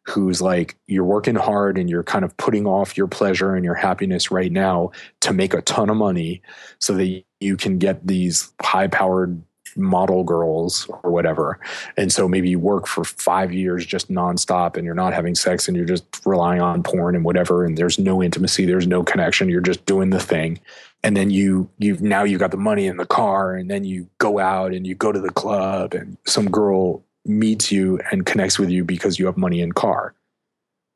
who's 0.09 0.41
like 0.41 0.75
you're 0.87 1.03
working 1.03 1.35
hard 1.35 1.77
and 1.77 1.89
you're 1.89 2.03
kind 2.03 2.25
of 2.25 2.35
putting 2.37 2.65
off 2.65 2.97
your 2.97 3.07
pleasure 3.07 3.55
and 3.55 3.63
your 3.63 3.75
happiness 3.75 4.31
right 4.31 4.51
now 4.51 4.91
to 5.21 5.33
make 5.33 5.53
a 5.53 5.61
ton 5.61 5.89
of 5.89 5.97
money 5.97 6.41
so 6.79 6.93
that 6.93 7.23
you 7.39 7.57
can 7.57 7.77
get 7.77 8.05
these 8.05 8.51
high 8.61 8.87
powered 8.87 9.41
model 9.75 10.23
girls 10.23 10.89
or 11.03 11.11
whatever. 11.11 11.59
And 11.97 12.11
so 12.11 12.27
maybe 12.27 12.49
you 12.49 12.59
work 12.59 12.87
for 12.87 13.03
five 13.03 13.53
years 13.53 13.85
just 13.85 14.11
nonstop 14.11 14.75
and 14.75 14.85
you're 14.85 14.95
not 14.95 15.13
having 15.13 15.35
sex 15.35 15.67
and 15.67 15.77
you're 15.77 15.85
just 15.85 16.05
relying 16.25 16.61
on 16.61 16.83
porn 16.83 17.15
and 17.15 17.23
whatever. 17.23 17.63
And 17.63 17.77
there's 17.77 17.99
no 17.99 18.21
intimacy, 18.21 18.65
there's 18.65 18.87
no 18.87 19.03
connection. 19.03 19.49
You're 19.49 19.61
just 19.61 19.85
doing 19.85 20.09
the 20.09 20.19
thing. 20.19 20.59
And 21.03 21.15
then 21.15 21.29
you 21.29 21.69
you 21.77 21.97
now 21.99 22.23
you've 22.23 22.41
got 22.41 22.51
the 22.51 22.57
money 22.57 22.85
in 22.85 22.97
the 22.97 23.05
car 23.05 23.55
and 23.55 23.71
then 23.71 23.85
you 23.85 24.09
go 24.17 24.39
out 24.39 24.73
and 24.73 24.85
you 24.85 24.95
go 24.95 25.11
to 25.11 25.19
the 25.19 25.31
club 25.31 25.93
and 25.93 26.17
some 26.25 26.49
girl 26.49 27.03
meets 27.29 27.71
you 27.71 27.99
and 28.11 28.25
connects 28.25 28.59
with 28.59 28.69
you 28.69 28.83
because 28.83 29.19
you 29.19 29.25
have 29.27 29.37
money 29.37 29.61
and 29.61 29.75
car, 29.75 30.13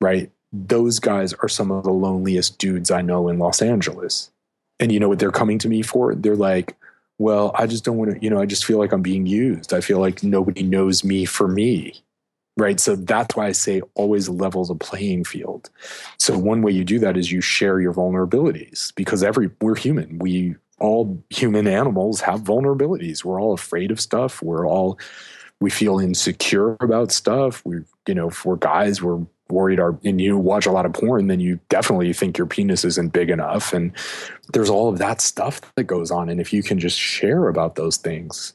right? 0.01 0.31
Those 0.51 0.99
guys 0.99 1.33
are 1.33 1.47
some 1.47 1.71
of 1.71 1.83
the 1.83 1.91
loneliest 1.91 2.57
dudes 2.57 2.91
I 2.91 3.01
know 3.01 3.27
in 3.29 3.39
Los 3.39 3.61
Angeles. 3.61 4.31
And 4.79 4.91
you 4.91 4.99
know 4.99 5.07
what 5.07 5.19
they're 5.19 5.31
coming 5.31 5.59
to 5.59 5.69
me 5.69 5.81
for? 5.81 6.13
They're 6.15 6.35
like, 6.35 6.75
well, 7.19 7.51
I 7.55 7.67
just 7.67 7.85
don't 7.85 7.97
want 7.97 8.11
to, 8.11 8.21
you 8.21 8.29
know, 8.29 8.41
I 8.41 8.45
just 8.45 8.65
feel 8.65 8.79
like 8.79 8.91
I'm 8.91 9.01
being 9.01 9.25
used. 9.25 9.73
I 9.73 9.81
feel 9.81 9.99
like 9.99 10.23
nobody 10.23 10.63
knows 10.63 11.03
me 11.03 11.25
for 11.25 11.47
me. 11.47 12.03
Right. 12.55 12.79
So 12.79 12.95
that's 12.95 13.35
why 13.35 13.47
I 13.47 13.51
say 13.51 13.81
always 13.95 14.29
levels 14.29 14.69
a 14.69 14.75
playing 14.75 15.23
field. 15.23 15.71
So 16.19 16.37
one 16.37 16.61
way 16.61 16.71
you 16.71 16.83
do 16.83 16.99
that 16.99 17.17
is 17.17 17.31
you 17.31 17.41
share 17.41 17.79
your 17.79 17.93
vulnerabilities 17.93 18.93
because 18.95 19.23
every 19.23 19.49
we're 19.59 19.75
human. 19.75 20.19
We 20.19 20.55
all 20.79 21.23
human 21.29 21.65
animals 21.65 22.21
have 22.21 22.41
vulnerabilities. 22.41 23.23
We're 23.23 23.41
all 23.41 23.53
afraid 23.53 23.89
of 23.89 23.99
stuff. 23.99 24.43
We're 24.43 24.67
all 24.67 24.99
we 25.63 25.69
feel 25.69 25.97
insecure 25.97 26.75
about 26.81 27.09
stuff. 27.09 27.65
We, 27.65 27.77
you 28.05 28.13
know, 28.13 28.29
for 28.29 28.57
guys, 28.57 29.01
we're 29.01 29.25
worried 29.49 29.79
our 29.79 29.97
and 30.03 30.19
you 30.19 30.37
watch 30.37 30.65
a 30.65 30.71
lot 30.71 30.85
of 30.85 30.91
porn, 30.91 31.27
then 31.27 31.39
you 31.39 31.57
definitely 31.69 32.11
think 32.11 32.37
your 32.37 32.47
penis 32.47 32.83
isn't 32.83 33.13
big 33.13 33.29
enough. 33.29 33.71
And 33.71 33.93
there's 34.51 34.69
all 34.69 34.89
of 34.89 34.97
that 34.97 35.21
stuff 35.21 35.61
that 35.75 35.85
goes 35.85 36.11
on. 36.11 36.27
And 36.27 36.41
if 36.41 36.51
you 36.51 36.63
can 36.63 36.79
just 36.79 36.99
share 36.99 37.47
about 37.47 37.75
those 37.75 37.95
things, 37.95 38.53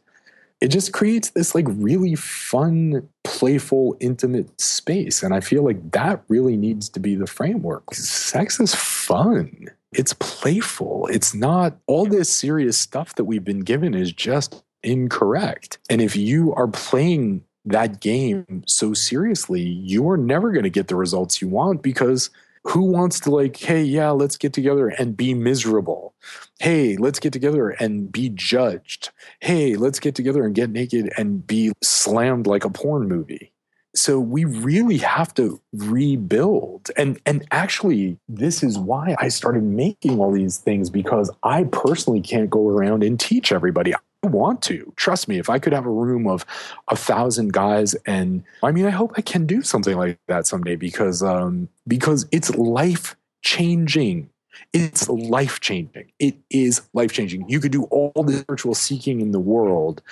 it 0.60 0.68
just 0.68 0.92
creates 0.92 1.30
this 1.30 1.54
like 1.54 1.64
really 1.68 2.14
fun, 2.14 3.08
playful, 3.24 3.96
intimate 4.00 4.60
space. 4.60 5.22
And 5.22 5.32
I 5.32 5.40
feel 5.40 5.64
like 5.64 5.92
that 5.92 6.22
really 6.28 6.58
needs 6.58 6.90
to 6.90 7.00
be 7.00 7.14
the 7.14 7.26
framework. 7.26 7.94
Sex 7.94 8.60
is 8.60 8.74
fun. 8.74 9.68
It's 9.92 10.12
playful. 10.12 11.06
It's 11.06 11.32
not 11.32 11.78
all 11.86 12.04
this 12.04 12.30
serious 12.30 12.76
stuff 12.76 13.14
that 13.14 13.24
we've 13.24 13.44
been 13.44 13.60
given 13.60 13.94
is 13.94 14.12
just 14.12 14.62
incorrect. 14.82 15.78
And 15.90 16.00
if 16.00 16.16
you 16.16 16.54
are 16.54 16.68
playing 16.68 17.44
that 17.64 18.00
game 18.00 18.64
so 18.66 18.94
seriously, 18.94 19.62
you 19.62 20.08
are 20.08 20.16
never 20.16 20.52
going 20.52 20.64
to 20.64 20.70
get 20.70 20.88
the 20.88 20.96
results 20.96 21.40
you 21.40 21.48
want 21.48 21.82
because 21.82 22.30
who 22.64 22.82
wants 22.82 23.20
to 23.20 23.30
like 23.30 23.56
hey 23.56 23.82
yeah 23.82 24.10
let's 24.10 24.36
get 24.36 24.52
together 24.52 24.88
and 24.88 25.16
be 25.16 25.32
miserable. 25.32 26.14
Hey 26.58 26.96
let's 26.96 27.18
get 27.18 27.32
together 27.32 27.70
and 27.70 28.10
be 28.10 28.28
judged. 28.30 29.10
Hey 29.40 29.76
let's 29.76 30.00
get 30.00 30.14
together 30.14 30.44
and 30.44 30.54
get 30.54 30.70
naked 30.70 31.10
and 31.16 31.46
be 31.46 31.72
slammed 31.82 32.46
like 32.46 32.64
a 32.64 32.70
porn 32.70 33.08
movie. 33.08 33.52
So 33.94 34.20
we 34.20 34.44
really 34.44 34.98
have 34.98 35.32
to 35.34 35.60
rebuild. 35.72 36.90
And 36.96 37.18
and 37.24 37.46
actually 37.50 38.18
this 38.28 38.62
is 38.62 38.78
why 38.78 39.16
i 39.18 39.28
started 39.28 39.62
making 39.62 40.18
all 40.18 40.32
these 40.32 40.58
things 40.58 40.90
because 40.90 41.30
i 41.42 41.64
personally 41.64 42.20
can't 42.20 42.50
go 42.50 42.68
around 42.68 43.02
and 43.02 43.18
teach 43.18 43.52
everybody 43.52 43.94
want 44.28 44.62
to. 44.62 44.92
Trust 44.96 45.28
me, 45.28 45.38
if 45.38 45.50
I 45.50 45.58
could 45.58 45.72
have 45.72 45.86
a 45.86 45.90
room 45.90 46.26
of 46.26 46.46
a 46.88 46.96
thousand 46.96 47.52
guys, 47.52 47.94
and 48.06 48.44
I 48.62 48.70
mean, 48.70 48.86
I 48.86 48.90
hope 48.90 49.12
I 49.16 49.22
can 49.22 49.46
do 49.46 49.62
something 49.62 49.96
like 49.96 50.18
that 50.28 50.46
someday 50.46 50.76
because 50.76 51.22
um, 51.22 51.68
because 51.86 52.26
it's 52.30 52.54
life 52.54 53.16
changing. 53.42 54.30
It's 54.72 55.08
life 55.08 55.60
changing. 55.60 56.10
It 56.18 56.36
is 56.50 56.82
life 56.92 57.12
changing. 57.12 57.48
You 57.48 57.60
could 57.60 57.72
do 57.72 57.84
all 57.84 58.22
the 58.22 58.38
spiritual 58.38 58.74
seeking 58.74 59.20
in 59.20 59.32
the 59.32 59.40
world, 59.40 60.02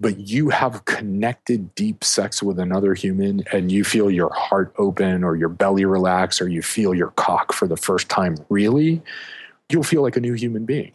but 0.00 0.18
you 0.18 0.50
have 0.50 0.84
connected 0.84 1.74
deep 1.74 2.04
sex 2.04 2.42
with 2.42 2.58
another 2.58 2.94
human 2.94 3.42
and 3.52 3.72
you 3.72 3.84
feel 3.84 4.10
your 4.10 4.32
heart 4.34 4.74
open 4.78 5.24
or 5.24 5.34
your 5.34 5.48
belly 5.48 5.84
relax 5.84 6.40
or 6.40 6.48
you 6.48 6.62
feel 6.62 6.94
your 6.94 7.10
cock 7.12 7.52
for 7.52 7.66
the 7.66 7.76
first 7.76 8.08
time, 8.08 8.36
really, 8.48 9.00
you'll 9.70 9.82
feel 9.82 10.02
like 10.02 10.16
a 10.16 10.20
new 10.20 10.34
human 10.34 10.64
being 10.64 10.92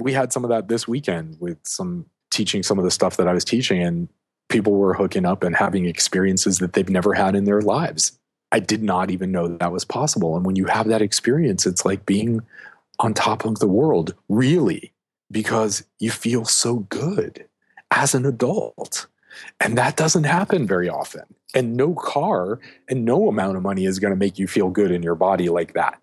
we 0.00 0.12
had 0.12 0.32
some 0.32 0.44
of 0.44 0.50
that 0.50 0.68
this 0.68 0.88
weekend 0.88 1.36
with 1.40 1.58
some 1.62 2.06
teaching 2.30 2.62
some 2.62 2.78
of 2.78 2.84
the 2.84 2.90
stuff 2.90 3.16
that 3.16 3.28
I 3.28 3.34
was 3.34 3.44
teaching, 3.44 3.82
and 3.82 4.08
people 4.48 4.74
were 4.74 4.94
hooking 4.94 5.26
up 5.26 5.42
and 5.42 5.54
having 5.54 5.86
experiences 5.86 6.58
that 6.58 6.72
they've 6.72 6.88
never 6.88 7.14
had 7.14 7.34
in 7.34 7.44
their 7.44 7.60
lives. 7.60 8.18
I 8.52 8.60
did 8.60 8.82
not 8.82 9.10
even 9.10 9.30
know 9.30 9.48
that, 9.48 9.60
that 9.60 9.72
was 9.72 9.84
possible. 9.84 10.36
And 10.36 10.44
when 10.44 10.56
you 10.56 10.64
have 10.66 10.88
that 10.88 11.02
experience, 11.02 11.66
it's 11.66 11.84
like 11.84 12.06
being 12.06 12.40
on 12.98 13.14
top 13.14 13.44
of 13.44 13.58
the 13.60 13.68
world, 13.68 14.14
really, 14.28 14.92
because 15.30 15.84
you 15.98 16.10
feel 16.10 16.44
so 16.44 16.80
good 16.88 17.46
as 17.90 18.14
an 18.14 18.26
adult. 18.26 19.06
And 19.60 19.78
that 19.78 19.96
doesn't 19.96 20.24
happen 20.24 20.66
very 20.66 20.88
often. 20.88 21.22
And 21.54 21.76
no 21.76 21.94
car 21.94 22.58
and 22.88 23.04
no 23.04 23.28
amount 23.28 23.56
of 23.56 23.62
money 23.62 23.84
is 23.84 23.98
going 23.98 24.12
to 24.12 24.18
make 24.18 24.38
you 24.38 24.46
feel 24.46 24.68
good 24.68 24.90
in 24.90 25.02
your 25.02 25.14
body 25.14 25.48
like 25.48 25.74
that, 25.74 26.00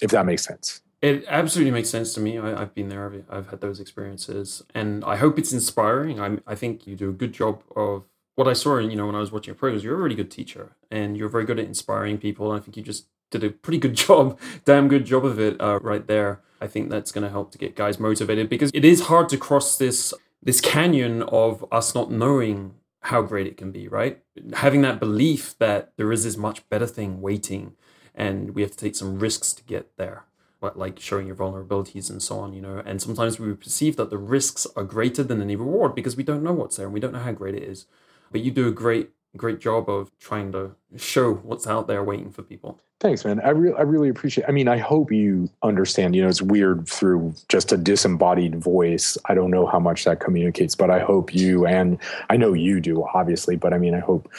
if 0.00 0.10
that 0.10 0.26
makes 0.26 0.44
sense. 0.44 0.80
It 1.02 1.24
absolutely 1.26 1.72
makes 1.72 1.90
sense 1.90 2.14
to 2.14 2.20
me. 2.20 2.38
I, 2.38 2.60
have 2.60 2.74
been 2.74 2.88
there. 2.88 3.04
I've, 3.06 3.24
I've, 3.28 3.48
had 3.48 3.60
those 3.60 3.80
experiences, 3.80 4.62
and 4.72 5.04
I 5.04 5.16
hope 5.16 5.36
it's 5.36 5.52
inspiring. 5.52 6.20
i 6.20 6.38
I 6.46 6.54
think 6.54 6.86
you 6.86 6.94
do 6.94 7.10
a 7.10 7.12
good 7.12 7.32
job 7.32 7.64
of 7.74 8.04
what 8.36 8.46
I 8.46 8.52
saw. 8.52 8.78
You 8.78 8.94
know, 8.94 9.06
when 9.06 9.16
I 9.16 9.18
was 9.18 9.32
watching 9.32 9.48
your 9.48 9.56
programs, 9.56 9.82
you're 9.82 9.98
a 9.98 10.02
really 10.02 10.14
good 10.14 10.30
teacher, 10.30 10.76
and 10.92 11.16
you're 11.16 11.28
very 11.28 11.44
good 11.44 11.58
at 11.58 11.66
inspiring 11.66 12.18
people. 12.18 12.52
And 12.52 12.60
I 12.60 12.64
think 12.64 12.76
you 12.76 12.84
just 12.84 13.08
did 13.32 13.42
a 13.42 13.50
pretty 13.50 13.78
good 13.78 13.94
job, 14.06 14.38
damn 14.64 14.86
good 14.86 15.04
job 15.04 15.24
of 15.24 15.40
it 15.40 15.60
uh, 15.60 15.80
right 15.82 16.06
there. 16.06 16.40
I 16.60 16.68
think 16.68 16.88
that's 16.88 17.10
going 17.10 17.24
to 17.24 17.30
help 17.30 17.50
to 17.50 17.58
get 17.58 17.74
guys 17.74 17.98
motivated 17.98 18.48
because 18.48 18.70
it 18.72 18.84
is 18.84 19.06
hard 19.06 19.28
to 19.30 19.36
cross 19.36 19.76
this 19.76 20.14
this 20.40 20.60
canyon 20.60 21.22
of 21.24 21.64
us 21.72 21.96
not 21.96 22.12
knowing 22.12 22.74
how 23.00 23.22
great 23.22 23.48
it 23.48 23.56
can 23.56 23.72
be. 23.72 23.88
Right, 23.88 24.22
having 24.52 24.82
that 24.82 25.00
belief 25.00 25.58
that 25.58 25.94
there 25.96 26.12
is 26.12 26.22
this 26.22 26.36
much 26.36 26.68
better 26.68 26.86
thing 26.86 27.20
waiting, 27.20 27.74
and 28.14 28.54
we 28.54 28.62
have 28.62 28.70
to 28.70 28.76
take 28.76 28.94
some 28.94 29.18
risks 29.18 29.52
to 29.54 29.64
get 29.64 29.96
there 29.96 30.26
like 30.74 30.98
showing 31.00 31.26
your 31.26 31.36
vulnerabilities 31.36 32.10
and 32.10 32.22
so 32.22 32.38
on, 32.38 32.52
you 32.52 32.62
know. 32.62 32.82
And 32.84 33.02
sometimes 33.02 33.38
we 33.38 33.52
perceive 33.54 33.96
that 33.96 34.10
the 34.10 34.18
risks 34.18 34.66
are 34.76 34.84
greater 34.84 35.22
than 35.22 35.42
any 35.42 35.56
reward 35.56 35.94
because 35.94 36.16
we 36.16 36.22
don't 36.22 36.42
know 36.42 36.52
what's 36.52 36.76
there 36.76 36.86
and 36.86 36.94
we 36.94 37.00
don't 37.00 37.12
know 37.12 37.18
how 37.18 37.32
great 37.32 37.54
it 37.54 37.62
is. 37.62 37.86
But 38.30 38.42
you 38.42 38.50
do 38.50 38.68
a 38.68 38.72
great, 38.72 39.10
great 39.36 39.60
job 39.60 39.90
of 39.90 40.10
trying 40.18 40.52
to 40.52 40.76
show 40.96 41.34
what's 41.34 41.66
out 41.66 41.86
there 41.86 42.02
waiting 42.02 42.30
for 42.30 42.42
people. 42.42 42.78
Thanks, 43.00 43.24
man. 43.24 43.40
I 43.40 43.48
really, 43.48 43.76
I 43.76 43.82
really 43.82 44.08
appreciate. 44.08 44.46
I 44.48 44.52
mean, 44.52 44.68
I 44.68 44.78
hope 44.78 45.10
you 45.10 45.50
understand. 45.64 46.14
You 46.14 46.22
know, 46.22 46.28
it's 46.28 46.40
weird 46.40 46.88
through 46.88 47.34
just 47.48 47.72
a 47.72 47.76
disembodied 47.76 48.62
voice. 48.62 49.18
I 49.24 49.34
don't 49.34 49.50
know 49.50 49.66
how 49.66 49.80
much 49.80 50.04
that 50.04 50.20
communicates, 50.20 50.76
but 50.76 50.88
I 50.88 51.00
hope 51.00 51.34
you 51.34 51.66
and 51.66 51.98
I 52.30 52.36
know 52.36 52.52
you 52.52 52.80
do, 52.80 53.04
obviously. 53.12 53.56
But 53.56 53.74
I 53.74 53.78
mean, 53.78 53.94
I 53.94 53.98
hope 53.98 54.30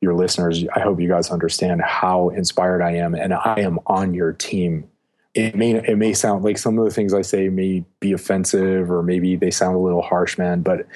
your 0.00 0.14
listeners. 0.14 0.64
I 0.76 0.80
hope 0.80 1.00
you 1.00 1.08
guys 1.08 1.30
understand 1.30 1.82
how 1.82 2.28
inspired 2.28 2.80
I 2.80 2.92
am, 2.92 3.16
and 3.16 3.34
I 3.34 3.58
am 3.58 3.80
on 3.86 4.14
your 4.14 4.32
team 4.32 4.88
it 5.36 5.54
may 5.54 5.74
it 5.74 5.98
may 5.98 6.14
sound 6.14 6.44
like 6.44 6.56
some 6.56 6.78
of 6.78 6.84
the 6.86 6.90
things 6.90 7.12
I 7.12 7.20
say 7.20 7.50
may 7.50 7.84
be 8.00 8.12
offensive 8.12 8.90
or 8.90 9.02
maybe 9.02 9.36
they 9.36 9.50
sound 9.50 9.76
a 9.76 9.78
little 9.78 10.00
harsh, 10.00 10.38
man, 10.38 10.62
but 10.62 10.86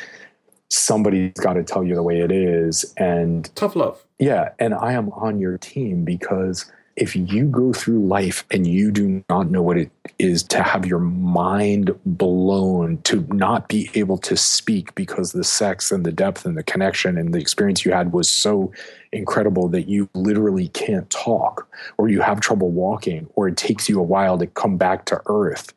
somebody's 0.68 1.34
got 1.34 1.54
to 1.54 1.62
tell 1.62 1.84
you 1.84 1.94
the 1.94 2.02
way 2.02 2.20
it 2.20 2.32
is 2.32 2.94
and 2.96 3.54
tough 3.54 3.76
love. 3.76 4.02
Yeah, 4.18 4.50
and 4.58 4.72
I 4.72 4.92
am 4.92 5.10
on 5.10 5.40
your 5.40 5.58
team 5.58 6.04
because 6.04 6.72
if 7.00 7.16
you 7.16 7.46
go 7.46 7.72
through 7.72 8.06
life 8.06 8.44
and 8.50 8.66
you 8.66 8.90
do 8.90 9.24
not 9.30 9.50
know 9.50 9.62
what 9.62 9.78
it 9.78 9.90
is 10.18 10.42
to 10.42 10.62
have 10.62 10.84
your 10.84 10.98
mind 10.98 11.90
blown, 12.04 12.98
to 13.02 13.26
not 13.30 13.68
be 13.68 13.90
able 13.94 14.18
to 14.18 14.36
speak 14.36 14.94
because 14.94 15.32
the 15.32 15.42
sex 15.42 15.90
and 15.90 16.04
the 16.04 16.12
depth 16.12 16.44
and 16.44 16.58
the 16.58 16.62
connection 16.62 17.16
and 17.16 17.32
the 17.32 17.38
experience 17.38 17.86
you 17.86 17.92
had 17.92 18.12
was 18.12 18.30
so 18.30 18.70
incredible 19.12 19.66
that 19.66 19.88
you 19.88 20.10
literally 20.14 20.68
can't 20.68 21.08
talk, 21.08 21.66
or 21.96 22.10
you 22.10 22.20
have 22.20 22.38
trouble 22.38 22.70
walking, 22.70 23.26
or 23.34 23.48
it 23.48 23.56
takes 23.56 23.88
you 23.88 23.98
a 23.98 24.04
while 24.04 24.36
to 24.36 24.46
come 24.46 24.76
back 24.76 25.06
to 25.06 25.22
earth. 25.24 25.72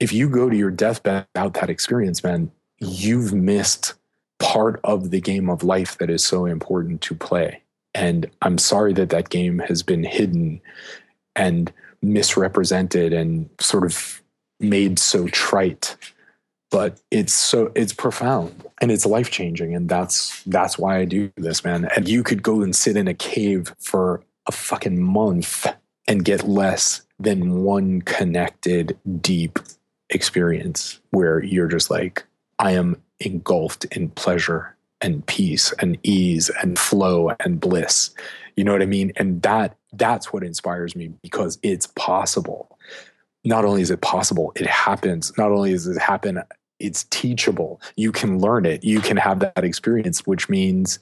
If 0.00 0.10
you 0.10 0.26
go 0.26 0.48
to 0.48 0.56
your 0.56 0.70
deathbed 0.70 1.26
without 1.34 1.52
that 1.54 1.68
experience, 1.68 2.24
man, 2.24 2.50
you've 2.78 3.34
missed 3.34 3.92
part 4.38 4.80
of 4.84 5.10
the 5.10 5.20
game 5.20 5.50
of 5.50 5.62
life 5.62 5.98
that 5.98 6.08
is 6.08 6.24
so 6.24 6.46
important 6.46 7.02
to 7.02 7.14
play. 7.14 7.61
And 7.94 8.30
I'm 8.40 8.58
sorry 8.58 8.92
that 8.94 9.10
that 9.10 9.28
game 9.28 9.58
has 9.60 9.82
been 9.82 10.04
hidden 10.04 10.60
and 11.36 11.72
misrepresented 12.00 13.12
and 13.12 13.48
sort 13.60 13.84
of 13.84 14.22
made 14.60 14.98
so 14.98 15.28
trite. 15.28 15.96
But 16.70 17.00
it's 17.10 17.34
so 17.34 17.70
it's 17.74 17.92
profound 17.92 18.64
and 18.80 18.90
it's 18.90 19.04
life 19.04 19.30
changing, 19.30 19.74
and 19.74 19.90
that's 19.90 20.42
that's 20.44 20.78
why 20.78 20.98
I 20.98 21.04
do 21.04 21.30
this, 21.36 21.64
man. 21.64 21.86
And 21.94 22.08
you 22.08 22.22
could 22.22 22.42
go 22.42 22.62
and 22.62 22.74
sit 22.74 22.96
in 22.96 23.08
a 23.08 23.14
cave 23.14 23.74
for 23.78 24.22
a 24.46 24.52
fucking 24.52 25.00
month 25.00 25.66
and 26.08 26.24
get 26.24 26.48
less 26.48 27.02
than 27.20 27.62
one 27.62 28.00
connected, 28.02 28.98
deep 29.20 29.58
experience 30.08 31.00
where 31.10 31.42
you're 31.44 31.68
just 31.68 31.90
like, 31.90 32.24
I 32.58 32.72
am 32.72 32.96
engulfed 33.20 33.84
in 33.86 34.08
pleasure 34.10 34.74
and 35.02 35.26
peace 35.26 35.72
and 35.80 35.98
ease 36.02 36.50
and 36.62 36.78
flow 36.78 37.32
and 37.40 37.60
bliss. 37.60 38.10
You 38.56 38.64
know 38.64 38.72
what 38.72 38.82
I 38.82 38.86
mean? 38.86 39.12
And 39.16 39.42
that 39.42 39.76
that's 39.92 40.32
what 40.32 40.42
inspires 40.42 40.96
me 40.96 41.12
because 41.22 41.58
it's 41.62 41.86
possible. 41.88 42.78
Not 43.44 43.64
only 43.64 43.82
is 43.82 43.90
it 43.90 44.00
possible, 44.00 44.52
it 44.56 44.66
happens. 44.66 45.36
Not 45.36 45.50
only 45.50 45.72
does 45.72 45.86
it 45.86 46.00
happen, 46.00 46.42
it's 46.78 47.04
teachable. 47.04 47.80
You 47.96 48.12
can 48.12 48.38
learn 48.38 48.64
it. 48.64 48.84
You 48.84 49.00
can 49.00 49.16
have 49.16 49.40
that 49.40 49.64
experience, 49.64 50.26
which 50.26 50.48
means 50.48 51.00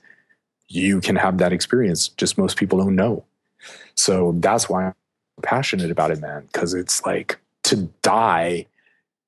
you 0.69 1.01
can 1.01 1.17
have 1.17 1.39
that 1.39 1.53
experience. 1.53 2.09
Just 2.09 2.39
most 2.39 2.57
people 2.57 2.79
don't 2.79 2.97
know. 2.97 3.25
So 3.95 4.35
that's 4.39 4.69
why 4.69 4.87
I'm 4.87 4.95
passionate 5.43 5.91
about 5.91 6.11
it, 6.11 6.21
man, 6.21 6.45
because 6.47 6.73
it's 6.73 7.05
like 7.05 7.39
to 7.65 7.89
die 8.03 8.67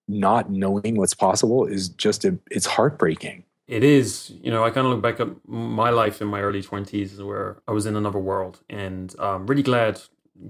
not 0.08 0.50
knowing 0.50 0.96
what's 0.96 1.14
possible 1.14 1.66
is 1.66 1.88
just 1.90 2.24
a, 2.24 2.36
it's 2.50 2.66
heartbreaking 2.66 3.44
it 3.72 3.82
is, 3.82 4.30
you 4.42 4.50
know, 4.50 4.62
I 4.62 4.68
kind 4.68 4.86
of 4.86 4.92
look 4.92 5.00
back 5.00 5.18
at 5.18 5.28
my 5.48 5.88
life 5.88 6.20
in 6.20 6.28
my 6.28 6.42
early 6.42 6.62
20s 6.62 7.24
where 7.24 7.62
I 7.66 7.72
was 7.72 7.86
in 7.86 7.96
another 7.96 8.18
world 8.18 8.60
and 8.68 9.14
I'm 9.18 9.46
really 9.46 9.62
glad 9.62 9.98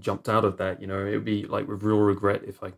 jumped 0.00 0.28
out 0.28 0.44
of 0.44 0.56
that. 0.56 0.80
You 0.80 0.88
know, 0.88 1.06
it 1.06 1.12
would 1.12 1.24
be 1.24 1.44
like 1.44 1.68
with 1.68 1.84
real 1.84 2.00
regret 2.00 2.42
if 2.44 2.60
I 2.64 2.72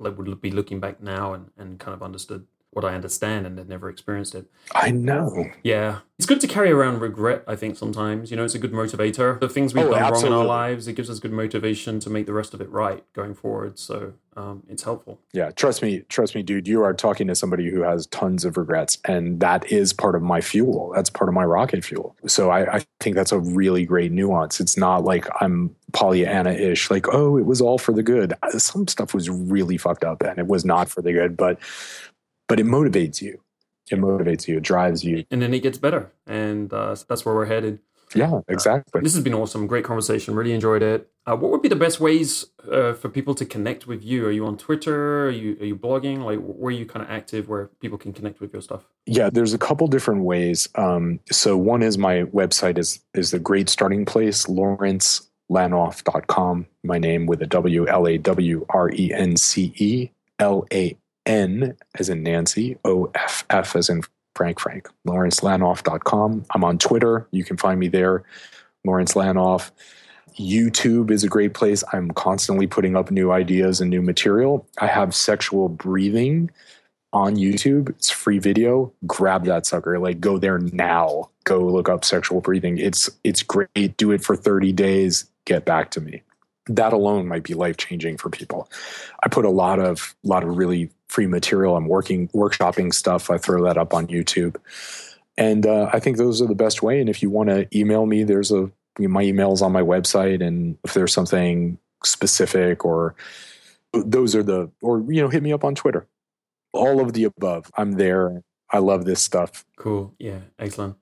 like 0.00 0.18
would 0.18 0.40
be 0.40 0.50
looking 0.50 0.80
back 0.80 1.00
now 1.00 1.32
and, 1.32 1.50
and 1.56 1.78
kind 1.78 1.94
of 1.94 2.02
understood 2.02 2.44
what 2.70 2.84
I 2.84 2.94
understand 2.94 3.46
and 3.46 3.56
had 3.56 3.68
never 3.68 3.88
experienced 3.88 4.34
it. 4.34 4.50
I 4.74 4.90
know. 4.90 5.52
Yeah. 5.62 6.00
It's 6.18 6.26
good 6.26 6.40
to 6.40 6.48
carry 6.48 6.72
around 6.72 6.98
regret, 6.98 7.44
I 7.46 7.54
think, 7.54 7.76
sometimes. 7.76 8.32
You 8.32 8.36
know, 8.36 8.44
it's 8.44 8.56
a 8.56 8.58
good 8.58 8.72
motivator. 8.72 9.38
The 9.38 9.48
things 9.48 9.74
we've 9.74 9.84
oh, 9.84 9.90
done 9.90 10.02
absolutely. 10.02 10.30
wrong 10.30 10.40
in 10.40 10.50
our 10.50 10.56
lives, 10.58 10.88
it 10.88 10.94
gives 10.94 11.08
us 11.08 11.20
good 11.20 11.32
motivation 11.32 12.00
to 12.00 12.10
make 12.10 12.26
the 12.26 12.32
rest 12.32 12.52
of 12.52 12.60
it 12.60 12.70
right 12.70 13.04
going 13.12 13.34
forward. 13.34 13.78
So 13.78 14.14
um, 14.34 14.62
it's 14.68 14.82
helpful. 14.82 15.20
Yeah. 15.32 15.50
Trust 15.50 15.82
me, 15.82 16.00
trust 16.08 16.34
me, 16.34 16.42
dude. 16.42 16.66
You 16.66 16.82
are 16.82 16.94
talking 16.94 17.26
to 17.28 17.34
somebody 17.34 17.70
who 17.70 17.82
has 17.82 18.06
tons 18.06 18.44
of 18.44 18.56
regrets. 18.56 18.96
And 19.04 19.40
that 19.40 19.70
is 19.70 19.92
part 19.92 20.14
of 20.14 20.22
my 20.22 20.40
fuel. 20.40 20.92
That's 20.94 21.10
part 21.10 21.28
of 21.28 21.34
my 21.34 21.44
rocket 21.44 21.84
fuel. 21.84 22.16
So 22.26 22.50
I, 22.50 22.76
I 22.76 22.84
think 23.00 23.14
that's 23.14 23.32
a 23.32 23.38
really 23.38 23.84
great 23.84 24.10
nuance. 24.10 24.58
It's 24.58 24.76
not 24.78 25.04
like 25.04 25.26
I'm 25.42 25.76
Pollyanna 25.92 26.52
ish, 26.52 26.90
like, 26.90 27.08
oh, 27.12 27.36
it 27.36 27.44
was 27.44 27.60
all 27.60 27.76
for 27.76 27.92
the 27.92 28.02
good. 28.02 28.32
Some 28.56 28.88
stuff 28.88 29.12
was 29.12 29.28
really 29.28 29.76
fucked 29.76 30.04
up 30.04 30.22
and 30.22 30.38
it 30.38 30.46
was 30.46 30.64
not 30.64 30.88
for 30.88 31.02
the 31.02 31.12
good. 31.12 31.36
But 31.36 31.58
but 32.48 32.58
it 32.58 32.66
motivates 32.66 33.20
you. 33.20 33.38
it 33.90 33.98
motivates 33.98 34.48
you, 34.48 34.56
it 34.56 34.62
drives 34.62 35.04
you. 35.04 35.24
And 35.30 35.42
then 35.42 35.52
it 35.52 35.60
gets 35.60 35.78
better. 35.78 36.12
And 36.26 36.72
uh, 36.72 36.96
that's 37.08 37.24
where 37.24 37.34
we're 37.34 37.46
headed. 37.46 37.80
Yeah, 38.14 38.40
exactly. 38.48 39.00
Uh, 39.00 39.02
this 39.02 39.14
has 39.14 39.22
been 39.22 39.34
awesome. 39.34 39.66
Great 39.66 39.84
conversation. 39.84 40.34
Really 40.34 40.52
enjoyed 40.52 40.82
it. 40.82 41.08
Uh, 41.24 41.36
what 41.36 41.52
would 41.52 41.62
be 41.62 41.68
the 41.68 41.76
best 41.76 42.00
ways 42.00 42.46
uh, 42.70 42.92
for 42.94 43.08
people 43.08 43.34
to 43.36 43.44
connect 43.44 43.86
with 43.86 44.02
you? 44.02 44.26
Are 44.26 44.30
you 44.30 44.46
on 44.46 44.56
Twitter? 44.56 45.26
Are 45.26 45.30
you 45.30 45.56
are 45.60 45.64
you 45.64 45.76
blogging? 45.76 46.24
Like, 46.24 46.40
where 46.40 46.68
are 46.68 46.76
you 46.76 46.86
kind 46.86 47.04
of 47.04 47.10
active 47.10 47.48
where 47.48 47.66
people 47.80 47.98
can 47.98 48.12
connect 48.12 48.40
with 48.40 48.52
your 48.52 48.62
stuff? 48.62 48.82
Yeah, 49.06 49.30
there's 49.30 49.54
a 49.54 49.58
couple 49.58 49.86
different 49.86 50.24
ways. 50.24 50.68
Um, 50.74 51.20
so 51.30 51.56
one 51.56 51.82
is 51.82 51.98
my 51.98 52.24
website 52.24 52.78
is 52.78 52.98
is 53.14 53.32
a 53.32 53.38
great 53.38 53.68
starting 53.68 54.04
place, 54.04 54.46
lawrencelanoff.com. 54.46 56.66
My 56.82 56.98
name 56.98 57.26
with 57.26 57.42
a 57.42 57.46
W 57.46 57.86
L 57.86 58.08
A 58.08 58.18
W 58.18 58.66
R 58.70 58.90
E 58.90 59.12
N 59.12 59.36
C 59.36 59.72
E 59.76 60.10
L 60.38 60.66
A 60.72 60.96
N 61.24 61.76
as 61.98 62.08
in 62.08 62.24
Nancy, 62.24 62.76
O 62.84 63.12
F 63.14 63.44
F 63.48 63.76
as 63.76 63.88
in 63.88 64.02
Frank 64.34 64.60
Frank, 64.60 64.88
lawrencelanoff.com. 65.06 66.46
I'm 66.50 66.64
on 66.64 66.78
Twitter. 66.78 67.26
You 67.30 67.44
can 67.44 67.56
find 67.56 67.78
me 67.78 67.88
there, 67.88 68.24
Lawrence 68.84 69.14
Lanoff. 69.14 69.70
YouTube 70.38 71.10
is 71.10 71.24
a 71.24 71.28
great 71.28 71.54
place. 71.54 71.84
I'm 71.92 72.10
constantly 72.12 72.66
putting 72.66 72.96
up 72.96 73.10
new 73.10 73.32
ideas 73.32 73.80
and 73.80 73.90
new 73.90 74.02
material. 74.02 74.66
I 74.78 74.86
have 74.86 75.14
sexual 75.14 75.68
breathing 75.68 76.50
on 77.12 77.36
YouTube. 77.36 77.90
It's 77.90 78.10
free 78.10 78.38
video. 78.38 78.92
Grab 79.06 79.44
that 79.44 79.66
sucker. 79.66 79.98
Like 79.98 80.20
go 80.20 80.38
there 80.38 80.58
now. 80.58 81.30
Go 81.44 81.60
look 81.60 81.88
up 81.88 82.04
sexual 82.04 82.40
breathing. 82.40 82.78
It's 82.78 83.10
it's 83.24 83.42
great. 83.42 83.96
Do 83.96 84.10
it 84.12 84.24
for 84.24 84.36
30 84.36 84.72
days. 84.72 85.26
Get 85.44 85.64
back 85.64 85.90
to 85.92 86.00
me. 86.00 86.22
That 86.66 86.92
alone 86.92 87.26
might 87.26 87.42
be 87.42 87.54
life 87.54 87.76
changing 87.76 88.18
for 88.18 88.30
people. 88.30 88.70
I 89.22 89.28
put 89.28 89.44
a 89.44 89.50
lot 89.50 89.78
of 89.80 90.14
a 90.24 90.28
lot 90.28 90.44
of 90.44 90.56
really 90.56 90.90
free 91.08 91.26
material. 91.26 91.76
I'm 91.76 91.88
working 91.88 92.28
workshopping 92.28 92.94
stuff. 92.94 93.30
I 93.30 93.38
throw 93.38 93.64
that 93.64 93.76
up 93.76 93.92
on 93.92 94.06
YouTube. 94.06 94.56
And 95.36 95.66
uh, 95.66 95.90
I 95.92 95.98
think 95.98 96.16
those 96.16 96.40
are 96.40 96.46
the 96.46 96.54
best 96.54 96.82
way. 96.82 97.00
And 97.00 97.08
if 97.08 97.22
you 97.22 97.30
want 97.30 97.48
to 97.48 97.66
email 97.76 98.06
me, 98.06 98.24
there's 98.24 98.52
a 98.52 98.70
my 98.98 99.22
email 99.22 99.52
is 99.52 99.62
on 99.62 99.72
my 99.72 99.82
website. 99.82 100.44
And 100.44 100.78
if 100.84 100.94
there's 100.94 101.12
something 101.12 101.78
specific 102.04 102.84
or 102.84 103.14
those 103.92 104.34
are 104.34 104.42
the 104.42 104.70
or 104.80 105.00
you 105.08 105.20
know 105.20 105.28
hit 105.28 105.42
me 105.42 105.52
up 105.52 105.64
on 105.64 105.74
Twitter. 105.74 106.06
All 106.72 107.00
of 107.00 107.12
the 107.12 107.24
above. 107.24 107.70
I'm 107.76 107.92
there. 107.92 108.42
I 108.70 108.78
love 108.78 109.04
this 109.04 109.22
stuff. 109.22 109.66
Cool. 109.76 110.14
Yeah. 110.18 110.40
Excellent. 110.58 110.96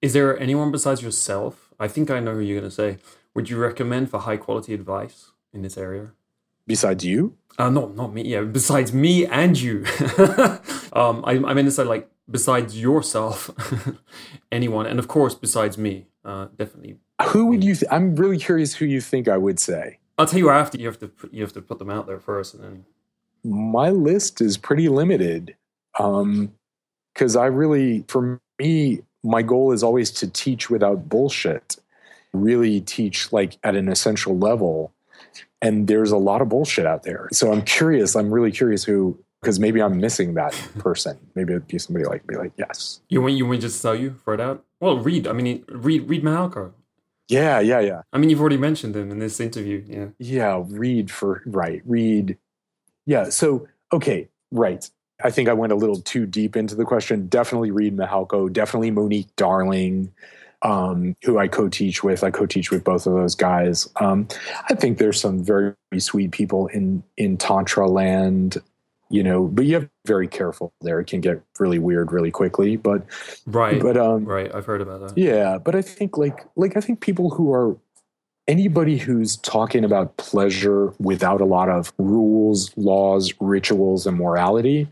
Is 0.00 0.12
there 0.12 0.38
anyone 0.38 0.70
besides 0.70 1.02
yourself? 1.02 1.72
I 1.80 1.88
think 1.88 2.10
I 2.10 2.20
know 2.20 2.34
who 2.34 2.40
you're 2.40 2.60
going 2.60 2.70
to 2.70 2.74
say. 2.74 2.98
Would 3.38 3.48
you 3.48 3.56
recommend 3.56 4.10
for 4.10 4.18
high 4.18 4.36
quality 4.36 4.74
advice 4.74 5.30
in 5.52 5.62
this 5.62 5.78
area? 5.78 6.10
Besides 6.66 7.04
you? 7.04 7.36
Uh, 7.56 7.70
no, 7.70 7.86
not 7.90 8.12
me. 8.12 8.22
Yeah, 8.22 8.40
besides 8.40 8.92
me 8.92 9.26
and 9.26 9.56
you. 9.56 9.84
um, 10.92 11.22
I, 11.24 11.40
I 11.46 11.54
mean 11.54 11.66
to 11.66 11.70
say 11.70 11.84
like 11.84 12.10
besides 12.28 12.76
yourself, 12.76 13.52
anyone, 14.50 14.86
and 14.86 14.98
of 14.98 15.06
course 15.06 15.36
besides 15.36 15.78
me, 15.78 16.08
uh, 16.24 16.48
definitely. 16.56 16.96
Who 17.28 17.46
would 17.46 17.62
you? 17.62 17.76
Th- 17.76 17.86
I'm 17.92 18.16
really 18.16 18.38
curious 18.38 18.74
who 18.74 18.86
you 18.86 19.00
think 19.00 19.28
I 19.28 19.38
would 19.38 19.60
say. 19.60 20.00
I'll 20.18 20.26
tell 20.26 20.40
you 20.40 20.50
after. 20.50 20.76
You 20.76 20.86
have 20.86 20.98
to 20.98 21.06
put, 21.06 21.32
you 21.32 21.42
have 21.42 21.52
to 21.52 21.62
put 21.62 21.78
them 21.78 21.90
out 21.90 22.08
there 22.08 22.18
first, 22.18 22.54
and 22.54 22.64
then. 22.64 22.84
My 23.44 23.90
list 23.90 24.40
is 24.40 24.56
pretty 24.56 24.88
limited, 24.88 25.54
Um 26.00 26.54
because 27.14 27.36
um, 27.36 27.42
I 27.42 27.46
really, 27.46 28.04
for 28.08 28.40
me, 28.58 29.02
my 29.22 29.42
goal 29.42 29.70
is 29.70 29.84
always 29.84 30.10
to 30.10 30.28
teach 30.28 30.70
without 30.70 31.08
bullshit. 31.08 31.76
Really 32.32 32.80
teach 32.80 33.32
like 33.32 33.58
at 33.64 33.74
an 33.74 33.88
essential 33.88 34.38
level 34.38 34.92
and 35.60 35.88
there's 35.88 36.10
a 36.10 36.16
lot 36.16 36.40
of 36.40 36.48
bullshit 36.48 36.86
out 36.86 37.02
there. 37.02 37.28
So 37.32 37.52
I'm 37.52 37.62
curious. 37.62 38.14
I'm 38.14 38.32
really 38.32 38.52
curious 38.52 38.84
who, 38.84 39.18
because 39.40 39.58
maybe 39.58 39.82
I'm 39.82 40.00
missing 40.00 40.34
that 40.34 40.52
person. 40.78 41.18
maybe 41.34 41.52
it'd 41.52 41.66
be 41.66 41.78
somebody 41.78 42.06
like 42.06 42.26
me. 42.28 42.36
Like, 42.36 42.52
yes. 42.56 43.00
You 43.08 43.22
want 43.22 43.34
you 43.34 43.46
want 43.46 43.60
just 43.60 43.80
tell 43.82 43.94
you 43.94 44.14
for 44.24 44.34
it 44.34 44.40
out? 44.40 44.64
Well, 44.80 44.98
Reid. 44.98 45.26
I 45.26 45.32
mean, 45.32 45.64
Reid 45.68 46.08
Reid 46.08 46.22
Mihalko. 46.22 46.72
Yeah, 47.28 47.60
yeah, 47.60 47.80
yeah. 47.80 48.02
I 48.12 48.18
mean, 48.18 48.30
you've 48.30 48.40
already 48.40 48.56
mentioned 48.56 48.96
him 48.96 49.10
in 49.10 49.18
this 49.18 49.38
interview. 49.38 49.84
Yeah. 49.86 50.06
Yeah, 50.18 50.64
Reid 50.66 51.10
for 51.10 51.42
right. 51.46 51.82
Reid. 51.84 52.38
Yeah. 53.06 53.28
So 53.30 53.68
okay, 53.92 54.28
right. 54.50 54.88
I 55.22 55.30
think 55.30 55.48
I 55.48 55.52
went 55.52 55.72
a 55.72 55.76
little 55.76 56.00
too 56.00 56.26
deep 56.26 56.56
into 56.56 56.76
the 56.76 56.84
question. 56.84 57.26
Definitely 57.26 57.72
Reid 57.72 57.96
Mihalko. 57.96 58.52
Definitely 58.52 58.92
Monique 58.92 59.34
Darling 59.34 60.12
um, 60.62 61.16
who 61.22 61.38
I 61.38 61.48
co-teach 61.48 62.02
with. 62.02 62.24
I 62.24 62.30
co-teach 62.30 62.70
with 62.70 62.84
both 62.84 63.06
of 63.06 63.14
those 63.14 63.34
guys. 63.34 63.88
Um, 63.96 64.28
I 64.68 64.74
think 64.74 64.98
there's 64.98 65.20
some 65.20 65.42
very 65.42 65.74
sweet 65.98 66.32
people 66.32 66.66
in 66.68 67.02
in 67.16 67.36
tantra 67.36 67.88
land, 67.88 68.58
you 69.10 69.22
know, 69.22 69.46
but 69.46 69.64
you 69.64 69.74
have 69.74 69.84
to 69.84 69.88
be 69.88 70.08
very 70.08 70.28
careful 70.28 70.72
there. 70.80 71.00
It 71.00 71.06
can 71.06 71.20
get 71.20 71.42
really 71.58 71.78
weird 71.78 72.12
really 72.12 72.30
quickly. 72.30 72.76
But 72.76 73.04
right, 73.46 73.80
but 73.80 73.96
um, 73.96 74.24
right, 74.24 74.52
I've 74.54 74.66
heard 74.66 74.80
about 74.80 75.00
that. 75.00 75.18
Yeah, 75.18 75.58
but 75.58 75.74
I 75.74 75.82
think 75.82 76.16
like 76.16 76.44
like 76.56 76.76
I 76.76 76.80
think 76.80 77.00
people 77.00 77.30
who 77.30 77.52
are 77.52 77.76
anybody 78.48 78.96
who's 78.96 79.36
talking 79.36 79.84
about 79.84 80.16
pleasure 80.16 80.94
without 80.98 81.40
a 81.40 81.44
lot 81.44 81.68
of 81.68 81.92
rules, 81.98 82.72
laws, 82.76 83.32
rituals, 83.40 84.06
and 84.06 84.16
morality, 84.16 84.88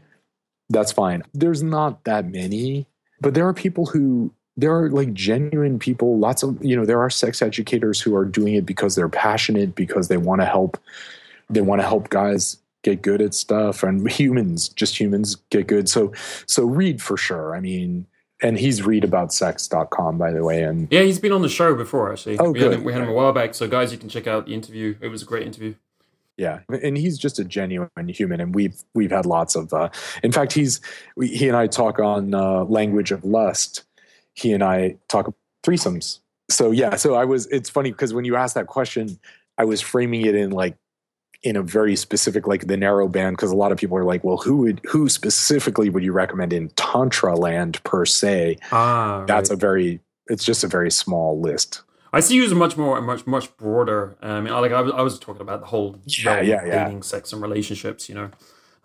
that's 0.68 0.93
fine. 0.93 1.22
There's 1.32 1.62
not 1.62 2.05
that 2.05 2.30
many, 2.30 2.86
but 3.20 3.34
there 3.34 3.48
are 3.48 3.55
people 3.55 3.86
who 3.86 4.32
there 4.56 4.74
are 4.74 4.90
like 4.90 5.12
genuine 5.12 5.78
people 5.78 6.18
lots 6.18 6.42
of 6.42 6.62
you 6.64 6.76
know 6.76 6.84
there 6.84 7.00
are 7.00 7.10
sex 7.10 7.42
educators 7.42 8.00
who 8.00 8.14
are 8.14 8.24
doing 8.24 8.54
it 8.54 8.66
because 8.66 8.94
they're 8.94 9.08
passionate 9.08 9.74
because 9.74 10.08
they 10.08 10.16
want 10.16 10.40
to 10.40 10.46
help 10.46 10.78
they 11.50 11.60
want 11.60 11.80
to 11.80 11.86
help 11.86 12.08
guys 12.08 12.58
get 12.82 13.02
good 13.02 13.20
at 13.20 13.34
stuff 13.34 13.82
and 13.82 14.08
humans 14.10 14.68
just 14.68 14.98
humans 14.98 15.36
get 15.50 15.66
good. 15.66 15.88
So 15.88 16.12
so 16.46 16.64
Reid 16.64 17.02
for 17.02 17.16
sure 17.16 17.54
i 17.54 17.60
mean 17.60 18.06
and 18.42 18.58
he's 18.58 18.80
reidaboutsex.com 18.82 20.18
by 20.18 20.30
the 20.30 20.44
way 20.44 20.62
and 20.62 20.88
yeah 20.90 21.02
he's 21.02 21.18
been 21.18 21.32
on 21.32 21.42
the 21.42 21.48
show 21.48 21.74
before 21.74 22.12
actually. 22.12 22.38
Oh, 22.38 22.50
we, 22.50 22.58
good. 22.58 22.72
Had 22.72 22.80
him, 22.80 22.84
we 22.84 22.92
had 22.92 23.02
him 23.02 23.08
a 23.08 23.12
while 23.12 23.32
back 23.32 23.54
so 23.54 23.66
guys 23.68 23.92
you 23.92 23.98
can 23.98 24.08
check 24.08 24.26
out 24.26 24.46
the 24.46 24.54
interview. 24.54 24.96
It 25.00 25.08
was 25.08 25.22
a 25.22 25.26
great 25.26 25.46
interview. 25.46 25.74
Yeah 26.36 26.60
and 26.68 26.96
he's 26.96 27.18
just 27.18 27.38
a 27.38 27.44
genuine 27.44 27.88
human 28.08 28.40
and 28.40 28.54
we've 28.54 28.82
we've 28.94 29.10
had 29.10 29.26
lots 29.26 29.56
of 29.56 29.72
uh 29.72 29.88
in 30.22 30.32
fact 30.32 30.52
he's 30.52 30.80
we, 31.16 31.28
he 31.28 31.48
and 31.48 31.56
i 31.56 31.66
talk 31.66 31.98
on 31.98 32.34
uh 32.34 32.64
language 32.64 33.10
of 33.10 33.24
lust 33.24 33.85
he 34.36 34.52
and 34.52 34.62
I 34.62 34.96
talk 35.08 35.26
about 35.26 35.38
threesomes. 35.64 36.20
So 36.48 36.70
yeah, 36.70 36.94
so 36.94 37.14
I 37.14 37.24
was 37.24 37.46
it's 37.46 37.68
funny 37.68 37.90
because 37.90 38.14
when 38.14 38.24
you 38.24 38.36
asked 38.36 38.54
that 38.54 38.68
question, 38.68 39.18
I 39.58 39.64
was 39.64 39.80
framing 39.80 40.22
it 40.22 40.34
in 40.34 40.50
like 40.50 40.76
in 41.42 41.56
a 41.56 41.62
very 41.62 41.96
specific 41.96 42.46
like 42.46 42.66
the 42.66 42.76
narrow 42.76 43.08
band 43.08 43.36
because 43.36 43.50
a 43.50 43.56
lot 43.56 43.72
of 43.72 43.78
people 43.78 43.96
are 43.96 44.04
like, 44.04 44.22
well, 44.22 44.36
who 44.36 44.58
would 44.58 44.80
who 44.84 45.08
specifically 45.08 45.90
would 45.90 46.04
you 46.04 46.12
recommend 46.12 46.52
in 46.52 46.68
tantra 46.70 47.34
land 47.34 47.82
per 47.82 48.04
se? 48.04 48.58
Ah, 48.70 49.24
that's 49.26 49.50
right. 49.50 49.56
a 49.56 49.58
very 49.58 50.00
it's 50.28 50.44
just 50.44 50.62
a 50.62 50.68
very 50.68 50.90
small 50.90 51.40
list. 51.40 51.82
I 52.12 52.20
see 52.20 52.36
you 52.36 52.44
as 52.44 52.52
a 52.52 52.54
much 52.54 52.76
more, 52.76 53.00
much, 53.02 53.26
much 53.26 53.54
broader. 53.56 54.16
I 54.22 54.40
mean, 54.40 54.52
like 54.54 54.72
I 54.72 54.80
was, 54.80 54.92
I 54.92 55.02
was 55.02 55.18
talking 55.18 55.42
about 55.42 55.60
the 55.60 55.66
whole 55.66 56.00
yeah, 56.06 56.40
yeah, 56.40 56.64
yeah. 56.64 56.84
dating, 56.84 57.02
sex, 57.02 57.32
and 57.32 57.42
relationships. 57.42 58.08
You 58.08 58.14
know, 58.14 58.30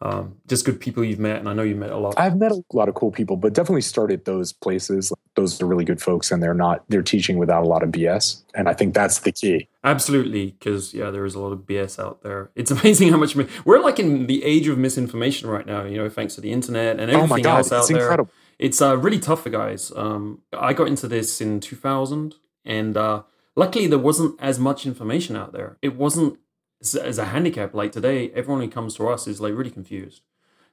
um, 0.01 0.35
just 0.47 0.65
good 0.65 0.79
people 0.79 1.03
you've 1.03 1.19
met, 1.19 1.37
and 1.37 1.47
I 1.47 1.53
know 1.53 1.61
you've 1.61 1.77
met 1.77 1.91
a 1.91 1.97
lot. 1.97 2.15
I've 2.17 2.35
met 2.35 2.51
a 2.51 2.63
lot 2.73 2.89
of 2.89 2.95
cool 2.95 3.11
people, 3.11 3.37
but 3.37 3.53
definitely 3.53 3.81
started 3.81 4.25
those 4.25 4.51
places. 4.51 5.13
Those 5.35 5.61
are 5.61 5.65
really 5.67 5.85
good 5.85 6.01
folks, 6.01 6.31
and 6.31 6.41
they're 6.41 6.55
not 6.55 6.83
they're 6.89 7.03
teaching 7.03 7.37
without 7.37 7.63
a 7.63 7.67
lot 7.67 7.83
of 7.83 7.89
BS, 7.89 8.41
and 8.55 8.67
I 8.67 8.73
think 8.73 8.95
that's 8.95 9.19
the 9.19 9.31
key. 9.31 9.67
Absolutely, 9.83 10.55
because 10.57 10.93
yeah, 10.93 11.11
there 11.11 11.23
is 11.23 11.35
a 11.35 11.39
lot 11.39 11.51
of 11.51 11.59
BS 11.59 12.03
out 12.03 12.23
there. 12.23 12.49
It's 12.55 12.71
amazing 12.81 13.09
how 13.09 13.17
much 13.17 13.35
we're 13.63 13.79
like 13.79 13.99
in 13.99 14.25
the 14.25 14.43
age 14.43 14.67
of 14.67 14.77
misinformation 14.77 15.49
right 15.49 15.65
now. 15.65 15.83
You 15.83 15.97
know, 15.97 16.09
thanks 16.09 16.33
to 16.35 16.41
the 16.41 16.51
internet 16.51 16.99
and 16.99 17.11
everything 17.11 17.23
oh 17.23 17.27
my 17.27 17.41
God, 17.41 17.57
else 17.57 17.71
out 17.71 17.79
it's 17.81 17.89
there. 17.89 18.01
Incredible. 18.01 18.31
It's 18.57 18.81
uh, 18.81 18.97
really 18.97 19.19
tough 19.19 19.43
for 19.43 19.49
guys. 19.49 19.91
Um, 19.95 20.41
I 20.53 20.73
got 20.73 20.87
into 20.87 21.07
this 21.07 21.41
in 21.41 21.59
2000, 21.59 22.35
and 22.65 22.97
uh, 22.97 23.23
luckily 23.55 23.85
there 23.85 23.99
wasn't 23.99 24.39
as 24.39 24.57
much 24.57 24.85
information 24.85 25.35
out 25.35 25.53
there. 25.53 25.77
It 25.81 25.95
wasn't 25.95 26.39
as 26.81 27.17
a 27.17 27.25
handicap 27.25 27.73
like 27.73 27.91
today. 27.91 28.31
Everyone 28.31 28.61
who 28.61 28.69
comes 28.69 28.95
to 28.95 29.07
us 29.07 29.27
is 29.27 29.39
like 29.41 29.53
really 29.53 29.71
confused. 29.71 30.21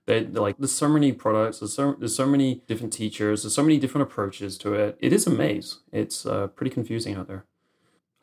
They're, 0.06 0.24
they're 0.24 0.42
like, 0.42 0.56
there's 0.56 0.72
so 0.72 0.88
many 0.88 1.12
products, 1.12 1.58
there's 1.58 1.74
so, 1.74 1.94
there's 1.98 2.16
so 2.16 2.26
many 2.26 2.62
different 2.66 2.94
teachers, 2.94 3.42
there's 3.42 3.54
so 3.54 3.62
many 3.62 3.78
different 3.78 4.10
approaches 4.10 4.56
to 4.58 4.72
it. 4.72 4.96
It 5.00 5.12
is 5.12 5.26
a 5.26 5.30
maze. 5.30 5.80
It's 5.92 6.24
uh, 6.24 6.46
pretty 6.46 6.70
confusing 6.70 7.14
out 7.14 7.28
there. 7.28 7.44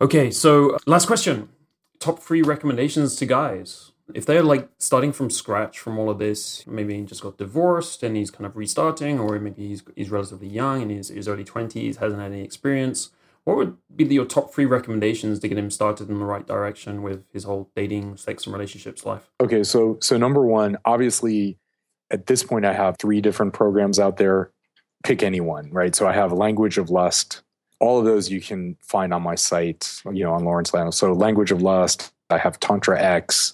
Okay, 0.01 0.31
so 0.31 0.79
last 0.87 1.05
question. 1.05 1.49
Top 1.99 2.19
three 2.19 2.41
recommendations 2.41 3.15
to 3.17 3.27
guys. 3.27 3.91
If 4.15 4.25
they're 4.25 4.41
like 4.41 4.67
starting 4.79 5.11
from 5.11 5.29
scratch 5.29 5.79
from 5.79 5.99
all 5.99 6.09
of 6.09 6.17
this, 6.17 6.65
maybe 6.65 6.95
he 6.95 7.03
just 7.03 7.21
got 7.21 7.37
divorced 7.37 8.01
and 8.01 8.17
he's 8.17 8.31
kind 8.31 8.47
of 8.47 8.57
restarting, 8.57 9.19
or 9.19 9.39
maybe 9.39 9.67
he's, 9.67 9.83
he's 9.95 10.09
relatively 10.09 10.47
young 10.47 10.81
in 10.81 10.89
his, 10.89 11.09
his 11.09 11.27
early 11.27 11.45
20s, 11.45 11.97
hasn't 11.97 12.19
had 12.19 12.31
any 12.31 12.43
experience. 12.43 13.11
What 13.45 13.57
would 13.57 13.77
be 13.95 14.05
your 14.05 14.25
top 14.25 14.53
three 14.53 14.65
recommendations 14.65 15.39
to 15.39 15.47
get 15.47 15.57
him 15.57 15.71
started 15.71 16.09
in 16.09 16.19
the 16.19 16.25
right 16.25 16.45
direction 16.45 17.01
with 17.01 17.23
his 17.31 17.45
whole 17.45 17.71
dating, 17.75 18.17
sex, 18.17 18.45
and 18.45 18.53
relationships 18.53 19.05
life? 19.05 19.29
Okay, 19.39 19.63
so 19.63 19.97
so 20.01 20.17
number 20.17 20.45
one, 20.45 20.77
obviously 20.83 21.57
at 22.11 22.27
this 22.27 22.43
point, 22.43 22.65
I 22.65 22.73
have 22.73 22.97
three 22.97 23.21
different 23.21 23.53
programs 23.53 23.99
out 23.99 24.17
there. 24.17 24.51
Pick 25.03 25.23
any 25.23 25.39
one, 25.39 25.71
right? 25.71 25.95
So 25.95 26.07
I 26.07 26.13
have 26.13 26.31
Language 26.31 26.77
of 26.77 26.89
Lust. 26.89 27.41
All 27.79 27.99
of 27.99 28.05
those 28.05 28.29
you 28.29 28.41
can 28.41 28.77
find 28.81 29.13
on 29.13 29.21
my 29.21 29.35
site, 29.35 30.01
you 30.11 30.23
know, 30.23 30.33
on 30.33 30.43
Lawrence 30.43 30.71
Lanoff. 30.71 30.93
So 30.93 31.13
Language 31.13 31.51
of 31.51 31.61
Lust. 31.61 32.11
I 32.29 32.37
have 32.37 32.59
Tantra 32.59 33.01
X. 33.01 33.53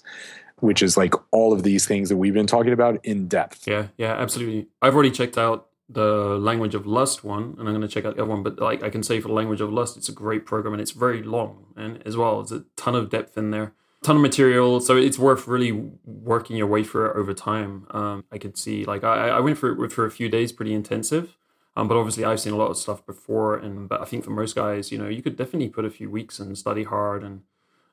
which 0.61 0.81
is 0.81 0.95
like 0.95 1.13
all 1.31 1.53
of 1.53 1.63
these 1.63 1.85
things 1.85 2.09
that 2.09 2.18
we've 2.18 2.34
been 2.34 2.47
talking 2.47 2.72
about 2.72 3.03
in 3.03 3.27
depth. 3.27 3.68
Yeah, 3.68 3.88
yeah, 3.97 4.13
absolutely. 4.13 4.68
I've 4.81 4.93
already 4.93 5.11
checked 5.11 5.38
out 5.38 5.68
the 5.93 6.38
language 6.39 6.76
of 6.76 6.85
lust 6.85 7.23
one 7.23 7.55
and 7.57 7.68
i'm 7.68 7.73
going 7.76 7.81
to 7.81 7.88
check 7.88 8.05
out 8.05 8.15
the 8.15 8.22
other 8.22 8.31
one 8.31 8.43
but 8.43 8.59
like 8.59 8.84
i 8.84 8.89
can 8.89 9.03
say 9.03 9.19
for 9.19 9.27
the 9.27 9.34
language 9.34 9.61
of 9.61 9.72
lust 9.72 9.97
it's 9.97 10.09
a 10.09 10.13
great 10.13 10.45
program 10.45 10.73
and 10.73 10.81
it's 10.81 10.91
very 10.91 11.22
long 11.22 11.65
and 11.76 12.01
as 12.05 12.15
well 12.15 12.41
there's 12.41 12.61
a 12.61 12.65
ton 12.76 12.95
of 12.95 13.09
depth 13.09 13.38
in 13.38 13.51
there 13.51 13.73
ton 14.03 14.15
of 14.15 14.22
material 14.22 14.80
so 14.80 14.95
it's 14.97 15.19
worth 15.19 15.47
really 15.47 15.72
working 16.05 16.55
your 16.55 16.68
way 16.68 16.84
through 16.84 17.09
it 17.09 17.15
over 17.15 17.34
time 17.34 17.85
um, 17.91 18.23
i 18.31 18.38
could 18.38 18.57
see 18.57 18.85
like 18.85 19.03
i, 19.03 19.30
I 19.30 19.39
went 19.39 19.57
through 19.57 19.84
it 19.84 19.91
for 19.91 20.05
a 20.05 20.11
few 20.11 20.30
days 20.30 20.51
pretty 20.51 20.73
intensive 20.73 21.38
um, 21.76 21.88
but 21.88 21.97
obviously 21.97 22.23
i've 22.23 22.39
seen 22.39 22.53
a 22.53 22.57
lot 22.57 22.72
of 22.72 22.77
stuff 22.77 23.05
before 23.05 23.57
and 23.57 23.89
but 23.89 24.01
i 24.01 24.05
think 24.05 24.23
for 24.23 24.31
most 24.31 24.55
guys 24.55 24.91
you 24.91 24.97
know 24.97 25.09
you 25.09 25.22
could 25.22 25.35
definitely 25.35 25.69
put 25.69 25.85
a 25.85 25.89
few 25.89 26.09
weeks 26.09 26.39
and 26.39 26.57
study 26.57 26.84
hard 26.84 27.23
and 27.23 27.41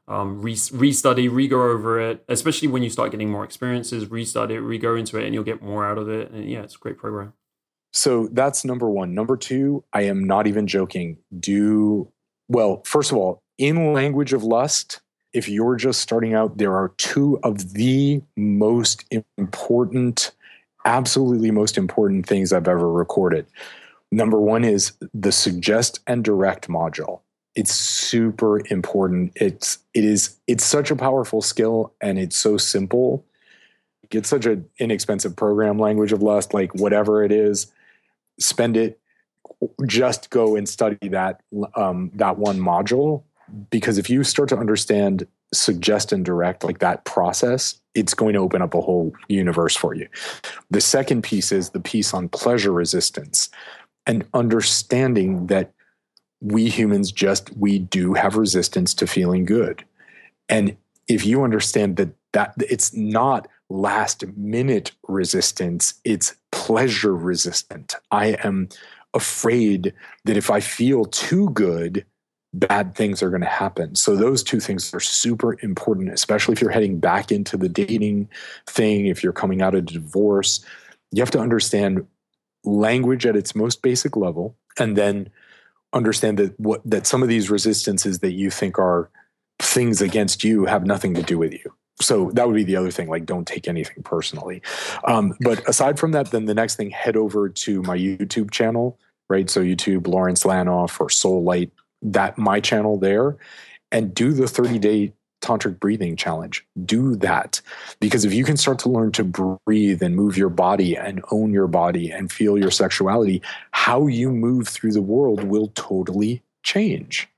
um, 0.08 0.40
re- 0.40 0.54
restudy, 0.54 1.30
re-go 1.30 1.70
over 1.70 2.00
it, 2.00 2.24
especially 2.28 2.68
when 2.68 2.82
you 2.82 2.88
start 2.88 3.10
getting 3.10 3.30
more 3.30 3.44
experiences, 3.44 4.06
restudy 4.06 4.52
it, 4.52 4.60
re-go 4.60 4.96
into 4.96 5.18
it, 5.18 5.26
and 5.26 5.34
you'll 5.34 5.44
get 5.44 5.62
more 5.62 5.84
out 5.84 5.98
of 5.98 6.08
it. 6.08 6.30
And 6.30 6.48
yeah, 6.48 6.62
it's 6.62 6.76
a 6.76 6.78
great 6.78 6.96
program. 6.96 7.34
So 7.98 8.28
that's 8.30 8.64
number 8.64 8.88
one. 8.88 9.12
Number 9.12 9.36
two, 9.36 9.82
I 9.92 10.02
am 10.02 10.22
not 10.22 10.46
even 10.46 10.68
joking. 10.68 11.18
Do 11.40 12.08
well, 12.48 12.80
first 12.84 13.10
of 13.10 13.18
all, 13.18 13.42
in 13.58 13.92
language 13.92 14.32
of 14.32 14.44
lust, 14.44 15.00
if 15.32 15.48
you're 15.48 15.74
just 15.74 16.00
starting 16.00 16.32
out, 16.32 16.58
there 16.58 16.76
are 16.76 16.90
two 16.96 17.40
of 17.42 17.74
the 17.74 18.22
most 18.36 19.04
important, 19.36 20.30
absolutely 20.84 21.50
most 21.50 21.76
important 21.76 22.24
things 22.24 22.52
I've 22.52 22.68
ever 22.68 22.88
recorded. 22.88 23.46
Number 24.12 24.38
one 24.38 24.62
is 24.62 24.92
the 25.12 25.32
suggest 25.32 25.98
and 26.06 26.22
direct 26.22 26.68
module. 26.68 27.22
It's 27.56 27.74
super 27.74 28.62
important. 28.70 29.32
It's 29.34 29.78
it 29.92 30.04
is 30.04 30.36
it's 30.46 30.64
such 30.64 30.92
a 30.92 30.96
powerful 30.96 31.42
skill 31.42 31.92
and 32.00 32.16
it's 32.16 32.36
so 32.36 32.58
simple. 32.58 33.26
It's 34.12 34.28
such 34.28 34.46
an 34.46 34.68
inexpensive 34.78 35.34
program, 35.34 35.80
language 35.80 36.12
of 36.12 36.22
lust, 36.22 36.54
like 36.54 36.72
whatever 36.76 37.24
it 37.24 37.32
is 37.32 37.72
spend 38.38 38.76
it 38.76 39.00
just 39.86 40.30
go 40.30 40.56
and 40.56 40.68
study 40.68 41.08
that 41.08 41.42
um, 41.74 42.10
that 42.14 42.38
one 42.38 42.58
module. 42.58 43.22
Because 43.70 43.98
if 43.98 44.10
you 44.10 44.24
start 44.24 44.48
to 44.50 44.58
understand 44.58 45.26
suggest 45.54 46.12
and 46.12 46.24
direct 46.24 46.62
like 46.62 46.78
that 46.80 47.04
process 47.06 47.80
it's 47.98 48.14
going 48.14 48.32
to 48.34 48.38
open 48.38 48.62
up 48.62 48.74
a 48.74 48.80
whole 48.80 49.12
universe 49.28 49.76
for 49.76 49.92
you. 49.92 50.08
The 50.70 50.80
second 50.80 51.22
piece 51.22 51.50
is 51.50 51.70
the 51.70 51.80
piece 51.80 52.14
on 52.14 52.28
pleasure 52.28 52.72
resistance 52.72 53.50
and 54.06 54.24
understanding 54.34 55.48
that 55.48 55.72
we 56.40 56.68
humans 56.68 57.10
just 57.10 57.54
we 57.56 57.80
do 57.80 58.14
have 58.14 58.36
resistance 58.36 58.94
to 58.94 59.06
feeling 59.08 59.44
good. 59.44 59.84
And 60.48 60.76
if 61.08 61.26
you 61.26 61.42
understand 61.42 61.96
that 61.96 62.10
that 62.32 62.54
it's 62.58 62.94
not 62.94 63.48
last 63.68 64.24
minute 64.36 64.92
resistance, 65.08 65.94
it's 66.04 66.36
pleasure 66.68 67.16
resistant. 67.16 67.94
I 68.10 68.36
am 68.44 68.68
afraid 69.14 69.94
that 70.26 70.36
if 70.36 70.50
I 70.50 70.60
feel 70.60 71.06
too 71.06 71.48
good, 71.50 72.04
bad 72.52 72.94
things 72.94 73.22
are 73.22 73.30
going 73.30 73.40
to 73.40 73.46
happen. 73.46 73.94
So 73.94 74.14
those 74.14 74.42
two 74.42 74.60
things 74.60 74.92
are 74.92 75.00
super 75.00 75.58
important, 75.62 76.12
especially 76.12 76.52
if 76.52 76.60
you're 76.60 76.70
heading 76.70 77.00
back 77.00 77.32
into 77.32 77.56
the 77.56 77.70
dating 77.70 78.28
thing, 78.66 79.06
if 79.06 79.22
you're 79.22 79.32
coming 79.32 79.62
out 79.62 79.74
of 79.74 79.86
divorce. 79.86 80.62
You 81.10 81.22
have 81.22 81.30
to 81.30 81.40
understand 81.40 82.06
language 82.64 83.24
at 83.24 83.34
its 83.34 83.54
most 83.54 83.80
basic 83.80 84.14
level 84.14 84.54
and 84.78 84.94
then 84.94 85.30
understand 85.94 86.38
that 86.38 86.60
what 86.60 86.82
that 86.84 87.06
some 87.06 87.22
of 87.22 87.30
these 87.30 87.48
resistances 87.48 88.18
that 88.18 88.32
you 88.32 88.50
think 88.50 88.78
are 88.78 89.08
things 89.58 90.02
against 90.02 90.44
you 90.44 90.66
have 90.66 90.84
nothing 90.84 91.14
to 91.14 91.22
do 91.22 91.38
with 91.38 91.54
you 91.54 91.72
so 92.00 92.30
that 92.32 92.46
would 92.46 92.54
be 92.54 92.64
the 92.64 92.76
other 92.76 92.90
thing 92.90 93.08
like 93.08 93.26
don't 93.26 93.46
take 93.46 93.68
anything 93.68 94.02
personally. 94.02 94.62
Um, 95.04 95.34
but 95.40 95.68
aside 95.68 95.98
from 95.98 96.12
that 96.12 96.30
then 96.30 96.44
the 96.46 96.54
next 96.54 96.76
thing 96.76 96.90
head 96.90 97.16
over 97.16 97.48
to 97.48 97.82
my 97.82 97.96
youtube 97.96 98.50
channel 98.50 98.98
right? 99.28 99.50
So 99.50 99.60
youtube 99.60 100.06
lawrence 100.06 100.44
lanoff 100.44 101.00
or 101.00 101.10
soul 101.10 101.42
light 101.42 101.70
that 102.02 102.38
my 102.38 102.60
channel 102.60 102.98
there. 102.98 103.36
And 103.90 104.14
do 104.14 104.32
the 104.32 104.46
30 104.46 104.78
day 104.78 105.12
tantric 105.40 105.78
breathing 105.78 106.16
challenge. 106.16 106.66
Do 106.84 107.16
that. 107.16 107.60
Because 108.00 108.24
if 108.24 108.34
you 108.34 108.44
can 108.44 108.56
start 108.56 108.80
to 108.80 108.88
learn 108.88 109.12
to 109.12 109.24
breathe 109.24 110.02
and 110.02 110.16
move 110.16 110.36
your 110.36 110.48
body 110.48 110.96
and 110.96 111.22
own 111.30 111.52
your 111.52 111.68
body 111.68 112.10
and 112.10 112.30
feel 112.30 112.58
your 112.58 112.72
sexuality 112.72 113.40
how 113.70 114.06
you 114.06 114.30
move 114.30 114.68
through 114.68 114.92
the 114.92 115.02
world 115.02 115.44
will 115.44 115.68
totally 115.74 116.42
change 116.64 117.28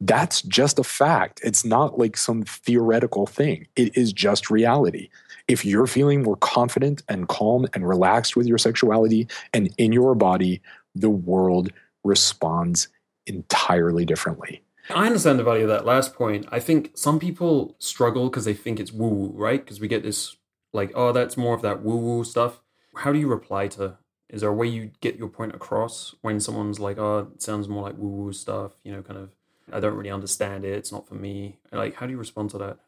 that's 0.00 0.42
just 0.42 0.78
a 0.78 0.84
fact. 0.84 1.40
It's 1.42 1.64
not 1.64 1.98
like 1.98 2.16
some 2.16 2.42
theoretical 2.42 3.26
thing, 3.26 3.66
it 3.76 3.96
is 3.96 4.12
just 4.12 4.50
reality. 4.50 5.08
If 5.48 5.64
you're 5.64 5.86
feeling 5.86 6.22
more 6.22 6.36
confident 6.36 7.02
and 7.08 7.28
calm 7.28 7.66
and 7.72 7.88
relaxed 7.88 8.34
with 8.36 8.46
your 8.46 8.58
sexuality 8.58 9.28
and 9.54 9.72
in 9.78 9.92
your 9.92 10.14
body, 10.16 10.60
the 10.94 11.10
world 11.10 11.70
responds 12.04 12.88
entirely 13.26 14.04
differently. 14.04 14.62
I 14.90 15.06
understand 15.06 15.38
the 15.38 15.44
value 15.44 15.64
of 15.64 15.68
that 15.68 15.84
last 15.84 16.14
point. 16.14 16.46
I 16.50 16.60
think 16.60 16.92
some 16.94 17.18
people 17.18 17.76
struggle 17.78 18.28
because 18.28 18.44
they 18.44 18.54
think 18.54 18.78
it's 18.78 18.92
woo 18.92 19.08
woo, 19.08 19.32
right? 19.34 19.62
Because 19.62 19.80
we 19.80 19.88
get 19.88 20.02
this 20.02 20.36
like, 20.72 20.92
oh, 20.94 21.12
that's 21.12 21.36
more 21.36 21.54
of 21.54 21.62
that 21.62 21.82
woo 21.82 21.96
woo 21.96 22.24
stuff. 22.24 22.60
How 22.96 23.12
do 23.12 23.18
you 23.18 23.28
reply 23.28 23.68
to? 23.68 23.98
Is 24.28 24.40
there 24.40 24.50
a 24.50 24.54
way 24.54 24.66
you 24.66 24.90
get 25.00 25.16
your 25.16 25.28
point 25.28 25.54
across 25.54 26.14
when 26.22 26.40
someone's 26.40 26.80
like, 26.80 26.98
oh, 26.98 27.30
it 27.34 27.42
sounds 27.42 27.68
more 27.68 27.82
like 27.82 27.96
woo 27.96 28.08
woo 28.08 28.32
stuff, 28.32 28.72
you 28.84 28.92
know, 28.92 29.02
kind 29.02 29.18
of 29.18 29.30
I 29.72 29.80
don't 29.80 29.94
really 29.94 30.10
understand 30.10 30.64
it. 30.64 30.72
It's 30.72 30.92
not 30.92 31.08
for 31.08 31.14
me. 31.14 31.58
Like, 31.72 31.96
how 31.96 32.06
do 32.06 32.12
you 32.12 32.18
respond 32.18 32.50
to 32.50 32.58
that? 32.58 32.78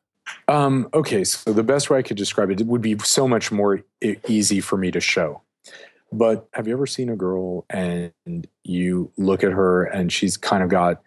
Um, 0.46 0.88
okay, 0.94 1.24
so 1.24 1.52
the 1.52 1.62
best 1.62 1.90
way 1.90 1.98
I 1.98 2.02
could 2.02 2.16
describe 2.16 2.50
it, 2.50 2.60
it 2.60 2.66
would 2.66 2.82
be 2.82 2.98
so 2.98 3.26
much 3.26 3.50
more 3.50 3.82
e- 4.02 4.16
easy 4.28 4.60
for 4.60 4.76
me 4.76 4.90
to 4.90 5.00
show. 5.00 5.42
But 6.10 6.48
have 6.54 6.66
you 6.66 6.72
ever 6.72 6.86
seen 6.86 7.10
a 7.10 7.16
girl 7.16 7.66
and 7.68 8.12
you 8.64 9.10
look 9.18 9.44
at 9.44 9.52
her 9.52 9.84
and 9.84 10.10
she's 10.10 10.38
kind 10.38 10.62
of 10.62 10.70
got 10.70 11.02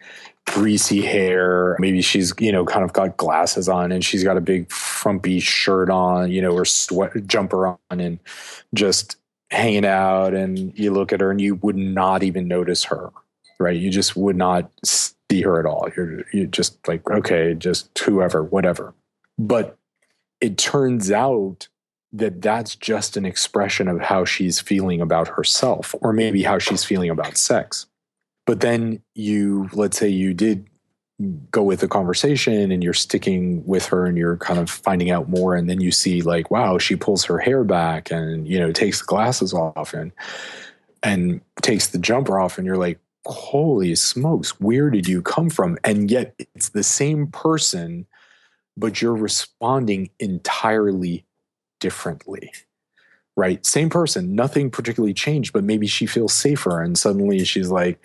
greasy 0.46 1.02
hair? 1.02 1.76
Maybe 1.80 2.02
she's, 2.02 2.32
you 2.38 2.52
know, 2.52 2.64
kind 2.64 2.84
of 2.84 2.92
got 2.92 3.16
glasses 3.16 3.68
on 3.68 3.90
and 3.90 4.04
she's 4.04 4.22
got 4.22 4.36
a 4.36 4.40
big 4.40 4.70
frumpy 4.70 5.40
shirt 5.40 5.90
on, 5.90 6.30
you 6.30 6.40
know, 6.40 6.52
or 6.52 6.64
sweat 6.64 7.26
jumper 7.26 7.66
on 7.66 7.78
and 7.90 8.20
just 8.74 9.16
hanging 9.50 9.84
out. 9.84 10.34
And 10.34 10.78
you 10.78 10.92
look 10.92 11.12
at 11.12 11.20
her 11.20 11.32
and 11.32 11.40
you 11.40 11.56
would 11.56 11.76
not 11.76 12.22
even 12.22 12.46
notice 12.46 12.84
her, 12.84 13.10
right? 13.58 13.76
You 13.76 13.90
just 13.90 14.14
would 14.14 14.36
not 14.36 14.70
see 15.32 15.42
her 15.42 15.58
at 15.58 15.66
all. 15.66 15.88
You're, 15.96 16.24
you're 16.32 16.46
just 16.46 16.86
like, 16.86 17.08
okay, 17.10 17.54
just 17.54 17.96
whoever, 17.98 18.42
whatever. 18.42 18.94
But 19.38 19.78
it 20.40 20.58
turns 20.58 21.10
out 21.10 21.68
that 22.12 22.42
that's 22.42 22.76
just 22.76 23.16
an 23.16 23.24
expression 23.24 23.88
of 23.88 24.00
how 24.00 24.26
she's 24.26 24.60
feeling 24.60 25.00
about 25.00 25.28
herself, 25.28 25.94
or 26.02 26.12
maybe 26.12 26.42
how 26.42 26.58
she's 26.58 26.84
feeling 26.84 27.08
about 27.08 27.38
sex. 27.38 27.86
But 28.44 28.60
then 28.60 29.02
you, 29.14 29.70
let's 29.72 29.96
say 29.96 30.08
you 30.08 30.34
did 30.34 30.68
go 31.50 31.62
with 31.62 31.80
the 31.80 31.88
conversation 31.88 32.70
and 32.70 32.82
you're 32.82 32.92
sticking 32.92 33.64
with 33.64 33.86
her 33.86 34.04
and 34.04 34.18
you're 34.18 34.36
kind 34.36 34.58
of 34.58 34.68
finding 34.68 35.10
out 35.10 35.28
more 35.28 35.54
and 35.54 35.70
then 35.70 35.80
you 35.80 35.92
see 35.92 36.20
like 36.20 36.50
wow 36.50 36.78
she 36.78 36.96
pulls 36.96 37.24
her 37.24 37.38
hair 37.38 37.62
back 37.62 38.10
and 38.10 38.48
you 38.48 38.58
know 38.58 38.72
takes 38.72 38.98
the 38.98 39.04
glasses 39.04 39.54
off 39.54 39.94
and 39.94 40.10
and 41.04 41.40
takes 41.60 41.88
the 41.88 41.98
jumper 41.98 42.40
off 42.40 42.58
and 42.58 42.66
you're 42.66 42.78
like 42.78 42.98
holy 43.26 43.94
smokes, 43.94 44.60
where 44.60 44.90
did 44.90 45.08
you 45.08 45.22
come 45.22 45.50
from? 45.50 45.78
And 45.84 46.10
yet 46.10 46.34
it's 46.38 46.70
the 46.70 46.82
same 46.82 47.28
person, 47.28 48.06
but 48.76 49.00
you're 49.00 49.14
responding 49.14 50.10
entirely 50.18 51.24
differently. 51.80 52.52
Right? 53.34 53.64
Same 53.64 53.88
person, 53.88 54.34
nothing 54.34 54.70
particularly 54.70 55.14
changed, 55.14 55.54
but 55.54 55.64
maybe 55.64 55.86
she 55.86 56.04
feels 56.04 56.34
safer. 56.34 56.82
And 56.82 56.98
suddenly 56.98 57.42
she's 57.44 57.70
like, 57.70 57.98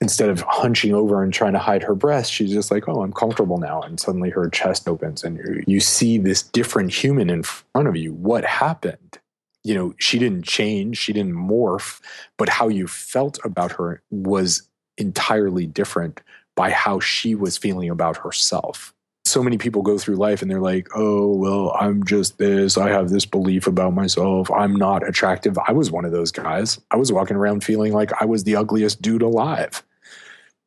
instead 0.00 0.30
of 0.30 0.40
hunching 0.40 0.92
over 0.92 1.22
and 1.22 1.32
trying 1.32 1.52
to 1.52 1.60
hide 1.60 1.84
her 1.84 1.94
breast, 1.94 2.32
she's 2.32 2.50
just 2.50 2.72
like, 2.72 2.88
oh, 2.88 3.02
I'm 3.02 3.12
comfortable 3.12 3.58
now. 3.58 3.82
And 3.82 4.00
suddenly 4.00 4.30
her 4.30 4.50
chest 4.50 4.88
opens 4.88 5.22
and 5.22 5.38
you, 5.38 5.62
you 5.68 5.80
see 5.80 6.18
this 6.18 6.42
different 6.42 6.92
human 6.92 7.30
in 7.30 7.44
front 7.44 7.86
of 7.86 7.94
you. 7.94 8.14
What 8.14 8.44
happened? 8.44 9.20
You 9.64 9.74
know, 9.74 9.94
she 9.98 10.18
didn't 10.18 10.44
change, 10.44 10.98
she 10.98 11.12
didn't 11.12 11.34
morph, 11.34 12.00
but 12.36 12.50
how 12.50 12.68
you 12.68 12.86
felt 12.86 13.38
about 13.44 13.72
her 13.72 14.02
was 14.10 14.68
entirely 14.98 15.66
different 15.66 16.20
by 16.54 16.70
how 16.70 17.00
she 17.00 17.34
was 17.34 17.56
feeling 17.56 17.88
about 17.88 18.18
herself. 18.18 18.94
So 19.24 19.42
many 19.42 19.56
people 19.56 19.80
go 19.80 19.96
through 19.96 20.16
life 20.16 20.42
and 20.42 20.50
they're 20.50 20.60
like, 20.60 20.88
oh, 20.94 21.34
well, 21.34 21.74
I'm 21.80 22.04
just 22.04 22.36
this. 22.36 22.76
I 22.76 22.90
have 22.90 23.08
this 23.08 23.24
belief 23.24 23.66
about 23.66 23.94
myself. 23.94 24.50
I'm 24.50 24.76
not 24.76 25.06
attractive. 25.08 25.58
I 25.66 25.72
was 25.72 25.90
one 25.90 26.04
of 26.04 26.12
those 26.12 26.30
guys. 26.30 26.78
I 26.90 26.96
was 26.96 27.10
walking 27.10 27.36
around 27.36 27.64
feeling 27.64 27.94
like 27.94 28.12
I 28.20 28.26
was 28.26 28.44
the 28.44 28.56
ugliest 28.56 29.00
dude 29.00 29.22
alive. 29.22 29.82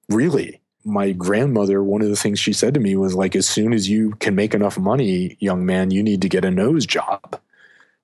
Really. 0.09 0.59
My 0.83 1.11
grandmother, 1.11 1.83
one 1.83 2.01
of 2.01 2.09
the 2.09 2.15
things 2.15 2.39
she 2.39 2.53
said 2.53 2.73
to 2.73 2.79
me 2.79 2.95
was 2.95 3.13
like, 3.13 3.35
as 3.35 3.47
soon 3.47 3.73
as 3.73 3.89
you 3.89 4.11
can 4.19 4.33
make 4.33 4.55
enough 4.55 4.77
money, 4.77 5.37
young 5.39 5.65
man, 5.65 5.91
you 5.91 6.01
need 6.01 6.21
to 6.21 6.29
get 6.29 6.45
a 6.45 6.51
nose 6.51 6.85
job 6.85 7.39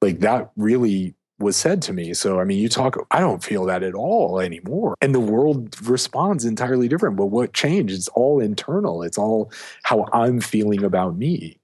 like 0.03 0.19
that 0.19 0.51
really 0.55 1.15
was 1.39 1.55
said 1.57 1.81
to 1.83 1.93
me. 1.93 2.13
So, 2.13 2.39
I 2.39 2.43
mean, 2.43 2.59
you 2.59 2.69
talk, 2.69 2.95
I 3.11 3.19
don't 3.19 3.43
feel 3.43 3.65
that 3.65 3.83
at 3.83 3.95
all 3.95 4.39
anymore. 4.39 4.95
And 5.01 5.15
the 5.15 5.19
world 5.19 5.75
responds 5.87 6.45
entirely 6.45 6.87
different. 6.87 7.15
But 7.15 7.27
what 7.27 7.53
changed? 7.53 7.93
It's 7.93 8.07
all 8.09 8.39
internal, 8.39 9.03
it's 9.03 9.17
all 9.17 9.51
how 9.83 10.07
I'm 10.13 10.39
feeling 10.39 10.83
about 10.83 11.17
me. 11.17 11.57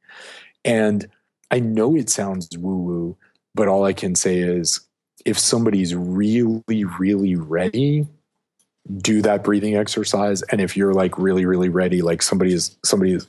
And 0.66 1.08
I 1.52 1.60
know 1.60 1.96
it 1.96 2.10
sounds 2.10 2.50
woo 2.58 2.78
woo, 2.78 3.18
but 3.56 3.68
all 3.68 3.86
I 3.86 3.94
can 3.94 4.16
say 4.16 4.40
is 4.40 4.82
if 5.26 5.38
somebody's 5.38 5.96
really, 5.96 6.84
really 6.84 7.36
ready, 7.36 8.08
do 8.98 9.22
that 9.22 9.44
breathing 9.44 9.76
exercise. 9.76 10.42
And 10.44 10.62
if 10.62 10.76
you're 10.76 10.94
like 10.94 11.18
really, 11.18 11.46
really 11.46 11.70
ready, 11.70 12.02
like 12.02 12.22
somebody 12.22 12.54
is 12.54 12.76
somebody 12.84 13.20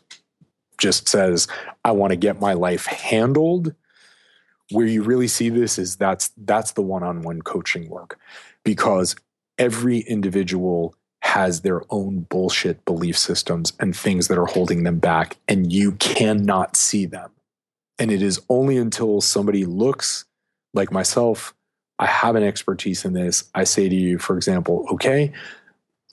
just 0.79 1.09
says, 1.09 1.47
I 1.85 1.93
want 1.93 2.11
to 2.13 2.17
get 2.17 2.41
my 2.41 2.55
life 2.55 2.87
handled. 2.87 3.75
Where 4.71 4.87
you 4.87 5.03
really 5.03 5.29
see 5.29 5.49
this 5.49 5.79
is 5.79 5.97
that's 5.97 6.31
that's 6.37 6.73
the 6.73 6.83
one-on-one 6.83 7.43
coaching 7.43 7.89
work 7.89 8.19
because 8.65 9.17
every 9.59 9.99
individual 10.01 10.95
has 11.23 11.61
their 11.61 11.83
own 11.91 12.21
bullshit 12.31 12.85
belief 12.85 13.17
systems 13.17 13.73
and 13.79 13.95
things 13.95 14.29
that 14.29 14.39
are 14.39 14.47
holding 14.47 14.85
them 14.85 14.99
back 14.99 15.37
and 15.49 15.73
you 15.73 15.93
cannot 15.93 16.77
see 16.77 17.05
them. 17.05 17.31
And 17.99 18.11
it 18.11 18.23
is 18.23 18.41
only 18.49 18.79
until 18.79 19.21
somebody 19.21 19.67
looks 19.67 20.25
like 20.73 20.91
myself, 20.91 21.55
I 21.99 22.07
have 22.07 22.37
an 22.37 22.43
expertise 22.43 23.05
in 23.05 23.13
this. 23.13 23.45
I 23.55 23.65
say 23.65 23.89
to 23.89 23.95
you, 23.95 24.19
for 24.19 24.37
example, 24.37 24.87
okay, 24.93 25.33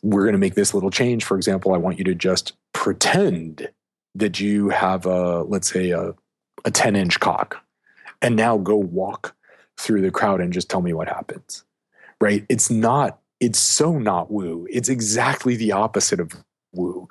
we're 0.04 0.24
going 0.24 0.34
to 0.34 0.40
make 0.40 0.56
this 0.56 0.74
little 0.74 0.92
change. 0.92 1.24
For 1.24 1.38
example, 1.38 1.74
I 1.74 1.78
want 1.78 1.98
you 1.98 2.04
to 2.06 2.16
just 2.16 2.54
pretend 2.74 3.70
that 4.16 4.40
you 4.40 4.70
have 4.70 5.06
a, 5.06 5.44
let's 5.44 5.72
say, 5.72 5.92
a, 5.92 6.14
a 6.66 6.72
10 6.72 6.96
inch 6.96 7.20
cock, 7.20 7.64
and 8.22 8.36
now 8.36 8.58
go 8.58 8.76
walk 8.76 9.36
through 9.78 10.02
the 10.02 10.12
crowd 10.12 10.42
and 10.42 10.54
just 10.54 10.70
tell 10.70 10.82
me 10.82 10.94
what 10.94 11.08
happens. 11.08 11.64
Right? 12.20 12.46
It's 12.50 12.70
not, 12.70 13.20
it's 13.40 13.60
so 13.60 14.00
not 14.00 14.32
woo. 14.32 14.68
It's 14.70 14.90
exactly 14.90 15.56
the 15.56 15.72
opposite 15.72 16.20
of 16.20 16.32
woo. 16.74 17.08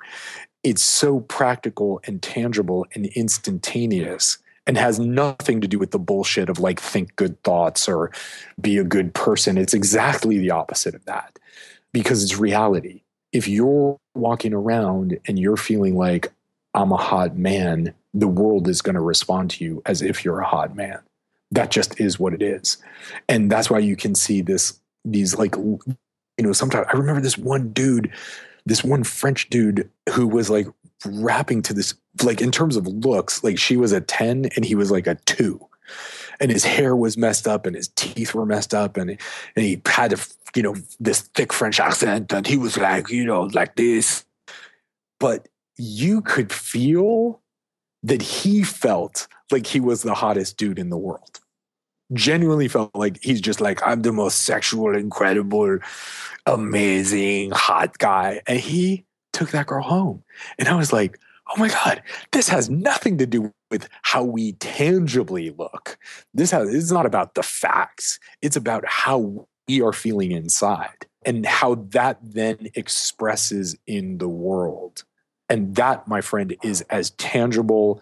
It's 0.63 0.83
so 0.83 1.21
practical 1.21 2.01
and 2.05 2.21
tangible 2.21 2.85
and 2.93 3.05
instantaneous 3.07 4.37
and 4.65 4.77
has 4.77 4.99
nothing 4.99 5.61
to 5.61 5.67
do 5.67 5.79
with 5.79 5.91
the 5.91 5.99
bullshit 5.99 6.49
of 6.49 6.59
like 6.59 6.79
think 6.79 7.15
good 7.15 7.41
thoughts 7.43 7.87
or 7.87 8.11
be 8.59 8.77
a 8.77 8.83
good 8.83 9.13
person. 9.13 9.57
It's 9.57 9.73
exactly 9.73 10.37
the 10.37 10.51
opposite 10.51 10.93
of 10.93 11.05
that 11.05 11.39
because 11.93 12.21
it's 12.21 12.37
reality. 12.37 13.01
If 13.31 13.47
you're 13.47 13.97
walking 14.13 14.53
around 14.53 15.17
and 15.25 15.39
you're 15.39 15.57
feeling 15.57 15.97
like 15.97 16.33
I'm 16.73 16.91
a 16.91 16.97
hot 16.97 17.37
man, 17.37 17.93
the 18.17 18.27
world 18.27 18.67
is 18.67 18.81
going 18.81 18.95
to 18.95 19.01
respond 19.01 19.51
to 19.51 19.63
you 19.63 19.81
as 19.85 20.01
if 20.01 20.25
you're 20.25 20.39
a 20.39 20.47
hot 20.47 20.75
man. 20.75 20.99
That 21.51 21.69
just 21.69 21.99
is 21.99 22.19
what 22.19 22.33
it 22.33 22.41
is. 22.41 22.77
And 23.29 23.51
that's 23.51 23.69
why 23.69 23.79
you 23.79 23.95
can 23.95 24.15
see 24.15 24.41
this, 24.41 24.79
these 25.05 25.37
like, 25.37 25.55
you 25.55 25.95
know, 26.39 26.51
sometimes 26.51 26.87
I 26.91 26.97
remember 26.97 27.21
this 27.21 27.37
one 27.37 27.69
dude, 27.69 28.11
this 28.65 28.83
one 28.83 29.03
French 29.03 29.49
dude 29.49 29.89
who 30.09 30.27
was 30.27 30.49
like 30.49 30.67
rapping 31.05 31.61
to 31.61 31.73
this, 31.75 31.93
like 32.23 32.41
in 32.41 32.51
terms 32.51 32.75
of 32.75 32.87
looks, 32.87 33.43
like 33.43 33.59
she 33.59 33.77
was 33.77 33.91
a 33.91 34.01
10 34.01 34.49
and 34.55 34.65
he 34.65 34.73
was 34.73 34.89
like 34.89 35.05
a 35.05 35.15
two. 35.25 35.63
And 36.39 36.51
his 36.51 36.65
hair 36.65 36.95
was 36.95 37.17
messed 37.17 37.47
up 37.47 37.65
and 37.65 37.75
his 37.75 37.87
teeth 37.89 38.33
were 38.33 38.45
messed 38.45 38.73
up 38.73 38.97
and, 38.97 39.11
and 39.11 39.19
he 39.55 39.79
had, 39.85 40.13
a, 40.13 40.17
you 40.55 40.63
know, 40.63 40.75
this 40.99 41.21
thick 41.21 41.53
French 41.53 41.79
accent 41.79 42.33
and 42.33 42.47
he 42.47 42.57
was 42.57 42.77
like, 42.77 43.09
you 43.09 43.25
know, 43.25 43.43
like 43.43 43.75
this. 43.75 44.25
But 45.19 45.47
you 45.77 46.21
could 46.21 46.51
feel 46.51 47.41
that 48.03 48.21
he 48.21 48.63
felt 48.63 49.27
like 49.51 49.67
he 49.67 49.79
was 49.79 50.03
the 50.03 50.13
hottest 50.13 50.57
dude 50.57 50.79
in 50.79 50.89
the 50.89 50.97
world. 50.97 51.39
Genuinely 52.13 52.67
felt 52.67 52.95
like 52.95 53.21
he's 53.21 53.41
just 53.41 53.59
like, 53.59 53.85
I'm 53.85 54.01
the 54.01 54.13
most 54.13 54.43
sexual, 54.43 54.95
incredible, 54.95 55.79
amazing, 56.45 57.51
hot 57.51 57.97
guy. 57.97 58.41
And 58.47 58.59
he 58.59 59.05
took 59.33 59.51
that 59.51 59.67
girl 59.67 59.83
home. 59.83 60.23
And 60.57 60.69
I 60.69 60.75
was 60.75 60.93
like, 60.93 61.19
oh 61.49 61.59
my 61.59 61.69
God, 61.69 62.01
this 62.31 62.47
has 62.49 62.69
nothing 62.69 63.17
to 63.17 63.25
do 63.25 63.53
with 63.69 63.87
how 64.01 64.23
we 64.23 64.53
tangibly 64.53 65.51
look. 65.51 65.97
This 66.33 66.51
has 66.51 66.73
it's 66.73 66.91
not 66.91 67.05
about 67.05 67.35
the 67.35 67.43
facts. 67.43 68.19
It's 68.41 68.55
about 68.55 68.85
how 68.87 69.47
we 69.67 69.81
are 69.81 69.93
feeling 69.93 70.31
inside 70.31 71.07
and 71.25 71.45
how 71.45 71.75
that 71.89 72.19
then 72.21 72.69
expresses 72.75 73.75
in 73.85 74.17
the 74.17 74.29
world. 74.29 75.03
And 75.49 75.75
that, 75.75 76.07
my 76.07 76.21
friend, 76.21 76.55
is 76.63 76.81
as 76.89 77.11
tangible 77.11 78.01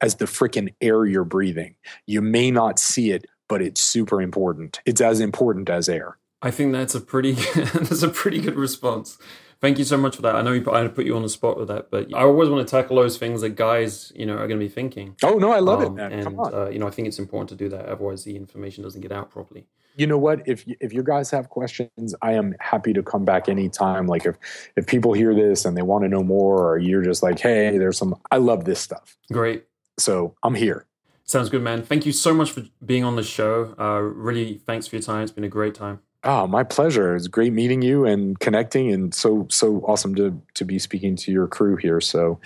as 0.00 0.16
the 0.16 0.26
freaking 0.26 0.74
air 0.80 1.06
you're 1.06 1.24
breathing. 1.24 1.74
You 2.06 2.20
may 2.20 2.50
not 2.50 2.78
see 2.78 3.10
it, 3.10 3.26
but 3.48 3.62
it's 3.62 3.80
super 3.80 4.20
important. 4.20 4.80
It's 4.84 5.00
as 5.00 5.20
important 5.20 5.70
as 5.70 5.88
air. 5.88 6.18
I 6.42 6.50
think 6.50 6.72
that's 6.72 6.94
a 6.94 7.00
pretty 7.00 7.32
that's 7.54 8.02
a 8.02 8.08
pretty 8.08 8.40
good 8.40 8.56
response. 8.56 9.18
Thank 9.60 9.78
you 9.78 9.84
so 9.84 9.96
much 9.96 10.16
for 10.16 10.22
that. 10.22 10.34
I 10.36 10.42
know 10.42 10.52
you 10.52 10.70
I 10.70 10.86
put 10.88 11.06
you 11.06 11.16
on 11.16 11.22
the 11.22 11.28
spot 11.30 11.56
with 11.56 11.68
that, 11.68 11.90
but 11.90 12.14
I 12.14 12.22
always 12.22 12.50
want 12.50 12.66
to 12.66 12.70
tackle 12.70 12.96
those 12.96 13.16
things 13.16 13.40
that 13.40 13.50
guys, 13.50 14.12
you 14.14 14.26
know, 14.26 14.34
are 14.34 14.46
going 14.46 14.60
to 14.60 14.66
be 14.66 14.68
thinking. 14.68 15.16
Oh 15.22 15.38
no, 15.38 15.52
I 15.52 15.60
love 15.60 15.80
um, 15.80 15.86
it, 15.86 15.90
man. 15.92 16.12
And, 16.12 16.22
Come 16.22 16.38
on. 16.38 16.54
Uh, 16.54 16.68
you 16.68 16.78
know, 16.78 16.86
I 16.86 16.90
think 16.90 17.08
it's 17.08 17.18
important 17.18 17.48
to 17.50 17.56
do 17.56 17.70
that. 17.70 17.86
Otherwise, 17.86 18.24
the 18.24 18.36
information 18.36 18.82
doesn't 18.82 19.00
get 19.00 19.10
out 19.10 19.30
properly. 19.30 19.66
You 19.96 20.06
know 20.06 20.18
what? 20.18 20.42
If 20.46 20.64
if 20.80 20.92
you 20.92 21.02
guys 21.02 21.30
have 21.30 21.50
questions, 21.50 22.14
I 22.20 22.32
am 22.32 22.54
happy 22.60 22.92
to 22.92 23.02
come 23.02 23.24
back 23.24 23.48
anytime. 23.48 24.06
Like 24.06 24.26
if 24.26 24.36
if 24.76 24.86
people 24.86 25.12
hear 25.12 25.34
this 25.34 25.64
and 25.64 25.76
they 25.76 25.82
want 25.82 26.04
to 26.04 26.08
know 26.08 26.22
more, 26.22 26.72
or 26.72 26.78
you're 26.78 27.02
just 27.02 27.22
like, 27.22 27.38
hey, 27.38 27.78
there's 27.78 27.98
some. 27.98 28.14
I 28.30 28.38
love 28.38 28.64
this 28.64 28.80
stuff. 28.80 29.16
Great. 29.32 29.64
So 29.98 30.34
I'm 30.42 30.54
here. 30.54 30.86
Sounds 31.24 31.48
good, 31.48 31.62
man. 31.62 31.82
Thank 31.82 32.04
you 32.04 32.12
so 32.12 32.34
much 32.34 32.50
for 32.50 32.64
being 32.84 33.02
on 33.02 33.16
the 33.16 33.22
show. 33.22 33.74
Uh, 33.78 34.00
really, 34.00 34.60
thanks 34.66 34.86
for 34.86 34.96
your 34.96 35.02
time. 35.02 35.22
It's 35.22 35.32
been 35.32 35.44
a 35.44 35.48
great 35.48 35.74
time. 35.74 36.00
Oh, 36.22 36.46
my 36.46 36.64
pleasure. 36.64 37.14
It's 37.14 37.28
great 37.28 37.52
meeting 37.52 37.82
you 37.82 38.04
and 38.06 38.38
connecting, 38.40 38.90
and 38.92 39.14
so 39.14 39.46
so 39.50 39.80
awesome 39.86 40.14
to 40.16 40.40
to 40.54 40.64
be 40.64 40.78
speaking 40.78 41.16
to 41.16 41.32
your 41.32 41.46
crew 41.46 41.76
here. 41.76 42.00
So, 42.00 42.40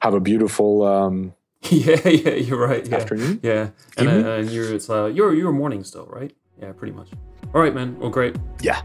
have 0.00 0.14
a 0.14 0.20
beautiful. 0.20 0.82
Um, 0.84 1.34
yeah, 1.70 2.08
yeah, 2.08 2.34
you're 2.34 2.58
right. 2.58 2.86
Yeah. 2.86 2.96
Afternoon. 2.96 3.40
Yeah, 3.42 3.70
and, 3.96 4.08
uh, 4.08 4.30
and 4.30 4.50
you're 4.50 4.72
it's 4.72 4.88
uh, 4.88 5.06
you're 5.06 5.34
you're 5.34 5.52
morning 5.52 5.82
still, 5.82 6.06
right? 6.06 6.34
Yeah, 6.60 6.72
pretty 6.72 6.92
much. 6.92 7.08
All 7.54 7.60
right, 7.60 7.74
man. 7.74 7.98
Well, 7.98 8.10
great. 8.10 8.36
Yeah. 8.60 8.82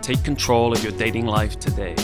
Take 0.00 0.24
control 0.24 0.72
of 0.72 0.82
your 0.82 0.92
dating 0.92 1.26
life 1.26 1.58
today. 1.60 1.94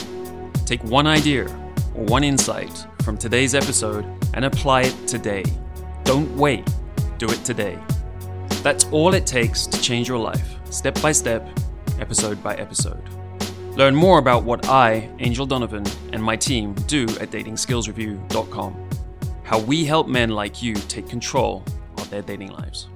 Take 0.66 0.82
one 0.85 1.06
idea 1.06 1.47
or 1.94 2.05
one 2.05 2.23
insight 2.23 2.86
from 3.02 3.16
today's 3.16 3.55
episode 3.55 4.05
and 4.35 4.44
apply 4.44 4.82
it 4.82 5.09
today. 5.09 5.44
Don't 6.05 6.35
wait. 6.36 6.69
Do 7.19 7.27
it 7.27 7.44
today. 7.44 7.78
That's 8.62 8.85
all 8.86 9.15
it 9.15 9.27
takes 9.27 9.66
to 9.66 9.81
change 9.81 10.09
your 10.09 10.19
life, 10.19 10.56
step 10.70 11.01
by 11.01 11.12
step, 11.12 11.48
episode 11.98 12.43
by 12.43 12.55
episode. 12.56 13.02
Learn 13.77 13.94
more 13.94 14.19
about 14.19 14.44
what 14.44 14.69
I, 14.69 15.09
Angel 15.20 15.47
Donovan, 15.47 15.85
and 16.12 16.23
my 16.23 16.36
team 16.36 16.74
do 16.86 17.05
at 17.20 17.31
datingskillsreview.com. 17.31 18.90
How 19.44 19.60
we 19.60 19.85
help 19.85 20.09
men 20.09 20.31
like 20.31 20.62
you 20.62 20.74
take 20.74 21.09
control 21.09 21.65
of 21.97 22.10
their 22.10 22.23
dating 22.23 22.51
lives. 22.51 22.89